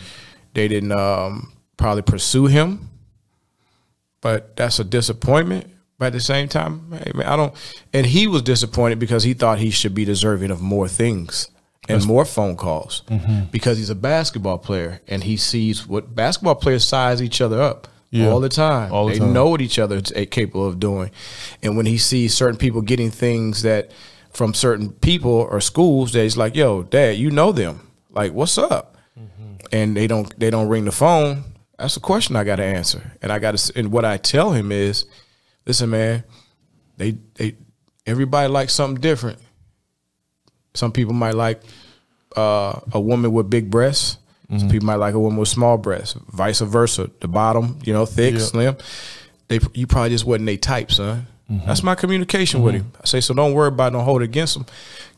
They 0.55 0.69
didn't 0.69 0.93
um, 0.93 1.53
probably 1.77 2.03
pursue 2.03 2.47
him. 2.47 2.89
But 4.21 4.57
that's 4.57 4.79
a 4.79 4.85
disappointment. 4.85 5.69
But 5.99 6.07
at 6.07 6.13
the 6.13 6.21
same 6.21 6.49
time, 6.49 6.93
hey, 6.93 7.13
man, 7.15 7.27
I 7.27 7.37
don't. 7.37 7.55
And 7.93 8.05
he 8.07 8.27
was 8.27 8.43
disappointed 8.43 8.99
because 8.99 9.23
he 9.23 9.33
thought 9.35 9.59
he 9.59 9.71
should 9.71 9.95
be 9.95 10.05
deserving 10.05 10.51
of 10.51 10.61
more 10.61 10.89
things 10.89 11.49
and 11.89 12.05
more 12.05 12.25
phone 12.25 12.57
calls 12.57 13.03
Mm-hmm. 13.09 13.45
because 13.53 13.79
he's 13.79 13.91
a 13.91 13.95
basketball 13.95 14.59
player 14.59 15.01
and 15.09 15.23
he 15.25 15.37
sees 15.37 15.87
what 15.87 16.15
basketball 16.15 16.57
players 16.57 16.85
size 16.85 17.23
each 17.23 17.41
other 17.41 17.63
up 17.63 17.87
Yeah. 18.11 18.29
all 18.29 18.41
the 18.41 18.49
time. 18.51 18.93
All 18.93 19.07
the 19.07 19.13
they 19.15 19.19
time. 19.21 19.33
know 19.33 19.49
what 19.49 19.61
each 19.63 19.79
other 19.79 19.97
is 19.97 20.13
capable 20.31 20.67
of 20.67 20.81
doing, 20.81 21.11
and 21.63 21.77
when 21.77 21.87
he 21.87 21.97
sees 21.97 22.35
certain 22.35 22.59
people 22.59 22.83
getting 22.83 23.11
things 23.11 23.63
that 23.63 23.91
from 24.37 24.53
certain 24.55 24.91
people 24.93 25.31
or 25.51 25.61
schools, 25.61 26.13
that 26.13 26.23
he's 26.23 26.37
like, 26.37 26.55
"Yo, 26.55 26.83
Dad, 26.83 27.17
you 27.17 27.31
know 27.31 27.53
them. 27.53 27.81
Like, 28.11 28.33
what's 28.33 28.59
up?" 28.59 28.93
and 29.73 29.97
they 29.97 30.07
don't 30.07 30.39
they 30.39 30.51
don't 30.51 30.69
ring 30.69 30.85
the 30.85 30.93
phone, 30.93 31.43
that's 31.79 31.97
a 31.97 32.01
question 32.01 32.37
I 32.37 32.45
got 32.45 32.57
to 32.57 32.65
answer. 32.65 33.13
And 33.23 33.33
I 33.33 33.39
got 33.41 33.57
to 33.57 33.79
and 33.79 33.91
what 33.91 34.05
I 34.05 34.17
tell 34.17 34.53
him 34.53 34.71
is, 34.71 35.07
listen, 35.67 35.91
man, 35.91 36.23
they 36.99 37.17
they 37.35 37.57
everybody 38.07 38.49
likes 38.49 38.73
something 38.75 39.01
different. 39.01 39.39
Some 40.75 40.93
people 40.93 41.15
might 41.15 41.35
like 41.35 41.63
uh, 42.37 42.79
a 42.93 43.01
woman 43.01 43.33
with 43.33 43.49
big 43.51 43.71
breasts. 43.71 44.19
Some 44.59 44.69
people 44.71 44.87
might 44.87 44.97
like 44.97 45.15
a 45.15 45.19
woman 45.19 45.39
with 45.41 45.49
small 45.49 45.77
breasts. 45.77 46.15
Vice 46.29 46.61
versa. 46.61 47.11
The 47.21 47.27
bottom, 47.27 47.81
you 47.83 47.93
know, 47.93 48.07
thick, 48.07 48.35
Yeah. 48.35 48.41
slim. 48.41 48.77
They 49.49 49.59
you 49.75 49.89
probably 49.89 50.11
just 50.11 50.25
wasn't 50.25 50.47
they 50.47 50.57
type, 50.57 50.93
son. 50.93 51.27
That's 51.49 51.83
my 51.85 51.95
communication 51.95 52.61
with 52.63 52.75
him. 52.75 52.93
I 53.01 53.07
say, 53.07 53.21
so 53.21 53.33
don't 53.33 53.55
worry 53.55 53.69
about 53.69 53.89
it, 53.89 53.91
don't 53.93 54.05
hold 54.05 54.23
it 54.23 54.25
against 54.25 54.55
them. 54.55 54.67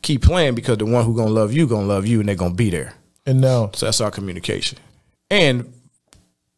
Keep 0.03 0.22
playing 0.22 0.55
because 0.55 0.76
the 0.79 0.85
one 0.85 1.05
who 1.05 1.16
gonna 1.16 1.31
love 1.31 1.53
you 1.55 1.66
gonna 1.66 1.87
love 1.87 2.07
you 2.07 2.20
and 2.20 2.29
they're 2.29 2.37
gonna 2.37 2.55
be 2.55 2.68
there. 2.70 2.95
And 3.24 3.41
now, 3.41 3.70
So 3.74 3.87
that's 3.87 4.01
our 4.03 4.11
communication. 4.11 4.79
And 5.31 5.72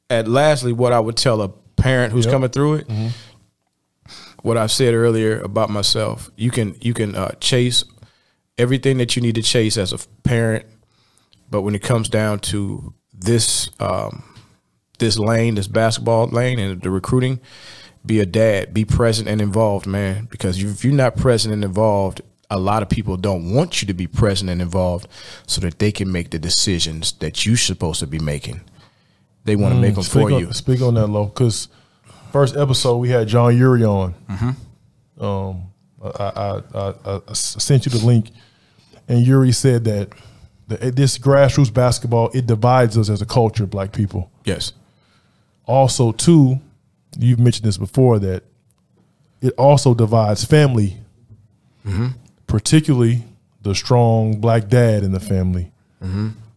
at 0.09 0.27
lastly, 0.27 0.73
what 0.73 0.93
I 0.93 0.99
would 0.99 1.17
tell 1.17 1.41
a 1.41 1.49
parent 1.77 2.13
who's 2.13 2.25
Yep. 2.27 2.33
coming 2.33 2.51
through 2.51 2.75
it, 2.75 2.89
what 4.43 4.57
I've 4.57 4.73
said 4.73 4.95
earlier 4.95 5.41
about 5.41 5.71
myself, 5.71 6.31
you 6.37 6.51
can 6.51 6.75
you 6.81 6.93
can 6.95 7.15
uh, 7.15 7.33
chase 7.41 7.85
everything 8.59 8.99
that 8.99 9.15
you 9.17 9.23
need 9.23 9.35
to 9.37 9.43
chase 9.43 9.77
as 9.77 9.93
a 9.93 9.99
parent, 10.25 10.67
but 11.51 11.63
when 11.63 11.75
it 11.75 11.83
comes 11.83 12.09
down 12.09 12.41
to 12.41 12.93
this 13.13 13.71
um, 13.79 14.25
this 14.99 15.19
lane, 15.19 15.55
this 15.55 15.69
basketball 15.69 16.27
lane, 16.29 16.59
and 16.59 16.83
the 16.83 16.91
recruiting, 16.91 17.39
be 18.05 18.21
a 18.21 18.27
dad, 18.27 18.73
be 18.73 18.85
present 18.85 19.29
and 19.29 19.41
involved, 19.41 19.87
man. 19.87 20.27
Because 20.31 20.63
if 20.63 20.85
you're 20.85 20.95
not 20.95 21.17
present 21.17 21.53
and 21.53 21.65
involved, 21.65 22.23
a 22.51 22.59
lot 22.59 22.83
of 22.83 22.89
people 22.89 23.17
don't 23.17 23.55
want 23.55 23.81
you 23.83 23.87
to 23.87 23.95
be 23.95 24.07
present 24.07 24.51
and 24.51 24.61
involved, 24.61 25.07
so 25.47 25.61
that 25.61 25.79
they 25.79 25.93
can 25.93 26.11
make 26.11 26.31
the 26.31 26.39
decisions 26.39 27.13
that 27.21 27.45
you're 27.47 27.57
supposed 27.57 28.01
to 28.01 28.07
be 28.07 28.19
making. 28.19 28.61
They 29.45 29.57
want 29.57 29.75
to 29.75 29.81
make 29.81 29.95
them 29.95 30.05
Mm, 30.05 30.13
for 30.13 30.33
on, 30.33 30.41
you. 30.41 30.53
Speak 30.53 30.83
on 30.83 30.95
that, 30.95 31.07
low, 31.07 31.27
because 31.27 31.69
first 32.33 32.57
episode 32.57 32.97
we 32.99 33.09
had 33.11 33.29
John 33.29 33.57
Uri 33.57 33.85
on. 33.85 34.15
Mm-hmm. 34.29 35.25
Um, 35.25 35.63
I, 36.03 36.09
I, 36.09 36.63
I, 36.75 36.95
I 37.05 37.21
I 37.29 37.33
sent 37.35 37.87
you 37.87 37.93
the 37.93 38.05
link, 38.05 38.31
and 39.09 39.25
Yuri 39.27 39.53
said 39.53 39.85
that 39.85 40.09
the, 40.67 40.91
this 40.91 41.19
grassroots 41.19 41.73
basketball 41.73 42.31
it 42.35 42.47
divides 42.47 42.97
us 42.99 43.09
as 43.11 43.21
a 43.23 43.27
culture, 43.27 43.67
black 43.67 43.93
people. 43.93 44.31
Yes, 44.45 44.73
Also, 45.67 46.13
too, 46.13 46.61
you've 47.19 47.39
mentioned 47.41 47.67
this 47.67 47.77
before 47.79 48.19
that 48.21 48.43
it 49.41 49.53
also 49.59 49.95
divides 49.95 50.45
family, 50.45 50.97
particularly 52.47 53.23
the 53.63 53.75
strong 53.75 54.41
black 54.41 54.69
dad 54.69 55.03
in 55.03 55.13
the 55.13 55.21
family. 55.21 55.73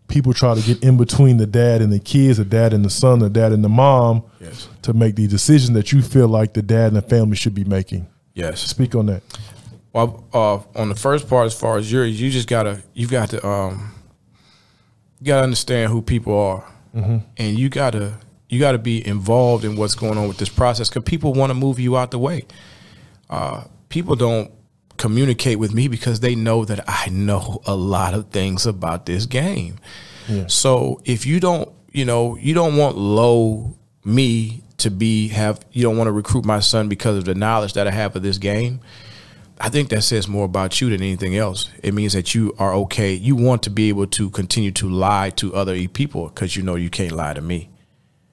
People 0.08 0.34
try 0.34 0.54
to 0.54 0.62
get 0.62 0.84
in 0.84 0.96
between 0.98 1.38
the 1.38 1.48
dad 1.48 1.82
and 1.82 1.92
the 1.92 2.00
kids, 2.00 2.38
the 2.38 2.46
dad 2.46 2.72
and 2.74 2.86
the 2.86 2.90
son, 2.90 3.20
the 3.20 3.30
dad 3.30 3.52
and 3.52 3.64
the 3.64 3.70
mom, 3.70 4.24
Yes. 4.40 4.68
to 4.84 4.94
make 4.94 5.16
the 5.16 5.28
decisions 5.28 5.74
that 5.76 5.92
you 5.92 6.02
feel 6.02 6.28
like 6.28 6.54
the 6.54 6.62
dad 6.62 6.88
and 6.88 6.96
the 6.98 7.02
family 7.02 7.36
should 7.36 7.56
be 7.56 7.64
making. 7.64 8.08
yes. 8.36 8.60
Speak 8.62 8.94
on 8.96 9.08
that. 9.08 9.24
Well, 9.92 10.24
uh, 10.34 10.60
on 10.80 10.90
the 10.90 10.96
first 10.96 11.28
part, 11.30 11.46
as 11.48 11.54
far 11.54 11.78
as 11.78 11.92
Yuri, 11.92 12.10
you 12.10 12.30
just 12.32 12.48
gotta, 12.48 12.82
you 12.94 13.08
got 13.08 13.30
to, 13.30 13.46
um, 13.48 13.92
you 15.20 15.28
gotta 15.28 15.44
understand 15.44 15.92
who 15.92 16.02
people 16.02 16.38
are, 16.38 16.64
and 16.94 17.58
you 17.60 17.70
gotta, 17.70 18.14
you 18.54 18.60
gotta 18.60 18.78
be 18.78 19.06
involved 19.06 19.66
in 19.66 19.76
what's 19.76 19.96
going 19.96 20.18
on 20.18 20.28
with 20.28 20.38
this 20.38 20.50
process 20.50 20.88
because 20.88 21.04
people 21.04 21.34
want 21.34 21.50
to 21.50 21.56
move 21.56 21.80
you 21.80 21.98
out 21.98 22.12
the 22.12 22.20
way. 22.20 22.46
Uh, 23.30 23.64
people 23.90 24.16
don't 24.16 24.52
communicate 24.98 25.58
with 25.58 25.74
me 25.74 25.88
because 25.88 26.20
they 26.20 26.36
know 26.36 26.64
that 26.66 26.84
I 26.88 27.10
know 27.10 27.62
a 27.66 27.76
lot 27.76 28.14
of 28.14 28.30
things 28.30 28.66
about 28.66 29.06
this 29.06 29.26
game. 29.26 29.80
Yeah. 30.28 30.46
So 30.48 31.02
if 31.04 31.26
you 31.26 31.40
don't, 31.40 31.70
you 31.92 32.06
know, 32.06 32.38
you 32.38 32.54
don't 32.54 32.78
want 32.78 32.96
low 32.96 33.76
me 34.06 34.62
to 34.78 34.92
be 34.92 35.30
have 35.30 35.66
you 35.72 35.82
don't 35.82 35.98
want 35.98 36.08
to 36.08 36.12
recruit 36.12 36.46
my 36.46 36.60
son 36.60 36.90
because 36.90 37.18
of 37.18 37.26
the 37.26 37.36
knowledge 37.36 37.74
that 37.74 37.88
I 37.88 37.92
have 37.92 38.16
of 38.16 38.22
this 38.22 38.38
game. 38.38 38.82
I 39.60 39.70
think 39.70 39.90
that 39.90 40.02
says 40.02 40.28
more 40.28 40.46
about 40.46 40.82
you 40.82 40.90
than 40.90 41.02
anything 41.02 41.38
else. 41.38 41.70
It 41.82 41.94
means 41.94 42.14
that 42.14 42.36
you 42.36 42.54
are 42.60 42.74
okay. 42.74 43.14
You 43.14 43.36
want 43.36 43.64
to 43.64 43.70
be 43.70 43.90
able 43.90 44.08
to 44.08 44.30
continue 44.30 44.72
to 44.72 44.90
lie 44.90 45.30
to 45.38 45.56
other 45.56 45.88
people 45.88 46.28
because 46.28 46.56
you 46.56 46.64
know 46.64 46.76
you 46.76 46.90
can't 46.90 47.14
lie 47.14 47.34
to 47.34 47.42
me. 47.42 47.70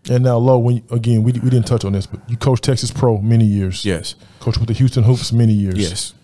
And 0.08 0.24
now, 0.24 0.38
Low, 0.38 0.58
when 0.58 0.82
again 0.90 1.22
we, 1.22 1.32
we 1.32 1.50
didn't 1.50 1.66
touch 1.66 1.84
on 1.84 1.92
this, 1.92 2.06
but 2.06 2.20
you 2.28 2.36
coached 2.36 2.64
Texas 2.64 2.90
Pro 2.90 3.18
many 3.18 3.44
years. 3.44 3.84
Yes. 3.84 4.14
Coached 4.40 4.58
with 4.58 4.68
the 4.68 4.74
Houston 4.74 5.02
Hoops 5.04 5.30
many 5.32 5.52
years. 5.52 5.76
Yes. 5.76 6.14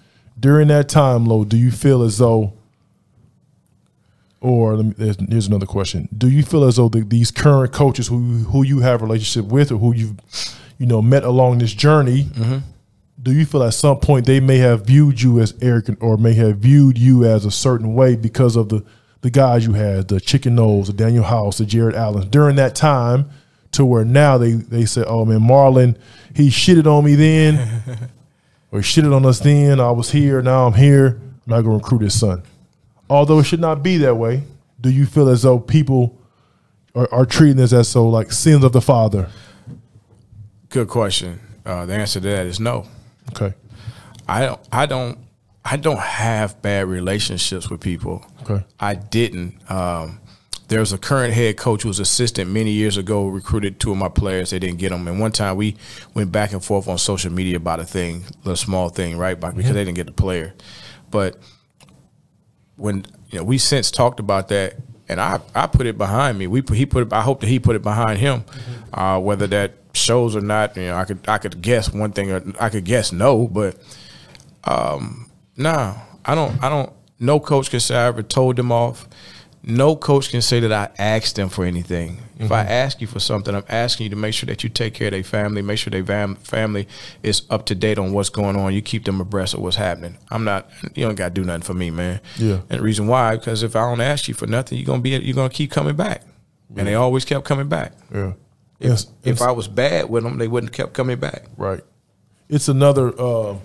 During 0.41 0.69
that 0.69 0.89
time, 0.89 1.27
Low, 1.27 1.45
do 1.45 1.57
you 1.57 1.71
feel 1.71 2.03
as 2.03 2.19
though, 2.19 2.55
or 4.41 4.77
let 4.77 4.87
me, 4.87 4.95
there's, 4.97 5.17
here's 5.29 5.47
another 5.47 5.67
question: 5.67 6.09
Do 6.17 6.29
you 6.29 6.43
feel 6.43 6.65
as 6.65 6.77
though 6.77 6.89
the, 6.89 7.01
these 7.01 7.31
current 7.31 7.73
coaches 7.73 8.09
who 8.09 8.19
who 8.45 8.63
you 8.63 8.81
have 8.81 9.03
a 9.03 9.05
relationship 9.05 9.51
with, 9.51 9.73
or 9.73 9.77
who 9.79 9.95
you've 9.95 10.15
you 10.79 10.87
know 10.87 11.01
met 11.03 11.25
along 11.25 11.59
this 11.59 11.73
journey, 11.73 12.25
Mm-hmm. 12.25 12.59
do 13.23 13.33
you 13.33 13.47
feel 13.47 13.63
at 13.63 13.75
some 13.75 13.99
point 13.99 14.27
they 14.27 14.41
may 14.41 14.59
have 14.59 14.87
viewed 14.87 15.21
you 15.23 15.41
as 15.41 15.55
arrogant, 15.63 15.99
or 16.01 16.17
may 16.17 16.35
have 16.35 16.59
viewed 16.59 16.99
you 16.99 17.25
as 17.25 17.45
a 17.45 17.51
certain 17.51 17.95
way 17.95 18.15
because 18.17 18.57
of 18.57 18.69
the 18.69 18.85
the 19.23 19.31
guys 19.31 19.67
you 19.67 19.73
had, 19.73 20.09
the 20.09 20.21
Chicken 20.21 20.55
Nose, 20.55 20.89
the 20.89 20.93
Danuel 21.05 21.25
House, 21.25 21.59
the 21.59 21.67
Jarrett 21.67 21.97
Allen 21.97 22.29
during 22.31 22.57
that 22.57 22.75
time? 22.75 23.29
To 23.77 23.85
where 23.85 24.07
now 24.07 24.39
they 24.39 24.53
they 24.53 24.87
say, 24.87 25.05
"Oh 25.07 25.27
man, 25.27 25.41
Marland, 25.41 25.99
he 26.35 26.49
shitted 26.49 26.87
on 26.87 27.05
me 27.05 27.15
then, 27.15 27.59
or 28.73 28.81
he 28.81 28.85
shitted 28.85 29.15
on 29.15 29.27
us 29.27 29.39
then. 29.41 29.81
I 29.81 29.91
was 29.91 30.11
here, 30.11 30.41
now 30.41 30.67
I'm 30.67 30.73
here. 30.73 31.21
I'm 31.21 31.43
not 31.47 31.61
gonna 31.61 31.77
recruit 31.77 32.01
his 32.01 32.19
son." 32.19 32.43
Although 33.11 33.41
it 33.41 33.45
should 33.45 33.61
not 33.61 33.83
be 33.83 33.99
that 33.99 34.15
way, 34.15 34.45
do 34.81 34.91
you 34.91 35.05
feel 35.05 35.29
as 35.29 35.43
though 35.43 35.59
people 35.59 36.19
are, 36.95 37.07
are 37.13 37.27
treating 37.27 37.59
this 37.59 37.75
as 37.75 37.87
so 37.87 38.09
like 38.09 38.33
sins 38.33 38.65
of 38.65 38.73
the 38.73 38.81
father? 38.81 39.29
Good 40.71 40.89
question. 40.89 41.39
Uh, 41.67 41.85
the 41.85 41.93
answer 41.95 42.19
to 42.19 42.27
that 42.29 42.47
is 42.47 42.59
no. 42.59 42.87
Okay, 43.31 43.55
I 44.27 44.47
don't. 44.47 44.61
I 44.73 44.87
don't. 44.87 45.19
I 45.65 45.77
don't 45.77 45.99
have 45.99 46.63
bad 46.63 46.87
relationships 46.87 47.69
with 47.69 47.81
people. 47.81 48.25
Okay. 48.43 48.65
I 48.81 48.95
didn't. 48.95 49.55
Um, 49.71 50.21
there 50.69 50.81
was 50.81 50.93
a 50.93 50.99
current 50.99 51.35
head 51.35 51.57
coach 51.57 51.83
who 51.83 51.89
was 51.89 52.01
assistant 52.01 52.51
many 52.51 52.71
years 52.71 52.97
ago. 52.97 53.27
Recruited 53.29 53.79
two 53.79 53.93
of 53.93 53.99
my 53.99 54.09
players. 54.09 54.51
They 54.51 54.59
didn't 54.59 54.79
get 54.79 54.91
them. 54.91 55.07
And 55.07 55.21
one 55.21 55.33
time 55.33 55.57
we 55.57 55.77
went 56.15 56.33
back 56.33 56.53
and 56.53 56.65
forth 56.65 56.89
on 56.89 56.99
social 56.99 57.33
media 57.33 57.57
about 57.57 57.81
a 57.81 57.85
thing, 57.85 58.25
a 58.45 58.57
small 58.57 58.89
thing, 58.89 59.17
right? 59.17 59.39
Because 59.39 59.73
they 59.73 59.85
didn't 59.85 59.95
get 59.95 60.07
the 60.07 60.13
player. 60.13 60.55
But 61.11 61.37
when 62.77 63.05
you 63.31 63.39
know, 63.39 63.45
we 63.45 63.59
since 63.59 63.91
talked 63.91 64.21
about 64.21 64.49
that, 64.49 64.75
and 65.09 65.21
I, 65.21 65.41
I 65.55 65.69
put 65.69 65.87
it 65.87 65.97
behind 65.97 66.37
me. 66.37 66.49
We 66.49 66.63
put, 66.63 66.77
he 66.77 66.85
put 66.85 67.07
it. 67.07 67.13
I 67.13 67.23
hope 67.23 67.41
that 67.41 67.49
he 67.49 67.61
put 67.61 67.77
it 67.77 67.83
behind 67.83 68.19
him. 68.19 68.45
Uh, 68.93 69.21
whether 69.21 69.47
that 69.47 69.75
shows 69.93 70.35
or 70.35 70.41
not, 70.41 70.77
you 70.77 70.87
know, 70.87 70.97
I 70.97 71.05
could 71.05 71.21
I 71.29 71.39
could 71.39 71.63
guess 71.63 71.93
one 71.93 72.13
thing. 72.13 72.33
Or 72.33 72.43
I 72.59 72.71
could 72.71 72.85
guess 72.85 73.13
no, 73.13 73.47
but 73.47 73.77
um, 74.65 75.27
Nah, 75.57 75.95
I 76.25 76.35
don't. 76.35 76.63
I 76.63 76.69
don't. 76.69 76.93
No 77.19 77.41
coach 77.41 77.71
can 77.71 77.81
say 77.81 77.97
I 77.97 78.07
ever 78.07 78.23
told 78.23 78.57
them 78.57 78.71
off. 78.71 79.09
No 79.69 79.97
coach 79.97 80.31
can 80.31 80.43
say 80.43 80.61
that 80.61 80.73
I 80.73 80.89
asked 81.03 81.35
them 81.35 81.49
for 81.49 81.65
anything. 81.65 82.19
If 82.39 82.53
I 82.53 82.61
ask 82.61 83.01
you 83.01 83.07
for 83.09 83.19
something, 83.19 83.53
I'm 83.53 83.65
asking 83.69 84.05
you 84.05 84.11
to 84.11 84.17
make 84.17 84.33
sure 84.33 84.47
that 84.47 84.63
you 84.63 84.69
take 84.69 84.95
care 84.95 85.09
of 85.09 85.13
their 85.13 85.25
family, 85.25 85.61
make 85.61 85.79
sure 85.79 85.91
their 85.91 86.05
fam- 86.05 86.37
family 86.37 86.87
is 87.25 87.43
up 87.51 87.67
to 87.67 87.75
date 87.75 87.99
on 87.99 88.13
what's 88.13 88.29
going 88.29 88.55
on. 88.57 88.73
You 88.75 88.81
keep 88.83 89.05
them 89.05 89.21
abreast 89.21 89.55
of 89.55 89.61
what's 89.61 89.75
happening. 89.77 90.19
I'm 90.31 90.45
not. 90.45 90.71
You 90.95 91.07
don't 91.07 91.15
got 91.17 91.29
to 91.29 91.35
do 91.35 91.45
nothing 91.45 91.63
for 91.63 91.75
me, 91.75 91.91
man. 91.91 92.21
Yeah. 92.37 92.61
And 92.71 92.79
the 92.79 92.83
reason 92.83 93.09
why, 93.09 93.37
because 93.37 93.65
if 93.65 93.75
I 93.75 93.81
don't 93.81 94.01
ask 94.01 94.29
you 94.29 94.35
for 94.35 94.47
nothing, 94.47 94.79
you're 94.79 94.87
gonna 94.87 95.03
be. 95.03 95.11
You're 95.11 95.35
gonna 95.35 95.49
keep 95.49 95.73
coming 95.73 95.97
back. 95.97 96.23
And 96.77 96.87
they 96.87 96.95
always 96.95 97.25
kept 97.25 97.45
coming 97.45 97.69
back. 97.69 97.93
yeah, 98.13 98.33
If, 98.79 98.89
Yes, 98.91 99.07
if 99.25 99.41
I 99.43 99.51
was 99.51 99.67
bad 99.67 100.11
with 100.11 100.23
them, 100.25 100.37
they 100.39 100.47
wouldn't 100.47 100.71
have 100.73 100.77
kept 100.87 100.93
coming 100.95 101.19
back. 101.19 101.47
right. 101.57 101.81
It's 102.49 102.69
another 102.69 103.09
uh, 103.19 103.57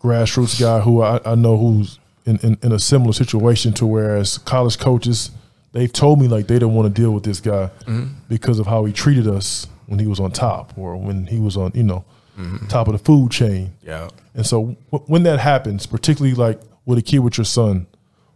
grassroots 0.00 0.60
guy 0.60 0.80
who 0.80 1.00
I, 1.02 1.20
I 1.24 1.34
know 1.34 1.56
who's 1.56 1.98
in, 2.28 2.36
in, 2.46 2.58
in 2.62 2.72
a 2.72 2.78
similar 2.78 3.12
situation 3.12 3.72
to 3.74 3.86
whereas 3.86 4.38
college 4.38 4.78
coaches 4.78 5.30
they've 5.72 5.92
told 5.92 6.20
me 6.20 6.28
like 6.28 6.46
they 6.46 6.54
didn't 6.54 6.74
want 6.74 6.86
to 6.94 7.02
deal 7.02 7.12
with 7.12 7.24
this 7.24 7.40
guy 7.40 7.70
Mm-hmm. 7.86 8.06
because 8.28 8.58
of 8.58 8.66
how 8.66 8.84
he 8.84 8.92
treated 8.92 9.26
us 9.26 9.66
when 9.86 9.98
he 9.98 10.06
was 10.06 10.20
on 10.20 10.30
top 10.32 10.76
or 10.76 10.96
when 10.96 11.26
he 11.26 11.38
was 11.40 11.56
on 11.56 11.72
you 11.74 11.82
know 11.84 12.04
Mm-hmm. 12.38 12.68
top 12.68 12.86
of 12.86 12.92
the 12.92 13.00
food 13.00 13.32
chain. 13.32 13.72
Yeah. 13.82 14.10
And 14.32 14.46
so 14.46 14.76
w- 14.92 15.04
when 15.08 15.24
that 15.24 15.40
happens, 15.40 15.86
particularly 15.86 16.36
like 16.36 16.60
with 16.86 16.96
a 16.96 17.02
kid 17.02 17.18
with 17.18 17.36
your 17.36 17.44
son, 17.44 17.88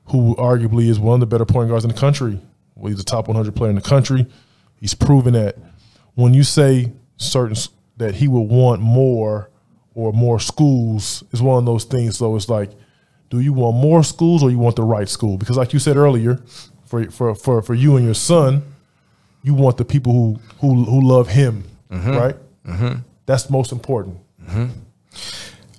who 0.06 0.34
arguably 0.34 0.88
is 0.88 0.98
one 0.98 1.14
of 1.14 1.20
the 1.20 1.26
better 1.26 1.44
point 1.44 1.68
guards 1.70 1.84
in 1.84 1.92
the 1.92 1.96
country, 1.96 2.40
well, 2.74 2.90
he's 2.90 2.98
a 3.00 3.04
top 3.04 3.28
100 3.28 3.54
player 3.54 3.70
in 3.70 3.76
the 3.76 3.80
country. 3.94 4.26
He's 4.80 4.92
proven 4.94 5.34
that 5.34 5.56
when 6.16 6.34
you 6.34 6.42
say 6.42 6.90
certain 7.16 7.56
that 7.98 8.16
he 8.16 8.26
would 8.26 8.40
want 8.50 8.80
more 8.82 9.50
or 9.94 10.12
more 10.12 10.40
schools 10.40 11.22
is 11.30 11.40
one 11.40 11.58
of 11.58 11.64
those 11.64 11.84
things. 11.84 12.16
So 12.18 12.34
it's 12.34 12.48
like, 12.48 12.70
do 13.32 13.40
you 13.40 13.54
want 13.54 13.74
more 13.78 14.04
schools 14.04 14.42
or 14.42 14.50
you 14.50 14.58
want 14.58 14.76
the 14.76 14.82
right 14.82 15.08
school? 15.08 15.38
Because 15.38 15.56
like 15.56 15.72
you 15.72 15.78
said 15.78 15.96
earlier, 15.96 16.36
for 16.84 17.10
for 17.10 17.34
for, 17.34 17.62
for 17.62 17.72
you 17.72 17.96
and 17.96 18.04
your 18.04 18.14
son, 18.14 18.62
you 19.42 19.54
want 19.54 19.78
the 19.78 19.86
people 19.86 20.12
who 20.12 20.38
who 20.60 20.84
who 20.84 21.00
love 21.00 21.28
him, 21.28 21.64
right? 21.90 22.36
Mm-hmm. 22.66 22.98
That's 23.24 23.48
most 23.48 23.72
important. 23.72 24.18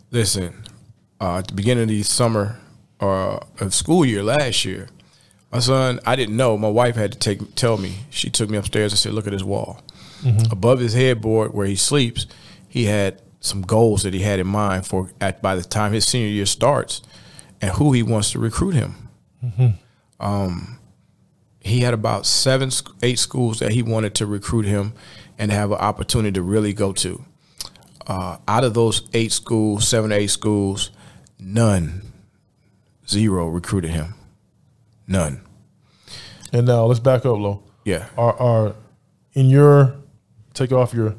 Listen, 0.09 0.63
uh, 1.21 1.37
at 1.37 1.47
the 1.47 1.53
beginning 1.53 1.83
of 1.83 1.89
the 1.89 2.01
summer 2.01 2.57
or 2.99 3.45
of 3.59 3.71
school 3.75 4.03
year 4.03 4.23
last 4.23 4.65
year, 4.65 4.89
my 5.51 5.59
son, 5.59 5.99
I 6.07 6.15
didn't 6.15 6.35
know. 6.35 6.57
My 6.57 6.69
wife 6.69 6.95
had 6.95 7.11
to 7.11 7.19
take 7.19 7.53
tell 7.53 7.77
me. 7.77 7.97
She 8.09 8.31
took 8.31 8.49
me 8.49 8.57
upstairs 8.57 8.93
and 8.93 8.99
said, 8.99 9.13
"Look 9.13 9.27
at 9.27 9.33
this 9.33 9.43
wall." 9.43 9.83
Above 10.51 10.79
his 10.79 10.93
headboard 10.95 11.53
where 11.53 11.67
he 11.67 11.75
sleeps, 11.75 12.25
he 12.67 12.85
had 12.85 13.21
some 13.41 13.61
goals 13.61 14.01
that 14.03 14.13
he 14.13 14.21
had 14.21 14.39
in 14.39 14.47
mind 14.47 14.87
for 14.87 15.11
at 15.21 15.39
by 15.41 15.53
the 15.53 15.63
time 15.63 15.91
his 15.93 16.05
senior 16.05 16.29
year 16.29 16.47
starts, 16.47 17.01
and 17.63 17.71
who 17.71 17.93
he 17.93 18.03
wants 18.03 18.31
to 18.31 18.39
recruit 18.39 18.73
him. 18.73 19.09
Um, 20.19 20.79
he 21.61 21.79
had 21.79 21.93
about 21.93 22.25
seven, 22.25 22.69
eight 23.01 23.19
schools 23.19 23.59
that 23.59 23.71
he 23.71 23.81
wanted 23.81 24.15
to 24.15 24.25
recruit 24.25 24.65
him 24.65 24.93
and 25.39 25.49
have 25.49 25.71
an 25.71 25.77
opportunity 25.77 26.33
to 26.33 26.41
really 26.41 26.73
go 26.73 26.91
to 26.91 27.23
uh, 28.05 28.37
out 28.49 28.65
of 28.65 28.73
those 28.73 29.07
eight 29.13 29.31
schools, 29.31 29.87
seven 29.87 30.11
or 30.11 30.15
eight 30.15 30.29
schools, 30.29 30.91
none, 31.39 32.01
zero 33.07 33.47
recruited 33.47 33.91
him. 33.91 34.13
None. 35.07 35.41
And 36.51 36.67
now 36.67 36.83
let's 36.83 36.99
back 36.99 37.25
up, 37.25 37.37
Lo. 37.37 37.63
Yeah. 37.85 38.07
Are 38.17 38.37
are 38.39 38.75
in 39.33 39.49
your 39.49 39.95
take 40.53 40.73
off 40.73 40.93
your 40.93 41.15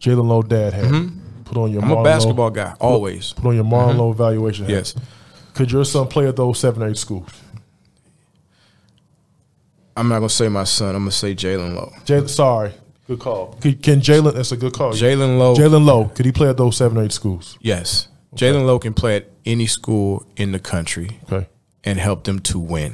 Jaland 0.00 0.28
Lowe 0.28 0.42
dad 0.42 0.72
hat, 0.72 1.10
put 1.44 1.58
on 1.58 1.70
your 1.70 1.82
Mm-hmm. 1.82 1.90
I'm 1.90 1.98
Marland 1.98 2.00
a 2.00 2.04
basketball 2.04 2.50
guy, 2.50 2.74
always. 2.80 3.34
Lowe, 3.36 3.42
put 3.42 3.48
on 3.50 3.54
your 3.56 3.64
Marland 3.64 3.98
Lowe 3.98 4.10
evaluation 4.10 4.64
hat. 4.64 4.72
Yes. 4.72 4.94
Could 5.56 5.72
your 5.72 5.84
son 5.84 6.06
play 6.06 6.28
at 6.28 6.36
those 6.36 6.58
seven 6.60 6.82
or 6.82 6.88
eight 6.88 6.98
schools? 6.98 7.28
I'm 9.96 10.08
not 10.08 10.16
gonna 10.16 10.28
say 10.28 10.48
my 10.48 10.64
son. 10.64 10.94
I'm 10.94 11.02
gonna 11.02 11.10
say 11.10 11.34
Jaland 11.34 11.74
Lowe. 11.74 11.92
Jaland, 12.04 12.28
sorry, 12.28 12.72
good 13.06 13.18
call. 13.18 13.56
Could, 13.60 13.82
can 13.82 14.00
Jaland? 14.00 14.34
That's 14.34 14.52
a 14.52 14.56
good 14.58 14.74
call. 14.74 14.92
Jaland 14.92 15.38
Lowe. 15.38 15.54
Jaland 15.56 15.86
Lowe, 15.86 16.04
could 16.14 16.26
he 16.26 16.32
play 16.32 16.48
at 16.50 16.58
those 16.58 16.76
seven 16.76 16.98
or 16.98 17.04
eight 17.04 17.12
schools? 17.12 17.56
Yes. 17.62 18.08
Jaland 18.34 18.66
Lowe 18.66 18.78
can 18.78 18.92
play 18.92 19.16
at 19.16 19.30
any 19.46 19.66
school 19.66 20.26
in 20.36 20.52
the 20.52 20.58
country 20.58 21.18
Okay. 21.32 21.48
and 21.84 21.98
help 21.98 22.24
them 22.24 22.38
to 22.40 22.58
win. 22.58 22.92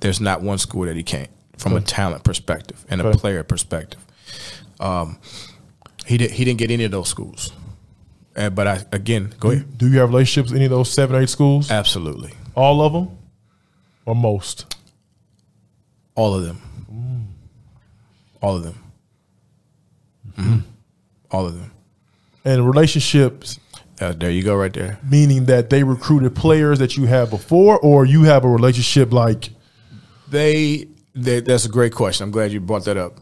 There's 0.00 0.20
not 0.20 0.40
one 0.40 0.56
school 0.56 0.86
that 0.86 0.96
he 0.96 1.02
can't, 1.02 1.28
from 1.58 1.74
a 1.76 1.80
talent 1.82 2.24
perspective 2.24 2.86
and 2.88 3.02
a 3.02 3.12
player 3.12 3.42
perspective. 3.42 4.00
Um, 4.80 5.18
he 6.06 6.16
did. 6.16 6.30
He 6.30 6.44
didn't 6.46 6.58
get 6.58 6.70
any 6.70 6.84
of 6.84 6.90
those 6.92 7.08
schools. 7.08 7.52
Uh, 8.36 8.50
but 8.50 8.66
I 8.66 8.84
again, 8.92 9.32
go 9.40 9.50
ahead. 9.50 9.78
Do 9.78 9.88
you 9.88 9.98
have 10.00 10.10
relationships 10.10 10.50
with 10.50 10.56
any 10.56 10.66
of 10.66 10.70
those 10.70 10.90
seven 10.90 11.16
or 11.16 11.22
eight 11.22 11.30
schools? 11.30 11.70
Absolutely, 11.70 12.32
All 12.54 12.82
of 12.82 12.92
them, 12.92 13.08
or 14.04 14.14
most? 14.14 14.74
all 16.14 16.34
of 16.34 16.44
them. 16.44 16.60
All 18.42 18.56
of 18.56 18.62
them. 18.62 18.78
Mhm. 20.38 20.62
All 21.30 21.46
of 21.46 21.54
them. 21.54 21.70
And 22.44 22.66
relationships 22.66 23.58
Uh, 24.00 24.12
there 24.12 24.30
you 24.30 24.42
go, 24.42 24.54
right 24.54 24.72
there. 24.74 24.98
meaning 25.10 25.46
that 25.46 25.70
they 25.70 25.82
recruited 25.82 26.34
players 26.34 26.78
that 26.78 26.96
you 26.96 27.06
had 27.06 27.30
before, 27.30 27.78
or 27.80 28.04
you 28.04 28.24
have 28.24 28.44
a 28.44 28.48
relationship 28.48 29.12
like 29.12 29.50
They, 30.30 30.88
they 31.14 31.40
that's 31.40 31.64
a 31.64 31.68
great 31.70 31.94
question. 31.94 32.24
I'm 32.24 32.30
glad 32.30 32.52
you 32.52 32.60
brought 32.60 32.84
that 32.84 32.96
up. 32.98 33.18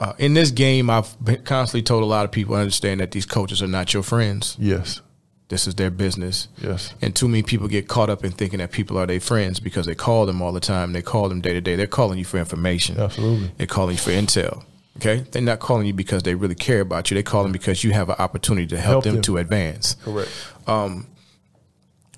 Uh, 0.00 0.12
in 0.18 0.34
this 0.34 0.50
game, 0.50 0.90
I've 0.90 1.14
constantly 1.44 1.82
told 1.82 2.02
a 2.02 2.06
lot 2.06 2.24
of 2.24 2.32
people 2.32 2.54
understand 2.54 3.00
that 3.00 3.10
these 3.12 3.26
coaches 3.26 3.62
are 3.62 3.66
not 3.68 3.94
your 3.94 4.02
friends. 4.02 4.56
yes, 4.58 5.00
This 5.48 5.66
is 5.66 5.74
their 5.76 5.90
business. 5.90 6.48
yes, 6.60 6.94
And 7.00 7.14
too 7.14 7.28
many 7.28 7.42
people 7.42 7.68
get 7.68 7.86
caught 7.86 8.10
up 8.10 8.24
in 8.24 8.32
thinking 8.32 8.58
that 8.58 8.72
people 8.72 8.98
are 8.98 9.06
their 9.06 9.20
friends 9.20 9.60
because 9.60 9.86
they 9.86 9.94
call 9.94 10.26
them 10.26 10.42
all 10.42 10.52
the 10.52 10.60
time. 10.60 10.92
They 10.92 11.02
call 11.02 11.28
them 11.28 11.40
day 11.40 11.52
to 11.52 11.60
day. 11.60 11.76
They're 11.76 11.86
calling 11.86 12.18
you 12.18 12.24
for 12.24 12.38
information. 12.38 12.98
absolutely. 12.98 13.50
They're 13.56 13.66
calling 13.66 13.92
you 13.92 13.98
for 14.00 14.10
intel. 14.10 14.64
Okay, 14.98 15.24
they're 15.32 15.42
not 15.42 15.58
calling 15.58 15.86
you 15.88 15.92
because 15.92 16.22
they 16.22 16.34
really 16.36 16.54
care 16.54 16.80
about 16.80 17.10
you. 17.10 17.16
They 17.16 17.22
call 17.24 17.42
them 17.42 17.50
because 17.50 17.82
you 17.82 17.92
have 17.92 18.08
an 18.10 18.14
opportunity 18.20 18.66
to 18.68 18.76
help, 18.76 18.92
Help 18.92 19.04
them, 19.04 19.14
them. 19.14 19.22
to 19.22 19.36
advance. 19.38 19.96
Correct. 20.04 20.30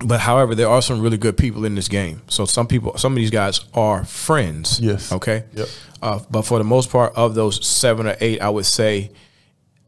But 0.05 0.21
however, 0.21 0.55
there 0.55 0.69
are 0.69 0.83
some 0.83 1.01
really 1.01 1.17
good 1.17 1.37
people 1.39 1.65
in 1.65 1.75
this 1.75 1.89
game. 1.89 2.23
So 2.29 2.45
some 2.45 2.67
people, 2.67 2.97
some 2.99 3.13
of 3.13 3.17
these 3.17 3.31
guys 3.31 3.61
are 3.75 4.05
friends. 4.05 4.79
Yes. 4.81 5.11
Okay. 5.11 5.45
Yep. 5.55 5.69
Uh, 6.03 6.21
but 6.31 6.43
for 6.43 6.59
the 6.59 6.65
most 6.65 6.91
part, 6.91 7.15
of 7.17 7.35
those 7.35 7.67
seven 7.67 8.07
or 8.07 8.17
eight, 8.21 8.41
I 8.41 8.51
would 8.51 8.67
say 8.67 9.11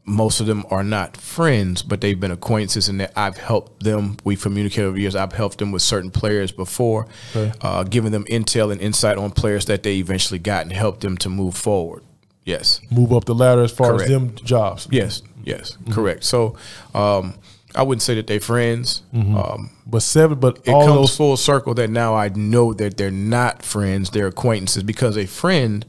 most 0.05 0.39
of 0.39 0.47
them 0.47 0.65
are 0.71 0.83
not 0.83 1.15
friends, 1.15 1.83
but 1.83 2.01
they've 2.01 2.19
been 2.19 2.31
acquaintances, 2.31 2.89
and 2.89 2.99
that 2.99 3.13
I've 3.15 3.37
helped 3.37 3.83
them. 3.83 4.17
We've 4.23 4.41
communicated 4.41 4.87
over 4.87 4.97
years. 4.99 5.15
I've 5.15 5.33
helped 5.33 5.59
them 5.59 5.71
with 5.71 5.83
certain 5.83 6.09
players 6.09 6.51
before, 6.51 7.05
Okay. 7.35 7.53
uh, 7.61 7.83
giving 7.83 8.11
them 8.11 8.25
intel 8.25 8.71
and 8.71 8.81
insight 8.81 9.19
on 9.19 9.29
players 9.29 9.65
that 9.65 9.83
they 9.83 9.97
eventually 9.97 10.39
got, 10.39 10.63
and 10.63 10.73
helped 10.73 11.01
them 11.01 11.15
to 11.17 11.29
move 11.29 11.55
forward. 11.55 12.01
Yes. 12.43 12.81
Move 12.89 13.13
up 13.13 13.25
the 13.25 13.35
ladder 13.35 13.61
as 13.61 13.71
far 13.71 13.89
Correct. 13.89 14.03
as 14.05 14.09
them 14.09 14.33
jobs. 14.43 14.87
Yes. 14.89 15.21
Yes. 15.43 15.77
Correct. 15.91 16.23
So 16.23 16.55
um, 16.95 17.35
I 17.79 17.83
wouldn't 17.83 18.01
say 18.01 18.15
that 18.15 18.27
they're 18.27 18.39
friends. 18.39 19.03
Um, 19.13 19.71
But 19.87 20.01
seven, 20.01 20.37
but 20.39 20.59
it 20.65 20.69
all 20.71 20.85
comes 20.85 20.95
those 20.99 21.17
full 21.17 21.37
circle 21.37 21.73
that 21.75 21.89
now 21.89 22.13
I 22.15 22.29
know 22.29 22.73
that 22.73 22.97
they're 22.97 23.09
not 23.11 23.63
friends, 23.63 24.09
they're 24.09 24.27
acquaintances 24.27 24.83
because 24.83 25.17
a 25.17 25.25
friend 25.25 25.85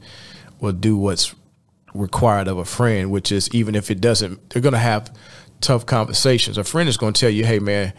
will 0.59 0.71
do 0.71 0.95
what's 0.97 1.35
required 1.93 2.47
of 2.47 2.57
a 2.57 2.65
friend, 2.65 3.11
which 3.11 3.31
is 3.31 3.49
even 3.53 3.75
if 3.75 3.91
it 3.91 3.99
doesn't, 3.99 4.49
they're 4.49 4.61
going 4.61 4.73
to 4.73 4.79
have 4.79 5.11
tough 5.59 5.85
conversations. 5.85 6.57
A 6.57 6.63
friend 6.63 6.87
is 6.87 6.97
going 6.97 7.13
to 7.13 7.19
tell 7.19 7.29
you, 7.29 7.45
hey, 7.45 7.59
man, 7.59 7.91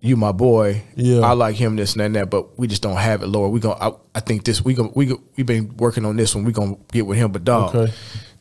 you 0.00 0.16
my 0.16 0.32
boy. 0.32 0.82
Yeah. 0.94 1.20
I 1.20 1.32
like 1.32 1.56
him, 1.56 1.76
this 1.76 1.94
and 1.94 2.00
that, 2.00 2.04
and 2.06 2.14
that, 2.16 2.30
but 2.30 2.58
we 2.58 2.66
just 2.68 2.82
don't 2.82 2.96
have 2.96 3.22
it, 3.22 3.26
Lord. 3.26 3.50
We 3.52 3.58
going 3.60 3.78
I, 3.80 3.92
I 4.14 4.20
think 4.20 4.44
this, 4.44 4.64
we 4.64 4.74
gonna. 4.74 4.90
we 4.94 5.12
we've 5.36 5.46
been 5.46 5.76
working 5.78 6.04
on 6.04 6.16
this 6.16 6.34
one. 6.34 6.44
we 6.44 6.52
going 6.52 6.76
to 6.76 6.80
get 6.92 7.06
with 7.06 7.18
him, 7.18 7.32
but 7.32 7.42
dog, 7.44 7.74
Okay. 7.74 7.92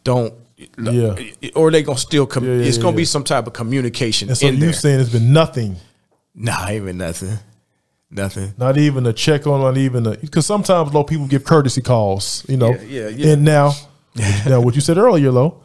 don't. 0.04 0.34
Yeah. 0.78 1.16
Or 1.56 1.72
they 1.72 1.84
gonna 1.84 1.98
still 1.98 2.26
com- 2.26 2.44
Yeah, 2.46 2.56
yeah, 2.56 2.66
it's 2.66 2.78
gonna 2.78 2.96
be 2.98 3.06
some 3.06 3.24
type 3.24 3.48
of 3.48 3.54
communication 3.54 4.30
and 4.30 4.38
so 4.38 4.48
you 4.48 4.58
there. 4.58 4.74
saying 4.74 5.00
it's 5.00 5.10
been 5.12 5.32
nothing, 5.34 5.76
nah, 6.36 6.70
even 6.72 6.98
nothing, 6.98 7.38
nothing. 8.12 8.54
not 8.58 8.78
even 8.78 9.06
a 9.06 9.14
check 9.14 9.48
on, 9.48 9.62
not 9.62 9.78
even 9.78 10.06
a 10.08 10.12
because 10.18 10.46
sometimes 10.46 10.94
low 10.94 11.04
people 11.04 11.28
give 11.28 11.44
courtesy 11.44 11.82
calls, 11.82 12.46
you 12.48 12.58
know. 12.58 12.74
Yeah, 12.88 13.08
yeah. 13.10 13.34
And 13.34 13.44
now, 13.44 13.74
now 14.48 14.62
what 14.62 14.76
you 14.76 14.82
said 14.82 14.98
earlier, 14.98 15.32
low, 15.32 15.62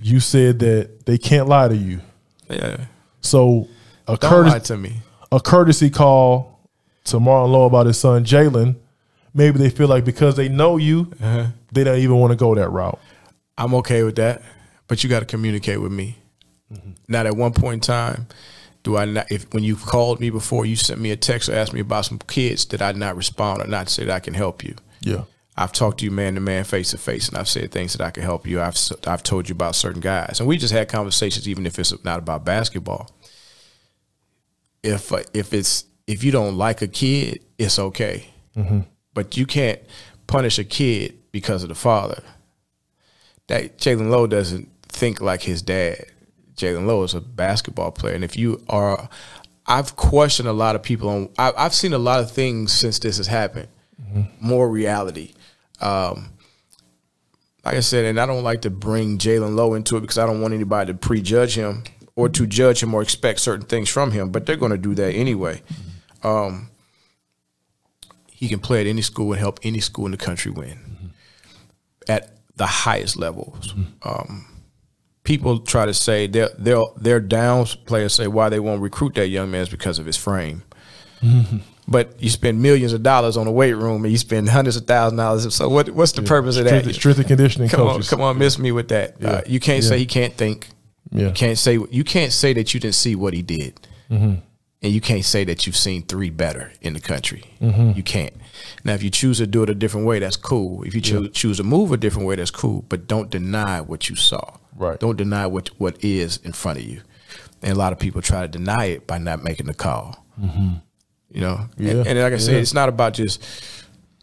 you 0.00 0.20
said 0.20 0.58
that 0.60 1.06
they 1.06 1.18
can't 1.18 1.48
lie 1.48 1.68
to 1.68 1.76
you. 1.76 2.00
Yeah. 2.50 2.84
So 3.20 3.68
a 4.06 4.16
courtesy 4.16 4.60
to 4.60 4.76
me. 4.76 4.92
a 5.32 5.40
courtesy 5.40 5.90
call 5.90 6.58
to 7.04 7.18
Marland 7.18 7.52
Lowe 7.52 7.64
about 7.64 7.86
his 7.86 7.98
son 7.98 8.24
Jaland, 8.24 8.76
maybe 9.34 9.58
they 9.58 9.70
feel 9.70 9.88
like 9.88 10.04
because 10.04 10.36
they 10.36 10.48
know 10.48 10.76
you, 10.76 11.10
Uh-huh. 11.22 11.46
they 11.72 11.82
don't 11.84 11.98
even 11.98 12.16
want 12.16 12.30
to 12.32 12.36
go 12.36 12.54
that 12.54 12.68
route. 12.70 12.98
I'm 13.58 13.74
okay 13.74 14.04
with 14.04 14.16
that, 14.16 14.40
but 14.86 15.02
you 15.02 15.10
got 15.10 15.20
to 15.20 15.26
communicate 15.26 15.80
with 15.80 15.92
me. 15.92 16.16
Not 17.08 17.26
at 17.26 17.36
one 17.36 17.52
point 17.52 17.74
in 17.74 17.80
time, 17.80 18.26
do 18.82 18.96
I 18.96 19.04
not? 19.04 19.30
If 19.32 19.52
when 19.52 19.64
you 19.64 19.74
called 19.76 20.20
me 20.20 20.30
before, 20.30 20.64
you 20.64 20.76
sent 20.76 21.00
me 21.00 21.10
a 21.10 21.16
text 21.16 21.48
or 21.48 21.54
asked 21.54 21.72
me 21.72 21.80
about 21.80 22.04
some 22.04 22.18
kids, 22.18 22.64
did 22.64 22.82
I 22.82 22.92
not 22.92 23.16
respond 23.16 23.62
or 23.62 23.66
not 23.66 23.88
say 23.88 24.04
that 24.04 24.14
I 24.14 24.20
can 24.20 24.34
help 24.34 24.62
you? 24.62 24.76
Yeah. 25.00 25.24
I've 25.56 25.72
talked 25.72 25.98
to 25.98 26.04
you 26.04 26.12
man 26.12 26.34
to 26.36 26.40
man, 26.40 26.62
face 26.64 26.92
to 26.92 26.98
face, 26.98 27.28
and 27.28 27.36
I've 27.36 27.48
said 27.48 27.72
things 27.72 27.94
that 27.94 28.04
I 28.04 28.10
can 28.10 28.22
help 28.22 28.46
you. 28.46 28.60
I've 28.60 28.78
I've 29.06 29.24
told 29.24 29.48
you 29.48 29.54
about 29.54 29.74
certain 29.74 30.00
guys, 30.00 30.38
and 30.38 30.48
we 30.48 30.56
just 30.56 30.72
had 30.72 30.88
conversations, 30.88 31.48
even 31.48 31.66
if 31.66 31.78
it's 31.78 31.92
not 32.04 32.20
about 32.20 32.44
basketball. 32.44 33.10
If 34.84 35.12
uh, 35.12 35.22
if 35.34 35.52
it's 35.52 35.84
if 36.06 36.22
you 36.22 36.30
don't 36.30 36.56
like 36.56 36.80
a 36.80 36.86
kid, 36.86 37.44
it's 37.58 37.78
okay, 37.78 38.30
but 39.14 39.36
you 39.36 39.46
can't 39.46 39.80
punish 40.28 40.58
a 40.60 40.64
kid 40.64 41.18
because 41.32 41.64
of 41.64 41.70
the 41.70 41.74
father. 41.74 42.22
That 43.48 43.78
Jaland 43.78 44.10
Lowe 44.10 44.26
doesn't 44.26 44.68
think 44.82 45.20
like 45.20 45.42
his 45.42 45.62
dad. 45.62 46.06
Jaland 46.56 46.86
Lowe 46.86 47.02
is 47.02 47.14
a 47.14 47.20
basketball 47.20 47.90
player, 47.90 48.14
and 48.14 48.24
if 48.24 48.36
you 48.36 48.64
are, 48.68 49.08
I've 49.66 49.96
questioned 49.96 50.48
a 50.48 50.52
lot 50.52 50.74
of 50.76 50.82
people 50.82 51.08
on. 51.08 51.28
I, 51.38 51.52
I've 51.56 51.74
seen 51.74 51.92
a 51.92 51.98
lot 51.98 52.20
of 52.20 52.30
things 52.30 52.72
since 52.72 52.98
this 52.98 53.16
has 53.18 53.26
happened. 53.26 53.68
More 54.40 54.68
reality. 54.68 55.34
Um, 55.80 56.30
like 57.64 57.76
I 57.76 57.80
said, 57.80 58.06
and 58.06 58.18
I 58.18 58.26
don't 58.26 58.42
like 58.42 58.62
to 58.62 58.70
bring 58.70 59.18
Jaland 59.18 59.54
Lowe 59.54 59.74
into 59.74 59.96
it 59.96 60.00
because 60.00 60.18
I 60.18 60.26
don't 60.26 60.40
want 60.40 60.54
anybody 60.54 60.92
to 60.92 60.98
prejudge 60.98 61.54
him 61.54 61.84
or 62.16 62.28
to 62.30 62.46
judge 62.46 62.82
him 62.82 62.94
or 62.94 63.02
expect 63.02 63.40
certain 63.40 63.66
things 63.66 63.88
from 63.88 64.12
him. 64.12 64.30
But 64.30 64.46
they're 64.46 64.56
going 64.56 64.72
to 64.72 64.78
do 64.78 64.94
that 64.94 65.12
anyway. 65.12 65.62
Um, 66.22 66.70
he 68.26 68.48
can 68.48 68.58
play 68.60 68.80
at 68.80 68.86
any 68.86 69.02
school 69.02 69.32
and 69.32 69.40
help 69.40 69.60
any 69.62 69.80
school 69.80 70.06
in 70.06 70.12
the 70.12 70.16
country 70.16 70.50
win 70.50 71.12
at 72.08 72.37
the 72.58 72.66
highest 72.66 73.16
levels. 73.16 73.74
Um, 74.02 74.46
people 75.24 75.58
try 75.60 75.86
to 75.86 75.94
say 75.94 76.26
they're 76.26 76.50
they're 76.58 76.84
they're 76.96 77.20
down 77.20 77.64
players 77.86 78.12
say 78.14 78.26
why 78.26 78.48
they 78.50 78.60
won't 78.60 78.82
recruit 78.82 79.14
that 79.14 79.28
young 79.28 79.50
man 79.50 79.62
is 79.62 79.68
because 79.70 79.98
of 79.98 80.04
his 80.06 80.16
frame. 80.16 80.62
But 81.90 82.22
you 82.22 82.28
spend 82.28 82.60
millions 82.60 82.92
of 82.92 83.02
dollars 83.02 83.38
on 83.38 83.46
a 83.46 83.50
weight 83.50 83.72
room 83.72 84.04
and 84.04 84.12
you 84.12 84.18
spend 84.18 84.46
hundreds 84.50 84.76
of 84.76 84.86
thousands 84.86 85.18
of 85.18 85.24
dollars. 85.24 85.54
So 85.54 85.68
what 85.70 85.88
what's 85.90 86.12
the 86.12 86.22
purpose 86.22 86.58
of 86.58 86.64
that? 86.64 86.80
Strength, 86.82 86.94
strength 86.96 87.18
and 87.18 87.26
conditioning 87.28 87.68
come 87.70 87.80
coaches. 87.88 88.12
on, 88.12 88.18
come 88.18 88.24
on, 88.26 88.38
miss 88.38 88.58
me 88.58 88.72
with 88.72 88.88
that. 88.88 89.24
Uh, 89.24 89.40
you 89.46 89.58
can't 89.58 89.82
Yeah. 89.82 89.88
say 89.88 89.98
he 89.98 90.06
can't 90.06 90.34
think. 90.34 90.68
Yeah. 91.10 91.28
You 91.28 91.32
can't 91.32 91.56
say 91.56 91.78
you 91.90 92.04
can't 92.04 92.32
say 92.32 92.52
that 92.52 92.74
you 92.74 92.80
didn't 92.80 92.94
see 92.96 93.14
what 93.16 93.32
he 93.32 93.40
did, 93.40 93.80
Mm-hmm. 94.10 94.34
and 94.82 94.92
you 94.92 95.00
can't 95.00 95.24
say 95.24 95.44
that 95.44 95.66
you've 95.66 95.76
seen 95.76 96.02
three 96.02 96.28
better 96.28 96.72
in 96.82 96.92
the 96.92 97.00
country. 97.00 97.44
Mm-hmm. 97.62 97.92
You 97.96 98.02
can't. 98.02 98.34
Now, 98.84 98.94
if 98.94 99.02
you 99.02 99.10
choose 99.10 99.38
to 99.38 99.46
do 99.46 99.62
it 99.62 99.70
a 99.70 99.74
different 99.74 100.06
way, 100.06 100.18
that's 100.18 100.36
cool. 100.36 100.82
If 100.84 100.94
you 100.94 101.00
choose 101.00 101.30
choose 101.32 101.56
to 101.58 101.64
move 101.64 101.92
a 101.92 101.96
different 101.96 102.26
way, 102.28 102.36
that's 102.36 102.50
cool. 102.50 102.84
But 102.88 103.06
don't 103.06 103.30
deny 103.30 103.80
what 103.80 104.08
you 104.08 104.16
saw. 104.16 104.56
Right. 104.76 104.98
Don't 104.98 105.16
deny 105.16 105.46
what 105.46 105.68
what 105.78 106.02
is 106.04 106.38
in 106.44 106.52
front 106.52 106.78
of 106.78 106.84
you. 106.84 107.02
And 107.62 107.72
a 107.72 107.74
lot 107.74 107.92
of 107.92 107.98
people 107.98 108.22
try 108.22 108.42
to 108.42 108.48
deny 108.48 108.84
it 108.86 109.06
by 109.06 109.18
not 109.18 109.42
making 109.42 109.66
the 109.66 109.74
call. 109.74 110.24
Mm-hmm. 110.40 110.74
You 111.30 111.40
know, 111.40 111.68
Yeah. 111.76 111.90
and, 111.90 112.06
and 112.06 112.18
like 112.20 112.32
I 112.32 112.38
said, 112.38 112.54
it's 112.54 112.72
not 112.72 112.88
about 112.88 113.12
just 113.14 113.42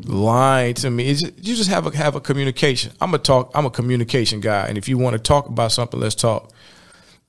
lying 0.04 0.74
to 0.76 0.90
me. 0.90 1.08
It's 1.10 1.22
just, 1.22 1.38
you 1.38 1.56
just 1.56 1.70
have 1.70 1.86
a 1.86 1.96
have 1.96 2.16
a 2.16 2.22
communication. 2.22 2.94
I'm 3.02 3.14
a 3.14 3.18
talk. 3.20 3.52
I'm 3.54 3.66
a 3.66 3.70
communication 3.70 4.40
guy, 4.40 4.68
and 4.68 4.78
if 4.78 4.88
you 4.90 4.98
want 4.98 5.14
to 5.16 5.20
talk 5.20 5.48
about 5.48 5.72
something, 5.72 6.00
let's 6.00 6.16
talk. 6.16 6.52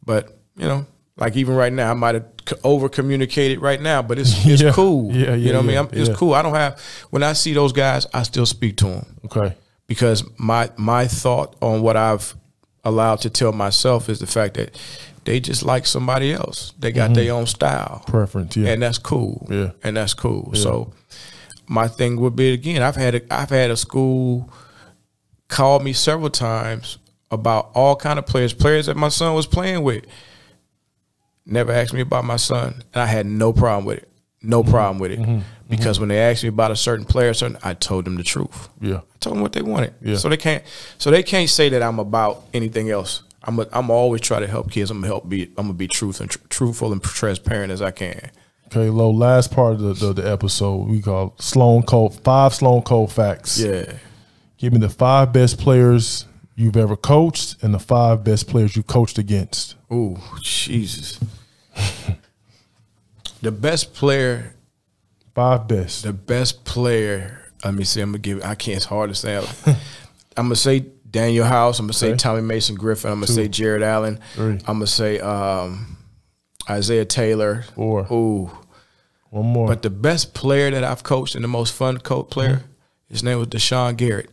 But 0.04 0.38
you 0.56 0.66
know, 0.66 0.86
like 1.16 1.36
even 1.36 1.54
right 1.54 1.72
now, 1.72 1.90
I 1.90 1.94
might 1.94 2.14
have 2.14 2.26
over 2.62 2.88
communicated 2.88 3.60
right 3.60 3.80
now, 3.80 4.02
but 4.02 4.18
it's 4.18 4.30
it's 4.46 4.62
Yeah. 4.62 4.72
cool. 4.72 5.12
Yeah, 5.12 5.28
yeah, 5.28 5.34
you 5.34 5.52
know 5.52 5.60
what 5.60 5.72
yeah, 5.72 5.80
I 5.80 5.82
mean? 5.84 5.90
I'm, 5.92 5.98
it's 6.08 6.16
cool. 6.18 6.34
I 6.34 6.42
don't 6.42 6.54
have 6.54 6.80
when 7.10 7.22
I 7.22 7.32
see 7.32 7.52
those 7.52 7.72
guys, 7.72 8.06
I 8.12 8.22
still 8.22 8.46
speak 8.46 8.76
to 8.78 8.86
them 8.86 9.06
Okay. 9.26 9.54
because 9.86 10.24
my 10.38 10.70
my 10.76 11.06
thought 11.06 11.56
on 11.60 11.82
what 11.82 11.96
I've 11.96 12.34
allowed 12.84 13.20
to 13.22 13.30
tell 13.30 13.52
myself 13.52 14.08
is 14.08 14.20
the 14.20 14.26
fact 14.26 14.54
that 14.54 14.78
they 15.24 15.40
just 15.40 15.64
like 15.64 15.86
somebody 15.86 16.32
else. 16.32 16.72
They 16.78 16.92
got 16.92 17.06
mm-hmm. 17.06 17.14
their 17.14 17.32
own 17.32 17.46
style 17.46 18.04
Preference. 18.06 18.56
Yeah. 18.56 18.70
and 18.70 18.82
that's 18.82 18.98
cool. 18.98 19.46
Yeah. 19.50 19.70
and 19.82 19.96
that's 19.96 20.14
cool. 20.14 20.54
So 20.54 20.92
my 21.66 21.88
thing 21.88 22.20
would 22.20 22.36
be 22.36 22.52
again. 22.52 22.82
I've 22.82 22.94
had 22.96 23.16
a, 23.16 23.34
I've 23.34 23.50
had 23.50 23.70
a 23.70 23.76
school 23.76 24.50
call 25.48 25.80
me 25.80 25.92
several 25.92 26.30
times 26.30 26.98
about 27.30 27.70
all 27.74 27.96
kind 27.96 28.18
of 28.18 28.26
players, 28.26 28.52
players 28.52 28.86
that 28.86 28.96
my 28.96 29.08
son 29.08 29.34
was 29.34 29.46
playing 29.46 29.82
with. 29.82 30.04
Never 31.46 31.72
asked 31.72 31.94
me 31.94 32.00
about 32.00 32.24
my 32.24 32.36
son, 32.36 32.82
and 32.92 33.02
I 33.02 33.06
had 33.06 33.24
no 33.26 33.52
problem 33.52 33.84
with 33.84 33.98
it. 33.98 34.08
No 34.42 34.62
Mm-hmm. 34.62 34.70
problem 34.70 34.98
with 34.98 35.10
it 35.12 35.42
because 35.68 35.98
when 35.98 36.08
they 36.08 36.18
asked 36.20 36.42
me 36.42 36.48
about 36.48 36.70
a 36.70 36.76
certain 36.76 37.04
player, 37.04 37.32
certain, 37.34 37.56
I 37.64 37.74
told 37.74 38.04
them 38.04 38.16
the 38.16 38.22
truth. 38.22 38.68
yeah. 38.80 38.98
I 38.98 39.18
told 39.18 39.36
them 39.36 39.42
what 39.42 39.52
they 39.52 39.62
wanted. 39.62 39.94
Yeah. 40.00 40.16
So 40.16 40.28
they 40.28 40.36
can't. 40.36 40.62
So 40.98 41.10
they 41.10 41.22
can't 41.22 41.48
say 41.48 41.68
that 41.70 41.82
I'm 41.82 41.98
about 41.98 42.42
anything 42.54 42.90
else. 42.90 43.22
I'm. 43.42 43.58
A, 43.60 43.66
I'm 43.72 43.90
always 43.90 44.20
try 44.20 44.38
to 44.40 44.46
help 44.46 44.70
kids. 44.70 44.90
I'm 44.90 44.98
gonna 44.98 45.06
help 45.08 45.28
be. 45.28 45.44
I'm 45.56 45.66
gonna 45.66 45.72
be 45.74 45.88
truth 45.88 46.20
and 46.20 46.28
tr- 46.30 46.38
truthful 46.48 46.92
and 46.92 47.02
transparent 47.02 47.72
as 47.72 47.80
I 47.82 47.90
can. 47.92 48.30
Okay, 48.66 48.90
low 48.90 49.10
last 49.10 49.52
part 49.52 49.74
of 49.74 49.80
the, 49.80 49.92
the, 49.94 50.12
the 50.22 50.30
episode 50.30 50.88
we 50.88 51.00
call 51.00 51.34
Sloan 51.40 51.82
Cold 51.84 52.20
five 52.22 52.54
Sloan 52.54 52.82
Cold 52.82 53.12
facts. 53.12 53.58
Yeah. 53.60 53.92
Give 54.58 54.72
me 54.72 54.78
the 54.80 54.88
five 54.90 55.32
best 55.32 55.58
players 55.58 56.26
you've 56.56 56.76
ever 56.76 56.96
coached 56.96 57.62
and 57.62 57.72
the 57.72 57.78
five 57.78 58.24
best 58.24 58.48
players 58.48 58.74
you 58.74 58.82
coached 58.82 59.18
against. 59.18 59.76
Ooh, 59.92 60.16
Jesus. 60.40 61.20
the 63.42 63.52
best 63.52 63.94
player. 63.94 64.54
Five 65.34 65.68
best. 65.68 66.02
The 66.04 66.12
best 66.12 66.64
player. 66.64 67.42
Let 67.64 67.74
me 67.74 67.84
see. 67.84 68.00
I'm 68.00 68.10
gonna 68.10 68.18
give. 68.18 68.42
I 68.42 68.54
can't. 68.54 68.76
It's 68.76 68.86
hard 68.86 69.10
to 69.10 69.14
say. 69.14 69.36
I'm 70.36 70.46
gonna 70.46 70.56
say 70.56 70.86
Danuel 71.10 71.46
House. 71.46 71.78
I'm 71.78 71.86
gonna 71.86 71.92
say 71.92 72.08
Okay. 72.08 72.16
Tommy 72.16 72.42
Mason 72.42 72.74
Griffin. 72.74 73.10
I'm 73.10 73.18
gonna 73.18 73.26
say 73.28 73.48
Jarrett 73.48 73.82
Allen. 73.82 74.18
Three. 74.34 74.52
I'm 74.66 74.76
gonna 74.76 74.86
say 74.86 75.18
um, 75.20 75.96
Isaiah 76.68 77.04
Taylor. 77.04 77.64
Four. 77.74 78.06
Ooh. 78.12 78.50
One 79.30 79.46
more. 79.46 79.66
But 79.66 79.82
the 79.82 79.90
best 79.90 80.32
player 80.34 80.70
that 80.70 80.84
I've 80.84 81.02
coached 81.02 81.34
and 81.34 81.44
the 81.44 81.48
most 81.48 81.74
fun 81.74 81.98
coach 81.98 82.30
player, 82.30 82.62
his 83.08 83.22
name 83.22 83.38
was 83.38 83.48
Deshaun 83.48 83.96
Garrett. 83.96 84.30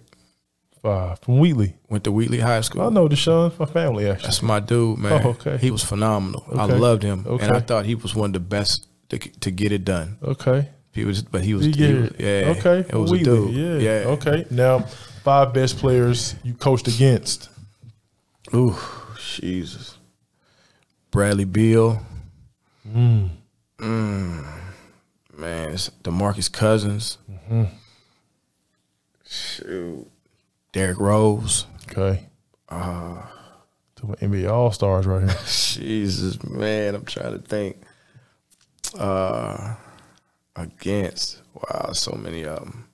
Five 0.83 1.17
from 1.21 1.39
Wheatley. 1.39 1.75
Went 1.89 2.03
to 2.03 2.11
Wheatley 2.11 2.39
High 2.39 2.61
School. 2.61 2.83
I 2.83 2.89
know 2.89 3.07
Deshaun, 3.09 3.57
my 3.57 3.65
family 3.65 4.07
actually. 4.07 4.27
That's 4.27 4.43
my 4.43 4.59
dude, 4.59 4.99
man. 4.99 5.21
Oh, 5.25 5.29
okay. 5.29 5.57
He 5.57 5.71
was 5.71 5.83
phenomenal. 5.83 6.45
I 6.55 6.65
loved 6.65 7.01
him, 7.01 7.25
and 7.25 7.41
I 7.51 7.59
thought 7.61 7.85
he 7.85 7.95
was 7.95 8.13
one 8.13 8.29
of 8.29 8.33
the 8.33 8.39
best 8.41 8.87
to, 9.09 9.17
to 9.17 9.49
get 9.49 9.71
it 9.71 9.83
done. 9.85 10.17
Okay. 10.21 10.69
He 10.91 11.05
was, 11.05 11.23
but 11.23 11.41
he 11.43 11.55
was, 11.55 11.65
You 11.65 11.73
he 11.73 11.93
was- 11.95 12.11
yeah, 12.19 12.53
Okay. 12.57 12.79
it 12.87 12.93
was 12.95 13.11
Wheatley. 13.11 13.31
a 13.33 13.35
dude, 13.47 13.81
Yeah. 13.81 14.01
yeah, 14.01 14.07
Okay. 14.09 14.45
Now, 14.51 14.79
five 15.23 15.51
best 15.53 15.77
players 15.79 16.35
you 16.43 16.53
coached 16.53 16.87
against. 16.87 17.49
Ooh, 18.53 18.75
Jesus. 19.39 19.97
Bradley 21.09 21.45
Beal. 21.45 21.99
Mm. 22.87 23.29
Man, 23.79 25.71
it's 25.71 25.89
DeMarcus 26.03 26.51
Cousins. 26.51 27.17
Mm-hmm. 27.31 27.63
Shoot. 29.27 30.07
Derrick 30.73 30.99
Rose. 30.99 31.65
Okay. 31.89 32.25
Uh, 32.67 33.21
Two 33.95 34.07
NBA 34.07 34.51
All 34.51 34.71
Stars 34.71 35.05
right 35.07 35.23
here. 35.23 35.39
Jesus, 35.45 36.43
man, 36.43 36.95
I'm 36.95 37.05
trying 37.05 37.39
to 37.39 37.39
think. 37.39 37.77
Uh, 38.99 39.75
against 40.55 41.41
wow, 41.53 41.91
so 41.93 42.11
many 42.15 42.43
of 42.43 42.59
them. 42.59 42.87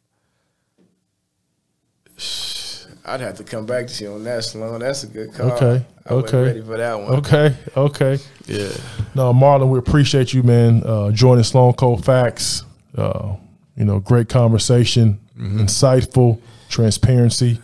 I'd 3.06 3.22
have 3.22 3.38
to 3.38 3.44
come 3.44 3.66
back 3.66 3.88
to 3.88 4.04
you 4.04 4.14
on 4.14 4.24
that, 4.26 4.44
Sloan. 4.44 4.82
That's 4.82 5.04
a 5.04 5.08
good 5.08 5.34
call. 5.34 5.52
Okay, 5.52 5.86
I 6.06 6.14
okay. 6.14 6.44
ready 6.44 6.62
for 6.62 6.78
that 6.78 7.00
one. 7.00 7.14
Okay. 7.14 7.56
Okay. 7.76 8.20
Yeah. 8.46 8.70
No, 9.16 9.34
Marland, 9.34 9.72
we 9.72 9.80
appreciate 9.80 10.34
you, 10.34 10.44
man, 10.44 10.84
uh, 10.86 11.12
joining 11.12 11.44
Sloan 11.44 11.74
Cold 11.74 12.06
Facts. 12.06 12.64
Uh, 12.96 13.36
you 13.76 13.86
know, 13.86 14.00
great 14.00 14.30
conversation, 14.30 15.20
insightful, 15.38 16.40
transparency. 16.70 17.60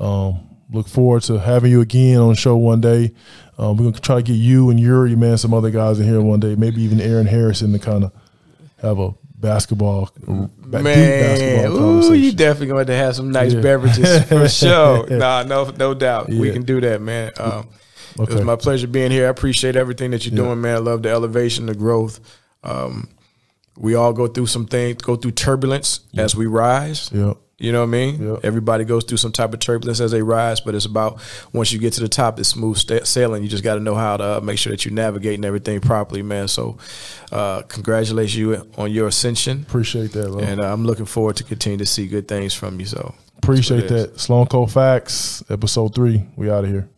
Um, 0.00 0.40
look 0.72 0.88
forward 0.88 1.22
to 1.24 1.38
having 1.38 1.70
you 1.70 1.80
again 1.80 2.18
on 2.18 2.28
the 2.30 2.34
show 2.36 2.56
one 2.56 2.80
day. 2.80 3.12
Um, 3.58 3.76
we're 3.76 3.84
gonna 3.90 4.00
try 4.00 4.16
to 4.16 4.22
get 4.22 4.34
you 4.34 4.70
and 4.70 4.78
Yuri, 4.78 5.16
man, 5.16 5.38
some 5.38 5.54
other 5.54 5.70
guys 5.70 5.98
in 6.00 6.06
here 6.06 6.20
one 6.20 6.40
day. 6.40 6.54
Maybe 6.54 6.82
even 6.82 7.00
Aaron 7.00 7.26
Harrison 7.26 7.72
to 7.72 7.78
kind 7.78 8.04
of 8.04 8.12
have 8.80 8.98
a 8.98 9.14
basketball, 9.36 10.10
Man, 10.26 10.50
basketball 10.66 12.04
ooh, 12.04 12.12
you 12.14 12.32
definitely 12.32 12.66
going 12.68 12.86
to 12.86 12.94
have 12.94 13.14
some 13.16 13.30
nice 13.30 13.54
Yeah. 13.54 13.60
beverages 13.60 14.24
for 14.28 14.48
sure. 14.48 15.08
Nah, 15.08 15.44
no, 15.44 15.70
no 15.70 15.94
doubt. 15.94 16.28
We 16.28 16.50
can 16.52 16.62
do 16.62 16.80
that, 16.80 17.00
man. 17.00 17.32
Um, 17.38 17.68
It 18.20 18.28
was 18.30 18.42
my 18.42 18.56
pleasure 18.56 18.88
being 18.88 19.12
here. 19.12 19.26
I 19.26 19.30
appreciate 19.30 19.76
everything 19.76 20.10
that 20.10 20.26
you're 20.26 20.34
Yeah. 20.36 20.42
doing, 20.44 20.60
man. 20.60 20.74
I 20.76 20.78
love 20.80 21.02
the 21.04 21.10
elevation, 21.10 21.66
the 21.66 21.74
growth. 21.74 22.18
Um, 22.64 23.08
we 23.76 23.94
all 23.94 24.12
go 24.12 24.26
through 24.26 24.46
some 24.46 24.66
things, 24.66 25.02
go 25.02 25.14
through 25.14 25.32
turbulence 25.32 26.00
as 26.16 26.34
we 26.34 26.46
rise. 26.46 27.08
yeah. 27.12 27.34
You 27.58 27.72
know 27.72 27.80
what 27.80 27.88
I 27.88 27.90
mean? 27.90 28.22
Yeah. 28.22 28.36
Everybody 28.44 28.84
goes 28.84 29.02
through 29.02 29.16
some 29.16 29.32
type 29.32 29.52
of 29.52 29.58
turbulence 29.58 29.98
as 29.98 30.12
they 30.12 30.22
rise, 30.22 30.60
but 30.60 30.76
it's 30.76 30.84
about 30.84 31.20
once 31.52 31.72
you 31.72 31.80
get 31.80 31.92
to 31.94 32.00
the 32.00 32.08
top, 32.08 32.38
it's 32.38 32.50
smooth 32.50 32.78
sailing. 33.04 33.42
You 33.42 33.48
just 33.48 33.64
got 33.64 33.74
to 33.74 33.80
know 33.80 33.96
how 33.96 34.16
to 34.16 34.24
uh, 34.38 34.40
make 34.40 34.58
sure 34.58 34.70
that 34.70 34.84
you're 34.84 34.94
navigating 34.94 35.44
everything 35.44 35.80
properly, 35.80 36.22
man. 36.22 36.46
So, 36.46 36.78
uh, 37.32 37.62
congratulate 37.62 38.32
you 38.32 38.70
on 38.76 38.92
your 38.92 39.08
ascension, 39.08 39.62
Appreciate 39.62 40.12
that, 40.12 40.32
and 40.32 40.60
uh, 40.60 40.72
I'm 40.72 40.84
looking 40.84 41.06
forward 41.06 41.36
to 41.36 41.44
continue 41.44 41.78
to 41.78 41.86
see 41.86 42.06
good 42.06 42.28
things 42.28 42.54
from 42.54 42.78
you. 42.78 42.86
So, 42.86 43.14
Appreciate 43.38 43.88
That's 43.88 43.90
what 43.90 44.00
it 44.00 44.12
that. 44.12 44.20
Sloan 44.20 44.68
Facts, 44.68 45.42
episode 45.50 45.94
three. 45.96 46.24
We 46.36 46.50
out 46.50 46.64
of 46.64 46.70
here. 46.70 46.88